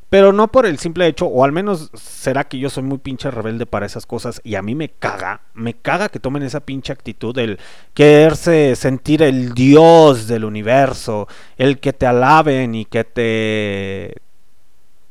pero 0.09 0.33
no 0.33 0.47
por 0.49 0.67
el 0.67 0.79
simple 0.79 1.09
hecho, 1.09 1.27
o 1.27 1.45
al 1.45 1.51
menos 1.51 1.91
será 1.95 2.45
que 2.45 2.59
yo 2.59 2.71
soy 2.71 2.85
muy 2.85 2.99
pinche 2.99 3.31
rebelde 3.31 3.67
para 3.67 3.85
esas 3.85 4.07
cosas 4.07 4.41
y 4.45 4.55
a 4.55 4.63
mí 4.63 4.77
me 4.77 4.89
caga, 4.89 5.41
me 5.55 5.75
caga 5.75 6.09
que 6.09 6.21
tomen 6.21 6.45
esa 6.45 6.61
pinche 6.61 6.93
actitud 6.93 7.35
del 7.35 7.59
quererse 7.95 8.77
sentir 8.77 9.23
el 9.23 9.55
dios 9.55 10.29
del 10.29 10.45
universo, 10.45 11.27
el 11.57 11.81
que 11.81 11.93
te 11.93 12.07
alaben 12.07 12.77
y 12.77 12.85
que 12.85 13.03
te 13.03 14.15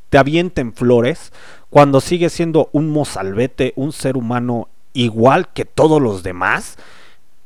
te 0.10 0.18
avienten 0.18 0.74
flores 0.74 1.34
cuando 1.70 2.00
sigue 2.00 2.30
siendo 2.30 2.70
un 2.72 2.90
mozalbete, 2.90 3.74
un 3.76 3.92
ser 3.92 4.16
humano 4.16 4.70
igual 4.94 5.52
que 5.54 5.66
todos 5.66 6.02
los 6.02 6.24
demás. 6.24 6.78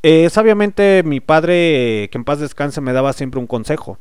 Eh, 0.04 0.30
sabiamente 0.30 1.04
mi 1.04 1.20
padre, 1.20 2.10
que 2.12 2.18
en 2.18 2.24
paz 2.24 2.40
descanse, 2.40 2.82
me 2.82 2.94
daba 2.94 3.14
siempre 3.14 3.40
un 3.40 3.48
consejo. 3.48 3.98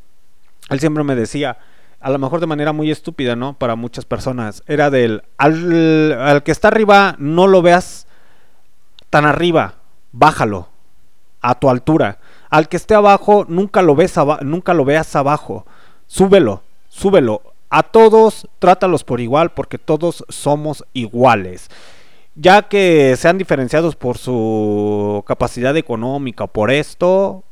Él 0.69 0.81
siempre 0.81 1.05
me 1.05 1.15
decía, 1.15 1.59
a 2.01 2.11
lo 2.11 2.19
mejor 2.19 2.41
de 2.41 2.47
manera 2.47 2.73
muy 2.73 2.91
estúpida, 2.91 3.37
¿no? 3.37 3.55
Para 3.59 3.77
muchas 3.77 4.05
personas, 4.05 4.63
era 4.67 4.91
del, 4.91 5.23
al, 5.39 6.13
al 6.13 6.43
que 6.43 6.53
está 6.53 6.69
arriba, 6.69 7.17
no 7.19 7.47
lo 7.47 7.63
veas 7.63 8.07
tan 9.11 9.25
arriba, 9.25 9.77
bájalo 10.13 10.69
a 11.41 11.55
tu 11.59 11.71
altura. 11.71 12.19
Al 12.51 12.69
que 12.69 12.77
esté 12.77 12.95
abajo, 12.95 13.45
nunca 13.49 13.83
lo, 13.83 13.97
nunca 14.43 14.75
lo 14.75 14.85
veas 14.85 15.15
abajo. 15.17 15.67
Súbelo, 16.07 16.63
súbelo. 16.89 17.43
A 17.71 17.83
todos, 17.83 18.49
trátalos 18.59 19.05
por 19.05 19.21
igual 19.21 19.51
porque 19.51 19.79
todos 19.79 20.25
somos 20.29 20.85
iguales. 20.93 21.69
Ya 22.37 22.69
que 22.69 23.17
sean 23.17 23.39
diferenciados 23.39 23.97
por 23.97 24.19
su 24.19 25.25
capacidad 25.27 25.77
económica 25.77 26.47
por 26.47 26.71
esto, 26.71 27.45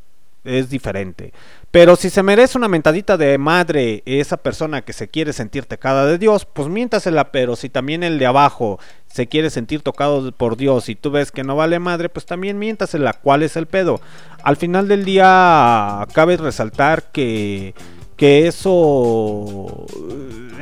es 0.45 0.69
diferente. 0.69 1.33
Pero 1.71 1.97
si 1.97 2.09
se 2.11 2.23
merece 2.23 2.57
una 2.57 2.69
mentadita 2.69 3.17
de 3.17 3.37
madre 3.39 4.03
esa 4.07 4.37
persona 4.37 4.83
que 4.83 4.93
se 4.93 5.09
quiere 5.09 5.33
sentir 5.33 5.65
tocada 5.65 6.07
de 6.07 6.19
Dios, 6.19 6.45
pues 6.45 6.69
miéntasela, 6.69 7.33
pero 7.33 7.57
si 7.57 7.69
también 7.69 8.05
el 8.05 8.19
de 8.19 8.27
abajo 8.27 8.79
se 9.09 9.27
quiere 9.27 9.51
sentir 9.51 9.83
tocado 9.83 10.31
por 10.33 10.57
Dios 10.57 10.89
y 10.89 10.95
tú 10.95 11.11
ves 11.11 11.33
que 11.33 11.43
no 11.43 11.57
vale 11.57 11.81
madre, 11.81 12.09
pues 12.11 12.27
también 12.27 12.59
miéntasela. 12.59 13.15
¿Cuál 13.15 13.43
es 13.43 13.57
el 13.57 13.67
pedo? 13.67 14.01
Al 14.45 14.57
final 14.57 14.87
del 14.87 15.05
día 15.05 16.07
cabe 16.13 16.37
resaltar 16.37 17.11
que, 17.11 17.75
que 18.17 18.47
eso 18.47 19.87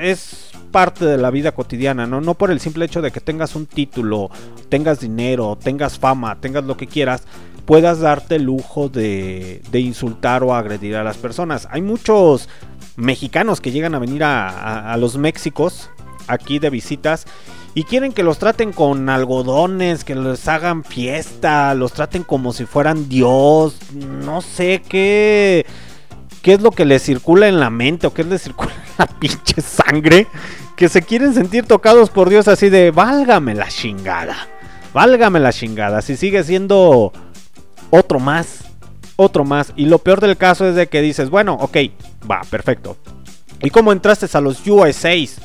es 0.00 0.51
parte 0.72 1.04
de 1.04 1.18
la 1.18 1.30
vida 1.30 1.52
cotidiana, 1.52 2.06
¿no? 2.06 2.20
No 2.20 2.34
por 2.34 2.50
el 2.50 2.58
simple 2.58 2.84
hecho 2.86 3.00
de 3.02 3.12
que 3.12 3.20
tengas 3.20 3.54
un 3.54 3.66
título, 3.66 4.30
tengas 4.68 4.98
dinero, 5.00 5.56
tengas 5.62 5.98
fama, 5.98 6.40
tengas 6.40 6.64
lo 6.64 6.76
que 6.76 6.88
quieras, 6.88 7.22
puedas 7.66 8.00
darte 8.00 8.36
el 8.36 8.42
lujo 8.42 8.88
de, 8.88 9.62
de 9.70 9.80
insultar 9.80 10.42
o 10.42 10.54
agredir 10.54 10.96
a 10.96 11.04
las 11.04 11.18
personas. 11.18 11.68
Hay 11.70 11.82
muchos 11.82 12.48
mexicanos 12.96 13.60
que 13.60 13.70
llegan 13.70 13.94
a 13.94 13.98
venir 14.00 14.24
a, 14.24 14.92
a- 14.92 14.96
los 14.96 15.16
Méxicos 15.16 15.90
aquí 16.26 16.58
de 16.58 16.70
visitas 16.70 17.26
y 17.74 17.84
quieren 17.84 18.12
que 18.12 18.22
los 18.22 18.38
traten 18.38 18.72
con 18.72 19.08
algodones, 19.08 20.04
que 20.04 20.14
les 20.14 20.46
hagan 20.48 20.84
fiesta, 20.84 21.74
los 21.74 21.92
traten 21.92 22.22
como 22.22 22.52
si 22.52 22.66
fueran 22.66 23.08
Dios, 23.08 23.76
no 23.94 24.40
sé 24.42 24.82
qué 24.88 25.64
qué 26.42 26.54
es 26.54 26.60
lo 26.60 26.72
que 26.72 26.84
les 26.84 27.02
circula 27.04 27.46
en 27.46 27.60
la 27.60 27.70
mente 27.70 28.06
o 28.08 28.12
qué 28.12 28.24
les 28.24 28.42
circula 28.46 28.72
en 28.72 28.92
la 28.98 29.06
pinche 29.06 29.60
sangre 29.62 30.26
que 30.76 30.88
se 30.88 31.02
quieren 31.02 31.34
sentir 31.34 31.66
tocados 31.66 32.10
por 32.10 32.28
Dios 32.28 32.48
así 32.48 32.68
de 32.68 32.90
válgame 32.90 33.54
la 33.54 33.68
chingada. 33.68 34.48
Válgame 34.92 35.40
la 35.40 35.52
chingada. 35.52 36.02
Si 36.02 36.16
sigue 36.16 36.44
siendo 36.44 37.12
otro 37.90 38.20
más, 38.20 38.64
otro 39.16 39.44
más. 39.44 39.72
Y 39.76 39.86
lo 39.86 39.98
peor 39.98 40.20
del 40.20 40.36
caso 40.36 40.66
es 40.68 40.74
de 40.74 40.88
que 40.88 41.00
dices, 41.00 41.30
bueno, 41.30 41.54
ok, 41.54 41.76
va, 42.30 42.42
perfecto. 42.50 42.96
¿Y 43.62 43.70
cómo 43.70 43.92
entraste 43.92 44.26
a 44.36 44.40
los 44.40 44.66
USAs? 44.66 45.40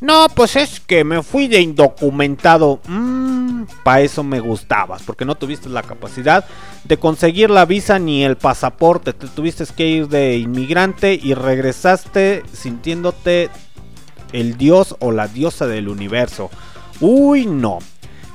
No, 0.00 0.28
pues 0.32 0.54
es 0.56 0.80
que 0.80 1.02
me 1.04 1.22
fui 1.22 1.48
de 1.48 1.60
indocumentado. 1.60 2.80
Mmm, 2.86 3.64
para 3.82 4.00
eso 4.00 4.22
me 4.22 4.38
gustabas, 4.40 5.02
porque 5.02 5.24
no 5.24 5.34
tuviste 5.34 5.68
la 5.68 5.82
capacidad 5.82 6.44
de 6.84 6.96
conseguir 6.98 7.50
la 7.50 7.64
visa 7.64 7.98
ni 7.98 8.24
el 8.24 8.36
pasaporte. 8.36 9.12
Te 9.12 9.26
tuviste 9.26 9.64
que 9.76 9.86
ir 9.86 10.08
de 10.08 10.36
inmigrante 10.36 11.18
y 11.20 11.34
regresaste 11.34 12.44
sintiéndote 12.52 13.50
el 14.32 14.56
dios 14.56 14.96
o 15.00 15.12
la 15.12 15.28
diosa 15.28 15.66
del 15.66 15.88
universo. 15.88 16.50
Uy, 17.00 17.46
no. 17.46 17.78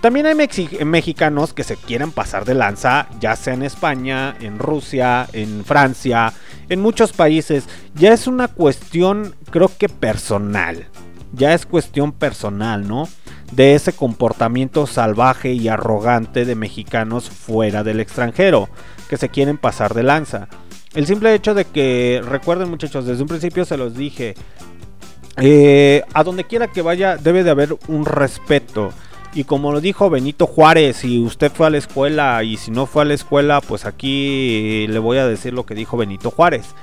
También 0.01 0.25
hay 0.25 0.33
mexi- 0.35 0.83
mexicanos 0.83 1.53
que 1.53 1.63
se 1.63 1.77
quieren 1.77 2.11
pasar 2.11 2.43
de 2.43 2.55
lanza, 2.55 3.07
ya 3.21 3.37
sea 3.37 3.53
en 3.53 3.63
España, 3.63 4.35
en 4.41 4.59
Rusia, 4.59 5.27
en 5.31 5.63
Francia, 5.63 6.33
en 6.67 6.81
muchos 6.81 7.13
países. 7.13 7.69
Ya 7.95 8.11
es 8.11 8.27
una 8.27 8.49
cuestión, 8.49 9.33
creo 9.49 9.71
que 9.77 9.87
personal. 9.87 10.87
Ya 11.31 11.53
es 11.53 11.65
cuestión 11.65 12.11
personal, 12.11 12.85
¿no? 12.85 13.07
De 13.53 13.75
ese 13.75 13.93
comportamiento 13.93 14.87
salvaje 14.87 15.53
y 15.53 15.69
arrogante 15.69 16.43
de 16.43 16.55
mexicanos 16.55 17.29
fuera 17.29 17.83
del 17.83 18.01
extranjero, 18.01 18.67
que 19.09 19.17
se 19.17 19.29
quieren 19.29 19.57
pasar 19.57 19.93
de 19.93 20.03
lanza. 20.03 20.49
El 20.93 21.07
simple 21.07 21.33
hecho 21.33 21.53
de 21.53 21.65
que, 21.65 22.21
recuerden 22.23 22.69
muchachos, 22.69 23.05
desde 23.05 23.21
un 23.23 23.29
principio 23.29 23.65
se 23.65 23.77
los 23.77 23.95
dije, 23.95 24.35
eh, 25.37 26.03
a 26.13 26.23
donde 26.23 26.43
quiera 26.43 26.67
que 26.67 26.81
vaya 26.81 27.17
debe 27.17 27.43
de 27.43 27.49
haber 27.49 27.75
un 27.87 28.05
respeto. 28.05 28.91
Y 29.35 29.45
como 29.45 29.71
lo 29.71 29.81
dijo 29.81 30.11
Benito 30.11 30.45
Juárez, 30.45 30.97
si 30.97 31.19
usted 31.19 31.51
fue 31.51 31.67
a 31.67 31.69
la 31.71 31.77
escuela 31.79 32.43
y 32.43 32.57
si 32.57 32.69
no 32.69 32.85
fue 32.85 33.01
a 33.01 33.05
la 33.05 33.15
escuela, 33.15 33.61
pues 33.61 33.85
aquí 33.85 34.85
le 34.87 34.99
voy 34.99 35.17
a 35.17 35.27
decir 35.27 35.53
lo 35.53 35.65
que 35.65 35.73
dijo 35.73 35.97
Benito 35.97 36.29
Juárez. 36.29 36.75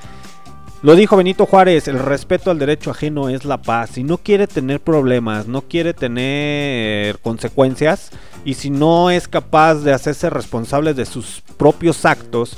Lo 0.83 0.97
dijo 0.97 1.17
Benito 1.17 1.45
Juárez, 1.45 1.89
el 1.89 1.99
respeto 1.99 2.51
al 2.51 2.59
derecho 2.59 2.91
ajeno 2.91 3.29
es 3.29 3.45
la 3.45 3.61
paz. 3.61 3.91
Si 3.91 4.03
no 4.03 4.17
quiere 4.17 4.47
tener 4.47 4.81
problemas, 4.81 5.47
no 5.47 5.63
quiere 5.63 5.93
tener 5.93 7.19
consecuencias 7.19 8.11
y 8.47 8.55
si 8.55 8.71
no 8.71 9.11
es 9.11 9.29
capaz 9.29 9.77
de 9.77 9.93
hacerse 9.93 10.31
responsable 10.31 10.95
de 10.95 11.05
sus 11.05 11.43
propios 11.59 12.07
actos, 12.07 12.57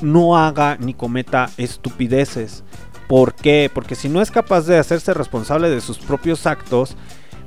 no 0.00 0.38
haga 0.38 0.76
ni 0.80 0.94
cometa 0.94 1.50
estupideces. 1.58 2.64
¿Por 3.10 3.34
qué? 3.34 3.68
Porque 3.74 3.96
si 3.96 4.08
no 4.08 4.22
es 4.22 4.30
capaz 4.30 4.66
de 4.66 4.78
hacerse 4.78 5.12
responsable 5.12 5.68
de 5.68 5.80
sus 5.80 5.98
propios 5.98 6.46
actos, 6.46 6.94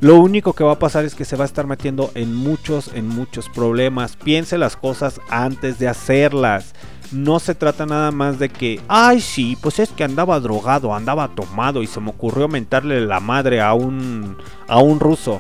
lo 0.02 0.19
único 0.19 0.52
que 0.52 0.65
va 0.65 0.73
a 0.73 0.80
pasar 0.80 1.06
es 1.06 1.15
que 1.15 1.23
se 1.23 1.38
va 1.38 1.45
a 1.45 1.48
estar 1.48 1.68
metiendo 1.68 2.11
en 2.15 2.35
muchos, 2.35 2.91
en 2.94 3.07
muchos 3.07 3.48
problemas. 3.48 4.18
Piense 4.18 4.57
las 4.57 4.76
cosas 4.76 5.22
antes 5.30 5.80
de 5.80 5.88
hacerlas. 5.88 6.73
No 7.14 7.40
se 7.40 7.56
trata 7.56 7.85
nada 7.85 8.11
más 8.11 8.40
de 8.40 8.49
que, 8.49 8.81
ay 8.90 9.22
sí, 9.22 9.57
pues 9.61 9.80
es 9.80 9.88
que 9.91 10.03
andaba 10.03 10.41
drogado, 10.41 10.94
andaba 10.94 11.30
tomado 11.30 11.81
y 11.81 11.88
se 11.88 12.02
me 12.02 12.10
ocurrió 12.10 12.49
mentarle 12.49 12.99
la 12.99 13.22
madre 13.22 13.61
a 13.61 13.73
un, 13.73 14.35
a 14.68 14.80
un 14.80 14.99
ruso. 14.99 15.40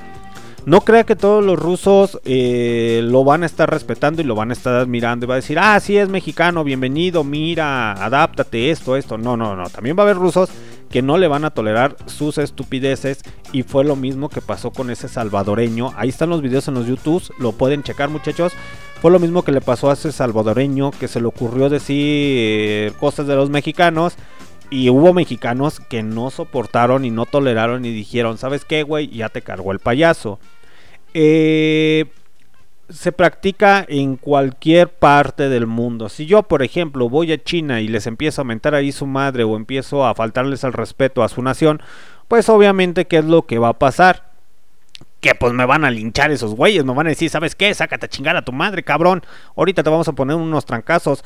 No 0.65 0.79
crea 0.81 1.03
que 1.03 1.17
todos 1.17 1.43
los 1.43 1.59
rusos 1.59 2.21
eh, 2.23 3.01
lo 3.03 3.25
van 3.25 3.43
a 3.43 3.45
estar 3.45 3.69
respetando 3.69 4.21
y 4.21 4.25
lo 4.25 4.33
van 4.33 4.49
a 4.49 4.53
estar 4.53 4.75
admirando 4.75 5.25
y 5.25 5.27
va 5.27 5.35
a 5.35 5.41
decir, 5.41 5.59
ah, 5.59 5.77
sí 5.81 5.97
es 5.97 6.07
mexicano, 6.07 6.63
bienvenido, 6.63 7.25
mira, 7.25 7.91
adáptate, 7.91 8.71
esto, 8.71 8.95
esto. 8.95 9.17
No, 9.17 9.35
no, 9.35 9.57
no. 9.57 9.69
También 9.69 9.97
va 9.97 10.03
a 10.03 10.05
haber 10.05 10.15
rusos 10.15 10.49
que 10.89 11.01
no 11.01 11.17
le 11.17 11.27
van 11.27 11.43
a 11.43 11.49
tolerar 11.49 11.97
sus 12.05 12.37
estupideces 12.37 13.23
y 13.51 13.63
fue 13.63 13.83
lo 13.83 13.97
mismo 13.97 14.29
que 14.29 14.39
pasó 14.39 14.71
con 14.71 14.89
ese 14.89 15.09
salvadoreño. 15.09 15.91
Ahí 15.97 16.07
están 16.07 16.29
los 16.29 16.41
videos 16.41 16.69
en 16.69 16.75
los 16.75 16.87
YouTube, 16.87 17.23
lo 17.39 17.51
pueden 17.51 17.83
checar 17.83 18.09
muchachos. 18.09 18.53
Fue 19.01 19.11
lo 19.11 19.19
mismo 19.19 19.43
que 19.43 19.51
le 19.51 19.59
pasó 19.59 19.89
a 19.89 19.93
ese 19.93 20.13
salvadoreño 20.13 20.91
que 20.91 21.09
se 21.09 21.19
le 21.19 21.27
ocurrió 21.27 21.67
decir 21.67 22.93
cosas 23.01 23.27
de 23.27 23.35
los 23.35 23.49
mexicanos. 23.49 24.15
Y 24.73 24.89
hubo 24.89 25.13
mexicanos 25.13 25.79
que 25.79 26.01
no 26.01 26.31
soportaron 26.31 27.05
y 27.05 27.11
no 27.11 27.27
toleraron 27.27 27.85
y 27.85 27.91
dijeron, 27.91 28.39
¿sabes 28.39 28.65
qué, 28.65 28.81
güey? 28.81 29.07
Ya 29.07 29.29
te 29.29 29.43
cargó 29.43 29.71
el 29.71 29.77
payaso. 29.77 30.39
Eh, 31.13 32.05
se 32.89 33.11
practica 33.11 33.85
en 33.87 34.17
cualquier 34.17 34.89
parte 34.89 35.47
del 35.47 35.67
mundo. 35.67 36.09
Si 36.09 36.25
yo, 36.25 36.41
por 36.41 36.63
ejemplo, 36.63 37.07
voy 37.07 37.31
a 37.33 37.43
China 37.43 37.81
y 37.81 37.87
les 37.87 38.07
empiezo 38.07 38.41
a 38.41 38.45
mentar 38.45 38.73
ahí 38.73 38.91
su 38.91 39.05
madre 39.05 39.43
o 39.43 39.57
empiezo 39.57 40.07
a 40.07 40.15
faltarles 40.15 40.63
al 40.63 40.73
respeto 40.73 41.21
a 41.21 41.29
su 41.29 41.43
nación, 41.43 41.79
pues 42.27 42.49
obviamente, 42.49 43.05
¿qué 43.05 43.19
es 43.19 43.25
lo 43.25 43.43
que 43.43 43.59
va 43.59 43.67
a 43.67 43.77
pasar? 43.77 44.31
Que 45.21 45.35
pues 45.35 45.53
me 45.53 45.67
van 45.67 45.85
a 45.85 45.91
linchar 45.91 46.31
esos 46.31 46.55
güeyes, 46.55 46.83
me 46.83 46.95
van 46.95 47.05
a 47.05 47.11
decir, 47.11 47.29
¿sabes 47.29 47.53
qué? 47.53 47.71
Sácate 47.75 48.07
a 48.07 48.09
chingar 48.09 48.37
a 48.37 48.41
tu 48.41 48.51
madre, 48.51 48.81
cabrón. 48.81 49.21
Ahorita 49.55 49.83
te 49.83 49.91
vamos 49.91 50.07
a 50.07 50.13
poner 50.13 50.35
unos 50.35 50.65
trancazos. 50.65 51.23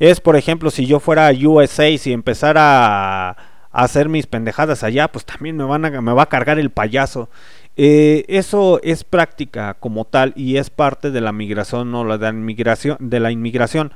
Es, 0.00 0.20
por 0.20 0.34
ejemplo, 0.34 0.70
si 0.70 0.86
yo 0.86 0.98
fuera 0.98 1.28
a 1.28 1.32
USA 1.32 1.88
y 1.88 2.00
empezara 2.06 3.30
a, 3.30 3.36
hacer 3.70 4.08
mis 4.08 4.26
pendejadas 4.26 4.82
allá, 4.82 5.08
pues 5.12 5.24
también 5.24 5.56
me, 5.56 5.64
van 5.64 5.84
a, 5.84 6.00
me 6.00 6.12
va 6.12 6.22
a 6.22 6.28
cargar 6.28 6.58
el 6.58 6.70
payaso. 6.70 7.28
Eh, 7.76 8.24
eso 8.28 8.80
es 8.82 9.04
práctica 9.04 9.74
como 9.74 10.06
tal 10.06 10.32
y 10.36 10.56
es 10.56 10.70
parte 10.70 11.10
de 11.10 11.20
la 11.20 11.32
migración 11.32 11.94
o 11.94 12.18
de 12.18 12.18
la 12.18 12.30
inmigración, 12.30 12.96
de 12.98 13.20
la 13.20 13.30
inmigración. 13.30 13.92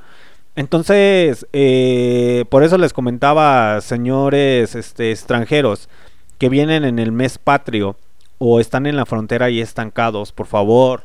Entonces, 0.55 1.47
eh, 1.53 2.45
por 2.49 2.63
eso 2.63 2.77
les 2.77 2.93
comentaba, 2.93 3.81
señores 3.81 4.75
este, 4.75 5.11
extranjeros 5.11 5.89
que 6.37 6.49
vienen 6.49 6.85
en 6.85 6.99
el 6.99 7.11
mes 7.11 7.37
patrio 7.37 7.97
o 8.37 8.59
están 8.59 8.85
en 8.85 8.95
la 8.95 9.05
frontera 9.05 9.49
y 9.49 9.59
estancados, 9.59 10.31
por 10.31 10.45
favor, 10.45 11.03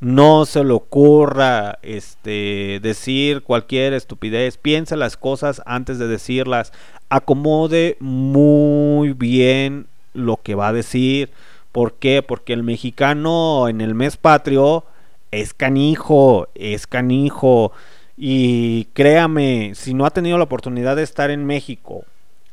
no 0.00 0.46
se 0.46 0.62
le 0.62 0.72
ocurra 0.72 1.78
este, 1.82 2.78
decir 2.80 3.42
cualquier 3.42 3.94
estupidez. 3.94 4.56
Piensa 4.56 4.96
las 4.96 5.16
cosas 5.16 5.60
antes 5.66 5.98
de 5.98 6.06
decirlas. 6.06 6.72
Acomode 7.08 7.96
muy 8.00 9.12
bien 9.12 9.86
lo 10.14 10.36
que 10.36 10.54
va 10.54 10.68
a 10.68 10.72
decir. 10.72 11.30
¿Por 11.72 11.94
qué? 11.94 12.22
Porque 12.22 12.52
el 12.52 12.62
mexicano 12.62 13.68
en 13.68 13.80
el 13.80 13.94
mes 13.94 14.16
patrio 14.16 14.84
es 15.30 15.52
canijo, 15.52 16.48
es 16.54 16.86
canijo. 16.86 17.72
Y 18.16 18.84
créame, 18.94 19.72
si 19.74 19.94
no 19.94 20.06
ha 20.06 20.10
tenido 20.10 20.38
la 20.38 20.44
oportunidad 20.44 20.96
de 20.96 21.02
estar 21.02 21.30
en 21.30 21.44
México 21.44 22.04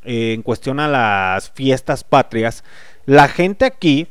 eh, 0.04 0.32
en 0.32 0.42
cuestión 0.42 0.80
a 0.80 0.88
las 0.88 1.50
fiestas 1.50 2.04
patrias, 2.04 2.64
la 3.04 3.28
gente 3.28 3.64
aquí 3.64 4.08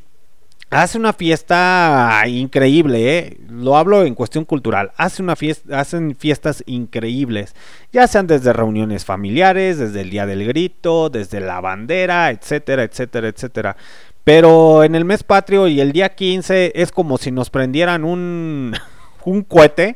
hace 0.84 0.98
una 0.98 1.14
fiesta 1.14 2.22
increíble, 2.28 3.18
¿eh? 3.18 3.38
lo 3.50 3.78
hablo 3.78 4.04
en 4.04 4.14
cuestión 4.14 4.46
cultural, 4.46 4.92
hace 4.98 5.24
una 5.24 5.36
fiesta, 5.36 5.80
hacen 5.80 6.16
fiestas 6.16 6.64
increíbles, 6.66 7.56
ya 7.94 8.08
sean 8.08 8.28
desde 8.28 8.52
reuniones 8.52 9.06
familiares, 9.06 9.78
desde 9.78 10.02
el 10.02 10.10
día 10.10 10.26
del 10.26 10.46
grito, 10.46 11.10
desde 11.10 11.40
la 11.40 11.62
bandera, 11.62 12.30
etcétera, 12.30 12.84
etcétera, 12.84 13.30
etcétera. 13.30 13.78
Pero 14.24 14.84
en 14.84 14.96
el 14.96 15.06
mes 15.06 15.24
patrio 15.24 15.68
y 15.68 15.80
el 15.80 15.92
día 15.92 16.16
15 16.16 16.74
es 16.76 16.92
como 16.92 17.18
si 17.18 17.32
nos 17.32 17.50
prendieran 17.50 18.04
un, 18.04 18.76
un 19.24 19.44
cohete 19.44 19.96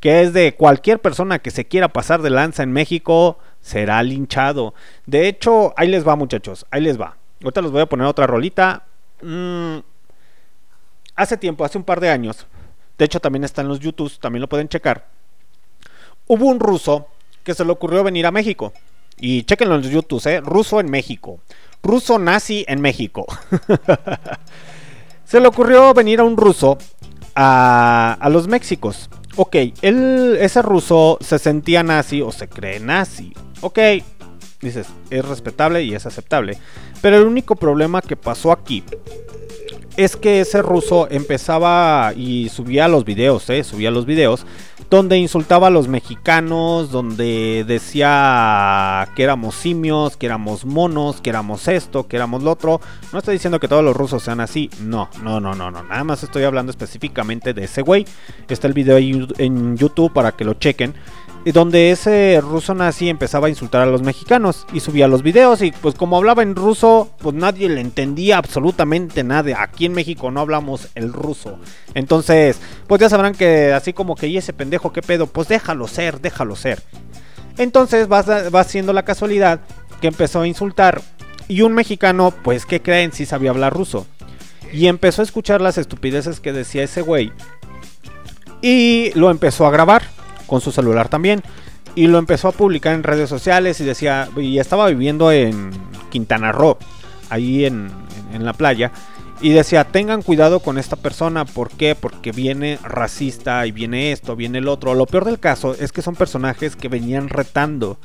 que 0.00 0.22
es 0.22 0.32
de 0.32 0.54
cualquier 0.54 1.00
persona 1.00 1.38
que 1.38 1.50
se 1.50 1.66
quiera 1.66 1.88
pasar 1.88 2.22
de 2.22 2.30
lanza 2.30 2.62
en 2.62 2.72
México 2.72 3.38
será 3.60 4.02
linchado. 4.02 4.74
De 5.06 5.28
hecho, 5.28 5.72
ahí 5.76 5.88
les 5.88 6.06
va 6.06 6.16
muchachos, 6.16 6.66
ahí 6.70 6.80
les 6.80 7.00
va. 7.00 7.16
Ahorita 7.42 7.62
les 7.62 7.70
voy 7.70 7.82
a 7.82 7.86
poner 7.86 8.06
otra 8.06 8.26
rolita. 8.26 8.84
Mm, 9.22 9.78
hace 11.16 11.36
tiempo, 11.36 11.64
hace 11.64 11.78
un 11.78 11.84
par 11.84 12.00
de 12.00 12.10
años, 12.10 12.46
de 12.98 13.04
hecho 13.04 13.20
también 13.20 13.44
está 13.44 13.62
en 13.62 13.68
los 13.68 13.80
YouTube, 13.80 14.12
también 14.20 14.42
lo 14.42 14.48
pueden 14.48 14.68
checar, 14.68 15.08
hubo 16.26 16.46
un 16.46 16.60
ruso 16.60 17.08
que 17.42 17.54
se 17.54 17.64
le 17.64 17.72
ocurrió 17.72 18.04
venir 18.04 18.26
a 18.26 18.32
México. 18.32 18.72
Y 19.18 19.44
chequenlo 19.44 19.76
en 19.76 19.82
los 19.82 19.90
YouTube, 19.90 20.26
¿eh? 20.26 20.40
Ruso 20.40 20.78
en 20.80 20.90
México. 20.90 21.40
Ruso 21.82 22.18
nazi 22.18 22.64
en 22.68 22.80
México. 22.80 23.24
se 25.24 25.40
le 25.40 25.46
ocurrió 25.46 25.94
venir 25.94 26.20
a 26.20 26.24
un 26.24 26.36
ruso 26.36 26.76
a, 27.34 28.18
a 28.20 28.28
los 28.28 28.48
Méxicos. 28.48 29.08
Ok, 29.36 29.56
él, 29.82 30.36
ese 30.40 30.60
ruso 30.60 31.18
se 31.20 31.38
sentía 31.38 31.82
nazi 31.82 32.20
o 32.20 32.32
se 32.32 32.48
cree 32.48 32.80
nazi. 32.80 33.32
Ok, 33.60 33.78
dices, 34.60 34.88
es 35.10 35.24
respetable 35.24 35.82
y 35.82 35.94
es 35.94 36.04
aceptable. 36.04 36.58
Pero 37.00 37.16
el 37.16 37.26
único 37.26 37.56
problema 37.56 38.02
que 38.02 38.16
pasó 38.16 38.52
aquí 38.52 38.82
es 39.96 40.16
que 40.16 40.40
ese 40.40 40.62
ruso 40.62 41.08
empezaba 41.10 42.12
y 42.14 42.48
subía 42.48 42.88
los 42.88 43.04
videos, 43.04 43.48
¿eh? 43.50 43.64
subía 43.64 43.90
los 43.90 44.06
videos 44.06 44.46
donde 44.90 45.18
insultaba 45.18 45.66
a 45.66 45.70
los 45.70 45.88
mexicanos, 45.88 46.90
donde 46.90 47.64
decía 47.66 49.08
que 49.16 49.22
éramos 49.22 49.54
simios, 49.54 50.16
que 50.16 50.26
éramos 50.26 50.64
monos, 50.64 51.20
que 51.20 51.30
éramos 51.30 51.66
esto, 51.66 52.06
que 52.06 52.16
éramos 52.16 52.42
lo 52.42 52.52
otro. 52.52 52.80
No 53.12 53.18
estoy 53.18 53.34
diciendo 53.34 53.58
que 53.58 53.68
todos 53.68 53.82
los 53.82 53.96
rusos 53.96 54.22
sean 54.22 54.40
así, 54.40 54.70
no, 54.80 55.08
no, 55.22 55.40
no, 55.40 55.54
no, 55.54 55.70
no. 55.70 55.82
Nada 55.82 56.04
más 56.04 56.22
estoy 56.22 56.44
hablando 56.44 56.70
específicamente 56.70 57.52
de 57.52 57.64
ese 57.64 57.82
güey. 57.82 58.04
Está 58.48 58.68
el 58.68 58.74
video 58.74 58.96
ahí 58.96 59.26
en 59.38 59.76
YouTube 59.76 60.12
para 60.12 60.32
que 60.32 60.44
lo 60.44 60.54
chequen 60.54 60.94
donde 61.52 61.92
ese 61.92 62.40
ruso 62.42 62.74
nazi 62.74 63.08
empezaba 63.08 63.46
a 63.46 63.50
insultar 63.50 63.82
a 63.82 63.86
los 63.86 64.02
mexicanos 64.02 64.66
y 64.72 64.80
subía 64.80 65.06
los 65.06 65.22
videos 65.22 65.62
y 65.62 65.70
pues 65.70 65.94
como 65.94 66.16
hablaba 66.16 66.42
en 66.42 66.56
ruso, 66.56 67.08
pues 67.18 67.36
nadie 67.36 67.68
le 67.68 67.80
entendía 67.80 68.38
absolutamente 68.38 69.22
nada. 69.22 69.62
Aquí 69.62 69.86
en 69.86 69.92
México 69.92 70.32
no 70.32 70.40
hablamos 70.40 70.88
el 70.96 71.12
ruso. 71.12 71.60
Entonces, 71.94 72.58
pues 72.88 73.00
ya 73.00 73.08
sabrán 73.08 73.34
que 73.34 73.72
así 73.72 73.92
como 73.92 74.16
que 74.16 74.26
y 74.26 74.36
ese 74.36 74.52
pendejo 74.52 74.92
qué 74.92 75.02
pedo, 75.02 75.28
pues 75.28 75.46
déjalo 75.46 75.86
ser, 75.86 76.20
déjalo 76.20 76.56
ser. 76.56 76.82
Entonces 77.58 78.10
va, 78.10 78.22
va 78.22 78.64
siendo 78.64 78.92
la 78.92 79.04
casualidad 79.04 79.60
que 80.00 80.08
empezó 80.08 80.40
a 80.40 80.48
insultar 80.48 81.00
y 81.46 81.62
un 81.62 81.74
mexicano, 81.74 82.34
pues 82.42 82.66
que 82.66 82.82
creen, 82.82 83.12
sí 83.12 83.24
sabía 83.24 83.50
hablar 83.50 83.72
ruso. 83.72 84.04
Y 84.72 84.88
empezó 84.88 85.22
a 85.22 85.24
escuchar 85.24 85.60
las 85.60 85.78
estupideces 85.78 86.40
que 86.40 86.52
decía 86.52 86.82
ese 86.82 87.02
güey. 87.02 87.32
Y 88.62 89.12
lo 89.14 89.30
empezó 89.30 89.64
a 89.64 89.70
grabar 89.70 90.02
con 90.46 90.60
su 90.60 90.72
celular 90.72 91.08
también. 91.08 91.42
Y 91.94 92.08
lo 92.08 92.18
empezó 92.18 92.48
a 92.48 92.52
publicar 92.52 92.94
en 92.94 93.02
redes 93.02 93.28
sociales 93.30 93.80
y 93.80 93.84
decía, 93.84 94.28
y 94.36 94.58
estaba 94.58 94.86
viviendo 94.88 95.32
en 95.32 95.70
Quintana 96.10 96.52
Roo, 96.52 96.76
ahí 97.30 97.64
en, 97.64 97.90
en 98.34 98.44
la 98.44 98.52
playa. 98.52 98.92
Y 99.40 99.50
decía, 99.50 99.84
tengan 99.84 100.22
cuidado 100.22 100.60
con 100.60 100.78
esta 100.78 100.96
persona, 100.96 101.44
¿por 101.44 101.70
qué? 101.70 101.94
Porque 101.94 102.32
viene 102.32 102.78
racista 102.82 103.66
y 103.66 103.72
viene 103.72 104.12
esto, 104.12 104.34
viene 104.36 104.58
el 104.58 104.68
otro. 104.68 104.94
Lo 104.94 105.06
peor 105.06 105.24
del 105.26 105.38
caso 105.38 105.74
es 105.78 105.92
que 105.92 106.00
son 106.02 106.16
personajes 106.16 106.74
que 106.76 106.88
venían 106.88 107.28
retando. 107.28 107.98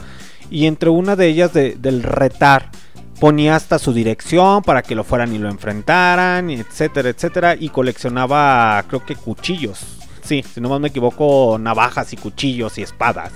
Y 0.50 0.66
entre 0.68 0.90
una 0.90 1.16
de 1.16 1.28
ellas 1.28 1.54
de- 1.54 1.76
del 1.76 2.04
retar, 2.04 2.70
ponía 3.22 3.56
hasta 3.56 3.80
su 3.80 3.94
dirección 3.94 4.62
para 4.64 4.82
que 4.82 4.96
lo 4.96 5.04
fueran 5.06 5.34
y 5.34 5.38
lo 5.38 5.50
enfrentaran, 5.50 6.50
etcétera, 6.50 7.10
etcétera. 7.10 7.56
Y 7.58 7.70
coleccionaba, 7.70 8.84
creo 8.88 9.06
que 9.06 9.16
cuchillos. 9.16 10.00
Sí, 10.32 10.44
si 10.44 10.62
no 10.62 10.70
más 10.70 10.80
me 10.80 10.88
equivoco, 10.88 11.58
navajas 11.60 12.14
y 12.14 12.16
cuchillos 12.16 12.78
y 12.78 12.84
espadas. 12.84 13.34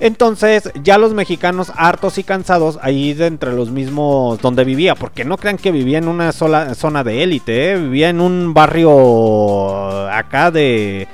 Entonces, 0.00 0.72
ya 0.82 0.96
los 0.96 1.12
mexicanos 1.12 1.70
hartos 1.76 2.16
y 2.16 2.24
cansados 2.24 2.78
ahí 2.80 3.12
de 3.12 3.26
entre 3.26 3.52
los 3.52 3.70
mismos 3.70 4.40
donde 4.40 4.64
vivía, 4.64 4.94
porque 4.94 5.26
no 5.26 5.36
crean 5.36 5.58
que 5.58 5.72
vivía 5.72 5.98
en 5.98 6.08
una 6.08 6.32
sola 6.32 6.74
zona 6.74 7.04
de 7.04 7.22
élite, 7.22 7.72
¿eh? 7.72 7.76
vivía 7.76 8.08
en 8.08 8.22
un 8.22 8.54
barrio 8.54 10.08
acá 10.08 10.50
de 10.50 11.06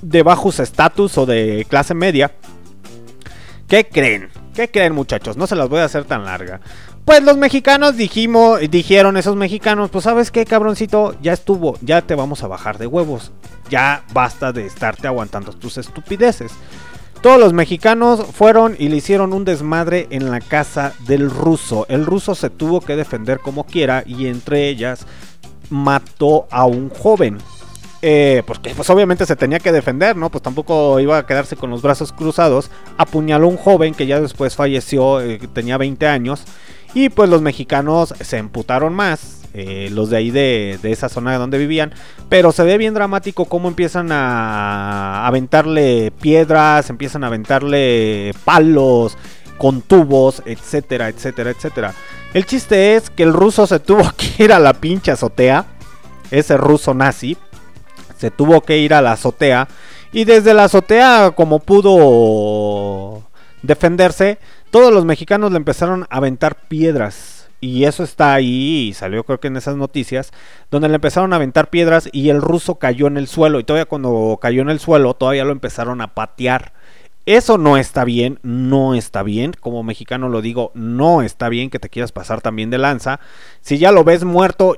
de 0.00 0.22
bajos 0.22 0.60
estatus 0.60 1.18
o 1.18 1.26
de 1.26 1.66
clase 1.68 1.92
media. 1.92 2.32
¿Qué 3.68 3.86
creen? 3.86 4.30
¿Qué 4.54 4.70
creen, 4.70 4.94
muchachos? 4.94 5.36
No 5.36 5.46
se 5.46 5.56
las 5.56 5.68
voy 5.68 5.80
a 5.80 5.84
hacer 5.84 6.04
tan 6.04 6.24
larga. 6.24 6.62
Pues 7.04 7.22
los 7.22 7.36
mexicanos 7.36 7.96
dijimos, 7.98 8.60
dijeron 8.70 9.18
esos 9.18 9.36
mexicanos, 9.36 9.90
pues 9.90 10.04
sabes 10.04 10.30
qué, 10.30 10.46
cabroncito, 10.46 11.14
ya 11.20 11.34
estuvo, 11.34 11.76
ya 11.82 12.00
te 12.00 12.14
vamos 12.14 12.42
a 12.42 12.46
bajar 12.46 12.78
de 12.78 12.86
huevos. 12.86 13.30
Ya 13.68 14.04
basta 14.14 14.52
de 14.52 14.64
estarte 14.66 15.06
aguantando 15.06 15.52
tus 15.52 15.76
estupideces. 15.76 16.52
Todos 17.20 17.38
los 17.38 17.52
mexicanos 17.52 18.24
fueron 18.32 18.76
y 18.78 18.88
le 18.88 18.96
hicieron 18.96 19.32
un 19.32 19.44
desmadre 19.44 20.06
en 20.10 20.30
la 20.30 20.40
casa 20.40 20.94
del 21.06 21.30
ruso. 21.30 21.86
El 21.88 22.06
ruso 22.06 22.34
se 22.34 22.50
tuvo 22.50 22.80
que 22.80 22.96
defender 22.96 23.38
como 23.38 23.64
quiera 23.64 24.02
y 24.06 24.26
entre 24.26 24.68
ellas 24.68 25.06
mató 25.70 26.46
a 26.50 26.64
un 26.64 26.90
joven. 26.90 27.38
Eh, 28.02 28.42
porque 28.46 28.74
pues 28.74 28.90
obviamente 28.90 29.24
se 29.24 29.36
tenía 29.36 29.58
que 29.58 29.72
defender, 29.72 30.14
¿no? 30.14 30.30
Pues 30.30 30.42
tampoco 30.42 31.00
iba 31.00 31.16
a 31.16 31.26
quedarse 31.26 31.56
con 31.56 31.70
los 31.70 31.80
brazos 31.80 32.12
cruzados. 32.12 32.70
Apuñaló 32.98 33.46
a 33.46 33.50
un 33.50 33.56
joven 33.56 33.94
que 33.94 34.06
ya 34.06 34.20
después 34.20 34.54
falleció, 34.54 35.22
eh, 35.22 35.40
tenía 35.54 35.78
20 35.78 36.06
años. 36.06 36.44
Y 36.94 37.08
pues 37.08 37.28
los 37.28 37.42
mexicanos 37.42 38.14
se 38.20 38.38
emputaron 38.38 38.94
más, 38.94 39.42
eh, 39.52 39.88
los 39.90 40.10
de 40.10 40.16
ahí 40.16 40.30
de, 40.30 40.78
de 40.80 40.92
esa 40.92 41.08
zona 41.08 41.36
donde 41.38 41.58
vivían. 41.58 41.92
Pero 42.28 42.52
se 42.52 42.62
ve 42.62 42.78
bien 42.78 42.94
dramático 42.94 43.46
cómo 43.46 43.68
empiezan 43.68 44.12
a 44.12 45.26
aventarle 45.26 46.12
piedras, 46.20 46.88
empiezan 46.88 47.24
a 47.24 47.26
aventarle 47.26 48.32
palos 48.44 49.18
con 49.58 49.82
tubos, 49.82 50.42
etcétera, 50.46 51.08
etcétera, 51.08 51.50
etcétera. 51.50 51.94
El 52.32 52.46
chiste 52.46 52.96
es 52.96 53.10
que 53.10 53.22
el 53.22 53.32
ruso 53.32 53.66
se 53.66 53.80
tuvo 53.80 54.10
que 54.16 54.44
ir 54.44 54.52
a 54.52 54.58
la 54.58 54.74
pinche 54.74 55.10
azotea, 55.10 55.66
ese 56.30 56.56
ruso 56.56 56.94
nazi, 56.94 57.36
se 58.18 58.30
tuvo 58.30 58.60
que 58.62 58.78
ir 58.78 58.94
a 58.94 59.02
la 59.02 59.12
azotea 59.12 59.68
y 60.12 60.24
desde 60.24 60.54
la 60.54 60.64
azotea 60.64 61.32
como 61.34 61.60
pudo 61.60 63.22
defenderse, 63.62 64.38
todos 64.74 64.92
los 64.92 65.04
mexicanos 65.04 65.52
le 65.52 65.58
empezaron 65.58 66.02
a 66.10 66.16
aventar 66.16 66.66
piedras. 66.66 67.48
Y 67.60 67.84
eso 67.84 68.02
está 68.02 68.34
ahí, 68.34 68.88
y 68.88 68.92
salió 68.92 69.22
creo 69.22 69.38
que 69.38 69.46
en 69.46 69.56
esas 69.56 69.76
noticias, 69.76 70.32
donde 70.68 70.88
le 70.88 70.96
empezaron 70.96 71.32
a 71.32 71.36
aventar 71.36 71.70
piedras 71.70 72.08
y 72.10 72.30
el 72.30 72.42
ruso 72.42 72.74
cayó 72.74 73.06
en 73.06 73.16
el 73.16 73.28
suelo. 73.28 73.60
Y 73.60 73.64
todavía 73.64 73.84
cuando 73.84 74.36
cayó 74.42 74.62
en 74.62 74.70
el 74.70 74.80
suelo, 74.80 75.14
todavía 75.14 75.44
lo 75.44 75.52
empezaron 75.52 76.00
a 76.00 76.14
patear. 76.14 76.72
Eso 77.24 77.56
no 77.56 77.76
está 77.76 78.04
bien, 78.04 78.40
no 78.42 78.96
está 78.96 79.22
bien. 79.22 79.52
Como 79.60 79.84
mexicano 79.84 80.28
lo 80.28 80.42
digo, 80.42 80.72
no 80.74 81.22
está 81.22 81.48
bien 81.48 81.70
que 81.70 81.78
te 81.78 81.88
quieras 81.88 82.10
pasar 82.10 82.40
también 82.40 82.70
de 82.70 82.78
lanza. 82.78 83.20
Si 83.60 83.78
ya 83.78 83.92
lo 83.92 84.02
ves 84.02 84.24
muerto, 84.24 84.76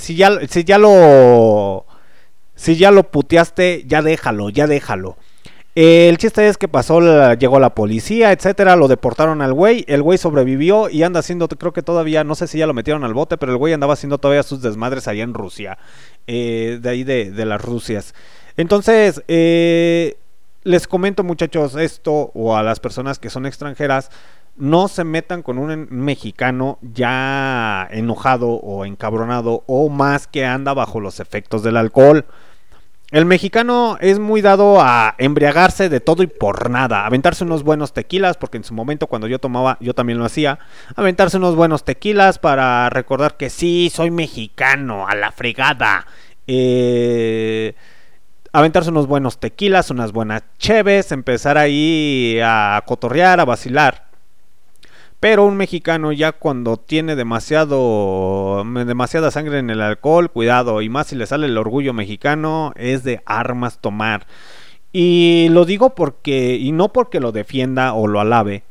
si 0.00 0.16
ya, 0.16 0.40
si 0.48 0.64
ya 0.64 0.78
lo... 0.78 1.86
Si 2.56 2.74
ya 2.74 2.90
lo 2.90 3.12
puteaste, 3.12 3.84
ya 3.86 4.02
déjalo, 4.02 4.48
ya 4.48 4.66
déjalo. 4.66 5.16
El 5.76 6.16
chiste 6.16 6.48
es 6.48 6.56
que 6.56 6.68
pasó, 6.68 7.34
llegó 7.34 7.60
la 7.60 7.74
policía, 7.74 8.32
etcétera, 8.32 8.76
lo 8.76 8.88
deportaron 8.88 9.42
al 9.42 9.52
güey, 9.52 9.84
el 9.88 10.00
güey 10.00 10.16
sobrevivió 10.16 10.88
y 10.88 11.02
anda 11.02 11.20
haciendo, 11.20 11.48
creo 11.48 11.74
que 11.74 11.82
todavía, 11.82 12.24
no 12.24 12.34
sé 12.34 12.46
si 12.46 12.56
ya 12.56 12.66
lo 12.66 12.72
metieron 12.72 13.04
al 13.04 13.12
bote, 13.12 13.36
pero 13.36 13.52
el 13.52 13.58
güey 13.58 13.74
andaba 13.74 13.92
haciendo 13.92 14.16
todavía 14.16 14.42
sus 14.42 14.62
desmadres 14.62 15.06
allá 15.06 15.22
en 15.22 15.34
Rusia, 15.34 15.76
eh, 16.26 16.78
de 16.80 16.88
ahí 16.88 17.04
de, 17.04 17.30
de 17.30 17.44
las 17.44 17.60
Rusias. 17.60 18.14
Entonces, 18.56 19.22
eh, 19.28 20.16
les 20.64 20.86
comento 20.86 21.22
muchachos 21.24 21.74
esto, 21.74 22.30
o 22.32 22.56
a 22.56 22.62
las 22.62 22.80
personas 22.80 23.18
que 23.18 23.28
son 23.28 23.44
extranjeras, 23.44 24.10
no 24.56 24.88
se 24.88 25.04
metan 25.04 25.42
con 25.42 25.58
un 25.58 25.88
mexicano 25.90 26.78
ya 26.80 27.86
enojado 27.90 28.48
o 28.48 28.86
encabronado 28.86 29.62
o 29.66 29.90
más 29.90 30.26
que 30.26 30.46
anda 30.46 30.72
bajo 30.72 31.00
los 31.00 31.20
efectos 31.20 31.62
del 31.62 31.76
alcohol. 31.76 32.24
El 33.12 33.24
mexicano 33.24 33.98
es 34.00 34.18
muy 34.18 34.42
dado 34.42 34.80
a 34.80 35.14
embriagarse 35.18 35.88
de 35.88 36.00
todo 36.00 36.24
y 36.24 36.26
por 36.26 36.70
nada, 36.70 37.06
aventarse 37.06 37.44
unos 37.44 37.62
buenos 37.62 37.92
tequilas, 37.92 38.36
porque 38.36 38.56
en 38.56 38.64
su 38.64 38.74
momento 38.74 39.06
cuando 39.06 39.28
yo 39.28 39.38
tomaba, 39.38 39.76
yo 39.80 39.94
también 39.94 40.18
lo 40.18 40.24
hacía, 40.24 40.58
aventarse 40.96 41.36
unos 41.36 41.54
buenos 41.54 41.84
tequilas 41.84 42.40
para 42.40 42.90
recordar 42.90 43.36
que 43.36 43.48
sí, 43.48 43.92
soy 43.94 44.10
mexicano, 44.10 45.06
a 45.06 45.14
la 45.14 45.30
fregada. 45.30 46.04
Eh, 46.48 47.74
aventarse 48.52 48.90
unos 48.90 49.06
buenos 49.06 49.38
tequilas, 49.38 49.90
unas 49.90 50.10
buenas 50.10 50.42
cheves, 50.58 51.12
empezar 51.12 51.58
ahí 51.58 52.40
a 52.42 52.82
cotorrear, 52.86 53.38
a 53.38 53.44
vacilar. 53.44 54.05
Pero 55.20 55.44
un 55.44 55.56
mexicano 55.56 56.12
ya 56.12 56.32
cuando 56.32 56.76
tiene 56.76 57.16
demasiado 57.16 58.64
demasiada 58.86 59.30
sangre 59.30 59.58
en 59.58 59.70
el 59.70 59.80
alcohol, 59.80 60.30
cuidado, 60.30 60.82
y 60.82 60.88
más 60.88 61.08
si 61.08 61.16
le 61.16 61.26
sale 61.26 61.46
el 61.46 61.56
orgullo 61.58 61.92
mexicano, 61.94 62.72
es 62.76 63.02
de 63.02 63.22
armas 63.24 63.78
tomar. 63.80 64.26
Y 64.92 65.48
lo 65.50 65.64
digo 65.64 65.94
porque 65.94 66.56
y 66.56 66.72
no 66.72 66.92
porque 66.92 67.20
lo 67.20 67.32
defienda 67.32 67.94
o 67.94 68.06
lo 68.06 68.20
alabe. 68.20 68.62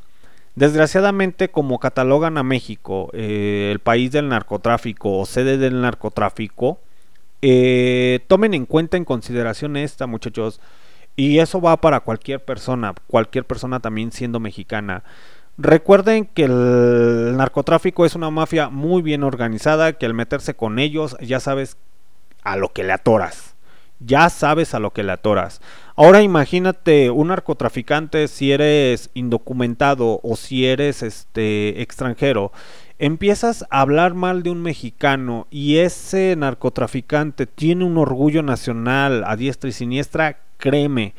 Desgraciadamente, 0.56 1.50
como 1.50 1.80
catalogan 1.80 2.38
a 2.38 2.44
México 2.44 3.10
eh, 3.14 3.70
el 3.72 3.80
país 3.80 4.12
del 4.12 4.30
narcotráfico 4.30 5.18
o 5.18 5.26
sede 5.26 5.58
del 5.58 5.82
narcotráfico, 5.82 6.80
eh, 7.42 8.22
tomen 8.28 8.54
en 8.54 8.66
cuenta 8.66 8.98
en 8.98 9.06
consideración 9.06 9.76
esta, 9.78 10.08
muchachos. 10.08 10.62
Y 11.18 11.40
eso 11.40 11.62
va 11.62 11.78
para 11.78 12.00
cualquier 12.02 12.44
persona, 12.44 12.94
cualquier 13.08 13.46
persona 13.46 13.80
también 13.80 14.12
siendo 14.12 14.40
mexicana. 14.40 15.04
Recuerden 15.58 16.26
que 16.26 16.44
el 16.44 17.38
narcotráfico 17.38 18.06
es 18.06 18.16
una 18.16 18.30
mafia 18.30 18.70
muy 18.70 19.02
bien 19.02 19.24
organizada, 19.24 19.94
que 19.94 20.06
al 20.06 20.14
meterse 20.14 20.54
con 20.54 20.80
ellos 20.80 21.16
ya 21.22 21.40
sabes 21.40 21.78
a 22.44 22.58
lo 22.58 22.74
que 22.74 22.84
le 22.84 22.92
atoras. 22.92 23.56
Ya 24.00 24.30
sabes 24.30 24.74
a 24.74 24.80
lo 24.80 24.92
que 24.92 25.04
le 25.04 25.14
atoras. 25.14 25.62
Ahora 25.96 26.22
imagínate 26.22 27.10
un 27.10 27.30
narcotraficante 27.30 28.28
si 28.28 28.52
eres 28.52 29.10
indocumentado 29.14 30.20
o 30.22 30.36
si 30.36 30.66
eres 30.66 31.02
este 31.02 31.82
extranjero. 31.82 32.52
Empiezas 33.00 33.66
a 33.70 33.80
hablar 33.80 34.14
mal 34.14 34.44
de 34.44 34.50
un 34.50 34.62
mexicano 34.62 35.48
y 35.50 35.78
ese 35.78 36.36
narcotraficante 36.38 37.46
tiene 37.46 37.86
un 37.86 37.98
orgullo 37.98 38.44
nacional 38.44 39.24
a 39.26 39.38
diestra 39.38 39.70
y 39.70 39.74
siniestra, 39.74 40.40
créeme. 40.58 41.14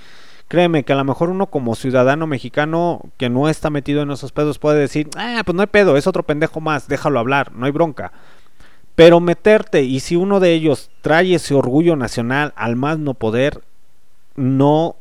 Créeme 0.49 0.85
que 0.85 0.93
a 0.93 0.97
lo 0.97 1.05
mejor 1.05 1.31
uno 1.31 1.47
como 1.47 1.75
ciudadano 1.75 2.27
mexicano 2.27 3.01
que 3.17 3.29
no 3.29 3.49
está 3.49 3.69
metido 3.69 4.03
en 4.03 4.11
esos 4.13 4.31
pedos 4.31 4.59
puede 4.59 4.79
decir, 4.79 5.09
ah, 5.17 5.43
pues 5.45 5.55
no 5.55 5.63
hay 5.63 5.67
pedo, 5.67 5.97
es 5.97 6.07
otro 6.07 6.23
pendejo 6.23 6.61
más, 6.61 6.87
déjalo 6.87 7.19
hablar, 7.19 7.53
no 7.53 7.67
hay 7.67 7.73
bronca. 7.73 8.13
Pero 8.95 9.21
meterte 9.21 9.83
y 9.83 10.01
si 10.01 10.15
uno 10.17 10.39
de 10.39 10.53
ellos 10.53 10.91
trae 11.03 11.35
ese 11.35 11.55
orgullo 11.55 11.97
nacional 11.97 12.53
al 12.57 12.77
más 12.77 12.99
no 12.99 13.15
poder, 13.15 13.63
no 14.37 14.97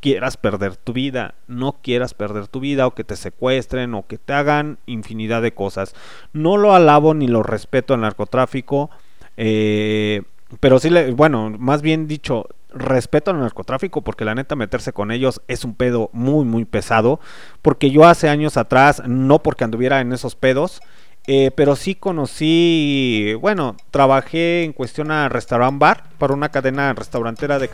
quieras 0.00 0.36
perder 0.36 0.76
tu 0.76 0.92
vida, 0.92 1.34
no 1.46 1.76
quieras 1.82 2.14
perder 2.14 2.48
tu 2.48 2.58
vida 2.60 2.86
o 2.86 2.94
que 2.94 3.04
te 3.04 3.16
secuestren 3.16 3.94
o 3.94 4.06
que 4.06 4.18
te 4.18 4.32
hagan 4.32 4.78
infinidad 4.86 5.42
de 5.42 5.52
cosas. 5.52 5.94
No 6.32 6.56
lo 6.56 6.74
alabo 6.74 7.14
ni 7.14 7.28
lo 7.28 7.42
respeto 7.42 7.94
al 7.94 8.00
narcotráfico, 8.00 8.90
eh, 9.36 10.22
pero 10.58 10.78
sí, 10.78 10.90
le, 10.90 11.12
bueno, 11.12 11.50
más 11.58 11.80
bien 11.82 12.08
dicho, 12.08 12.46
respeto 12.72 13.30
al 13.30 13.40
narcotráfico 13.40 14.02
porque 14.02 14.24
la 14.24 14.34
neta 14.34 14.56
meterse 14.56 14.92
con 14.92 15.10
ellos 15.10 15.40
es 15.48 15.64
un 15.64 15.74
pedo 15.74 16.10
muy 16.12 16.44
muy 16.44 16.64
pesado, 16.64 17.20
porque 17.62 17.90
yo 17.90 18.04
hace 18.04 18.28
años 18.28 18.56
atrás, 18.56 19.02
no 19.06 19.42
porque 19.42 19.64
anduviera 19.64 20.00
en 20.00 20.12
esos 20.12 20.36
pedos, 20.36 20.80
eh, 21.26 21.50
pero 21.54 21.76
sí 21.76 21.94
conocí, 21.94 23.34
bueno, 23.40 23.76
trabajé 23.90 24.64
en 24.64 24.72
cuestión 24.72 25.10
a 25.10 25.28
restaurant 25.28 25.78
bar 25.78 26.10
para 26.18 26.32
una 26.34 26.48
cadena 26.48 26.92
restaurantera 26.94 27.58
de, 27.58 27.68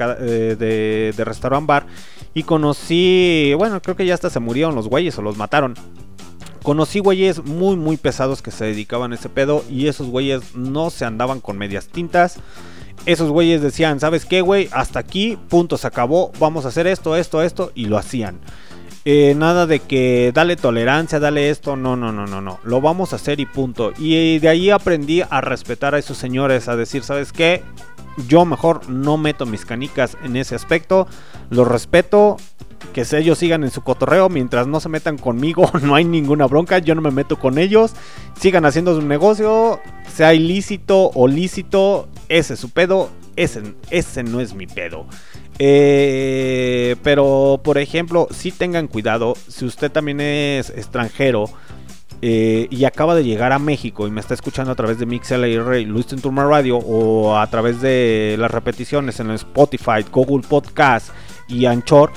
de, 0.56 1.14
de 1.16 1.24
restaurant 1.24 1.66
bar 1.66 1.86
y 2.35 2.43
conocí, 2.43 3.55
bueno, 3.56 3.81
creo 3.81 3.97
que 3.97 4.05
ya 4.05 4.14
hasta 4.14 4.31
se 4.31 4.40
murieron 4.40 4.74
los 4.74 4.89
güeyes 4.89 5.16
o 5.18 5.23
los 5.23 5.36
mataron. 5.36 5.74
Conocí 6.62 6.98
güeyes 6.98 7.44
muy 7.44 7.77
muy 7.77 7.97
pesados 7.97 8.43
que 8.43 8.51
se 8.51 8.64
dedicaban 8.64 9.12
a 9.12 9.14
ese 9.14 9.28
pedo 9.28 9.64
y 9.70 9.86
esos 9.86 10.09
güeyes 10.09 10.56
no 10.56 10.90
se 10.90 11.05
andaban 11.05 11.40
con 11.40 11.56
medias 11.56 11.86
tintas. 11.86 12.40
Esos 13.06 13.30
güeyes 13.30 13.62
decían, 13.62 14.00
¿sabes 14.00 14.24
qué, 14.24 14.40
güey? 14.40 14.68
Hasta 14.72 14.98
aquí, 14.98 15.38
punto, 15.48 15.78
se 15.78 15.86
acabó, 15.86 16.32
vamos 16.38 16.64
a 16.64 16.68
hacer 16.68 16.86
esto, 16.86 17.16
esto, 17.16 17.42
esto, 17.42 17.72
y 17.74 17.86
lo 17.86 17.96
hacían. 17.96 18.40
Eh, 19.08 19.36
nada 19.36 19.68
de 19.68 19.78
que 19.78 20.32
dale 20.34 20.56
tolerancia, 20.56 21.20
dale 21.20 21.48
esto, 21.48 21.76
no, 21.76 21.94
no, 21.94 22.10
no, 22.10 22.26
no, 22.26 22.40
no. 22.40 22.58
Lo 22.64 22.80
vamos 22.80 23.12
a 23.12 23.16
hacer 23.16 23.38
y 23.38 23.46
punto. 23.46 23.92
Y 23.96 24.40
de 24.40 24.48
ahí 24.48 24.70
aprendí 24.70 25.22
a 25.22 25.40
respetar 25.40 25.94
a 25.94 25.98
esos 25.98 26.18
señores, 26.18 26.66
a 26.66 26.74
decir, 26.74 27.04
¿sabes 27.04 27.32
qué? 27.32 27.62
Yo 28.26 28.44
mejor 28.44 28.88
no 28.88 29.16
meto 29.16 29.46
mis 29.46 29.64
canicas 29.64 30.16
en 30.24 30.36
ese 30.36 30.56
aspecto. 30.56 31.06
Los 31.50 31.68
respeto. 31.68 32.36
Que 32.92 33.06
ellos 33.12 33.38
sigan 33.38 33.62
en 33.62 33.70
su 33.70 33.82
cotorreo. 33.82 34.28
Mientras 34.28 34.66
no 34.66 34.80
se 34.80 34.88
metan 34.88 35.18
conmigo, 35.18 35.70
no 35.82 35.94
hay 35.94 36.04
ninguna 36.04 36.46
bronca. 36.46 36.78
Yo 36.78 36.96
no 36.96 37.00
me 37.00 37.10
meto 37.10 37.38
con 37.38 37.58
ellos. 37.58 37.92
Sigan 38.40 38.64
haciendo 38.64 38.98
su 38.98 39.06
negocio. 39.06 39.80
Sea 40.12 40.34
ilícito 40.34 41.10
o 41.14 41.28
lícito. 41.28 42.08
Ese 42.28 42.55
es 42.55 42.61
su 42.61 42.70
pedo. 42.70 43.11
Ese, 43.36 43.62
ese 43.90 44.23
no 44.23 44.40
es 44.40 44.55
mi 44.55 44.66
pedo. 44.66 45.07
Eh, 45.59 46.97
pero, 47.03 47.61
por 47.62 47.78
ejemplo, 47.78 48.28
si 48.31 48.53
tengan 48.53 48.89
cuidado, 48.89 49.35
si 49.48 49.65
usted 49.65 49.90
también 49.90 50.20
es 50.20 50.70
extranjero 50.70 51.47
eh, 52.23 52.66
y 52.70 52.85
acaba 52.85 53.15
de 53.15 53.24
llegar 53.24 53.53
a 53.53 53.59
México 53.59 54.07
y 54.07 54.11
me 54.11 54.20
está 54.20 54.35
escuchando 54.35 54.73
a 54.73 54.74
través 54.74 54.98
de 54.98 55.07
MixLR 55.07 55.78
y 55.78 55.85
Listen 55.85 56.20
to 56.20 56.31
Radio 56.31 56.78
o 56.78 57.36
a 57.36 57.47
través 57.48 57.81
de 57.81 58.36
las 58.39 58.51
repeticiones 58.51 59.20
en 59.20 59.31
Spotify, 59.32 60.05
Google 60.11 60.47
Podcast 60.47 61.11
y 61.48 61.66
Anchor, 61.66 62.12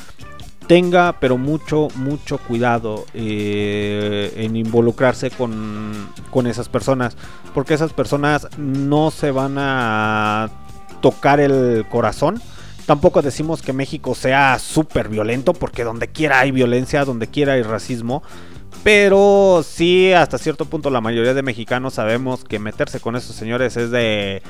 tenga 0.70 1.20
pero 1.20 1.40
mucho, 1.40 1.88
mucho 1.96 2.38
cuidado 2.38 3.04
eh, 3.16 4.32
en 4.36 4.56
involucrarse 4.56 5.32
con, 5.32 6.08
con 6.30 6.46
esas 6.46 6.70
personas, 6.70 7.18
porque 7.56 7.74
esas 7.74 7.92
personas 7.92 8.48
no 8.56 9.10
se 9.10 9.32
van 9.32 9.56
a 9.58 10.48
tocar 11.02 11.40
el 11.40 11.88
corazón. 11.90 12.40
Tampoco 12.86 13.24
decimos 13.24 13.64
que 13.64 13.74
México 13.74 14.14
sea 14.14 14.60
súper 14.60 15.10
violento, 15.10 15.54
porque 15.54 15.84
donde 15.84 16.08
quiera 16.08 16.42
hay 16.42 16.52
violencia, 16.52 17.04
donde 17.04 17.26
quiera 17.26 17.54
hay 17.54 17.64
racismo. 17.64 18.22
Pero 18.84 19.66
sí, 19.68 20.14
hasta 20.14 20.38
cierto 20.38 20.66
punto 20.66 20.92
la 20.92 21.02
mayoría 21.02 21.34
de 21.34 21.42
mexicanos 21.42 21.96
sabemos 21.96 22.44
que 22.44 22.60
meterse 22.60 23.00
con 23.00 23.16
esos 23.16 23.36
señores 23.36 23.76
es 23.76 23.90
de... 23.90 24.44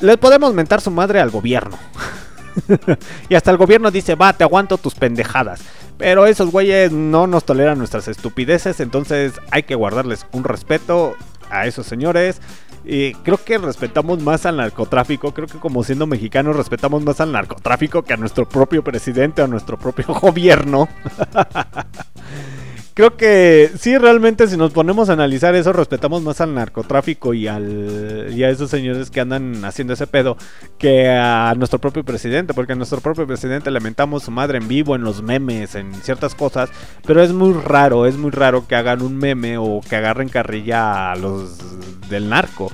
Les 0.00 0.18
podemos 0.18 0.52
mentar 0.52 0.82
su 0.82 0.90
madre 0.90 1.20
al 1.20 1.30
gobierno. 1.30 1.78
y 3.28 3.34
hasta 3.34 3.50
el 3.50 3.56
gobierno 3.56 3.90
dice, 3.90 4.14
va, 4.14 4.32
te 4.32 4.44
aguanto 4.44 4.78
tus 4.78 4.94
pendejadas. 4.94 5.60
Pero 5.98 6.26
esos 6.26 6.50
güeyes 6.50 6.92
no 6.92 7.26
nos 7.26 7.44
toleran 7.44 7.78
nuestras 7.78 8.08
estupideces, 8.08 8.80
entonces 8.80 9.34
hay 9.50 9.62
que 9.62 9.74
guardarles 9.74 10.26
un 10.32 10.44
respeto 10.44 11.16
a 11.50 11.66
esos 11.66 11.86
señores. 11.86 12.40
Y 12.84 13.14
creo 13.14 13.42
que 13.42 13.56
respetamos 13.56 14.20
más 14.20 14.44
al 14.44 14.58
narcotráfico, 14.58 15.32
creo 15.32 15.46
que 15.46 15.58
como 15.58 15.82
siendo 15.84 16.06
mexicanos 16.06 16.54
respetamos 16.56 17.02
más 17.02 17.20
al 17.20 17.32
narcotráfico 17.32 18.02
que 18.02 18.12
a 18.12 18.18
nuestro 18.18 18.46
propio 18.46 18.84
presidente 18.84 19.40
o 19.40 19.46
a 19.46 19.48
nuestro 19.48 19.78
propio 19.78 20.06
gobierno. 20.20 20.88
Creo 22.94 23.16
que 23.16 23.72
sí, 23.76 23.98
realmente 23.98 24.46
si 24.46 24.56
nos 24.56 24.70
ponemos 24.70 25.10
a 25.10 25.14
analizar 25.14 25.56
eso, 25.56 25.72
respetamos 25.72 26.22
más 26.22 26.40
al 26.40 26.54
narcotráfico 26.54 27.34
y, 27.34 27.48
al, 27.48 28.28
y 28.32 28.44
a 28.44 28.50
esos 28.50 28.70
señores 28.70 29.10
que 29.10 29.20
andan 29.20 29.64
haciendo 29.64 29.94
ese 29.94 30.06
pedo 30.06 30.36
que 30.78 31.08
a 31.10 31.54
nuestro 31.56 31.80
propio 31.80 32.04
presidente, 32.04 32.54
porque 32.54 32.74
a 32.74 32.76
nuestro 32.76 33.00
propio 33.00 33.26
presidente 33.26 33.72
lamentamos 33.72 34.22
su 34.22 34.30
madre 34.30 34.58
en 34.58 34.68
vivo, 34.68 34.94
en 34.94 35.02
los 35.02 35.22
memes, 35.22 35.74
en 35.74 35.92
ciertas 36.02 36.36
cosas, 36.36 36.70
pero 37.04 37.20
es 37.20 37.32
muy 37.32 37.52
raro, 37.52 38.06
es 38.06 38.16
muy 38.16 38.30
raro 38.30 38.68
que 38.68 38.76
hagan 38.76 39.02
un 39.02 39.16
meme 39.16 39.58
o 39.58 39.80
que 39.80 39.96
agarren 39.96 40.28
carrilla 40.28 41.10
a 41.10 41.16
los 41.16 42.08
del 42.08 42.28
narco. 42.28 42.70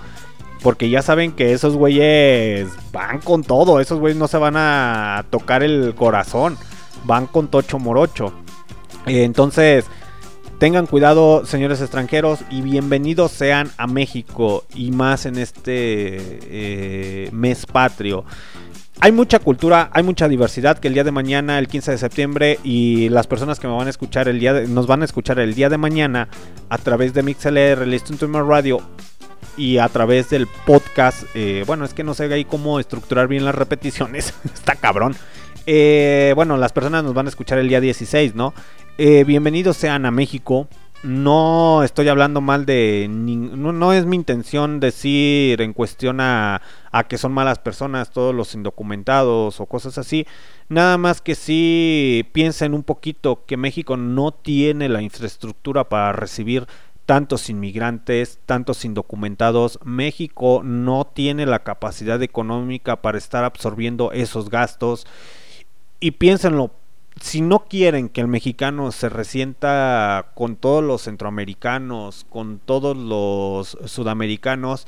Porque 0.63 0.91
ya 0.91 1.01
saben 1.01 1.33
que 1.33 1.55
esos 1.55 1.77
güeyes 1.77 2.69
van 2.93 3.21
con 3.21 3.43
todo, 3.43 3.81
esos 3.81 3.99
güeyes 3.99 4.19
no 4.19 4.29
se 4.29 4.37
van 4.37 4.57
a 4.59 5.25
tocar 5.31 5.63
el 5.63 5.95
corazón, 5.95 6.59
van 7.05 7.27
con 7.27 7.49
tocho 7.49 7.79
morocho. 7.79 8.35
Entonces, 9.07 9.87
tengan 10.61 10.87
cuidado, 10.87 11.47
señores 11.47 11.81
extranjeros, 11.81 12.41
y 12.51 12.61
bienvenidos 12.61 13.33
sean 13.33 13.71
a 13.79 13.87
México 13.87 14.65
y 14.75 14.91
más 14.91 15.25
en 15.25 15.39
este 15.39 16.19
eh, 17.25 17.31
mes 17.33 17.65
patrio. 17.65 18.25
Hay 19.01 19.11
mucha 19.13 19.39
cultura, 19.39 19.89
hay 19.95 20.03
mucha 20.03 20.29
diversidad 20.29 20.79
que 20.79 20.89
el 20.89 20.95
día 20.95 21.05
de 21.05 21.13
mañana, 21.13 21.59
el 21.59 21.67
15 21.67 21.93
de 21.93 21.99
septiembre, 21.99 22.59
y 22.63 23.09
las 23.09 23.27
personas 23.27 23.59
que 23.59 23.67
me 23.69 23.75
van 23.75 23.87
a 23.87 23.91
escuchar 23.91 24.29
el 24.29 24.39
día 24.39 24.53
de- 24.53 24.69
nos 24.69 24.87
van 24.87 25.01
a 25.01 25.07
escuchar 25.07 25.39
el 25.39 25.55
día 25.55 25.71
de 25.71 25.79
mañana 25.79 26.29
a 26.69 26.77
través 26.77 27.15
de 27.15 27.23
MixLR, 27.23 27.87
Listen 27.87 28.19
to 28.19 28.29
My 28.29 28.41
Radio 28.41 28.83
y 29.57 29.79
a 29.79 29.89
través 29.89 30.29
del 30.29 30.47
podcast. 30.67 31.23
eh, 31.35 31.65
bueno, 31.67 31.87
es 31.87 31.95
que 31.95 32.05
no 32.05 32.13
sé 32.13 32.31
ahí 32.31 32.45
cómo 32.45 32.79
estructurar 32.79 33.29
bien 33.29 33.47
las 33.47 33.55
repeticiones. 33.55 34.35
Está 34.45 34.75
cabrón. 34.75 35.17
Eh, 35.67 36.33
bueno, 36.37 36.59
las 36.59 36.73
personas 36.73 37.03
nos 37.03 37.15
van 37.15 37.25
a 37.25 37.31
escuchar 37.31 37.59
el 37.59 37.69
día 37.69 37.81
16, 37.81 38.35
¿no? 38.35 38.53
Eh, 39.03 39.25
bienvenidos 39.25 39.79
sean 39.79 40.05
a 40.05 40.11
México. 40.11 40.69
No 41.03 41.83
estoy 41.83 42.09
hablando 42.09 42.43
mal 42.43 42.67
de... 42.67 43.07
No, 43.09 43.73
no 43.73 43.95
es 43.95 44.05
mi 44.05 44.15
intención 44.15 44.79
decir 44.79 45.63
en 45.63 45.73
cuestión 45.73 46.21
a, 46.21 46.61
a 46.93 47.05
que 47.05 47.17
son 47.17 47.33
malas 47.33 47.59
personas 47.61 48.11
todos 48.11 48.35
los 48.35 48.55
indocumentados 48.55 49.59
o 49.59 49.65
cosas 49.65 49.97
así. 49.97 50.27
Nada 50.69 50.99
más 50.99 51.23
que 51.23 51.35
sí 51.35 52.29
piensen 52.33 52.75
un 52.75 52.83
poquito 52.83 53.47
que 53.47 53.57
México 53.57 53.97
no 53.97 54.33
tiene 54.33 54.91
la 54.91 55.01
infraestructura 55.01 55.89
para 55.89 56.13
recibir 56.13 56.67
tantos 57.07 57.49
inmigrantes, 57.49 58.39
tantos 58.45 58.85
indocumentados. 58.85 59.79
México 59.83 60.61
no 60.63 61.07
tiene 61.07 61.47
la 61.47 61.61
capacidad 61.61 62.23
económica 62.23 63.01
para 63.01 63.17
estar 63.17 63.45
absorbiendo 63.45 64.13
esos 64.13 64.51
gastos. 64.51 65.07
Y 66.01 66.11
piénsenlo, 66.11 66.71
si 67.21 67.41
no 67.41 67.61
quieren 67.61 68.09
que 68.09 68.21
el 68.21 68.29
mexicano 68.29 68.93
se 68.93 69.09
resienta 69.09 70.31
con 70.35 70.57
todos 70.57 70.83
los 70.83 71.03
centroamericanos, 71.03 72.25
con 72.31 72.59
todos 72.59 72.97
los 72.97 73.77
sudamericanos, 73.85 74.87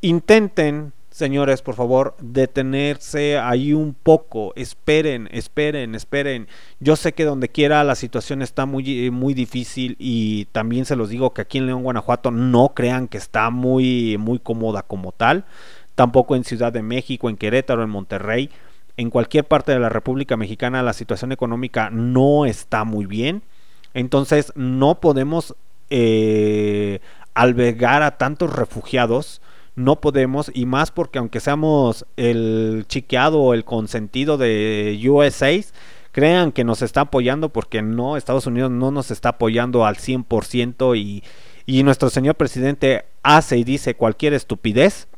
intenten, 0.00 0.92
señores, 1.10 1.62
por 1.62 1.74
favor, 1.74 2.14
detenerse 2.20 3.38
ahí 3.38 3.72
un 3.72 3.94
poco. 3.94 4.52
Esperen, 4.54 5.28
esperen, 5.32 5.94
esperen. 5.94 6.46
Yo 6.78 6.94
sé 6.96 7.14
que 7.14 7.24
donde 7.24 7.48
quiera 7.48 7.82
la 7.82 7.96
situación 7.96 8.40
está 8.40 8.64
muy, 8.64 9.06
eh, 9.06 9.10
muy 9.10 9.34
difícil 9.34 9.96
y 9.98 10.44
también 10.46 10.84
se 10.84 10.96
los 10.96 11.08
digo 11.08 11.34
que 11.34 11.42
aquí 11.42 11.58
en 11.58 11.66
León, 11.66 11.82
Guanajuato, 11.82 12.30
no 12.30 12.74
crean 12.74 13.08
que 13.08 13.18
está 13.18 13.50
muy, 13.50 14.16
muy 14.18 14.38
cómoda 14.38 14.82
como 14.82 15.12
tal. 15.12 15.44
Tampoco 15.96 16.36
en 16.36 16.44
Ciudad 16.44 16.72
de 16.72 16.82
México, 16.82 17.28
en 17.28 17.36
Querétaro, 17.36 17.82
en 17.82 17.90
Monterrey. 17.90 18.50
En 19.00 19.08
cualquier 19.08 19.46
parte 19.46 19.72
de 19.72 19.78
la 19.78 19.88
República 19.88 20.36
Mexicana 20.36 20.82
la 20.82 20.92
situación 20.92 21.32
económica 21.32 21.88
no 21.88 22.44
está 22.44 22.84
muy 22.84 23.06
bien. 23.06 23.42
Entonces 23.94 24.52
no 24.56 25.00
podemos 25.00 25.56
eh, 25.88 27.00
albergar 27.32 28.02
a 28.02 28.18
tantos 28.18 28.52
refugiados 28.52 29.40
no 29.74 30.02
podemos 30.02 30.50
y 30.52 30.66
más 30.66 30.90
porque 30.90 31.18
aunque 31.18 31.40
seamos 31.40 32.04
el 32.18 32.84
chiqueado 32.88 33.40
o 33.40 33.54
el 33.54 33.64
consentido 33.64 34.36
de 34.36 35.00
USA, 35.08 35.50
crean 36.12 36.52
que 36.52 36.64
nos 36.64 36.82
está 36.82 37.02
apoyando 37.02 37.48
porque 37.48 37.80
no, 37.80 38.18
Estados 38.18 38.46
Unidos 38.46 38.70
no 38.70 38.90
nos 38.90 39.10
está 39.10 39.30
apoyando 39.30 39.86
al 39.86 39.96
100% 39.96 40.98
y, 40.98 41.24
y 41.64 41.82
nuestro 41.84 42.10
señor 42.10 42.34
presidente 42.34 43.06
hace 43.22 43.56
y 43.56 43.64
dice 43.64 43.94
cualquier 43.94 44.34
estupidez. 44.34 45.08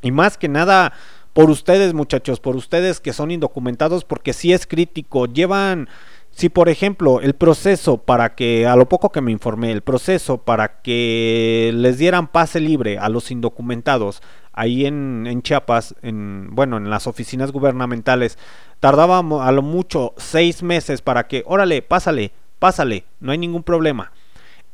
Y 0.00 0.12
más 0.12 0.38
que 0.38 0.48
nada 0.48 0.92
por 1.38 1.50
ustedes 1.50 1.94
muchachos, 1.94 2.40
por 2.40 2.56
ustedes 2.56 2.98
que 2.98 3.12
son 3.12 3.30
indocumentados 3.30 4.04
porque 4.04 4.32
si 4.32 4.52
es 4.52 4.66
crítico, 4.66 5.26
llevan... 5.26 5.88
Si 6.32 6.48
por 6.48 6.68
ejemplo 6.68 7.20
el 7.20 7.34
proceso 7.34 7.98
para 7.98 8.34
que, 8.34 8.66
a 8.66 8.74
lo 8.74 8.88
poco 8.88 9.10
que 9.10 9.20
me 9.20 9.30
informé, 9.30 9.70
el 9.70 9.82
proceso 9.82 10.38
para 10.38 10.80
que 10.82 11.70
les 11.74 11.96
dieran 11.96 12.26
pase 12.26 12.58
libre 12.58 12.98
a 12.98 13.08
los 13.08 13.30
indocumentados 13.30 14.20
ahí 14.52 14.84
en, 14.84 15.28
en 15.28 15.42
Chiapas, 15.42 15.94
en, 16.02 16.48
bueno, 16.56 16.76
en 16.76 16.90
las 16.90 17.06
oficinas 17.06 17.52
gubernamentales, 17.52 18.36
tardaba 18.80 19.18
a 19.18 19.52
lo 19.52 19.62
mucho 19.62 20.14
seis 20.16 20.64
meses 20.64 21.02
para 21.02 21.28
que, 21.28 21.44
órale, 21.46 21.82
pásale, 21.82 22.32
pásale, 22.58 23.04
no 23.20 23.30
hay 23.30 23.38
ningún 23.38 23.62
problema. 23.62 24.10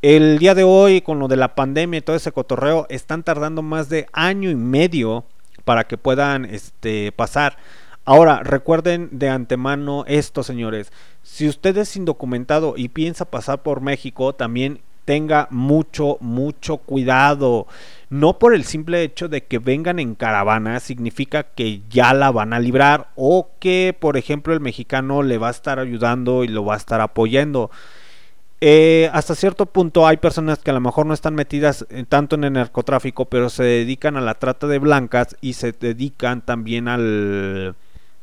El 0.00 0.38
día 0.38 0.54
de 0.54 0.64
hoy, 0.64 1.02
con 1.02 1.18
lo 1.18 1.28
de 1.28 1.36
la 1.36 1.54
pandemia 1.54 1.98
y 1.98 2.02
todo 2.02 2.16
ese 2.16 2.32
cotorreo, 2.32 2.86
están 2.88 3.22
tardando 3.22 3.60
más 3.60 3.90
de 3.90 4.06
año 4.14 4.50
y 4.50 4.54
medio 4.54 5.26
para 5.64 5.84
que 5.84 5.98
puedan 5.98 6.44
este, 6.44 7.12
pasar. 7.12 7.56
Ahora, 8.04 8.42
recuerden 8.42 9.08
de 9.12 9.30
antemano 9.30 10.04
esto, 10.06 10.42
señores. 10.42 10.92
Si 11.22 11.48
usted 11.48 11.76
es 11.78 11.96
indocumentado 11.96 12.74
y 12.76 12.88
piensa 12.88 13.24
pasar 13.24 13.62
por 13.62 13.80
México, 13.80 14.34
también 14.34 14.80
tenga 15.04 15.48
mucho, 15.50 16.18
mucho 16.20 16.78
cuidado. 16.78 17.66
No 18.10 18.38
por 18.38 18.54
el 18.54 18.64
simple 18.64 19.02
hecho 19.02 19.28
de 19.28 19.44
que 19.44 19.58
vengan 19.58 19.98
en 19.98 20.14
caravana 20.14 20.80
significa 20.80 21.42
que 21.42 21.82
ya 21.88 22.14
la 22.14 22.30
van 22.30 22.52
a 22.52 22.60
librar 22.60 23.08
o 23.16 23.48
que, 23.58 23.96
por 23.98 24.16
ejemplo, 24.16 24.52
el 24.54 24.60
mexicano 24.60 25.22
le 25.22 25.38
va 25.38 25.48
a 25.48 25.52
estar 25.52 25.78
ayudando 25.78 26.44
y 26.44 26.48
lo 26.48 26.64
va 26.64 26.74
a 26.74 26.78
estar 26.78 27.00
apoyando. 27.00 27.70
Eh, 28.66 29.10
hasta 29.12 29.34
cierto 29.34 29.66
punto 29.66 30.06
hay 30.06 30.16
personas 30.16 30.58
que 30.58 30.70
a 30.70 30.72
lo 30.72 30.80
mejor 30.80 31.04
no 31.04 31.12
están 31.12 31.34
metidas 31.34 31.84
eh, 31.90 32.06
tanto 32.08 32.34
en 32.34 32.44
el 32.44 32.54
narcotráfico, 32.54 33.26
pero 33.26 33.50
se 33.50 33.62
dedican 33.62 34.16
a 34.16 34.22
la 34.22 34.36
trata 34.36 34.66
de 34.66 34.78
blancas 34.78 35.36
y 35.42 35.52
se 35.52 35.72
dedican 35.72 36.40
también 36.40 36.88
al 36.88 37.74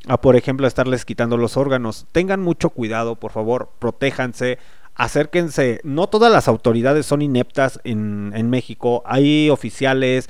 a 0.08 0.20
por 0.20 0.36
ejemplo 0.36 0.66
estarles 0.66 1.06
quitando 1.06 1.38
los 1.38 1.58
órganos. 1.58 2.08
Tengan 2.12 2.42
mucho 2.42 2.72
cuidado, 2.72 3.18
por 3.18 3.32
favor, 3.32 3.70
protéjanse, 3.78 4.58
acérquense. 4.96 5.80
No 5.84 6.08
todas 6.08 6.34
las 6.34 6.48
autoridades 6.48 7.06
son 7.06 7.22
ineptas 7.22 7.80
en, 7.84 8.34
en 8.36 8.50
México. 8.50 9.04
Hay 9.06 9.52
oficiales, 9.52 10.28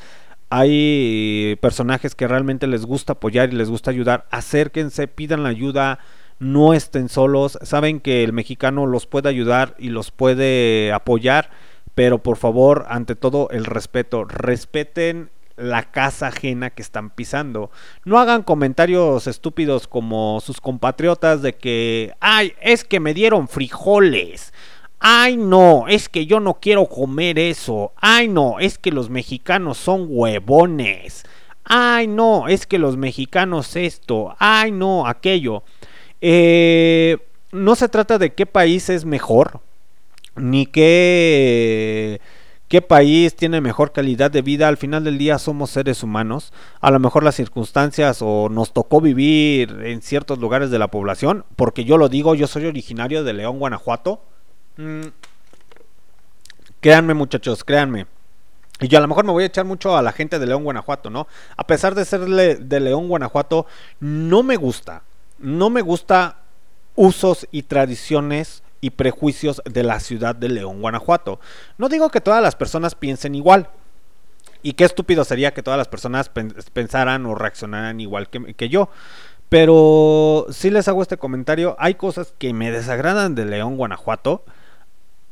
hay 0.49 1.57
personajes 1.61 2.15
que 2.15 2.27
realmente 2.27 2.67
les 2.67 2.85
gusta 2.85 3.13
apoyar 3.13 3.53
y 3.53 3.55
les 3.55 3.69
gusta 3.69 3.91
ayudar. 3.91 4.27
Acérquense, 4.29 5.07
pidan 5.07 5.43
la 5.43 5.49
ayuda 5.49 5.99
no 6.41 6.73
estén 6.73 7.07
solos, 7.07 7.59
saben 7.61 7.99
que 7.99 8.23
el 8.23 8.33
mexicano 8.33 8.87
los 8.87 9.05
puede 9.05 9.29
ayudar 9.29 9.75
y 9.77 9.89
los 9.89 10.09
puede 10.09 10.91
apoyar, 10.91 11.51
pero 11.93 12.23
por 12.23 12.35
favor, 12.35 12.87
ante 12.89 13.15
todo 13.15 13.47
el 13.51 13.63
respeto, 13.63 14.23
respeten 14.23 15.29
la 15.55 15.91
casa 15.91 16.27
ajena 16.27 16.71
que 16.71 16.81
están 16.81 17.11
pisando. 17.11 17.69
No 18.05 18.17
hagan 18.17 18.41
comentarios 18.41 19.27
estúpidos 19.27 19.87
como 19.87 20.39
sus 20.41 20.59
compatriotas 20.59 21.43
de 21.43 21.53
que, 21.53 22.15
ay, 22.19 22.53
es 22.59 22.85
que 22.85 22.99
me 22.99 23.13
dieron 23.13 23.47
frijoles. 23.47 24.51
Ay, 24.99 25.37
no, 25.37 25.87
es 25.87 26.09
que 26.09 26.25
yo 26.25 26.39
no 26.39 26.55
quiero 26.55 26.87
comer 26.87 27.37
eso. 27.37 27.91
Ay, 27.97 28.27
no, 28.27 28.59
es 28.59 28.79
que 28.79 28.89
los 28.89 29.11
mexicanos 29.11 29.77
son 29.77 30.07
huevones. 30.09 31.23
Ay, 31.63 32.07
no, 32.07 32.47
es 32.47 32.65
que 32.65 32.79
los 32.79 32.97
mexicanos 32.97 33.75
esto. 33.75 34.35
Ay, 34.39 34.71
no, 34.71 35.05
aquello. 35.05 35.63
Eh, 36.21 37.17
no 37.51 37.75
se 37.75 37.89
trata 37.89 38.17
de 38.17 38.33
qué 38.33 38.45
país 38.45 38.89
es 38.89 39.05
mejor, 39.05 39.59
ni 40.35 40.65
qué, 40.65 42.21
qué 42.67 42.81
país 42.81 43.35
tiene 43.35 43.59
mejor 43.59 43.91
calidad 43.91 44.31
de 44.31 44.41
vida. 44.41 44.67
Al 44.67 44.77
final 44.77 45.03
del 45.03 45.17
día 45.17 45.37
somos 45.39 45.71
seres 45.71 46.03
humanos. 46.03 46.53
A 46.79 46.91
lo 46.91 46.99
mejor 46.99 47.23
las 47.23 47.35
circunstancias 47.35 48.19
o 48.21 48.47
nos 48.49 48.71
tocó 48.71 49.01
vivir 49.01 49.81
en 49.83 50.01
ciertos 50.01 50.39
lugares 50.39 50.71
de 50.71 50.79
la 50.79 50.87
población, 50.87 51.43
porque 51.55 51.83
yo 51.83 51.97
lo 51.97 52.07
digo, 52.07 52.35
yo 52.35 52.47
soy 52.47 52.65
originario 52.65 53.23
de 53.23 53.33
León, 53.33 53.59
Guanajuato. 53.59 54.21
Mm, 54.77 55.07
créanme 56.79 57.13
muchachos, 57.13 57.63
créanme. 57.63 58.05
Y 58.79 58.87
yo 58.87 58.97
a 58.97 59.01
lo 59.01 59.07
mejor 59.07 59.25
me 59.25 59.31
voy 59.31 59.43
a 59.43 59.47
echar 59.47 59.65
mucho 59.65 59.95
a 59.95 60.01
la 60.01 60.11
gente 60.11 60.39
de 60.39 60.47
León, 60.47 60.63
Guanajuato, 60.63 61.09
¿no? 61.09 61.27
A 61.55 61.67
pesar 61.67 61.93
de 61.93 62.05
ser 62.05 62.21
de 62.21 62.79
León, 62.79 63.07
Guanajuato, 63.07 63.67
no 63.99 64.41
me 64.41 64.55
gusta. 64.55 65.03
No 65.41 65.69
me 65.69 65.81
gusta 65.81 66.37
usos 66.95 67.47
y 67.51 67.63
tradiciones 67.63 68.63
y 68.79 68.91
prejuicios 68.91 69.61
de 69.65 69.83
la 69.83 69.99
ciudad 69.99 70.35
de 70.35 70.49
León, 70.49 70.81
Guanajuato. 70.81 71.39
No 71.77 71.89
digo 71.89 72.09
que 72.09 72.21
todas 72.21 72.41
las 72.41 72.55
personas 72.55 72.95
piensen 72.95 73.35
igual. 73.35 73.69
Y 74.63 74.73
qué 74.73 74.83
estúpido 74.83 75.23
sería 75.23 75.53
que 75.53 75.63
todas 75.63 75.77
las 75.77 75.87
personas 75.87 76.29
pen- 76.29 76.53
pensaran 76.73 77.25
o 77.25 77.35
reaccionaran 77.35 77.99
igual 77.99 78.29
que, 78.29 78.53
que 78.53 78.69
yo. 78.69 78.89
Pero 79.49 80.47
si 80.49 80.69
les 80.69 80.87
hago 80.87 81.01
este 81.01 81.17
comentario, 81.17 81.75
hay 81.79 81.95
cosas 81.95 82.33
que 82.37 82.53
me 82.53 82.71
desagradan 82.71 83.35
de 83.35 83.45
León, 83.45 83.77
Guanajuato. 83.77 84.43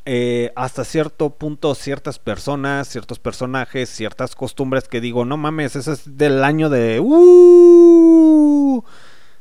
Eh, 0.06 0.52
hasta 0.56 0.86
cierto 0.86 1.30
punto 1.30 1.76
ciertas 1.76 2.18
personas, 2.18 2.88
ciertos 2.88 3.20
personajes, 3.20 3.90
ciertas 3.90 4.36
costumbres 4.36 4.88
que 4.88 5.02
digo, 5.02 5.24
no 5.26 5.38
mames, 5.38 5.76
eso 5.76 5.92
es 5.92 6.18
del 6.18 6.44
año 6.44 6.70
de... 6.70 7.00
¡Uh! 7.00 8.84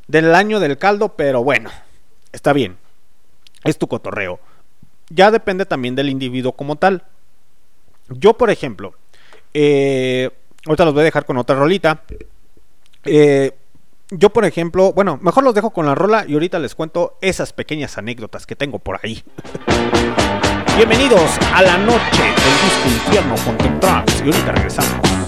Del 0.09 0.35
año 0.35 0.59
del 0.59 0.79
caldo, 0.79 1.11
pero 1.11 1.45
bueno, 1.45 1.71
está 2.33 2.53
bien. 2.53 2.77
Es 3.63 3.79
tu 3.79 3.87
cotorreo. 3.87 4.41
Ya 5.11 5.31
depende 5.31 5.67
también 5.67 5.95
del 5.95 6.09
individuo 6.09 6.53
como 6.53 6.77
tal. 6.77 7.05
Yo, 8.09 8.35
por 8.35 8.51
ejemplo, 8.51 8.95
eh, 9.55 10.31
ahorita 10.67 10.85
los 10.87 10.95
voy 10.95 11.03
a 11.03 11.05
dejar 11.05 11.27
con 11.27 11.37
otra 11.37 11.57
rolita. 11.57 12.03
Eh, 13.05 13.53
yo, 14.11 14.31
por 14.31 14.45
ejemplo, 14.47 14.93
bueno, 14.93 15.19
mejor 15.21 15.45
los 15.45 15.55
dejo 15.55 15.71
con 15.71 15.87
la 15.87 15.95
rola 15.95 16.25
y 16.27 16.33
ahorita 16.35 16.59
les 16.59 16.75
cuento 16.75 17.19
esas 17.21 17.53
pequeñas 17.53 17.99
anécdotas 17.99 18.47
que 18.47 18.57
tengo 18.57 18.79
por 18.79 18.99
ahí. 19.03 19.23
Bienvenidos 20.77 21.39
a 21.53 21.63
la 21.63 21.77
noche 21.77 22.23
del 22.23 22.55
disco 22.63 22.89
infierno 22.89 23.35
con 23.45 23.81
Trance 23.81 24.25
y 24.25 24.29
ahorita 24.29 24.53
regresamos. 24.53 25.28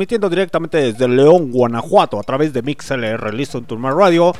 Transmitiendo 0.00 0.30
directamente 0.30 0.78
desde 0.78 1.06
León, 1.06 1.50
Guanajuato, 1.50 2.18
a 2.18 2.22
través 2.22 2.54
de 2.54 2.62
MixLR 2.62 3.34
Listen 3.34 3.66
to 3.66 3.76
My 3.76 3.90
Radio, 3.90 4.32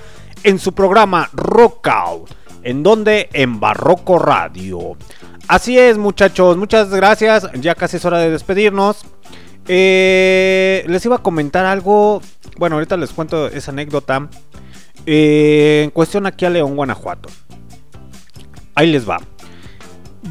en 0.42 0.58
su 0.58 0.72
programa 0.72 1.28
Rockout, 1.34 2.30
en 2.62 2.82
donde 2.82 3.28
en 3.34 3.60
Barroco 3.60 4.18
Radio. 4.18 4.96
Así 5.48 5.78
es, 5.78 5.98
muchachos, 5.98 6.56
muchas 6.56 6.88
gracias. 6.88 7.46
Ya 7.60 7.74
casi 7.74 7.98
es 7.98 8.04
hora 8.06 8.20
de 8.20 8.30
despedirnos. 8.30 9.04
Eh, 9.68 10.82
les 10.86 11.04
iba 11.04 11.16
a 11.16 11.22
comentar 11.22 11.66
algo. 11.66 12.22
Bueno, 12.56 12.76
ahorita 12.76 12.96
les 12.96 13.10
cuento 13.10 13.48
esa 13.48 13.70
anécdota. 13.70 14.30
Eh, 15.04 15.82
en 15.84 15.90
cuestión 15.90 16.24
aquí 16.24 16.46
a 16.46 16.50
León, 16.50 16.74
Guanajuato. 16.74 17.28
Ahí 18.74 18.90
les 18.90 19.06
va. 19.06 19.18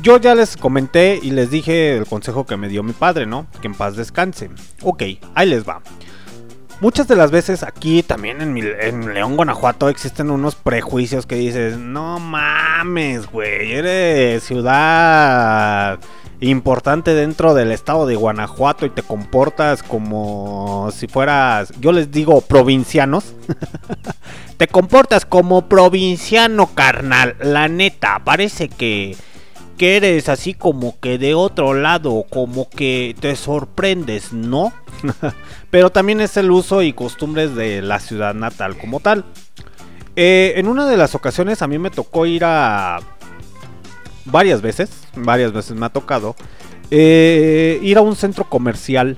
Yo 0.01 0.17
ya 0.17 0.33
les 0.33 0.57
comenté 0.57 1.19
y 1.21 1.29
les 1.29 1.51
dije 1.51 1.97
el 1.97 2.07
consejo 2.07 2.47
que 2.47 2.57
me 2.57 2.67
dio 2.67 2.81
mi 2.81 2.93
padre, 2.93 3.27
¿no? 3.27 3.45
Que 3.61 3.67
en 3.67 3.75
paz 3.75 3.95
descanse. 3.95 4.49
Ok, 4.81 5.03
ahí 5.35 5.49
les 5.49 5.67
va. 5.67 5.81
Muchas 6.81 7.09
de 7.09 7.17
las 7.17 7.29
veces 7.29 7.63
aquí 7.63 8.03
también 8.03 8.41
en, 8.41 8.57
en 8.57 9.13
León, 9.13 9.35
Guanajuato 9.35 9.89
existen 9.89 10.31
unos 10.31 10.55
prejuicios 10.55 11.25
que 11.25 11.35
dices, 11.35 11.77
no 11.77 12.19
mames, 12.19 13.29
güey, 13.29 13.73
eres 13.73 14.43
ciudad 14.43 15.99
importante 16.41 17.13
dentro 17.13 17.53
del 17.53 17.71
estado 17.71 18.05
de 18.05 18.15
Guanajuato 18.15 18.85
y 18.85 18.89
te 18.89 19.03
comportas 19.03 19.83
como 19.83 20.89
si 20.93 21.07
fueras, 21.07 21.73
yo 21.79 21.91
les 21.91 22.11
digo, 22.11 22.41
provincianos. 22.41 23.33
te 24.57 24.67
comportas 24.67 25.25
como 25.25 25.67
provinciano, 25.67 26.67
carnal. 26.73 27.35
La 27.41 27.67
neta, 27.67 28.21
parece 28.23 28.69
que 28.69 29.17
que 29.79 29.95
eres 29.95 30.27
así 30.27 30.53
como 30.53 30.99
que 30.99 31.17
de 31.17 31.33
otro 31.33 31.73
lado, 31.73 32.25
como 32.29 32.69
que 32.69 33.15
te 33.17 33.37
sorprendes, 33.37 34.33
¿no? 34.33 34.73
Pero 35.71 35.89
también 35.89 36.19
es 36.19 36.35
el 36.35 36.51
uso 36.51 36.83
y 36.83 36.91
costumbres 36.91 37.55
de 37.55 37.81
la 37.81 38.01
ciudad 38.01 38.33
natal 38.35 38.77
como 38.77 38.99
tal. 38.99 39.23
Eh, 40.17 40.51
en 40.57 40.67
una 40.67 40.85
de 40.85 40.97
las 40.97 41.15
ocasiones 41.15 41.61
a 41.61 41.67
mí 41.67 41.79
me 41.79 41.91
tocó 41.91 42.25
ir 42.25 42.43
a... 42.43 42.99
Varias 44.25 44.61
veces, 44.61 44.91
varias 45.15 45.53
veces 45.53 45.77
me 45.77 45.85
ha 45.85 45.89
tocado. 45.89 46.35
eh, 46.91 47.79
ir 47.81 47.97
a 47.97 48.01
un 48.01 48.17
centro 48.17 48.43
comercial. 48.43 49.15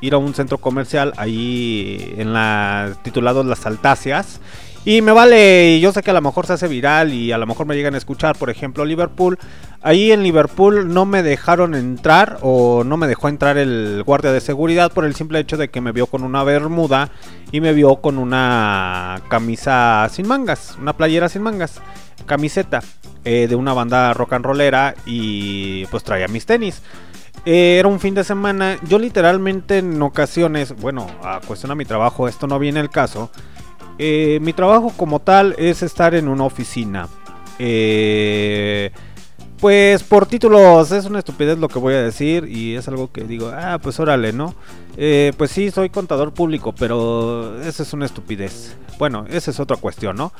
Ir 0.00 0.14
a 0.14 0.18
un 0.18 0.34
centro 0.34 0.58
comercial 0.58 1.12
ahí 1.16 2.12
en 2.18 2.32
la... 2.32 2.98
titulado 3.04 3.44
Las 3.44 3.66
Altáceas. 3.66 4.40
Y 4.84 5.00
me 5.00 5.12
vale, 5.12 5.78
yo 5.78 5.92
sé 5.92 6.02
que 6.02 6.10
a 6.10 6.14
lo 6.14 6.20
mejor 6.20 6.44
se 6.44 6.54
hace 6.54 6.66
viral 6.66 7.14
y 7.14 7.30
a 7.30 7.38
lo 7.38 7.46
mejor 7.46 7.66
me 7.66 7.76
llegan 7.76 7.94
a 7.94 7.98
escuchar, 7.98 8.36
por 8.36 8.50
ejemplo, 8.50 8.84
Liverpool. 8.84 9.38
Ahí 9.80 10.10
en 10.10 10.24
Liverpool 10.24 10.92
no 10.92 11.06
me 11.06 11.22
dejaron 11.22 11.76
entrar 11.76 12.38
o 12.42 12.82
no 12.82 12.96
me 12.96 13.06
dejó 13.06 13.28
entrar 13.28 13.58
el 13.58 14.02
guardia 14.04 14.32
de 14.32 14.40
seguridad 14.40 14.90
por 14.92 15.04
el 15.04 15.14
simple 15.14 15.38
hecho 15.38 15.56
de 15.56 15.70
que 15.70 15.80
me 15.80 15.92
vio 15.92 16.08
con 16.08 16.24
una 16.24 16.42
bermuda 16.42 17.10
y 17.52 17.60
me 17.60 17.72
vio 17.72 17.96
con 17.96 18.18
una 18.18 19.22
camisa 19.28 20.08
sin 20.10 20.26
mangas, 20.26 20.76
una 20.80 20.96
playera 20.96 21.28
sin 21.28 21.42
mangas, 21.42 21.80
camiseta 22.26 22.82
eh, 23.24 23.46
de 23.48 23.54
una 23.54 23.74
banda 23.74 24.12
rock 24.14 24.32
and 24.32 24.44
rollera 24.44 24.96
y 25.06 25.86
pues 25.86 26.02
traía 26.02 26.26
mis 26.26 26.44
tenis. 26.44 26.82
Eh, 27.44 27.76
era 27.78 27.86
un 27.86 28.00
fin 28.00 28.14
de 28.14 28.24
semana, 28.24 28.78
yo 28.88 28.98
literalmente 28.98 29.78
en 29.78 30.02
ocasiones, 30.02 30.74
bueno, 30.74 31.06
a 31.22 31.40
cuestión 31.46 31.76
mi 31.76 31.84
trabajo, 31.84 32.26
esto 32.26 32.48
no 32.48 32.58
viene 32.58 32.80
el 32.80 32.90
caso. 32.90 33.30
Eh, 33.98 34.38
mi 34.42 34.52
trabajo 34.52 34.92
como 34.96 35.20
tal 35.20 35.54
es 35.58 35.82
estar 35.82 36.14
en 36.14 36.28
una 36.28 36.44
oficina. 36.44 37.08
Eh, 37.58 38.90
pues 39.62 40.02
por 40.02 40.26
títulos 40.26 40.90
es 40.90 41.04
una 41.04 41.20
estupidez 41.20 41.56
lo 41.56 41.68
que 41.68 41.78
voy 41.78 41.94
a 41.94 42.02
decir 42.02 42.48
y 42.48 42.74
es 42.74 42.88
algo 42.88 43.12
que 43.12 43.22
digo, 43.22 43.52
ah, 43.54 43.78
pues 43.80 44.00
órale, 44.00 44.32
¿no? 44.32 44.56
Eh, 44.96 45.32
pues 45.36 45.52
sí, 45.52 45.70
soy 45.70 45.88
contador 45.88 46.34
público, 46.34 46.74
pero 46.74 47.62
eso 47.62 47.84
es 47.84 47.92
una 47.92 48.06
estupidez. 48.06 48.76
Bueno, 48.98 49.24
esa 49.30 49.52
es 49.52 49.60
otra 49.60 49.76
cuestión, 49.76 50.16
¿no? 50.16 50.32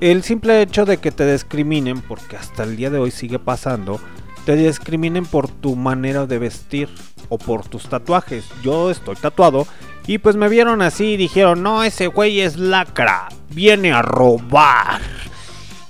El 0.00 0.22
simple 0.22 0.62
hecho 0.62 0.86
de 0.86 0.96
que 0.96 1.10
te 1.10 1.30
discriminen, 1.30 2.00
porque 2.00 2.36
hasta 2.36 2.62
el 2.62 2.76
día 2.76 2.90
de 2.90 2.98
hoy 2.98 3.10
sigue 3.10 3.38
pasando, 3.38 4.00
te 4.46 4.56
discriminen 4.56 5.26
por 5.26 5.48
tu 5.48 5.76
manera 5.76 6.26
de 6.26 6.38
vestir 6.38 6.88
o 7.28 7.38
por 7.38 7.68
tus 7.68 7.88
tatuajes. 7.88 8.46
Yo 8.62 8.90
estoy 8.90 9.16
tatuado 9.16 9.66
y 10.06 10.18
pues 10.18 10.36
me 10.36 10.48
vieron 10.48 10.82
así 10.82 11.12
y 11.12 11.16
dijeron, 11.16 11.62
no, 11.62 11.82
ese 11.82 12.08
güey 12.08 12.40
es 12.40 12.58
lacra, 12.58 13.28
viene 13.50 13.92
a 13.92 14.02
robar. 14.02 15.00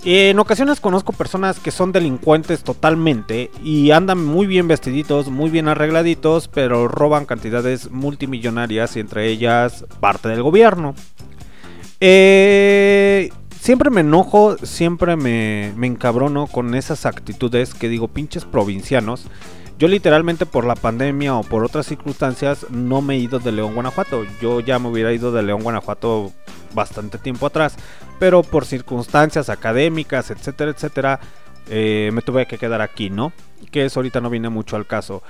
En 0.07 0.39
ocasiones 0.39 0.81
conozco 0.81 1.13
personas 1.13 1.59
que 1.59 1.71
son 1.71 1.91
delincuentes 1.91 2.63
totalmente 2.63 3.51
y 3.63 3.91
andan 3.91 4.23
muy 4.23 4.47
bien 4.47 4.69
vestiditos, 4.69 5.31
muy 5.31 5.49
bien 5.49 5.67
arregladitos, 5.67 6.49
pero 6.49 6.89
roban 6.89 7.25
cantidades 7.25 7.91
multimillonarias 7.91 8.97
y 8.97 9.01
entre 9.01 9.29
ellas 9.29 9.87
parte 10.01 10.29
del 10.29 10.43
gobierno. 10.43 10.95
Eh, 12.01 13.31
siempre 13.59 13.89
me 13.89 14.03
enojo, 14.03 14.59
siempre 14.59 15.17
me 15.17 15.87
encabrono 15.87 16.49
con 16.49 16.75
esas 16.75 17.07
actitudes 17.07 17.73
que 17.73 17.89
digo 17.89 18.09
pinches 18.09 18.45
provincianos. 18.45 19.27
Yo 19.85 19.89
literalmente 19.89 20.47
por 20.47 20.65
la 20.65 20.77
pandemia 20.77 21.35
o 21.35 21.43
por 21.43 21.63
otras 21.63 21.85
circunstancias 21.85 22.65
no 22.71 23.03
me 23.03 23.17
he 23.17 23.19
ido 23.19 23.39
de 23.39 23.53
León, 23.53 23.75
Guanajuato. 23.75 24.25
Yo 24.41 24.61
ya 24.61 24.79
me 24.79 24.89
hubiera 24.89 25.13
ido 25.13 25.31
de 25.31 25.43
León, 25.43 25.63
Guanajuato 25.63 26.33
bastante 26.73 27.19
tiempo 27.19 27.45
atrás. 27.45 27.77
Pero 28.19 28.43
por 28.43 28.65
circunstancias 28.65 29.51
académicas, 29.51 30.31
etcétera, 30.31 30.71
etcétera, 30.71 31.21
eh, 31.69 32.09
me 32.15 32.23
tuve 32.23 32.47
que 32.47 32.57
quedar 32.57 32.81
aquí, 32.81 33.11
¿no? 33.11 33.35
Que 33.71 33.85
eso 33.85 34.01
ahorita 34.01 34.23
no 34.23 34.31
viene 34.31 34.49
mucho 34.49 34.77
al 34.77 34.87
caso. 34.87 35.23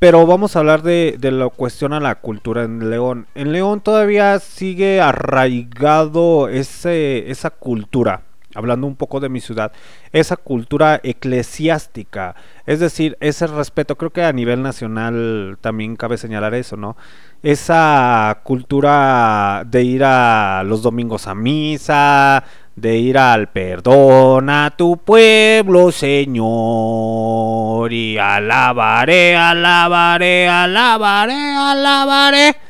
Pero 0.00 0.26
vamos 0.26 0.56
a 0.56 0.58
hablar 0.58 0.82
de, 0.82 1.14
de 1.16 1.30
la 1.30 1.48
cuestión 1.48 1.92
a 1.92 2.00
la 2.00 2.16
cultura 2.16 2.64
en 2.64 2.90
León. 2.90 3.28
En 3.36 3.52
León 3.52 3.80
todavía 3.80 4.40
sigue 4.40 5.00
arraigado 5.00 6.48
ese, 6.48 7.30
esa 7.30 7.50
cultura. 7.50 8.22
Hablando 8.54 8.86
un 8.86 8.96
poco 8.96 9.20
de 9.20 9.28
mi 9.28 9.40
ciudad, 9.40 9.72
esa 10.12 10.36
cultura 10.36 11.00
eclesiástica, 11.04 12.34
es 12.66 12.80
decir, 12.80 13.16
ese 13.20 13.46
respeto, 13.46 13.96
creo 13.96 14.10
que 14.10 14.24
a 14.24 14.32
nivel 14.32 14.62
nacional 14.62 15.56
también 15.60 15.94
cabe 15.94 16.18
señalar 16.18 16.54
eso, 16.54 16.76
¿no? 16.76 16.96
Esa 17.44 18.40
cultura 18.42 19.62
de 19.66 19.84
ir 19.84 20.02
a 20.04 20.64
los 20.64 20.82
domingos 20.82 21.28
a 21.28 21.34
misa, 21.34 22.42
de 22.74 22.96
ir 22.96 23.18
al 23.18 23.50
perdón 23.50 24.50
a 24.50 24.74
tu 24.76 24.96
pueblo, 24.96 25.92
Señor, 25.92 27.92
y 27.92 28.18
alabaré, 28.18 29.36
alabaré, 29.36 30.48
alabaré, 30.48 31.54
alabaré. 31.54 32.69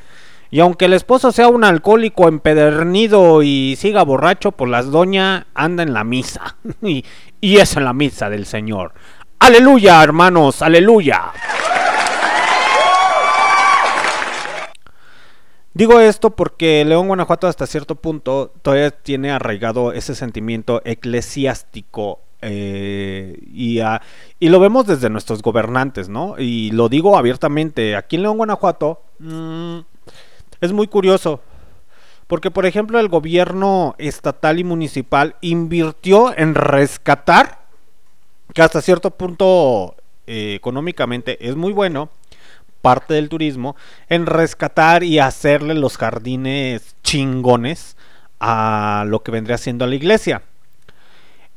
Y 0.53 0.59
aunque 0.59 0.87
el 0.87 0.95
esposo 0.95 1.31
sea 1.31 1.47
un 1.49 1.63
alcohólico 1.63 2.27
empedernido 2.27 3.43
y 3.43 3.77
siga 3.79 4.03
borracho, 4.03 4.51
pues 4.51 4.69
las 4.69 4.91
doña 4.91 5.47
anda 5.55 5.85
en 5.85 5.93
la 5.93 6.03
misa. 6.03 6.57
y, 6.83 7.05
es 7.41 7.77
en 7.77 7.85
la 7.85 7.93
misa 7.93 8.29
del 8.29 8.47
Señor. 8.47 8.93
Aleluya, 9.39 10.03
hermanos, 10.03 10.61
aleluya. 10.61 11.33
Digo 15.73 16.01
esto 16.01 16.31
porque 16.31 16.85
León, 16.85 17.07
Guanajuato, 17.07 17.47
hasta 17.47 17.67
cierto 17.67 17.95
punto 17.95 18.53
todavía 18.61 18.91
tiene 18.91 19.31
arraigado 19.31 19.93
ese 19.93 20.17
sentimiento 20.17 20.83
eclesiástico 20.85 22.23
eh, 22.43 23.39
y, 23.53 23.79
y 24.41 24.49
lo 24.49 24.59
vemos 24.59 24.87
desde 24.87 25.11
nuestros 25.11 25.43
gobernantes, 25.43 26.09
¿no? 26.09 26.35
Y 26.39 26.73
lo 26.73 26.89
digo 26.89 27.17
abiertamente, 27.17 27.95
aquí 27.95 28.17
en 28.17 28.23
León, 28.23 28.37
Guanajuato, 28.37 29.03
mm, 29.21 29.79
es 30.61 30.73
muy 30.73 30.87
curioso. 30.87 31.41
Porque, 32.27 32.51
por 32.51 32.65
ejemplo, 32.65 33.01
el 33.01 33.09
gobierno 33.09 33.97
estatal 33.99 34.61
y 34.61 34.65
municipal 34.65 35.35
invirtió 35.41 36.37
en 36.37 36.55
rescatar, 36.55 37.61
que 38.55 38.63
hasta 38.63 38.81
cierto 38.81 39.11
punto 39.11 39.97
eh, 40.27 40.55
económicamente 40.55 41.49
es 41.49 41.57
muy 41.57 41.73
bueno, 41.73 42.09
parte 42.83 43.15
del 43.15 43.29
turismo, 43.29 43.75
en 44.09 44.27
rescatar 44.27 45.03
y 45.03 45.19
hacerle 45.19 45.75
los 45.75 45.97
jardines 45.97 46.95
chingones 47.03 47.97
a 48.39 49.05
lo 49.07 49.23
que 49.23 49.33
vendría 49.33 49.59
siendo 49.59 49.87
la 49.87 49.97
iglesia. 49.97 50.43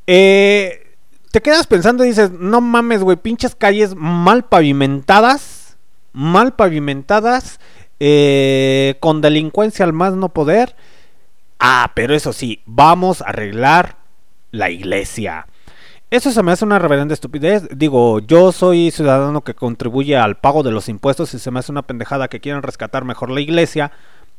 Eh, 0.06 0.96
te 1.30 1.40
quedas 1.40 1.66
pensando 1.66 2.04
y 2.04 2.08
dices, 2.08 2.30
no 2.32 2.60
mames, 2.60 3.02
güey, 3.02 3.16
pinches 3.16 3.54
calles 3.54 3.94
mal 3.94 4.44
pavimentadas, 4.44 5.76
mal 6.12 6.54
pavimentadas, 6.54 7.58
eh, 8.00 8.96
con 9.00 9.20
delincuencia 9.20 9.84
al 9.84 9.92
más 9.92 10.14
no 10.14 10.30
poder. 10.30 10.76
Ah, 11.58 11.92
pero 11.94 12.14
eso 12.14 12.32
sí, 12.32 12.62
vamos 12.66 13.22
a 13.22 13.26
arreglar 13.26 13.96
la 14.50 14.70
iglesia. 14.70 15.46
Eso 16.10 16.30
se 16.30 16.42
me 16.42 16.52
hace 16.52 16.64
una 16.64 16.78
reverenda 16.78 17.14
estupidez. 17.14 17.66
Digo, 17.74 18.20
yo 18.20 18.52
soy 18.52 18.90
ciudadano 18.90 19.42
que 19.42 19.54
contribuye 19.54 20.16
al 20.16 20.36
pago 20.36 20.62
de 20.62 20.70
los 20.70 20.88
impuestos 20.88 21.34
y 21.34 21.38
se 21.38 21.50
me 21.50 21.58
hace 21.58 21.72
una 21.72 21.82
pendejada 21.82 22.28
que 22.28 22.40
quieran 22.40 22.62
rescatar 22.62 23.04
mejor 23.04 23.30
la 23.30 23.40
iglesia, 23.40 23.90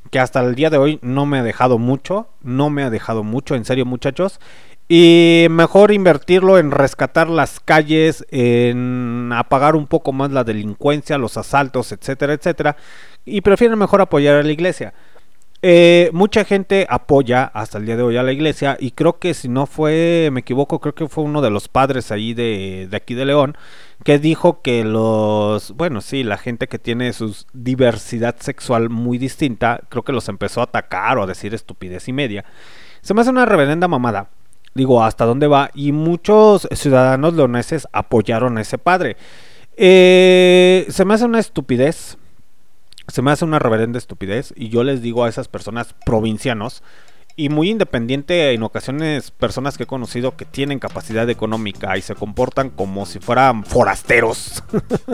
que 0.09 0.19
hasta 0.19 0.39
el 0.41 0.55
día 0.55 0.69
de 0.69 0.77
hoy 0.77 0.99
no 1.01 1.25
me 1.25 1.39
ha 1.39 1.43
dejado 1.43 1.77
mucho, 1.77 2.29
no 2.41 2.69
me 2.69 2.83
ha 2.83 2.89
dejado 2.89 3.23
mucho, 3.23 3.55
en 3.55 3.65
serio 3.65 3.85
muchachos. 3.85 4.39
Y 4.87 5.47
mejor 5.49 5.91
invertirlo 5.91 6.59
en 6.59 6.69
rescatar 6.71 7.27
las 7.27 7.59
calles, 7.59 8.25
en 8.29 9.31
apagar 9.33 9.75
un 9.75 9.87
poco 9.87 10.13
más 10.13 10.31
la 10.31 10.43
delincuencia, 10.43 11.17
los 11.17 11.37
asaltos, 11.37 11.91
etcétera, 11.91 12.33
etcétera. 12.33 12.77
Y 13.25 13.41
prefieren 13.41 13.77
mejor 13.77 14.01
apoyar 14.01 14.35
a 14.35 14.43
la 14.43 14.51
iglesia. 14.51 14.93
Eh, 15.61 16.11
mucha 16.13 16.45
gente 16.45 16.85
apoya 16.89 17.45
hasta 17.45 17.79
el 17.79 17.87
día 17.87 17.97
de 17.97 18.03
hoy 18.03 18.17
a 18.17 18.23
la 18.23 18.31
iglesia 18.31 18.77
y 18.79 18.91
creo 18.91 19.17
que 19.17 19.33
si 19.33 19.47
no 19.49 19.65
fue, 19.65 20.29
me 20.31 20.41
equivoco, 20.41 20.79
creo 20.79 20.93
que 20.93 21.07
fue 21.07 21.23
uno 21.23 21.41
de 21.41 21.49
los 21.49 21.69
padres 21.69 22.11
ahí 22.11 22.35
de, 22.35 22.87
de 22.87 22.97
aquí 22.97 23.15
de 23.15 23.25
León 23.25 23.57
que 24.03 24.19
dijo 24.19 24.61
que 24.61 24.83
los, 24.83 25.71
bueno, 25.71 26.01
sí, 26.01 26.23
la 26.23 26.37
gente 26.37 26.67
que 26.67 26.77
tiene 26.77 27.13
su 27.13 27.35
diversidad 27.53 28.35
sexual 28.37 28.91
muy 28.91 29.17
distinta, 29.17 29.81
creo 29.89 30.03
que 30.03 30.11
los 30.11 30.29
empezó 30.29 30.61
a 30.61 30.65
atacar 30.65 31.17
o 31.17 31.23
a 31.23 31.27
decir 31.27 31.55
estupidez 31.55 32.07
y 32.07 32.13
media. 32.13 32.45
Se 33.01 33.15
me 33.15 33.21
hace 33.21 33.31
una 33.31 33.45
reverenda 33.45 33.87
mamada. 33.87 34.29
Digo, 34.75 35.03
¿hasta 35.03 35.25
dónde 35.25 35.47
va? 35.47 35.71
Y 35.73 35.93
muchos 35.93 36.67
ciudadanos 36.73 37.33
leoneses 37.33 37.87
apoyaron 37.93 38.57
a 38.57 38.61
ese 38.61 38.77
padre. 38.77 39.15
Eh, 39.77 40.85
se 40.89 41.05
me 41.05 41.13
hace 41.13 41.25
una 41.25 41.39
estupidez. 41.39 42.17
Se 43.15 43.21
me 43.21 43.31
hace 43.31 43.45
una 43.45 43.59
reverenda 43.59 43.97
estupidez. 43.97 44.53
Y 44.57 44.67
yo 44.67 44.83
les 44.83 45.01
digo 45.01 45.23
a 45.23 45.29
esas 45.29 45.47
personas 45.47 45.95
provincianos. 46.05 46.83
Y 47.37 47.47
muy 47.47 47.69
independiente 47.69 48.51
en 48.51 48.61
ocasiones 48.61 49.31
personas 49.31 49.77
que 49.77 49.83
he 49.83 49.87
conocido 49.87 50.35
que 50.35 50.43
tienen 50.43 50.79
capacidad 50.79 51.29
económica 51.29 51.97
y 51.97 52.01
se 52.01 52.13
comportan 52.13 52.71
como 52.71 53.05
si 53.05 53.19
fueran 53.19 53.63
forasteros. 53.63 54.61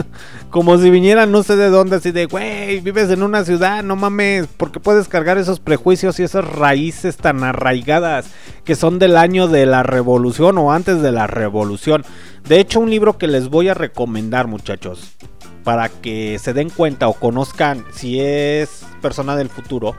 como 0.50 0.80
si 0.80 0.90
vinieran 0.90 1.32
no 1.32 1.44
sé 1.44 1.56
de 1.56 1.70
dónde, 1.70 1.98
así 1.98 2.12
de, 2.12 2.26
güey, 2.26 2.80
vives 2.80 3.12
en 3.12 3.22
una 3.22 3.46
ciudad, 3.46 3.84
no 3.84 3.96
mames, 3.96 4.48
porque 4.58 4.80
puedes 4.80 5.08
cargar 5.08 5.38
esos 5.38 5.60
prejuicios 5.60 6.20
y 6.20 6.24
esas 6.24 6.46
raíces 6.46 7.18
tan 7.18 7.44
arraigadas 7.44 8.32
que 8.66 8.74
son 8.74 8.98
del 8.98 9.16
año 9.16 9.48
de 9.48 9.68
la 9.68 9.84
revolución 9.84 10.58
o 10.58 10.72
antes 10.72 11.04
de 11.04 11.12
la 11.12 11.28
revolución. 11.28 12.04
De 12.48 12.60
hecho, 12.60 12.80
un 12.80 12.90
libro 12.90 13.20
que 13.20 13.28
les 13.28 13.50
voy 13.50 13.70
a 13.70 13.76
recomendar, 13.76 14.48
muchachos, 14.48 15.16
para 15.64 15.90
que 15.90 16.40
se 16.40 16.54
den 16.54 16.70
cuenta 16.70 17.08
o 17.08 17.14
conozcan 17.14 17.86
si 17.94 18.20
es 18.20 18.84
persona 19.02 19.36
del 19.36 19.50
futuro 19.50 19.96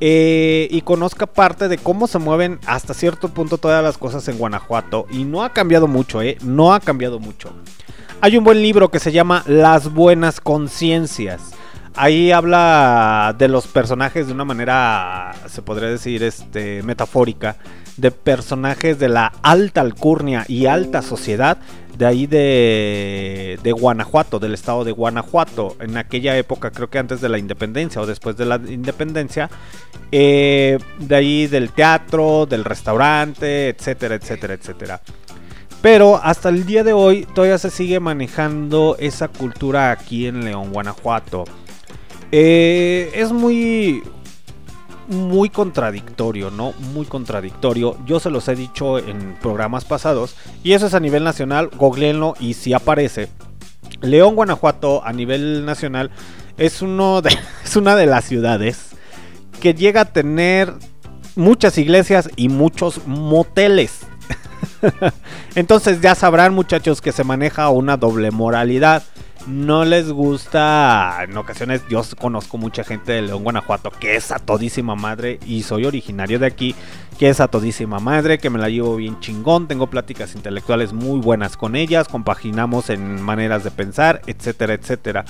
eh, 0.00 0.68
y 0.70 0.82
conozca 0.82 1.26
parte 1.26 1.68
de 1.68 1.76
cómo 1.78 2.06
se 2.06 2.18
mueven 2.18 2.60
hasta 2.66 2.94
cierto 2.94 3.30
punto 3.30 3.58
todas 3.58 3.82
las 3.82 3.98
cosas 3.98 4.28
en 4.28 4.38
Guanajuato. 4.38 5.06
Y 5.10 5.24
no 5.24 5.42
ha 5.42 5.52
cambiado 5.52 5.88
mucho, 5.88 6.22
¿eh? 6.22 6.38
No 6.42 6.72
ha 6.72 6.80
cambiado 6.80 7.18
mucho. 7.18 7.52
Hay 8.20 8.36
un 8.36 8.44
buen 8.44 8.62
libro 8.62 8.90
que 8.90 9.00
se 9.00 9.12
llama 9.12 9.42
Las 9.46 9.92
Buenas 9.92 10.40
Conciencias. 10.40 11.50
Ahí 11.96 12.30
habla 12.30 13.34
de 13.36 13.48
los 13.48 13.66
personajes 13.66 14.28
de 14.28 14.32
una 14.32 14.44
manera, 14.44 15.34
se 15.48 15.62
podría 15.62 15.88
decir, 15.88 16.22
este, 16.22 16.82
metafórica, 16.84 17.56
de 17.98 18.10
personajes 18.10 18.98
de 18.98 19.08
la 19.08 19.32
alta 19.42 19.82
alcurnia 19.82 20.44
y 20.48 20.66
alta 20.66 21.02
sociedad 21.02 21.58
de 21.98 22.06
ahí 22.06 22.26
de, 22.28 23.58
de 23.60 23.72
Guanajuato, 23.72 24.38
del 24.38 24.54
estado 24.54 24.84
de 24.84 24.92
Guanajuato, 24.92 25.76
en 25.80 25.96
aquella 25.96 26.36
época, 26.38 26.70
creo 26.70 26.88
que 26.88 26.98
antes 26.98 27.20
de 27.20 27.28
la 27.28 27.38
independencia 27.38 28.00
o 28.00 28.06
después 28.06 28.36
de 28.36 28.46
la 28.46 28.54
independencia, 28.68 29.50
eh, 30.12 30.78
de 31.00 31.16
ahí 31.16 31.48
del 31.48 31.72
teatro, 31.72 32.46
del 32.46 32.64
restaurante, 32.64 33.70
etcétera, 33.70 34.14
etcétera, 34.14 34.54
etcétera. 34.54 35.00
Pero 35.82 36.20
hasta 36.22 36.50
el 36.50 36.66
día 36.66 36.84
de 36.84 36.92
hoy 36.92 37.26
todavía 37.34 37.58
se 37.58 37.70
sigue 37.70 37.98
manejando 37.98 38.96
esa 39.00 39.26
cultura 39.26 39.90
aquí 39.90 40.26
en 40.26 40.44
León, 40.44 40.72
Guanajuato. 40.72 41.44
Eh, 42.30 43.10
es 43.14 43.32
muy 43.32 44.04
muy 45.08 45.48
contradictorio, 45.48 46.50
¿no? 46.50 46.72
Muy 46.94 47.06
contradictorio. 47.06 47.96
Yo 48.06 48.20
se 48.20 48.30
los 48.30 48.46
he 48.48 48.54
dicho 48.54 48.98
en 48.98 49.36
programas 49.40 49.84
pasados. 49.84 50.36
Y 50.62 50.72
eso 50.72 50.86
es 50.86 50.94
a 50.94 51.00
nivel 51.00 51.24
nacional. 51.24 51.70
Googleenlo 51.76 52.34
y 52.38 52.54
si 52.54 52.72
aparece. 52.74 53.28
León, 54.00 54.36
Guanajuato, 54.36 55.04
a 55.04 55.12
nivel 55.12 55.64
nacional, 55.64 56.10
es, 56.56 56.82
uno 56.82 57.22
de, 57.22 57.30
es 57.64 57.76
una 57.76 57.96
de 57.96 58.06
las 58.06 58.24
ciudades 58.24 58.90
que 59.60 59.74
llega 59.74 60.02
a 60.02 60.12
tener 60.12 60.72
muchas 61.36 61.78
iglesias 61.78 62.30
y 62.36 62.48
muchos 62.48 63.06
moteles. 63.06 64.00
Entonces 65.54 66.00
ya 66.00 66.14
sabrán 66.14 66.54
muchachos 66.54 67.00
que 67.00 67.12
se 67.12 67.24
maneja 67.24 67.70
una 67.70 67.96
doble 67.96 68.30
moralidad 68.30 69.02
no 69.48 69.84
les 69.84 70.12
gusta. 70.12 71.18
En 71.22 71.36
ocasiones, 71.36 71.82
yo 71.88 72.02
conozco 72.18 72.58
mucha 72.58 72.84
gente 72.84 73.12
de 73.12 73.22
León, 73.22 73.42
Guanajuato, 73.42 73.90
que 73.90 74.16
es 74.16 74.30
a 74.30 74.38
todísima 74.38 74.94
madre. 74.94 75.40
Y 75.46 75.62
soy 75.62 75.86
originario 75.86 76.38
de 76.38 76.46
aquí, 76.46 76.74
que 77.18 77.28
es 77.28 77.40
a 77.40 77.48
todísima 77.48 77.98
madre, 77.98 78.38
que 78.38 78.50
me 78.50 78.58
la 78.58 78.68
llevo 78.68 78.96
bien 78.96 79.18
chingón. 79.20 79.66
Tengo 79.66 79.88
pláticas 79.88 80.34
intelectuales 80.34 80.92
muy 80.92 81.20
buenas 81.20 81.56
con 81.56 81.76
ellas. 81.76 82.08
Compaginamos 82.08 82.90
en 82.90 83.22
maneras 83.22 83.64
de 83.64 83.70
pensar, 83.70 84.20
etcétera, 84.26 84.74
etcétera. 84.74 85.24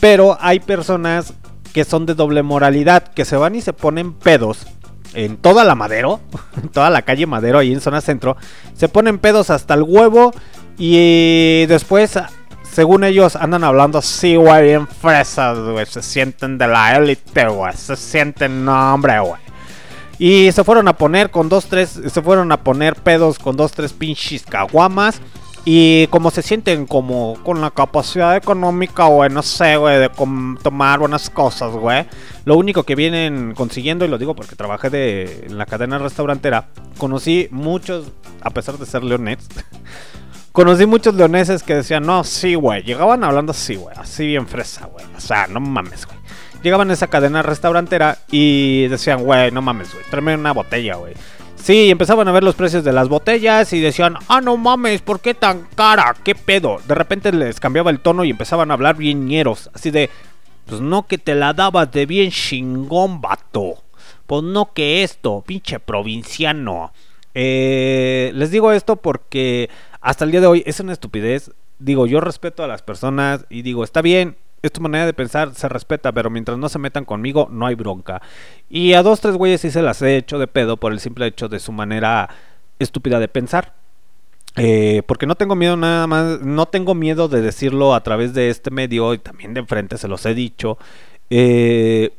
Pero 0.00 0.36
hay 0.40 0.60
personas 0.60 1.34
que 1.72 1.84
son 1.84 2.06
de 2.06 2.14
doble 2.14 2.42
moralidad, 2.42 3.08
que 3.08 3.24
se 3.24 3.36
van 3.36 3.54
y 3.54 3.62
se 3.62 3.72
ponen 3.72 4.12
pedos 4.12 4.66
en 5.14 5.36
toda 5.36 5.64
la 5.64 5.74
Madero, 5.74 6.20
en 6.62 6.68
toda 6.68 6.90
la 6.90 7.02
calle 7.02 7.26
Madero, 7.26 7.58
ahí 7.58 7.72
en 7.72 7.80
zona 7.80 8.00
centro, 8.00 8.36
se 8.74 8.88
ponen 8.88 9.18
pedos 9.18 9.50
hasta 9.50 9.74
el 9.74 9.82
huevo 9.82 10.32
y 10.78 11.66
después 11.66 12.18
según 12.72 13.04
ellos 13.04 13.36
andan 13.36 13.64
hablando 13.64 13.98
así, 13.98 14.34
güey, 14.34 14.64
bien 14.64 14.88
fresas, 14.88 15.58
güey. 15.58 15.84
Se 15.84 16.02
sienten 16.02 16.56
de 16.56 16.66
la 16.66 16.96
élite, 16.96 17.46
güey. 17.48 17.74
Se 17.74 17.96
sienten, 17.96 18.64
no, 18.64 18.94
hombre, 18.94 19.20
güey. 19.20 19.40
Y 20.18 20.52
se 20.52 20.64
fueron 20.64 20.88
a 20.88 20.96
poner 20.96 21.30
con 21.30 21.48
dos, 21.48 21.66
tres, 21.66 22.00
se 22.06 22.22
fueron 22.22 22.50
a 22.50 22.62
poner 22.62 22.94
pedos 22.94 23.38
con 23.38 23.56
dos, 23.56 23.72
tres 23.72 23.92
pinches 23.92 24.44
caguamas. 24.44 25.20
Y 25.64 26.08
como 26.08 26.30
se 26.32 26.42
sienten 26.42 26.86
como 26.86 27.38
con 27.44 27.60
la 27.60 27.70
capacidad 27.70 28.36
económica, 28.36 29.04
güey, 29.04 29.30
no 29.30 29.42
sé, 29.42 29.76
güey, 29.76 30.00
de 30.00 30.08
tomar 30.62 30.98
buenas 30.98 31.30
cosas, 31.30 31.72
güey. 31.72 32.06
Lo 32.44 32.56
único 32.56 32.82
que 32.82 32.96
vienen 32.96 33.54
consiguiendo, 33.54 34.04
y 34.04 34.08
lo 34.08 34.18
digo 34.18 34.34
porque 34.34 34.56
trabajé 34.56 34.90
de, 34.90 35.46
en 35.46 35.58
la 35.58 35.66
cadena 35.66 35.98
restaurantera, 35.98 36.68
conocí 36.98 37.46
muchos, 37.52 38.06
a 38.40 38.50
pesar 38.50 38.76
de 38.76 38.86
ser 38.86 39.04
leonets, 39.04 39.46
Conocí 40.52 40.84
muchos 40.84 41.14
leoneses 41.14 41.62
que 41.62 41.76
decían, 41.76 42.04
no, 42.04 42.24
sí, 42.24 42.54
güey. 42.54 42.82
Llegaban 42.82 43.24
hablando 43.24 43.52
así, 43.52 43.76
güey. 43.76 43.96
Así 43.98 44.26
bien 44.26 44.46
fresa, 44.46 44.84
güey. 44.84 45.06
O 45.16 45.20
sea, 45.20 45.46
no 45.46 45.60
mames, 45.60 46.06
güey. 46.06 46.18
Llegaban 46.62 46.90
a 46.90 46.92
esa 46.92 47.06
cadena 47.06 47.40
restaurantera 47.40 48.18
y 48.30 48.86
decían, 48.88 49.22
güey, 49.22 49.50
no 49.50 49.62
mames, 49.62 49.94
güey. 49.94 50.04
Tráeme 50.10 50.34
una 50.34 50.52
botella, 50.52 50.96
güey. 50.96 51.14
Sí, 51.56 51.90
empezaban 51.90 52.28
a 52.28 52.32
ver 52.32 52.44
los 52.44 52.54
precios 52.54 52.84
de 52.84 52.92
las 52.92 53.08
botellas 53.08 53.72
y 53.72 53.80
decían, 53.80 54.16
ah, 54.28 54.40
no 54.40 54.56
mames, 54.56 55.00
¿por 55.00 55.20
qué 55.20 55.32
tan 55.32 55.62
cara? 55.74 56.14
¿Qué 56.22 56.34
pedo? 56.34 56.80
De 56.86 56.94
repente 56.94 57.32
les 57.32 57.58
cambiaba 57.58 57.90
el 57.90 58.00
tono 58.00 58.24
y 58.24 58.30
empezaban 58.30 58.70
a 58.70 58.74
hablar 58.74 58.96
bien 58.96 59.26
ñeros. 59.26 59.70
Así 59.72 59.90
de, 59.90 60.10
pues 60.66 60.80
no 60.80 61.06
que 61.06 61.18
te 61.18 61.34
la 61.34 61.54
dabas 61.54 61.90
de 61.92 62.04
bien 62.04 62.30
chingón, 62.30 63.20
vato. 63.22 63.82
Pues 64.26 64.42
no 64.42 64.72
que 64.74 65.02
esto, 65.02 65.42
pinche 65.46 65.78
provinciano. 65.78 66.92
Eh, 67.34 68.30
les 68.34 68.50
digo 68.50 68.72
esto 68.72 68.96
porque 68.96 69.70
hasta 70.00 70.24
el 70.24 70.30
día 70.30 70.40
de 70.40 70.46
hoy 70.46 70.62
es 70.66 70.80
una 70.80 70.92
estupidez. 70.92 71.52
Digo, 71.78 72.06
yo 72.06 72.20
respeto 72.20 72.62
a 72.62 72.68
las 72.68 72.82
personas 72.82 73.46
y 73.50 73.62
digo, 73.62 73.84
está 73.84 74.02
bien, 74.02 74.36
es 74.62 74.72
tu 74.72 74.80
manera 74.80 75.06
de 75.06 75.12
pensar, 75.12 75.54
se 75.54 75.68
respeta, 75.68 76.12
pero 76.12 76.30
mientras 76.30 76.56
no 76.56 76.68
se 76.68 76.78
metan 76.78 77.04
conmigo, 77.04 77.48
no 77.50 77.66
hay 77.66 77.74
bronca. 77.74 78.22
Y 78.70 78.94
a 78.94 79.02
dos, 79.02 79.20
tres 79.20 79.36
güeyes 79.36 79.60
sí 79.60 79.70
se 79.70 79.82
las 79.82 80.00
he 80.02 80.16
hecho 80.16 80.38
de 80.38 80.46
pedo 80.46 80.76
por 80.76 80.92
el 80.92 81.00
simple 81.00 81.26
hecho 81.26 81.48
de 81.48 81.58
su 81.58 81.72
manera 81.72 82.28
estúpida 82.78 83.18
de 83.18 83.28
pensar. 83.28 83.74
Eh, 84.56 85.02
porque 85.06 85.26
no 85.26 85.34
tengo 85.34 85.56
miedo 85.56 85.76
nada 85.76 86.06
más, 86.06 86.40
no 86.42 86.66
tengo 86.66 86.94
miedo 86.94 87.28
de 87.28 87.40
decirlo 87.40 87.94
a 87.94 88.02
través 88.02 88.34
de 88.34 88.50
este 88.50 88.70
medio 88.70 89.14
y 89.14 89.18
también 89.18 89.54
de 89.54 89.60
enfrente 89.60 89.96
se 89.98 90.08
los 90.08 90.24
he 90.26 90.34
dicho. 90.34 90.78
Eh, 91.30 92.12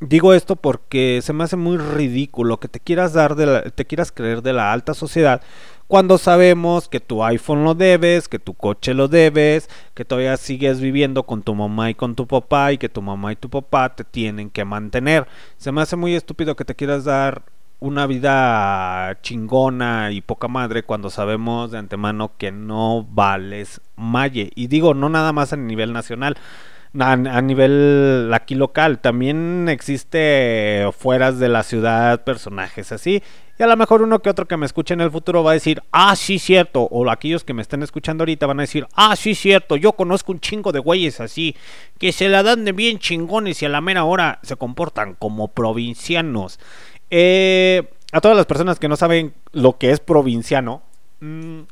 digo 0.00 0.34
esto 0.34 0.56
porque 0.56 1.20
se 1.22 1.32
me 1.32 1.44
hace 1.44 1.56
muy 1.56 1.76
ridículo 1.76 2.60
que 2.60 2.68
te 2.68 2.80
quieras 2.80 3.12
dar 3.12 3.34
de 3.34 3.46
la, 3.46 3.62
te 3.62 3.84
quieras 3.84 4.12
creer 4.12 4.42
de 4.42 4.52
la 4.52 4.72
alta 4.72 4.94
sociedad 4.94 5.42
cuando 5.88 6.18
sabemos 6.18 6.86
que 6.86 7.00
tu 7.00 7.24
iPhone 7.24 7.64
lo 7.64 7.74
debes, 7.74 8.28
que 8.28 8.38
tu 8.38 8.52
coche 8.52 8.92
lo 8.92 9.08
debes, 9.08 9.70
que 9.94 10.04
todavía 10.04 10.36
sigues 10.36 10.82
viviendo 10.82 11.22
con 11.22 11.42
tu 11.42 11.54
mamá 11.54 11.88
y 11.88 11.94
con 11.94 12.14
tu 12.14 12.26
papá 12.26 12.72
y 12.72 12.78
que 12.78 12.90
tu 12.90 13.00
mamá 13.00 13.32
y 13.32 13.36
tu 13.36 13.48
papá 13.48 13.96
te 13.96 14.04
tienen 14.04 14.50
que 14.50 14.66
mantener. 14.66 15.26
Se 15.56 15.72
me 15.72 15.80
hace 15.80 15.96
muy 15.96 16.14
estúpido 16.14 16.56
que 16.56 16.66
te 16.66 16.76
quieras 16.76 17.04
dar 17.04 17.42
una 17.80 18.06
vida 18.06 19.18
chingona 19.22 20.10
y 20.12 20.20
poca 20.20 20.46
madre 20.48 20.82
cuando 20.82 21.08
sabemos 21.08 21.70
de 21.70 21.78
antemano 21.78 22.32
que 22.36 22.52
no 22.52 23.06
vales 23.10 23.80
malle. 23.96 24.50
Y 24.54 24.66
digo, 24.66 24.92
no 24.92 25.08
nada 25.08 25.32
más 25.32 25.54
a 25.54 25.56
nivel 25.56 25.94
nacional. 25.94 26.36
A, 26.98 27.42
nivel 27.42 28.30
aquí 28.34 28.54
local 28.54 28.98
también 28.98 29.68
existe 29.68 30.88
fueras 30.98 31.38
de 31.38 31.48
la 31.48 31.62
ciudad 31.62 32.24
personajes 32.24 32.90
así 32.92 33.22
y 33.58 33.62
a 33.62 33.66
lo 33.66 33.76
mejor 33.76 34.02
uno 34.02 34.20
que 34.20 34.30
otro 34.30 34.46
que 34.46 34.56
me 34.56 34.66
escuche 34.66 34.94
en 34.94 35.00
el 35.00 35.10
futuro 35.10 35.42
va 35.42 35.50
a 35.50 35.54
decir, 35.54 35.82
ah, 35.90 36.14
sí, 36.14 36.38
cierto. 36.38 36.82
O 36.82 37.10
aquellos 37.10 37.42
que 37.42 37.54
me 37.54 37.62
estén 37.62 37.82
escuchando 37.82 38.22
ahorita 38.22 38.46
van 38.46 38.60
a 38.60 38.62
decir, 38.62 38.86
ah, 38.94 39.16
sí, 39.16 39.34
cierto. 39.34 39.74
Yo 39.76 39.94
conozco 39.94 40.30
un 40.30 40.38
chingo 40.38 40.70
de 40.70 40.78
güeyes 40.78 41.20
así, 41.20 41.56
que 41.98 42.12
se 42.12 42.28
la 42.28 42.44
dan 42.44 42.64
de 42.64 42.70
bien 42.70 43.00
chingones 43.00 43.60
y 43.62 43.66
a 43.66 43.68
la 43.68 43.80
mera 43.80 44.04
hora 44.04 44.38
se 44.44 44.54
comportan 44.54 45.14
como 45.14 45.48
provincianos. 45.48 46.60
Eh, 47.10 47.90
a 48.12 48.20
todas 48.20 48.36
las 48.36 48.46
personas 48.46 48.78
que 48.78 48.88
no 48.88 48.94
saben 48.94 49.34
lo 49.50 49.76
que 49.76 49.90
es 49.90 49.98
provinciano, 49.98 50.82
mm, 51.18 51.62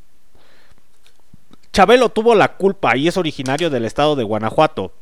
Chabelo 1.72 2.08
tuvo 2.08 2.34
la 2.34 2.56
culpa 2.56 2.96
y 2.96 3.06
es 3.06 3.16
originario 3.16 3.70
del 3.70 3.84
estado 3.84 4.16
de 4.16 4.24
Guanajuato. 4.24 4.92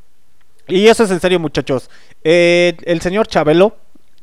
Y 0.68 0.86
eso 0.88 1.04
es 1.04 1.10
en 1.10 1.20
serio, 1.20 1.38
muchachos. 1.40 1.90
Eh, 2.22 2.76
el 2.84 3.00
señor 3.00 3.26
Chabelo 3.26 3.76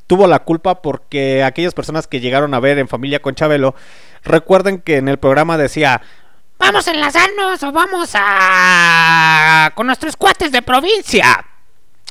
tuvo 0.07 0.27
la 0.27 0.39
culpa 0.39 0.81
porque 0.81 1.43
aquellas 1.43 1.73
personas 1.73 2.07
que 2.07 2.19
llegaron 2.19 2.53
a 2.53 2.59
ver 2.59 2.77
en 2.79 2.87
familia 2.87 3.21
con 3.21 3.35
Chabelo, 3.35 3.75
recuerden 4.23 4.81
que 4.81 4.97
en 4.97 5.07
el 5.07 5.17
programa 5.17 5.57
decía, 5.57 6.01
Vamos 6.61 6.87
a 6.87 6.91
enlazarnos 6.91 7.63
o 7.63 7.71
vamos 7.71 8.11
a... 8.13 9.71
con 9.73 9.87
nuestros 9.87 10.15
cuates 10.15 10.51
de 10.51 10.61
provincia. 10.61 11.43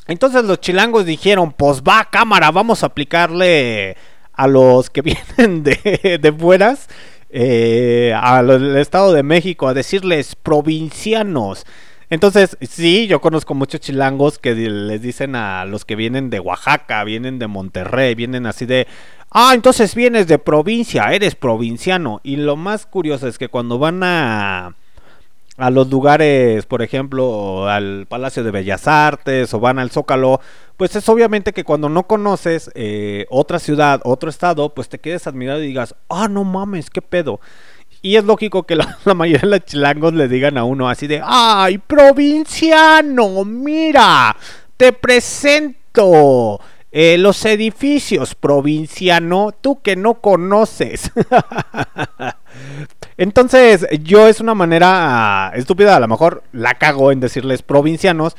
Entonces 0.07 0.43
los 0.43 0.59
chilangos 0.59 1.05
dijeron, 1.05 1.53
pues 1.53 1.81
va 1.81 2.09
cámara, 2.11 2.51
vamos 2.51 2.83
a 2.83 2.87
aplicarle 2.87 3.95
a 4.33 4.47
los 4.47 4.89
que 4.89 5.01
vienen 5.37 5.63
de, 5.63 6.19
de 6.21 6.33
fueras, 6.33 6.89
eh, 7.29 8.13
al 8.19 8.75
Estado 8.75 9.13
de 9.13 9.23
México, 9.23 9.69
a 9.69 9.73
decirles 9.73 10.35
provincianos. 10.35 11.65
Entonces, 12.11 12.57
sí, 12.59 13.07
yo 13.07 13.21
conozco 13.21 13.55
muchos 13.55 13.79
chilangos 13.79 14.37
que 14.37 14.53
les 14.53 15.01
dicen 15.01 15.33
a 15.33 15.63
los 15.63 15.85
que 15.85 15.95
vienen 15.95 16.29
de 16.29 16.41
Oaxaca, 16.41 17.05
vienen 17.05 17.39
de 17.39 17.47
Monterrey, 17.47 18.15
vienen 18.15 18.45
así 18.45 18.65
de, 18.65 18.85
ah, 19.31 19.53
entonces 19.55 19.95
vienes 19.95 20.27
de 20.27 20.37
provincia, 20.37 21.13
eres 21.13 21.35
provinciano. 21.35 22.19
Y 22.21 22.35
lo 22.35 22.57
más 22.57 22.85
curioso 22.85 23.29
es 23.29 23.37
que 23.37 23.47
cuando 23.47 23.79
van 23.79 24.03
a 24.03 24.75
a 25.57 25.69
los 25.69 25.89
lugares, 25.89 26.65
por 26.65 26.81
ejemplo, 26.81 27.69
al 27.69 28.07
Palacio 28.07 28.43
de 28.43 28.51
Bellas 28.51 28.87
Artes 28.87 29.53
o 29.53 29.59
van 29.59 29.79
al 29.79 29.91
Zócalo, 29.91 30.41
pues 30.75 30.95
es 30.95 31.07
obviamente 31.07 31.53
que 31.53 31.63
cuando 31.63 31.87
no 31.87 32.07
conoces 32.07 32.71
eh, 32.73 33.25
otra 33.29 33.59
ciudad, 33.59 34.01
otro 34.03 34.29
estado, 34.29 34.73
pues 34.73 34.89
te 34.89 34.99
quedes 34.99 35.27
admirado 35.27 35.61
y 35.61 35.67
digas, 35.67 35.95
ah, 36.09 36.27
no 36.27 36.43
mames, 36.43 36.89
qué 36.89 37.01
pedo. 37.01 37.39
Y 38.01 38.15
es 38.15 38.23
lógico 38.23 38.63
que 38.63 38.75
la, 38.75 38.97
mayoría 39.13 39.41
de 39.41 39.47
los 39.47 39.65
chilangos 39.65 40.13
le 40.13 40.27
digan 40.27 40.57
a 40.57 40.63
uno 40.63 40.89
así 40.89 41.07
de, 41.07 41.21
ay, 41.23 41.77
provinciano, 41.77 43.45
mira, 43.45 44.35
te 44.77 44.93
presento. 44.93 46.59
eh, 46.91 47.17
los 47.17 47.45
edificios 47.45 48.35
provinciano, 48.35 49.53
tú 49.59 49.81
que 49.81 49.95
no 49.95 50.15
conoces. 50.15 51.11
Entonces, 53.17 53.87
yo 54.03 54.27
es 54.27 54.41
una 54.41 54.55
manera 54.55 55.51
estúpida, 55.55 55.95
a 55.95 55.99
lo 55.99 56.07
mejor 56.07 56.43
la 56.51 56.75
cago 56.75 57.11
en 57.11 57.19
decirles 57.19 57.61
provincianos, 57.61 58.35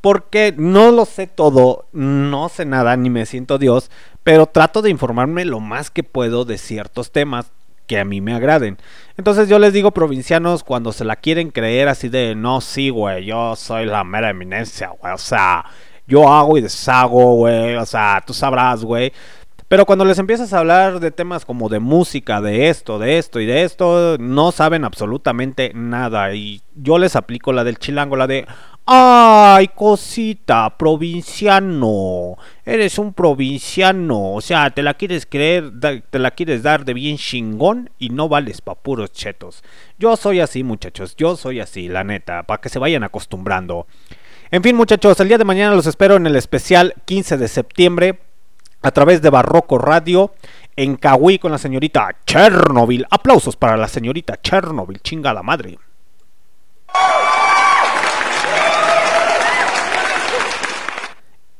porque 0.00 0.54
no 0.56 0.90
lo 0.90 1.04
sé 1.04 1.26
todo, 1.26 1.86
no 1.92 2.48
sé 2.48 2.64
nada, 2.64 2.96
ni 2.96 3.10
me 3.10 3.26
siento 3.26 3.58
Dios, 3.58 3.90
pero 4.22 4.46
trato 4.46 4.80
de 4.80 4.90
informarme 4.90 5.44
lo 5.44 5.60
más 5.60 5.90
que 5.90 6.02
puedo 6.02 6.44
de 6.44 6.58
ciertos 6.58 7.12
temas 7.12 7.52
que 7.86 7.98
a 7.98 8.04
mí 8.04 8.20
me 8.20 8.34
agraden. 8.34 8.78
Entonces 9.16 9.48
yo 9.48 9.58
les 9.58 9.72
digo 9.72 9.92
provincianos 9.92 10.64
cuando 10.64 10.92
se 10.92 11.04
la 11.04 11.16
quieren 11.16 11.50
creer 11.50 11.88
así 11.88 12.08
de, 12.08 12.34
no, 12.34 12.60
sí, 12.60 12.90
güey, 12.90 13.24
yo 13.24 13.56
soy 13.56 13.86
la 13.86 14.04
mera 14.04 14.30
eminencia, 14.30 14.90
güey, 15.00 15.12
o 15.14 15.18
sea, 15.18 15.64
yo 16.06 16.28
hago 16.32 16.58
y 16.58 16.60
deshago, 16.60 17.34
güey, 17.36 17.76
o 17.76 17.86
sea, 17.86 18.22
tú 18.26 18.34
sabrás, 18.34 18.84
güey. 18.84 19.12
Pero 19.72 19.86
cuando 19.86 20.04
les 20.04 20.18
empiezas 20.18 20.52
a 20.52 20.58
hablar 20.58 21.00
de 21.00 21.10
temas 21.10 21.46
como 21.46 21.70
de 21.70 21.78
música, 21.78 22.42
de 22.42 22.68
esto, 22.68 22.98
de 22.98 23.16
esto 23.16 23.40
y 23.40 23.46
de 23.46 23.62
esto, 23.62 24.18
no 24.18 24.52
saben 24.52 24.84
absolutamente 24.84 25.72
nada. 25.74 26.34
Y 26.34 26.60
yo 26.74 26.98
les 26.98 27.16
aplico 27.16 27.54
la 27.54 27.64
del 27.64 27.78
chilango, 27.78 28.16
la 28.16 28.26
de, 28.26 28.46
ay, 28.84 29.68
cosita, 29.68 30.76
provinciano, 30.76 32.36
eres 32.64 32.98
un 32.98 33.12
provinciano, 33.14 34.32
o 34.34 34.40
sea, 34.40 34.70
te 34.70 34.82
la 34.82 34.94
quieres 34.94 35.26
creer, 35.26 35.72
te 36.10 36.18
la 36.18 36.32
quieres 36.32 36.62
dar 36.62 36.84
de 36.84 36.94
bien 36.94 37.16
chingón 37.16 37.90
y 37.98 38.10
no 38.10 38.28
vales 38.28 38.60
pa' 38.60 38.74
puros 38.74 39.12
chetos. 39.12 39.62
Yo 39.98 40.16
soy 40.16 40.40
así, 40.40 40.64
muchachos, 40.64 41.14
yo 41.16 41.36
soy 41.36 41.60
así, 41.60 41.88
la 41.88 42.04
neta, 42.04 42.42
para 42.42 42.60
que 42.60 42.68
se 42.68 42.78
vayan 42.78 43.04
acostumbrando. 43.04 43.86
En 44.50 44.62
fin, 44.62 44.76
muchachos, 44.76 45.18
el 45.20 45.28
día 45.28 45.38
de 45.38 45.44
mañana 45.44 45.74
los 45.74 45.86
espero 45.86 46.16
en 46.16 46.26
el 46.26 46.36
especial 46.36 46.94
15 47.04 47.38
de 47.38 47.48
septiembre 47.48 48.18
a 48.82 48.90
través 48.90 49.22
de 49.22 49.30
Barroco 49.30 49.78
Radio 49.78 50.34
en 50.76 50.96
Cahuí 50.96 51.38
con 51.38 51.52
la 51.52 51.58
señorita 51.58 52.16
Chernobyl. 52.26 53.06
Aplausos 53.10 53.56
para 53.56 53.76
la 53.76 53.88
señorita 53.88 54.40
Chernobyl, 54.42 55.00
chinga 55.00 55.32
la 55.32 55.42
madre. 55.42 55.78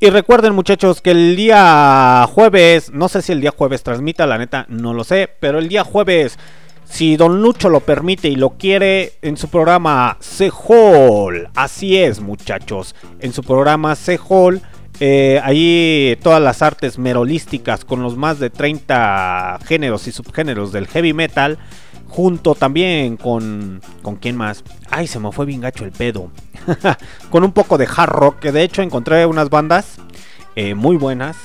Y 0.03 0.11
recuerden 0.11 0.57
muchachos 0.57 1.01
que 1.01 1.13
el 1.13 1.37
día 1.37 2.27
jueves, 2.29 2.91
no 2.93 3.09
sé 3.09 3.23
si 3.23 3.31
el 3.31 3.41
día 3.41 3.55
jueves 3.57 3.85
transmita, 3.85 4.27
la 4.27 4.37
neta 4.37 4.67
no 4.69 4.95
lo 4.95 5.05
sé, 5.05 5.31
pero 5.39 5.61
el 5.61 5.69
día 5.69 5.85
jueves, 5.85 6.41
si 6.85 7.15
Don 7.15 7.41
Lucho 7.41 7.69
lo 7.69 7.79
permite 7.79 8.27
y 8.27 8.35
lo 8.35 8.51
quiere, 8.51 9.13
en 9.23 9.37
su 9.37 9.47
programa 9.47 10.17
C-Hall, 10.19 11.51
así 11.55 11.99
es 11.99 12.19
muchachos, 12.19 12.97
en 13.21 13.33
su 13.33 13.45
programa 13.45 13.95
C-Hall, 13.95 14.61
eh, 14.99 15.41
ahí 15.45 16.19
todas 16.21 16.43
las 16.43 16.63
artes 16.63 16.99
merolísticas 16.99 17.85
con 17.85 18.03
los 18.03 18.17
más 18.17 18.41
de 18.41 18.51
30 18.51 19.61
géneros 19.65 20.09
y 20.09 20.11
subgéneros 20.11 20.73
del 20.73 20.89
heavy 20.89 21.13
metal, 21.13 21.59
junto 22.09 22.57
también 22.57 23.17
con... 23.17 23.81
¿Con 24.03 24.17
quién 24.17 24.37
más? 24.37 24.65
Ay, 24.91 25.07
se 25.07 25.21
me 25.21 25.31
fue 25.31 25.47
bien 25.47 25.61
gacho 25.61 25.85
el 25.85 25.93
pedo. 25.93 26.33
con 27.31 27.45
un 27.45 27.53
poco 27.53 27.79
de 27.79 27.87
hard 27.87 28.11
rock, 28.11 28.39
que 28.39 28.53
de 28.53 28.63
hecho 28.63 28.83
encontré 28.83 29.27
unas 29.27 29.51
bandas 29.51 29.99
eh, 30.57 30.75
muy 30.75 30.97
buenas. 30.97 31.37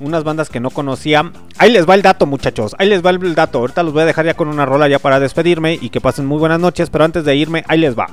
Unas 0.00 0.24
bandas 0.24 0.48
que 0.48 0.58
no 0.58 0.70
conocía. 0.70 1.30
Ahí 1.58 1.70
les 1.70 1.88
va 1.88 1.94
el 1.94 2.02
dato, 2.02 2.26
muchachos. 2.26 2.74
Ahí 2.78 2.88
les 2.88 3.06
va 3.06 3.10
el 3.10 3.34
dato. 3.36 3.58
Ahorita 3.58 3.84
los 3.84 3.92
voy 3.92 4.02
a 4.02 4.06
dejar 4.06 4.26
ya 4.26 4.34
con 4.34 4.48
una 4.48 4.66
rola 4.66 4.88
ya 4.88 4.98
para 4.98 5.20
despedirme 5.20 5.78
y 5.80 5.90
que 5.90 6.00
pasen 6.00 6.26
muy 6.26 6.38
buenas 6.38 6.58
noches. 6.58 6.90
Pero 6.90 7.04
antes 7.04 7.24
de 7.24 7.36
irme, 7.36 7.64
ahí 7.68 7.78
les 7.78 7.96
va. 7.96 8.08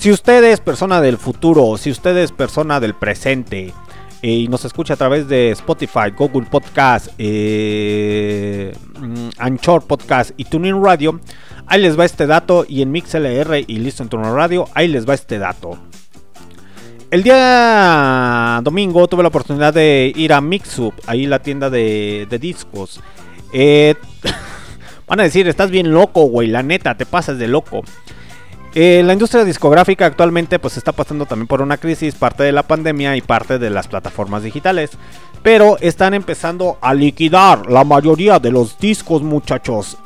Si 0.00 0.10
usted 0.10 0.44
es 0.44 0.60
persona 0.60 1.00
del 1.00 1.18
futuro, 1.18 1.76
si 1.76 1.90
usted 1.90 2.16
es 2.16 2.32
persona 2.32 2.80
del 2.80 2.94
presente 2.94 3.74
eh, 4.22 4.32
y 4.32 4.48
nos 4.48 4.64
escucha 4.64 4.94
a 4.94 4.96
través 4.96 5.28
de 5.28 5.50
Spotify, 5.50 6.10
Google 6.16 6.46
Podcast, 6.50 7.08
eh, 7.18 8.72
mm, 8.98 9.28
Anchor 9.38 9.86
Podcast 9.86 10.30
y 10.38 10.44
TuneIn 10.44 10.82
Radio, 10.82 11.20
ahí 11.70 11.80
les 11.80 11.98
va 11.98 12.04
este 12.04 12.26
dato 12.26 12.66
y 12.68 12.82
en 12.82 12.90
MixLR 12.90 13.64
y 13.66 13.78
Listen 13.78 14.08
to 14.08 14.18
Radio, 14.18 14.68
ahí 14.74 14.88
les 14.88 15.08
va 15.08 15.14
este 15.14 15.38
dato. 15.38 15.78
El 17.10 17.22
día 17.22 18.60
domingo 18.62 19.08
tuve 19.08 19.22
la 19.22 19.28
oportunidad 19.28 19.72
de 19.72 20.12
ir 20.14 20.32
a 20.32 20.40
Mixup, 20.40 20.94
ahí 21.06 21.26
la 21.26 21.38
tienda 21.38 21.70
de, 21.70 22.26
discos. 22.40 23.00
Eh, 23.52 23.94
van 25.06 25.20
a 25.20 25.22
decir, 25.22 25.48
estás 25.48 25.70
bien 25.70 25.92
loco, 25.92 26.22
güey, 26.24 26.48
la 26.48 26.62
neta, 26.62 26.96
te 26.96 27.06
pasas 27.06 27.38
de 27.38 27.48
loco. 27.48 27.82
Eh, 28.74 29.02
la 29.04 29.12
industria 29.12 29.44
discográfica 29.44 30.06
actualmente 30.06 30.60
pues 30.60 30.76
está 30.76 30.92
pasando 30.92 31.26
también 31.26 31.48
por 31.48 31.62
una 31.62 31.76
crisis, 31.76 32.14
parte 32.14 32.44
de 32.44 32.52
la 32.52 32.62
pandemia 32.62 33.16
y 33.16 33.20
parte 33.20 33.58
de 33.58 33.70
las 33.70 33.88
plataformas 33.88 34.42
digitales. 34.42 34.90
Pero 35.42 35.78
están 35.78 36.14
empezando 36.14 36.78
a 36.80 36.94
liquidar 36.94 37.70
la 37.70 37.84
mayoría 37.84 38.38
de 38.40 38.50
los 38.50 38.78
discos, 38.78 39.22
muchachos. 39.22 39.96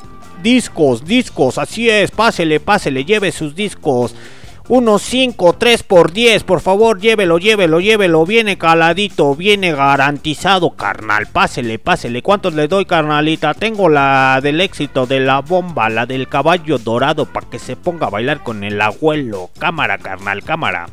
Discos, 0.45 1.03
discos, 1.03 1.57
así 1.57 1.89
es, 1.89 2.11
pásele, 2.11 2.59
pásele, 2.59 3.03
lleve 3.03 3.31
sus 3.31 3.55
discos. 3.55 4.13
Unos 4.69 5.01
5, 5.01 5.53
3 5.53 5.81
por 5.81 6.11
10, 6.11 6.43
por 6.43 6.61
favor, 6.61 7.01
llévelo, 7.01 7.39
llévelo, 7.39 7.79
llévelo. 7.79 8.27
Viene 8.27 8.55
caladito, 8.55 9.33
viene 9.33 9.71
garantizado, 9.71 10.69
carnal. 10.75 11.25
Pásele, 11.25 11.79
pásele. 11.79 12.21
¿Cuántos 12.21 12.53
le 12.53 12.67
doy, 12.67 12.85
carnalita? 12.85 13.55
Tengo 13.55 13.89
la 13.89 14.39
del 14.39 14.61
éxito 14.61 15.07
de 15.07 15.19
la 15.19 15.41
bomba, 15.41 15.89
la 15.89 16.05
del 16.05 16.27
caballo 16.27 16.77
dorado, 16.77 17.25
para 17.25 17.49
que 17.49 17.57
se 17.57 17.75
ponga 17.75 18.05
a 18.05 18.11
bailar 18.11 18.43
con 18.43 18.63
el 18.63 18.79
abuelo. 18.79 19.49
Cámara, 19.57 19.97
carnal, 19.97 20.43
cámara. 20.43 20.85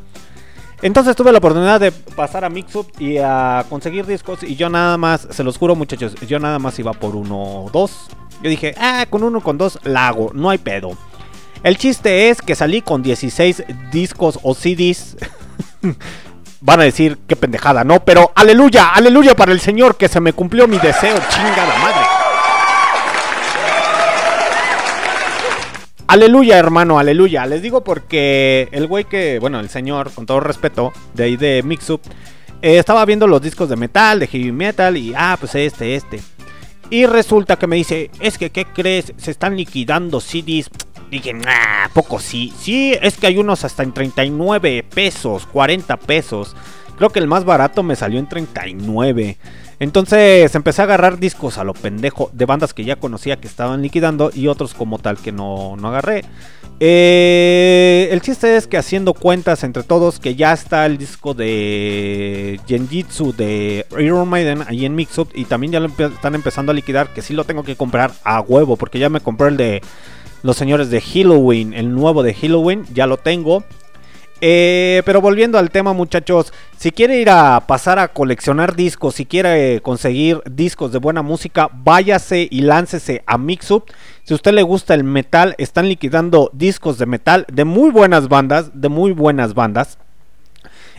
Entonces 0.81 1.15
tuve 1.15 1.31
la 1.31 1.37
oportunidad 1.37 1.79
de 1.79 1.91
pasar 1.91 2.43
a 2.43 2.49
Mixup 2.49 2.99
y 2.99 3.19
a 3.19 3.67
conseguir 3.69 4.07
discos. 4.07 4.41
Y 4.41 4.55
yo 4.55 4.69
nada 4.69 4.97
más, 4.97 5.27
se 5.29 5.43
los 5.43 5.59
juro, 5.59 5.75
muchachos, 5.75 6.15
yo 6.27 6.39
nada 6.39 6.57
más 6.57 6.79
iba 6.79 6.93
por 6.93 7.15
uno 7.15 7.67
dos. 7.71 8.09
Yo 8.43 8.49
dije, 8.49 8.75
ah, 8.77 9.05
con 9.09 9.23
uno 9.23 9.39
con 9.39 9.57
dos 9.57 9.79
la 9.83 10.09
hago, 10.09 10.31
no 10.33 10.49
hay 10.49 10.57
pedo. 10.57 10.97
El 11.63 11.77
chiste 11.77 12.29
es 12.29 12.41
que 12.41 12.55
salí 12.55 12.81
con 12.81 13.01
16 13.01 13.63
discos 13.89 14.37
o 14.43 14.53
CDs. 14.53 15.15
Van 16.59 16.81
a 16.81 16.83
decir 16.83 17.17
qué 17.25 17.37
pendejada, 17.37 17.85
¿no? 17.85 18.03
Pero 18.03 18.33
aleluya, 18.35 18.89
aleluya 18.89 19.33
para 19.33 19.53
el 19.53 19.61
Señor 19.61 19.95
que 19.95 20.09
se 20.09 20.19
me 20.19 20.33
cumplió 20.33 20.67
mi 20.67 20.77
deseo, 20.77 21.17
chingada 21.29 21.77
madre. 21.79 22.05
Aleluya, 26.07 26.59
hermano, 26.59 26.99
aleluya. 26.99 27.45
Les 27.45 27.61
digo 27.61 27.81
porque 27.83 28.67
el 28.73 28.87
güey 28.87 29.05
que, 29.05 29.39
bueno, 29.39 29.61
el 29.61 29.69
señor, 29.69 30.11
con 30.11 30.25
todo 30.25 30.41
respeto, 30.41 30.91
de 31.13 31.23
ahí 31.23 31.37
de 31.37 31.63
Mixup, 31.63 32.01
eh, 32.61 32.77
estaba 32.77 33.03
viendo 33.05 33.25
los 33.25 33.41
discos 33.41 33.69
de 33.69 33.77
metal, 33.77 34.19
de 34.19 34.27
heavy 34.27 34.51
metal, 34.51 34.95
y 34.95 35.13
ah, 35.15 35.37
pues 35.39 35.55
este, 35.55 35.95
este. 35.95 36.19
Y 36.89 37.05
resulta 37.05 37.57
que 37.57 37.67
me 37.67 37.75
dice, 37.75 38.11
es 38.19 38.37
que, 38.37 38.51
¿qué 38.51 38.65
crees? 38.65 39.13
Se 39.17 39.31
están 39.31 39.57
liquidando 39.57 40.19
CDs. 40.19 40.69
Dije, 41.09 41.33
nah, 41.33 41.89
poco 41.93 42.19
sí. 42.19 42.53
Sí, 42.59 42.95
es 43.01 43.17
que 43.17 43.27
hay 43.27 43.37
unos 43.37 43.63
hasta 43.63 43.83
en 43.83 43.93
39 43.93 44.85
pesos, 44.93 45.45
40 45.47 45.97
pesos. 45.97 46.55
Creo 46.97 47.09
que 47.09 47.19
el 47.19 47.27
más 47.27 47.45
barato 47.45 47.83
me 47.83 47.95
salió 47.95 48.19
en 48.19 48.27
39. 48.27 49.37
Entonces 49.79 50.53
empecé 50.55 50.81
a 50.81 50.85
agarrar 50.85 51.17
discos 51.19 51.57
a 51.57 51.63
lo 51.63 51.73
pendejo 51.73 52.29
de 52.33 52.45
bandas 52.45 52.73
que 52.73 52.85
ya 52.85 52.95
conocía 52.95 53.37
que 53.37 53.47
estaban 53.47 53.81
liquidando 53.81 54.31
y 54.33 54.47
otros 54.47 54.73
como 54.73 54.99
tal 54.99 55.17
que 55.17 55.31
no, 55.31 55.75
no 55.75 55.87
agarré. 55.89 56.23
Eh, 56.79 58.09
el 58.11 58.21
chiste 58.21 58.57
es 58.57 58.67
que 58.67 58.77
haciendo 58.77 59.13
cuentas 59.13 59.63
entre 59.63 59.83
todos 59.83 60.19
que 60.19 60.35
ya 60.35 60.53
está 60.53 60.85
el 60.85 60.97
disco 60.97 61.33
de 61.33 62.59
Genjitsu 62.67 63.31
de 63.31 63.85
Iron 63.99 64.27
Maiden 64.27 64.63
ahí 64.67 64.85
en 64.85 64.95
Mixup 64.95 65.29
y 65.33 65.45
también 65.45 65.71
ya 65.71 65.79
lo 65.79 65.87
están 65.87 66.35
empezando 66.35 66.71
a 66.71 66.75
liquidar 66.75 67.13
que 67.13 67.21
sí 67.21 67.33
lo 67.33 67.45
tengo 67.45 67.63
que 67.63 67.75
comprar 67.75 68.11
a 68.23 68.41
huevo 68.41 68.75
porque 68.75 68.99
ya 68.99 69.09
me 69.09 69.21
compré 69.21 69.49
el 69.49 69.57
de 69.57 69.81
los 70.41 70.57
señores 70.57 70.89
de 70.89 71.01
Halloween, 71.01 71.73
el 71.73 71.93
nuevo 71.93 72.21
de 72.21 72.33
Halloween, 72.33 72.85
ya 72.93 73.07
lo 73.07 73.17
tengo. 73.17 73.63
Eh, 74.45 75.01
pero 75.05 75.21
volviendo 75.21 75.57
al 75.57 75.71
tema, 75.71 75.93
muchachos, 75.93 76.51
si 76.77 76.91
quiere 76.91 77.21
ir 77.21 77.29
a 77.29 77.63
pasar 77.65 77.97
a 77.97 78.09
coleccionar 78.09 78.75
discos, 78.75 79.15
si 79.15 79.25
quiere 79.25 79.79
conseguir 79.81 80.41
discos 80.51 80.91
de 80.91 80.99
buena 80.99 81.21
música, 81.21 81.69
váyase 81.71 82.49
y 82.51 82.59
láncese 82.59 83.23
a 83.25 83.37
Mixup. 83.37 83.89
Si 84.23 84.33
usted 84.33 84.53
le 84.53 84.63
gusta 84.63 84.93
el 84.93 85.03
metal, 85.03 85.53
están 85.57 85.89
liquidando 85.89 86.49
discos 86.53 86.97
de 86.97 87.05
metal 87.05 87.45
de 87.51 87.65
muy 87.65 87.91
buenas 87.91 88.29
bandas, 88.29 88.71
de 88.73 88.87
muy 88.87 89.11
buenas 89.11 89.53
bandas. 89.53 89.97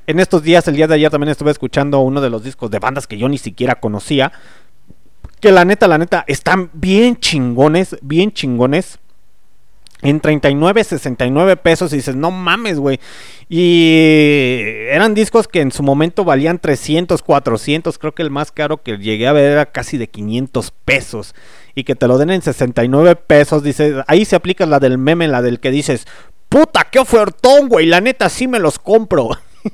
En 0.06 0.20
estos 0.20 0.42
días, 0.42 0.68
el 0.68 0.76
día 0.76 0.86
de 0.86 0.96
ayer 0.96 1.10
también 1.10 1.30
estuve 1.30 1.50
escuchando 1.50 2.00
uno 2.00 2.20
de 2.20 2.28
los 2.28 2.44
discos 2.44 2.70
de 2.70 2.78
bandas 2.78 3.06
que 3.06 3.16
yo 3.16 3.26
ni 3.30 3.38
siquiera 3.38 3.80
conocía. 3.80 4.32
Que 5.40 5.52
la 5.52 5.64
neta, 5.64 5.88
la 5.88 5.96
neta, 5.96 6.24
están 6.26 6.68
bien 6.74 7.16
chingones, 7.16 7.96
bien 8.02 8.30
chingones 8.30 8.98
en 10.02 10.20
39, 10.20 10.84
69 10.84 11.56
pesos 11.56 11.94
y 11.94 11.96
dices, 11.96 12.14
no 12.14 12.30
mames, 12.30 12.78
güey. 12.78 13.00
Y 13.48 13.94
eran 14.90 15.14
discos 15.14 15.48
que 15.48 15.62
en 15.62 15.72
su 15.72 15.82
momento 15.82 16.24
valían 16.24 16.58
300, 16.58 17.22
400, 17.22 17.98
creo 17.98 18.14
que 18.14 18.20
el 18.20 18.30
más 18.30 18.52
caro 18.52 18.82
que 18.82 18.98
llegué 18.98 19.26
a 19.26 19.32
ver 19.32 19.50
era 19.50 19.64
casi 19.64 19.96
de 19.96 20.08
500 20.08 20.72
pesos. 20.84 21.34
Y 21.74 21.84
que 21.84 21.94
te 21.94 22.06
lo 22.06 22.18
den 22.18 22.30
en 22.30 22.42
69 22.42 23.16
pesos, 23.16 23.62
dices, 23.62 24.04
ahí 24.06 24.24
se 24.24 24.36
aplica 24.36 24.66
la 24.66 24.78
del 24.78 24.98
meme, 24.98 25.26
la 25.26 25.42
del 25.42 25.60
que 25.60 25.70
dices, 25.70 26.06
puta, 26.48 26.84
qué 26.84 27.00
ofertón, 27.00 27.68
güey, 27.68 27.86
la 27.86 28.00
neta 28.00 28.28
sí 28.28 28.46
me 28.46 28.60
los 28.60 28.78
compro. 28.78 29.30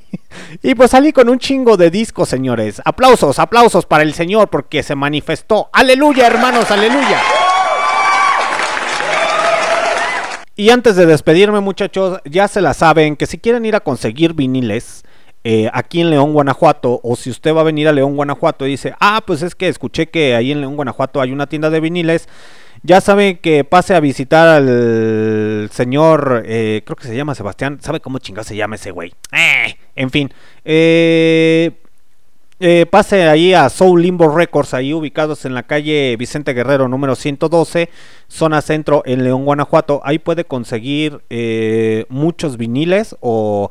y 0.62 0.74
pues 0.74 0.92
salí 0.92 1.12
con 1.12 1.28
un 1.28 1.38
chingo 1.38 1.76
de 1.76 1.90
discos, 1.90 2.28
señores. 2.28 2.80
Aplausos, 2.84 3.38
aplausos 3.38 3.86
para 3.86 4.02
el 4.02 4.14
señor 4.14 4.48
porque 4.48 4.82
se 4.82 4.94
manifestó. 4.94 5.68
Aleluya, 5.72 6.26
hermanos, 6.26 6.70
aleluya. 6.70 7.20
Y 10.56 10.70
antes 10.70 10.96
de 10.96 11.06
despedirme, 11.06 11.60
muchachos, 11.60 12.20
ya 12.24 12.46
se 12.46 12.60
la 12.60 12.74
saben 12.74 13.16
que 13.16 13.26
si 13.26 13.38
quieren 13.38 13.64
ir 13.64 13.76
a 13.76 13.80
conseguir 13.80 14.34
viniles 14.34 15.04
eh, 15.42 15.70
aquí 15.72 16.02
en 16.02 16.10
León, 16.10 16.34
Guanajuato, 16.34 17.00
o 17.02 17.16
si 17.16 17.30
usted 17.30 17.54
va 17.54 17.62
a 17.62 17.64
venir 17.64 17.88
a 17.88 17.94
León, 17.94 18.14
Guanajuato 18.14 18.66
y 18.66 18.72
dice, 18.72 18.92
ah, 19.00 19.22
pues 19.26 19.40
es 19.40 19.54
que 19.54 19.68
escuché 19.68 20.08
que 20.08 20.34
ahí 20.34 20.52
en 20.52 20.60
León, 20.60 20.76
Guanajuato 20.76 21.18
hay 21.18 21.32
una 21.32 21.46
tienda 21.46 21.70
de 21.70 21.80
viniles, 21.80 22.28
ya 22.82 23.00
saben 23.00 23.38
que 23.38 23.64
pase 23.64 23.94
a 23.94 24.00
visitar 24.00 24.48
al 24.48 25.70
señor, 25.72 26.42
eh, 26.44 26.82
creo 26.84 26.96
que 26.96 27.06
se 27.06 27.16
llama 27.16 27.34
Sebastián, 27.34 27.78
¿sabe 27.80 28.00
cómo 28.00 28.18
chingado 28.18 28.44
se 28.44 28.54
llama 28.54 28.74
ese 28.74 28.90
güey? 28.90 29.14
Eh, 29.32 29.76
en 29.96 30.10
fin, 30.10 30.30
pase 32.90 33.22
ahí 33.26 33.54
a 33.54 33.70
Soul 33.70 34.02
Limbo 34.02 34.36
Records, 34.36 34.74
ahí 34.74 34.92
ubicados 34.92 35.46
en 35.46 35.54
la 35.54 35.62
calle 35.62 36.16
Vicente 36.18 36.52
Guerrero 36.52 36.86
número 36.86 37.16
112, 37.16 37.88
zona 38.28 38.60
centro 38.60 39.02
en 39.06 39.24
León, 39.24 39.46
Guanajuato. 39.46 40.02
Ahí 40.04 40.18
puede 40.18 40.44
conseguir 40.44 41.22
muchos 42.10 42.58
viniles 42.58 43.16
o 43.20 43.70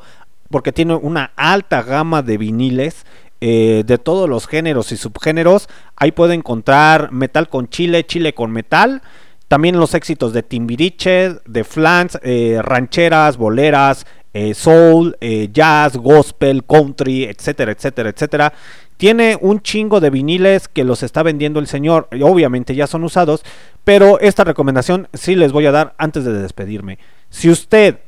porque 0.50 0.72
tiene 0.72 0.96
una 0.96 1.32
alta 1.36 1.84
gama 1.84 2.22
de 2.22 2.38
viniles. 2.38 3.06
eh, 3.42 3.84
de 3.86 3.98
todos 3.98 4.28
los 4.28 4.48
géneros 4.48 4.92
y 4.92 4.98
subgéneros, 4.98 5.70
ahí 5.96 6.12
puede 6.12 6.34
encontrar 6.34 7.14
metal 7.14 7.48
con 7.48 7.70
chile, 7.70 8.06
chile 8.06 8.34
con 8.34 8.52
metal, 8.52 9.02
también 9.48 9.80
los 9.80 9.94
éxitos 9.94 10.34
de 10.34 10.44
Timbiriche, 10.44 11.38
de 11.46 11.64
Flans, 11.64 12.20
eh, 12.22 12.60
rancheras, 12.62 13.38
boleras, 13.38 14.06
eh, 14.34 14.54
soul, 14.54 15.18
jazz, 15.54 15.96
gospel, 15.96 16.66
country, 16.66 17.24
etcétera, 17.24 17.72
etcétera, 17.72 18.10
etcétera. 18.10 18.54
Tiene 18.98 19.38
un 19.40 19.62
chingo 19.62 20.02
de 20.02 20.10
viniles 20.10 20.68
que 20.68 20.84
los 20.84 21.02
está 21.02 21.24
vendiendo 21.24 21.60
el 21.62 21.68
señor. 21.68 22.10
Obviamente 22.22 22.76
ya 22.76 22.86
son 22.86 23.06
usados. 23.06 23.44
Pero 23.86 24.20
esta 24.20 24.44
recomendación 24.44 25.08
sí 25.14 25.36
les 25.36 25.54
voy 25.54 25.66
a 25.66 25.72
dar 25.72 25.96
antes 25.98 26.26
de 26.26 26.34
despedirme. 26.34 27.00
Si 27.30 27.50
usted 27.50 28.00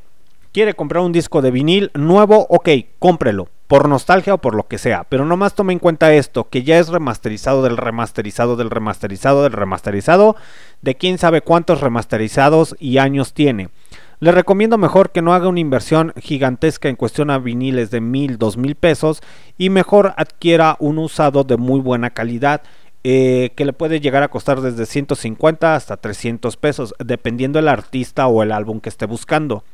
quiere 0.52 0.74
comprar 0.74 1.02
un 1.02 1.12
disco 1.12 1.42
de 1.42 1.50
vinil 1.50 1.90
nuevo, 1.94 2.46
ok, 2.48 2.68
cómprelo. 2.98 3.48
Por 3.66 3.88
nostalgia 3.88 4.34
o 4.34 4.38
por 4.38 4.54
lo 4.54 4.68
que 4.68 4.76
sea. 4.76 5.04
Pero 5.08 5.24
nomás 5.24 5.54
tome 5.54 5.72
en 5.72 5.78
cuenta 5.78 6.12
esto, 6.12 6.48
que 6.50 6.62
ya 6.62 6.78
es 6.78 6.88
remasterizado 6.88 7.62
del 7.62 7.78
remasterizado 7.78 8.56
del 8.56 8.68
remasterizado 8.68 9.42
del 9.42 9.52
remasterizado. 9.52 10.36
De 10.82 10.94
quién 10.94 11.16
sabe 11.16 11.40
cuántos 11.40 11.80
remasterizados 11.80 12.76
y 12.78 12.98
años 12.98 13.32
tiene. 13.32 13.70
Le 14.20 14.30
recomiendo 14.30 14.78
mejor 14.78 15.10
que 15.10 15.22
no 15.22 15.32
haga 15.32 15.48
una 15.48 15.58
inversión 15.58 16.12
gigantesca 16.16 16.88
en 16.88 16.96
cuestión 16.96 17.30
a 17.30 17.38
viniles 17.38 17.90
de 17.90 18.00
mil, 18.00 18.38
dos 18.38 18.56
mil 18.56 18.76
pesos 18.76 19.20
y 19.58 19.68
mejor 19.68 20.14
adquiera 20.16 20.76
un 20.78 20.98
usado 20.98 21.42
de 21.42 21.56
muy 21.56 21.80
buena 21.80 22.10
calidad 22.10 22.62
eh, 23.02 23.50
que 23.56 23.64
le 23.64 23.72
puede 23.72 23.98
llegar 23.98 24.22
a 24.22 24.28
costar 24.28 24.60
desde 24.60 24.86
150 24.86 25.74
hasta 25.74 25.96
300 25.96 26.56
pesos 26.56 26.94
dependiendo 27.04 27.58
el 27.58 27.66
artista 27.66 28.28
o 28.28 28.44
el 28.44 28.52
álbum 28.52 28.78
que 28.78 28.90
esté 28.90 29.06
buscando. 29.06 29.64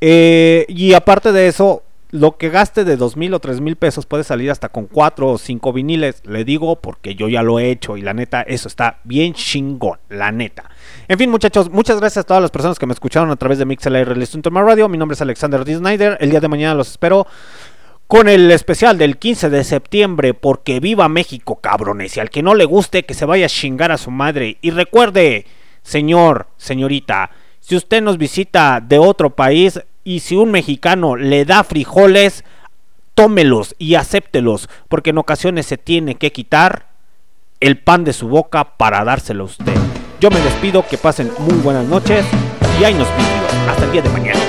Eh, 0.00 0.66
y 0.68 0.92
aparte 0.94 1.32
de 1.32 1.48
eso, 1.48 1.82
lo 2.10 2.36
que 2.36 2.50
gaste 2.50 2.84
de 2.84 2.96
dos 2.96 3.16
mil 3.16 3.34
o 3.34 3.40
tres 3.40 3.60
mil 3.60 3.76
pesos 3.76 4.06
puede 4.06 4.24
salir 4.24 4.50
hasta 4.50 4.68
con 4.68 4.86
cuatro 4.86 5.28
o 5.28 5.38
cinco 5.38 5.72
viniles. 5.72 6.22
Le 6.24 6.44
digo 6.44 6.76
porque 6.80 7.14
yo 7.14 7.28
ya 7.28 7.42
lo 7.42 7.58
he 7.58 7.70
hecho 7.70 7.96
y 7.96 8.02
la 8.02 8.14
neta, 8.14 8.42
eso 8.42 8.68
está 8.68 9.00
bien 9.04 9.34
chingón, 9.34 9.98
la 10.08 10.32
neta. 10.32 10.70
En 11.08 11.18
fin, 11.18 11.30
muchachos, 11.30 11.70
muchas 11.70 12.00
gracias 12.00 12.24
a 12.24 12.26
todas 12.26 12.42
las 12.42 12.50
personas 12.50 12.78
que 12.78 12.86
me 12.86 12.92
escucharon 12.92 13.30
a 13.30 13.36
través 13.36 13.58
de 13.58 13.64
MixLR 13.64 14.16
Listen 14.16 14.42
to 14.42 14.50
My 14.50 14.60
Radio. 14.60 14.88
Mi 14.88 14.98
nombre 14.98 15.14
es 15.14 15.20
Alexander 15.20 15.64
D. 15.64 15.76
Snyder. 15.76 16.16
El 16.20 16.30
día 16.30 16.40
de 16.40 16.48
mañana 16.48 16.74
los 16.74 16.90
espero 16.90 17.26
con 18.06 18.28
el 18.28 18.50
especial 18.50 18.98
del 18.98 19.18
15 19.18 19.50
de 19.50 19.64
septiembre. 19.64 20.34
Porque 20.34 20.80
viva 20.80 21.08
México, 21.08 21.60
cabrones. 21.60 22.16
Y 22.16 22.20
al 22.20 22.30
que 22.30 22.42
no 22.42 22.54
le 22.54 22.64
guste, 22.64 23.04
que 23.04 23.14
se 23.14 23.24
vaya 23.24 23.46
a 23.46 23.50
chingar 23.50 23.92
a 23.92 23.98
su 23.98 24.10
madre. 24.10 24.58
Y 24.62 24.70
recuerde, 24.70 25.46
señor, 25.82 26.48
señorita, 26.56 27.30
si 27.66 27.74
usted 27.74 28.00
nos 28.00 28.16
visita 28.16 28.80
de 28.80 29.00
otro 29.00 29.30
país 29.30 29.80
y 30.04 30.20
si 30.20 30.36
un 30.36 30.52
mexicano 30.52 31.16
le 31.16 31.44
da 31.44 31.64
frijoles, 31.64 32.44
tómelos 33.16 33.74
y 33.76 33.96
acéptelos. 33.96 34.68
Porque 34.88 35.10
en 35.10 35.18
ocasiones 35.18 35.66
se 35.66 35.76
tiene 35.76 36.14
que 36.14 36.30
quitar 36.30 36.86
el 37.58 37.76
pan 37.76 38.04
de 38.04 38.12
su 38.12 38.28
boca 38.28 38.76
para 38.76 39.02
dárselo 39.02 39.42
a 39.42 39.46
usted. 39.46 39.74
Yo 40.20 40.30
me 40.30 40.38
despido, 40.38 40.86
que 40.86 40.96
pasen 40.96 41.32
muy 41.40 41.54
buenas 41.54 41.86
noches 41.86 42.24
y 42.80 42.84
ahí 42.84 42.94
nos 42.94 43.08
vemos. 43.08 43.68
Hasta 43.68 43.84
el 43.84 43.90
día 43.90 44.02
de 44.02 44.10
mañana. 44.10 44.40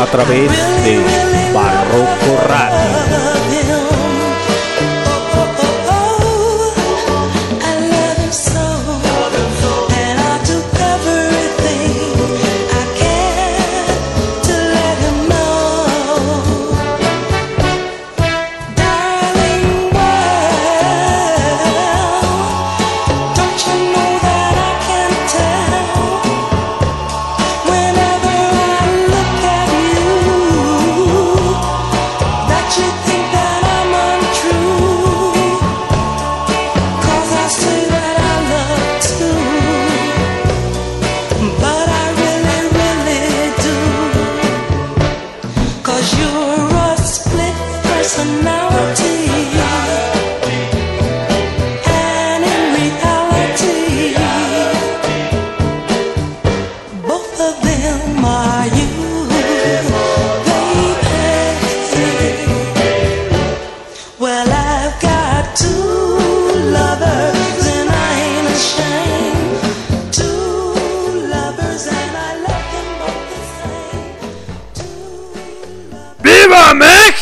a 0.00 0.06
través 0.06 0.52
de 0.84 1.52
Barroco 1.52 2.46
Radio. 2.46 2.97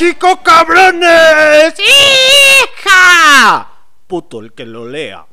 México, 0.07 0.41
cabrones! 0.45 1.75
¡Hija! 1.81 3.67
Puto 4.07 4.39
el 4.39 4.53
que 4.53 4.65
lo 4.65 4.87
lea. 4.87 5.27